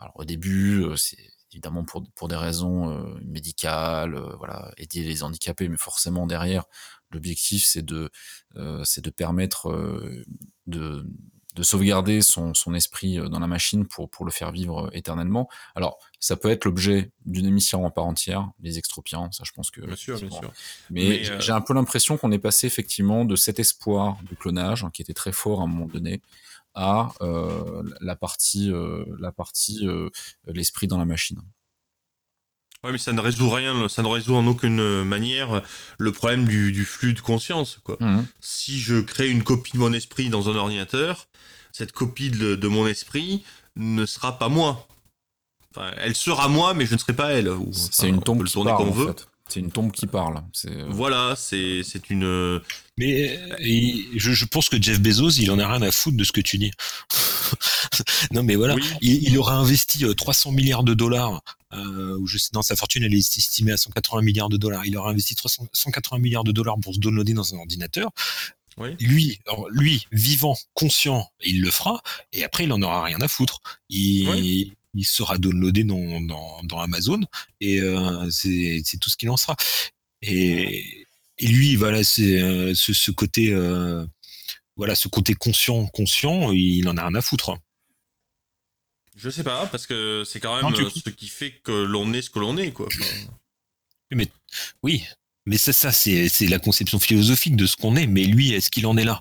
alors 0.00 0.14
au 0.16 0.24
début, 0.24 0.82
euh, 0.82 0.96
c'est 0.96 1.18
évidemment 1.52 1.84
pour, 1.84 2.02
pour 2.14 2.28
des 2.28 2.36
raisons 2.36 2.90
euh, 2.90 3.20
médicales, 3.24 4.14
euh, 4.14 4.34
voilà, 4.38 4.72
aider 4.78 5.02
les 5.02 5.22
handicapés, 5.22 5.68
mais 5.68 5.76
forcément 5.76 6.26
derrière, 6.26 6.64
l'objectif 7.10 7.64
c'est 7.64 7.84
de, 7.84 8.10
c'est 8.84 9.04
de 9.04 9.10
permettre 9.10 9.68
de 10.66 11.04
de 11.56 11.64
sauvegarder 11.64 12.22
son, 12.22 12.54
son, 12.54 12.74
esprit 12.74 13.16
dans 13.16 13.40
la 13.40 13.48
machine 13.48 13.84
pour, 13.84 14.08
pour 14.08 14.24
le 14.24 14.30
faire 14.30 14.52
vivre 14.52 14.88
éternellement. 14.92 15.48
Alors, 15.74 15.98
ça 16.20 16.36
peut 16.36 16.48
être 16.48 16.64
l'objet 16.64 17.10
d'une 17.26 17.44
émission 17.44 17.84
en 17.84 17.90
part 17.90 18.06
entière, 18.06 18.50
les 18.60 18.78
extropiants, 18.78 19.32
ça 19.32 19.42
je 19.44 19.50
pense 19.50 19.72
que... 19.72 19.80
Bien 19.80 19.96
sûr, 19.96 20.20
bien 20.20 20.30
sûr. 20.30 20.52
Mais, 20.90 21.08
Mais 21.08 21.28
euh... 21.28 21.40
j'ai 21.40 21.50
un 21.50 21.60
peu 21.60 21.74
l'impression 21.74 22.16
qu'on 22.16 22.30
est 22.30 22.38
passé 22.38 22.68
effectivement 22.68 23.24
de 23.24 23.34
cet 23.34 23.58
espoir 23.58 24.18
du 24.22 24.36
clonage, 24.36 24.84
hein, 24.84 24.90
qui 24.92 25.02
était 25.02 25.12
très 25.12 25.32
fort 25.32 25.60
à 25.60 25.64
un 25.64 25.66
moment 25.66 25.86
donné, 25.86 26.22
à 26.74 27.12
euh, 27.20 27.82
la 28.00 28.16
partie, 28.16 28.70
euh, 28.72 29.04
la 29.18 29.32
partie 29.32 29.86
l'esprit 30.46 30.86
dans 30.86 30.98
la 30.98 31.04
machine. 31.04 31.40
Ouais, 32.82 32.92
mais 32.92 32.98
ça 32.98 33.12
ne 33.12 33.20
résout 33.20 33.50
rien, 33.50 33.88
ça 33.88 34.02
ne 34.02 34.08
résout 34.08 34.34
en 34.34 34.46
aucune 34.46 35.04
manière 35.04 35.62
le 35.98 36.12
problème 36.12 36.46
du, 36.46 36.72
du 36.72 36.86
flux 36.86 37.12
de 37.12 37.20
conscience. 37.20 37.78
Quoi. 37.84 37.98
Mmh. 38.00 38.24
Si 38.40 38.78
je 38.78 39.00
crée 39.00 39.28
une 39.28 39.42
copie 39.42 39.72
de 39.72 39.78
mon 39.78 39.92
esprit 39.92 40.30
dans 40.30 40.48
un 40.48 40.56
ordinateur, 40.56 41.28
cette 41.72 41.92
copie 41.92 42.30
de, 42.30 42.54
de 42.54 42.68
mon 42.68 42.86
esprit 42.86 43.44
ne 43.76 44.06
sera 44.06 44.38
pas 44.38 44.48
moi. 44.48 44.88
Enfin, 45.74 45.92
elle 45.98 46.16
sera 46.16 46.48
moi, 46.48 46.74
mais 46.74 46.86
je 46.86 46.94
ne 46.94 46.98
serai 46.98 47.12
pas 47.12 47.32
elle. 47.32 47.50
C'est 47.72 48.08
une 48.08 48.22
tombe 48.22 48.44
qui 48.44 48.54
parle, 48.54 48.88
en 48.88 48.92
fait. 48.92 49.28
C'est 49.50 49.60
une 49.60 49.72
tombe 49.72 49.92
qui 49.92 50.06
parle. 50.06 50.42
Voilà, 50.88 51.34
c'est 51.36 51.82
une. 52.10 52.60
Mais 52.96 53.38
je, 54.14 54.32
je, 54.32 54.44
pense 54.44 54.68
que 54.68 54.80
Jeff 54.80 55.00
Bezos, 55.00 55.30
il 55.30 55.50
en 55.50 55.58
a 55.58 55.66
rien 55.66 55.82
à 55.82 55.90
foutre 55.90 56.16
de 56.16 56.24
ce 56.24 56.32
que 56.32 56.40
tu 56.40 56.58
dis. 56.58 56.70
non, 58.32 58.42
mais 58.42 58.54
voilà, 58.56 58.74
oui. 58.74 58.82
il, 59.00 59.28
il, 59.28 59.38
aura 59.38 59.54
investi 59.54 60.04
300 60.14 60.52
milliards 60.52 60.84
de 60.84 60.94
dollars. 60.94 61.42
Euh, 61.72 62.18
ou 62.18 62.26
je 62.26 62.36
sais, 62.36 62.50
non, 62.52 62.62
sa 62.62 62.74
fortune 62.74 63.04
elle 63.04 63.14
est 63.14 63.18
estimée 63.18 63.72
à 63.72 63.76
180 63.76 64.22
milliards 64.22 64.48
de 64.48 64.56
dollars. 64.56 64.84
Il 64.86 64.96
aura 64.96 65.10
investi 65.10 65.34
300, 65.34 65.68
180 65.72 66.18
milliards 66.18 66.44
de 66.44 66.52
dollars 66.52 66.76
pour 66.80 66.94
se 66.94 67.00
downloader 67.00 67.32
dans 67.32 67.54
un 67.54 67.58
ordinateur. 67.58 68.10
Oui. 68.76 68.96
Lui, 69.00 69.40
lui, 69.70 70.06
vivant, 70.12 70.56
conscient, 70.74 71.28
il 71.44 71.60
le 71.60 71.70
fera, 71.70 72.02
et 72.32 72.44
après 72.44 72.64
il 72.64 72.72
en 72.72 72.80
aura 72.82 73.04
rien 73.04 73.20
à 73.20 73.28
foutre. 73.28 73.60
Il, 73.88 74.28
oui 74.28 74.72
il 74.94 75.04
sera 75.04 75.38
downloadé 75.38 75.84
dans, 75.84 76.20
dans, 76.20 76.62
dans 76.64 76.80
Amazon 76.80 77.20
et 77.60 77.80
euh, 77.80 78.28
c'est 78.30 78.82
tout 79.00 79.10
ce 79.10 79.16
qu'il 79.16 79.30
en 79.30 79.36
sera. 79.36 79.56
Et, 80.22 81.06
et 81.38 81.46
lui, 81.46 81.76
voilà, 81.76 82.04
c'est 82.04 82.40
euh, 82.40 82.74
ce, 82.74 82.92
ce, 82.92 83.10
côté, 83.10 83.52
euh, 83.52 84.04
voilà, 84.76 84.94
ce 84.94 85.08
côté 85.08 85.34
conscient, 85.34 85.86
conscient, 85.86 86.52
il 86.52 86.88
en 86.88 86.96
a 86.96 87.06
rien 87.06 87.14
à 87.14 87.22
foutre. 87.22 87.56
Je 89.16 89.28
sais 89.28 89.44
pas, 89.44 89.66
parce 89.66 89.86
que 89.86 90.24
c'est 90.26 90.40
quand 90.40 90.54
même 90.54 90.72
non, 90.72 90.90
tu... 90.90 91.00
ce 91.00 91.10
qui 91.10 91.28
fait 91.28 91.52
que 91.52 91.72
l'on 91.72 92.12
est 92.12 92.22
ce 92.22 92.30
que 92.30 92.38
l'on 92.38 92.56
est, 92.56 92.72
quoi. 92.72 92.88
Mais 94.12 94.28
oui, 94.82 95.04
mais 95.46 95.58
ça, 95.58 95.72
ça 95.72 95.92
c'est 95.92 96.46
la 96.48 96.58
conception 96.58 96.98
philosophique 96.98 97.54
de 97.54 97.66
ce 97.66 97.76
qu'on 97.76 97.96
est. 97.96 98.06
Mais 98.06 98.24
lui, 98.24 98.52
est-ce 98.52 98.70
qu'il 98.70 98.86
en 98.86 98.96
est 98.96 99.04
là? 99.04 99.20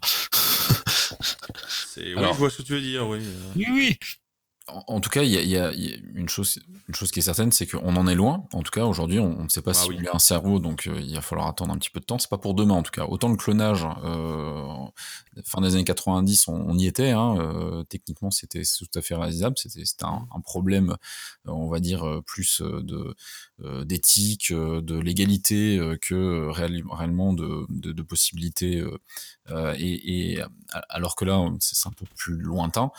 Oui, 1.97 2.13
je 2.15 2.37
vois 2.37 2.49
ce 2.49 2.57
que 2.57 2.61
tu 2.61 2.73
veux 2.73 2.81
dire, 2.81 3.07
oui. 3.07 3.19
Oui, 3.55 3.67
oui 3.69 3.97
en 4.87 4.99
tout 4.99 5.09
cas, 5.09 5.23
il 5.23 5.31
y 5.31 5.37
a, 5.37 5.41
y 5.41 5.57
a, 5.57 5.71
une, 6.15 6.29
chose, 6.29 6.59
une 6.87 6.95
chose 6.95 7.11
qui 7.11 7.19
est 7.19 7.23
certaine, 7.23 7.51
c'est 7.51 7.67
qu'on 7.67 7.95
en 7.95 8.07
est 8.07 8.15
loin. 8.15 8.47
En 8.53 8.61
tout 8.61 8.71
cas, 8.71 8.85
aujourd'hui, 8.85 9.19
on 9.19 9.43
ne 9.43 9.49
sait 9.49 9.61
pas 9.61 9.71
ah 9.71 9.73
si 9.73 9.89
oui. 9.89 10.07
a 10.07 10.15
un 10.15 10.19
cerveau, 10.19 10.59
donc 10.59 10.87
euh, 10.87 10.99
il 11.01 11.15
va 11.15 11.21
falloir 11.21 11.47
attendre 11.47 11.73
un 11.73 11.77
petit 11.77 11.89
peu 11.89 11.99
de 11.99 12.05
temps. 12.05 12.19
C'est 12.19 12.29
pas 12.29 12.37
pour 12.37 12.53
demain, 12.53 12.75
en 12.75 12.83
tout 12.83 12.91
cas. 12.91 13.05
Autant 13.05 13.29
le 13.29 13.37
clonage, 13.37 13.85
euh, 14.03 14.67
fin 15.45 15.61
des 15.61 15.75
années 15.75 15.83
90, 15.83 16.47
on, 16.47 16.53
on 16.53 16.77
y 16.77 16.85
était. 16.85 17.11
Hein, 17.11 17.37
euh, 17.39 17.83
techniquement, 17.83 18.31
c'était 18.31 18.63
tout 18.63 18.99
à 18.99 19.01
fait 19.01 19.15
réalisable. 19.15 19.55
C'était 19.57 19.83
un, 20.03 20.27
un, 20.35 20.41
problème, 20.41 20.95
on 21.45 21.67
va 21.67 21.79
dire, 21.79 22.21
plus 22.25 22.61
de 22.61 23.15
d'éthique, 23.83 24.53
de 24.53 24.99
légalité 24.99 25.79
que 26.01 26.47
réel, 26.49 26.83
réellement 26.89 27.33
de, 27.33 27.65
de, 27.69 27.91
de 27.91 28.01
possibilités. 28.03 28.83
Et, 29.77 30.33
et, 30.33 30.43
alors 30.89 31.15
que 31.15 31.25
là, 31.25 31.43
c'est 31.59 31.87
un 31.87 31.91
peu 31.91 32.05
plus 32.15 32.37
lointain. 32.37 32.91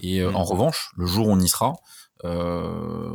Et 0.00 0.22
mmh. 0.22 0.34
en 0.34 0.44
revanche, 0.44 0.90
le 0.96 1.06
jour 1.06 1.17
où 1.26 1.30
on 1.30 1.40
y 1.40 1.48
sera, 1.48 1.74
euh, 2.24 3.14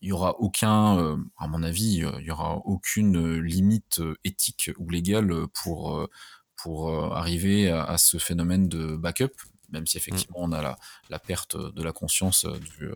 il 0.00 0.08
y 0.08 0.12
aura 0.12 0.38
aucun, 0.38 0.98
euh, 0.98 1.16
à 1.38 1.48
mon 1.48 1.62
avis, 1.62 2.04
il 2.18 2.24
y 2.24 2.30
aura 2.30 2.56
aucune 2.64 3.38
limite 3.38 4.00
éthique 4.24 4.70
ou 4.78 4.88
légale 4.90 5.32
pour 5.62 6.08
pour 6.56 6.92
arriver 7.14 7.70
à, 7.70 7.84
à, 7.84 7.98
ce 7.98 8.18
phénomène 8.18 8.68
de 8.68 8.96
backup, 8.96 9.30
même 9.70 9.86
si 9.86 9.96
effectivement 9.96 10.38
on 10.40 10.50
a 10.50 10.60
la, 10.60 10.76
la 11.08 11.20
perte 11.20 11.56
de 11.56 11.82
la 11.82 11.92
conscience 11.92 12.46
du 12.46 12.90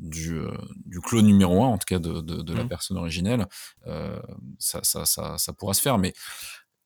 du, 0.00 0.40
du 0.86 1.00
clone 1.00 1.26
numéro 1.26 1.62
un, 1.62 1.68
en 1.68 1.78
tout 1.78 1.84
cas 1.86 1.98
de, 1.98 2.20
de, 2.20 2.42
de 2.42 2.54
la 2.54 2.64
personne 2.64 2.96
originelle, 2.96 3.46
euh, 3.86 4.20
ça, 4.58 4.80
ça, 4.82 5.04
ça, 5.04 5.36
ça, 5.38 5.52
pourra 5.52 5.74
se 5.74 5.82
faire, 5.82 5.98
mais 5.98 6.14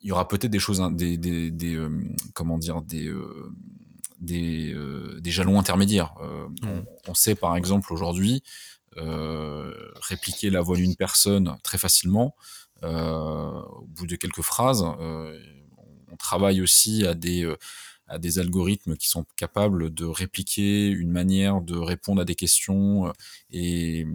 il 0.01 0.09
y 0.09 0.13
aura 0.13 0.29
peut-être 0.29 0.51
des 0.51 0.59
choses, 0.59 0.83
des, 0.93 1.17
des, 1.17 1.51
des 1.51 1.75
euh, 1.77 1.91
comment 2.35 2.59
dire, 2.59 2.83
des, 2.83 3.07
euh, 3.07 3.53
des, 4.21 4.73
euh, 4.73 5.21
des 5.21 5.31
jalons 5.31 5.59
intermédiaires. 5.59 6.15
Euh, 6.21 6.49
mmh. 6.49 6.69
on, 6.69 6.85
on, 7.09 7.15
sait 7.15 7.35
par 7.35 7.57
exemple 7.57 7.93
aujourd'hui 7.93 8.43
euh, 8.97 9.73
répliquer 10.01 10.51
la 10.51 10.61
voix 10.61 10.77
d'une 10.77 10.97
personne 10.97 11.57
très 11.63 11.79
facilement. 11.79 12.35
au 12.83 13.87
bout 13.89 14.07
de 14.07 14.17
quelques 14.17 14.43
phrases, 14.43 14.83
on 14.83 16.17
travaille 16.19 16.61
aussi 16.61 17.07
à 17.07 17.15
des 17.15 17.51
à 18.07 18.19
des 18.19 18.39
algorithmes 18.39 18.97
qui 18.97 19.09
sont 19.09 19.25
capables 19.37 19.93
de 19.93 20.05
répliquer 20.05 20.89
une 20.89 21.11
manière 21.11 21.61
de 21.61 21.77
répondre 21.77 22.21
à 22.21 22.25
des 22.25 22.35
questions 22.35 23.13
et, 23.51 24.07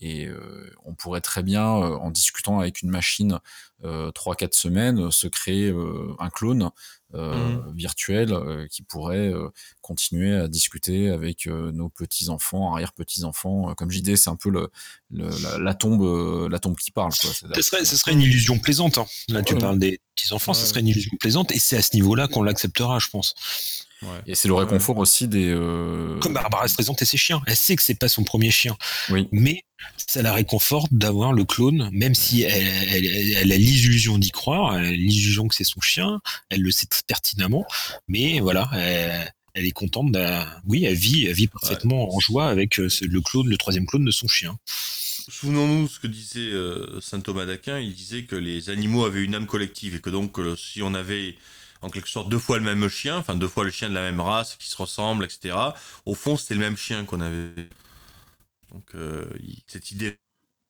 et 0.00 0.26
euh, 0.26 0.70
on 0.84 0.94
pourrait 0.94 1.20
très 1.20 1.42
bien, 1.42 1.64
en 1.64 2.10
discutant 2.10 2.58
avec 2.58 2.82
une 2.82 2.90
machine 2.90 3.38
euh, 3.84 4.10
3-4 4.10 4.52
semaines, 4.52 5.10
se 5.10 5.26
créer 5.26 5.70
euh, 5.70 6.14
un 6.18 6.30
clone 6.30 6.70
mmh. 7.12 7.72
virtuel 7.74 8.34
qui 8.70 8.82
pourrait 8.82 9.32
continuer 9.80 10.34
à 10.34 10.48
discuter 10.48 11.08
avec 11.08 11.46
nos 11.46 11.88
petits-enfants, 11.88 12.74
arrière-petits-enfants. 12.74 13.74
Comme 13.74 13.90
je 13.90 14.00
disais, 14.00 14.16
c'est 14.16 14.28
un 14.28 14.36
peu 14.36 14.50
le, 14.50 14.70
le, 15.10 15.28
la, 15.42 15.58
la, 15.58 15.74
tombe, 15.74 16.50
la 16.50 16.58
tombe 16.58 16.76
qui 16.76 16.90
parle. 16.90 17.12
Quoi. 17.20 17.30
Ce, 17.32 17.62
serait, 17.62 17.84
ce 17.84 17.96
serait 17.96 18.12
une 18.12 18.20
illusion 18.20 18.58
plaisante. 18.58 18.98
Hein. 18.98 19.06
Là, 19.28 19.42
tu 19.42 19.56
parles 19.56 19.78
des 19.78 20.00
petits-enfants, 20.14 20.52
ouais. 20.52 20.58
ce 20.58 20.66
serait 20.66 20.80
une 20.80 20.88
illusion 20.88 21.16
plaisante 21.18 21.52
et 21.52 21.58
c'est 21.58 21.76
à 21.76 21.82
ce 21.82 21.94
niveau-là 21.94 22.28
qu'on 22.28 22.42
l'acceptera, 22.42 22.98
je 22.98 23.08
pense. 23.08 23.34
Ouais. 24.02 24.08
Et 24.26 24.34
c'est 24.34 24.48
le 24.48 24.54
réconfort 24.54 24.96
ouais. 24.96 25.02
aussi 25.02 25.28
des. 25.28 25.48
Euh... 25.48 26.18
Comme 26.20 26.34
Barbara 26.34 26.68
se 26.68 26.74
présente 26.74 27.00
et 27.00 27.04
ses 27.04 27.16
chiens. 27.16 27.40
Elle 27.46 27.56
sait 27.56 27.76
que 27.76 27.82
c'est 27.82 27.94
pas 27.94 28.08
son 28.08 28.24
premier 28.24 28.50
chien. 28.50 28.76
Oui. 29.10 29.28
Mais 29.32 29.64
ça 29.96 30.22
la 30.22 30.32
réconforte 30.32 30.92
d'avoir 30.92 31.32
le 31.32 31.44
clone, 31.44 31.90
même 31.92 32.14
si 32.14 32.42
elle, 32.42 32.62
elle, 32.90 33.06
elle 33.06 33.52
a 33.52 33.56
l'illusion 33.56 34.18
d'y 34.18 34.30
croire, 34.30 34.78
l'illusion 34.80 35.48
que 35.48 35.54
c'est 35.54 35.64
son 35.64 35.80
chien, 35.80 36.20
elle 36.48 36.62
le 36.62 36.70
sait 36.70 36.86
pertinemment. 37.06 37.66
Mais 38.08 38.40
voilà, 38.40 38.70
elle, 38.74 39.32
elle 39.56 39.64
est 39.64 39.72
contente. 39.72 40.14
Oui, 40.66 40.84
elle 40.84 40.94
vit, 40.94 41.26
elle 41.26 41.34
vit 41.34 41.48
parfaitement 41.48 42.14
en 42.14 42.20
joie 42.20 42.48
avec 42.48 42.78
euh, 42.78 42.88
le 43.02 43.20
clone, 43.20 43.48
le 43.48 43.56
troisième 43.56 43.86
clone 43.86 44.04
de 44.04 44.10
son 44.10 44.28
chien. 44.28 44.58
Souvenons-nous 45.28 45.88
ce 45.88 45.98
que 45.98 46.06
disait 46.06 46.52
euh, 46.52 47.00
saint 47.00 47.20
Thomas 47.20 47.46
d'Aquin. 47.46 47.80
Il 47.80 47.94
disait 47.94 48.24
que 48.24 48.36
les 48.36 48.70
animaux 48.70 49.06
avaient 49.06 49.24
une 49.24 49.34
âme 49.34 49.46
collective 49.46 49.96
et 49.96 50.00
que 50.00 50.10
donc 50.10 50.38
euh, 50.38 50.54
si 50.56 50.82
on 50.82 50.94
avait 50.94 51.36
en 51.80 51.88
quelque 51.88 52.08
sorte 52.08 52.28
deux 52.28 52.38
fois 52.38 52.58
le 52.58 52.64
même 52.64 52.88
chien, 52.88 53.16
enfin 53.16 53.34
deux 53.34 53.48
fois 53.48 53.64
le 53.64 53.70
chien 53.70 53.88
de 53.88 53.94
la 53.94 54.02
même 54.02 54.20
race 54.20 54.56
qui 54.56 54.68
se 54.68 54.76
ressemble, 54.76 55.24
etc. 55.24 55.56
Au 56.04 56.14
fond, 56.14 56.36
c'était 56.36 56.54
le 56.54 56.60
même 56.60 56.76
chien 56.76 57.04
qu'on 57.04 57.20
avait. 57.20 57.68
Donc 58.76 58.94
euh, 58.94 59.24
cette 59.66 59.90
idée, 59.90 60.18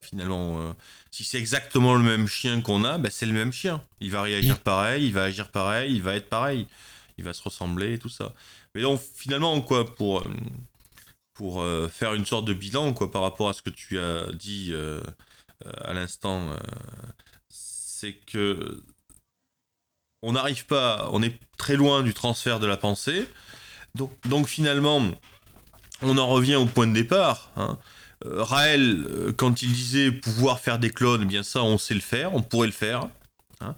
finalement, 0.00 0.60
euh, 0.60 0.72
si 1.10 1.24
c'est 1.24 1.38
exactement 1.38 1.94
le 1.94 2.04
même 2.04 2.28
chien 2.28 2.60
qu'on 2.60 2.84
a, 2.84 2.98
ben, 2.98 3.10
c'est 3.10 3.26
le 3.26 3.32
même 3.32 3.52
chien. 3.52 3.82
Il 3.98 4.12
va 4.12 4.22
réagir 4.22 4.60
pareil, 4.60 5.06
il 5.06 5.12
va 5.12 5.24
agir 5.24 5.50
pareil, 5.50 5.92
il 5.92 6.02
va 6.02 6.14
être 6.14 6.28
pareil, 6.28 6.68
il 7.18 7.24
va 7.24 7.32
se 7.32 7.42
ressembler 7.42 7.94
et 7.94 7.98
tout 7.98 8.08
ça. 8.08 8.32
Mais 8.76 8.82
donc 8.82 9.00
finalement, 9.16 9.60
quoi, 9.60 9.92
pour 9.92 10.24
pour 11.34 11.62
euh, 11.62 11.88
faire 11.88 12.14
une 12.14 12.24
sorte 12.24 12.44
de 12.44 12.54
bilan, 12.54 12.92
quoi, 12.92 13.10
par 13.10 13.22
rapport 13.22 13.48
à 13.48 13.52
ce 13.52 13.60
que 13.60 13.70
tu 13.70 13.98
as 13.98 14.30
dit 14.32 14.68
euh, 14.70 15.00
à 15.82 15.92
l'instant, 15.92 16.56
c'est 17.48 18.14
que 18.14 18.84
on 20.22 20.32
n'arrive 20.32 20.64
pas, 20.66 21.08
on 21.12 21.24
est 21.24 21.40
très 21.58 21.74
loin 21.74 22.04
du 22.04 22.14
transfert 22.14 22.60
de 22.60 22.68
la 22.68 22.76
pensée. 22.76 23.28
Donc, 23.96 24.12
donc 24.28 24.46
finalement, 24.46 25.02
on 26.02 26.18
en 26.18 26.28
revient 26.28 26.56
au 26.56 26.66
point 26.66 26.86
de 26.86 26.92
départ. 26.92 27.50
Hein. 27.56 27.78
Euh, 28.24 28.42
Raël, 28.42 29.06
euh, 29.08 29.32
quand 29.32 29.62
il 29.62 29.72
disait 29.72 30.10
pouvoir 30.10 30.60
faire 30.60 30.78
des 30.78 30.90
clones, 30.90 31.22
eh 31.22 31.26
bien 31.26 31.42
ça, 31.42 31.62
on 31.62 31.78
sait 31.78 31.94
le 31.94 32.00
faire, 32.00 32.34
on 32.34 32.42
pourrait 32.42 32.68
le 32.68 32.72
faire. 32.72 33.08
Hein. 33.60 33.74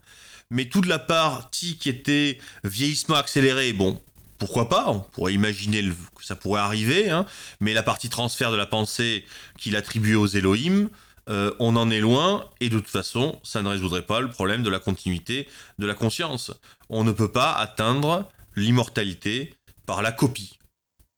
Mais 0.50 0.66
toute 0.66 0.86
la 0.86 0.98
partie 0.98 1.76
qui 1.76 1.88
était 1.88 2.38
vieillissement 2.64 3.16
accéléré, 3.16 3.72
bon, 3.72 4.00
pourquoi 4.38 4.68
pas 4.68 4.88
On 4.88 5.00
pourrait 5.00 5.34
imaginer 5.34 5.82
que 6.14 6.24
ça 6.24 6.36
pourrait 6.36 6.60
arriver. 6.60 7.10
Hein. 7.10 7.26
Mais 7.60 7.74
la 7.74 7.82
partie 7.82 8.08
transfert 8.08 8.50
de 8.50 8.56
la 8.56 8.66
pensée 8.66 9.24
qu'il 9.58 9.76
attribuait 9.76 10.14
aux 10.14 10.26
Elohim, 10.26 10.88
euh, 11.28 11.52
on 11.58 11.76
en 11.76 11.90
est 11.90 12.00
loin, 12.00 12.48
et 12.60 12.70
de 12.70 12.78
toute 12.78 12.88
façon, 12.88 13.38
ça 13.42 13.62
ne 13.62 13.68
résoudrait 13.68 14.06
pas 14.06 14.20
le 14.20 14.30
problème 14.30 14.62
de 14.62 14.70
la 14.70 14.78
continuité 14.78 15.46
de 15.78 15.86
la 15.86 15.94
conscience. 15.94 16.52
On 16.88 17.04
ne 17.04 17.12
peut 17.12 17.30
pas 17.30 17.52
atteindre 17.52 18.26
l'immortalité 18.56 19.54
par 19.84 20.00
la 20.00 20.12
copie. 20.12 20.58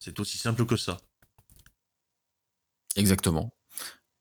C'est 0.00 0.18
aussi 0.18 0.38
simple 0.38 0.66
que 0.66 0.76
ça. 0.76 0.98
Exactement. 2.96 3.54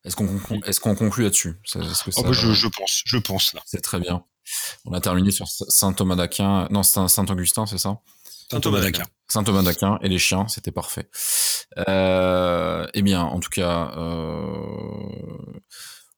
Est-ce 0.06 0.16
qu'on 0.16 0.28
conclut, 0.28 0.62
est 0.66 0.80
qu 0.80 0.96
conclut 0.96 1.24
là-dessus? 1.24 1.62
Oh 1.76 1.80
bah 2.24 2.32
je, 2.32 2.54
je, 2.54 2.68
pense, 2.68 3.02
je 3.06 3.18
pense 3.18 3.54
là. 3.54 3.62
C'est 3.66 3.82
très 3.82 4.00
bien. 4.00 4.24
On 4.86 4.94
a 4.94 5.02
terminé 5.02 5.32
sur 5.32 5.48
Saint 5.48 5.94
Thomas 5.94 6.16
d'Aquin, 6.16 6.68
non, 6.72 6.84
Saint 6.84 7.26
Augustin, 7.30 7.66
c'est 7.66 7.78
ça? 7.78 8.00
Saint 8.50 8.62
Thomas 8.62 8.82
d'Aquin. 8.82 9.04
Saint 9.28 9.44
Thomas 9.44 9.62
d'Aquin 9.62 10.00
et 10.02 10.10
les 10.10 10.18
chiens, 10.18 10.48
c'était 10.48 10.72
parfait. 10.72 11.10
Euh, 11.88 12.88
eh 12.94 13.02
bien, 13.02 13.22
en 13.22 13.40
tout 13.40 13.50
cas, 13.50 13.92
euh, 13.96 14.46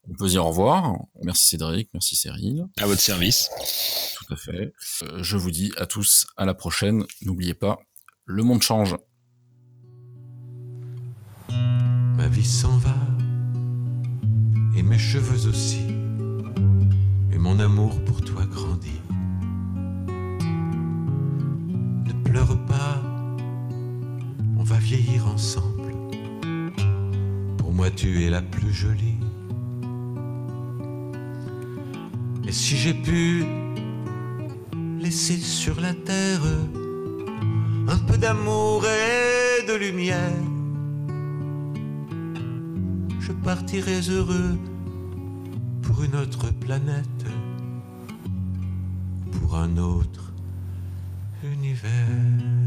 on 0.07 0.13
peut 0.17 0.29
dire 0.29 0.45
au 0.45 0.49
revoir. 0.49 0.95
Merci 1.23 1.47
Cédric, 1.47 1.89
merci 1.93 2.15
Cyril. 2.15 2.67
À 2.79 2.85
votre 2.85 3.01
service. 3.01 3.49
Tout 4.17 4.33
à 4.33 4.37
fait. 4.37 4.73
Euh, 5.03 5.23
je 5.23 5.37
vous 5.37 5.51
dis 5.51 5.73
à 5.77 5.87
tous 5.87 6.27
à 6.37 6.45
la 6.45 6.53
prochaine. 6.53 7.05
N'oubliez 7.23 7.53
pas, 7.53 7.79
le 8.25 8.43
monde 8.43 8.61
change. 8.61 8.95
Ma 12.21 12.27
vie 12.27 12.45
s'en 12.45 12.77
va, 12.77 12.95
et 14.77 14.83
mes 14.83 14.99
cheveux 14.99 15.49
aussi, 15.49 15.87
et 17.33 17.37
mon 17.39 17.59
amour 17.59 17.99
pour 18.05 18.21
toi 18.21 18.45
grandit. 18.45 19.01
Ne 22.05 22.13
pleure 22.23 22.63
pas, 22.67 23.01
on 24.55 24.61
va 24.61 24.77
vieillir 24.77 25.25
ensemble. 25.25 25.95
Pour 27.57 27.73
moi, 27.73 27.89
tu 27.89 28.23
es 28.23 28.29
la 28.29 28.43
plus 28.43 28.71
jolie. 28.71 29.17
Et 32.47 32.51
si 32.51 32.77
j'ai 32.77 32.93
pu 32.93 33.45
laisser 34.99 35.37
sur 35.37 35.81
la 35.81 35.95
terre 35.95 36.43
un 37.87 37.97
peu 37.97 38.15
d'amour 38.19 38.85
et 38.85 39.65
de 39.65 39.73
lumière, 39.73 40.50
je 43.41 43.45
partirai 43.45 44.01
heureux 44.09 44.57
pour 45.81 46.03
une 46.03 46.15
autre 46.15 46.51
planète, 46.51 47.25
pour 49.31 49.55
un 49.55 49.77
autre 49.77 50.33
univers. 51.43 52.60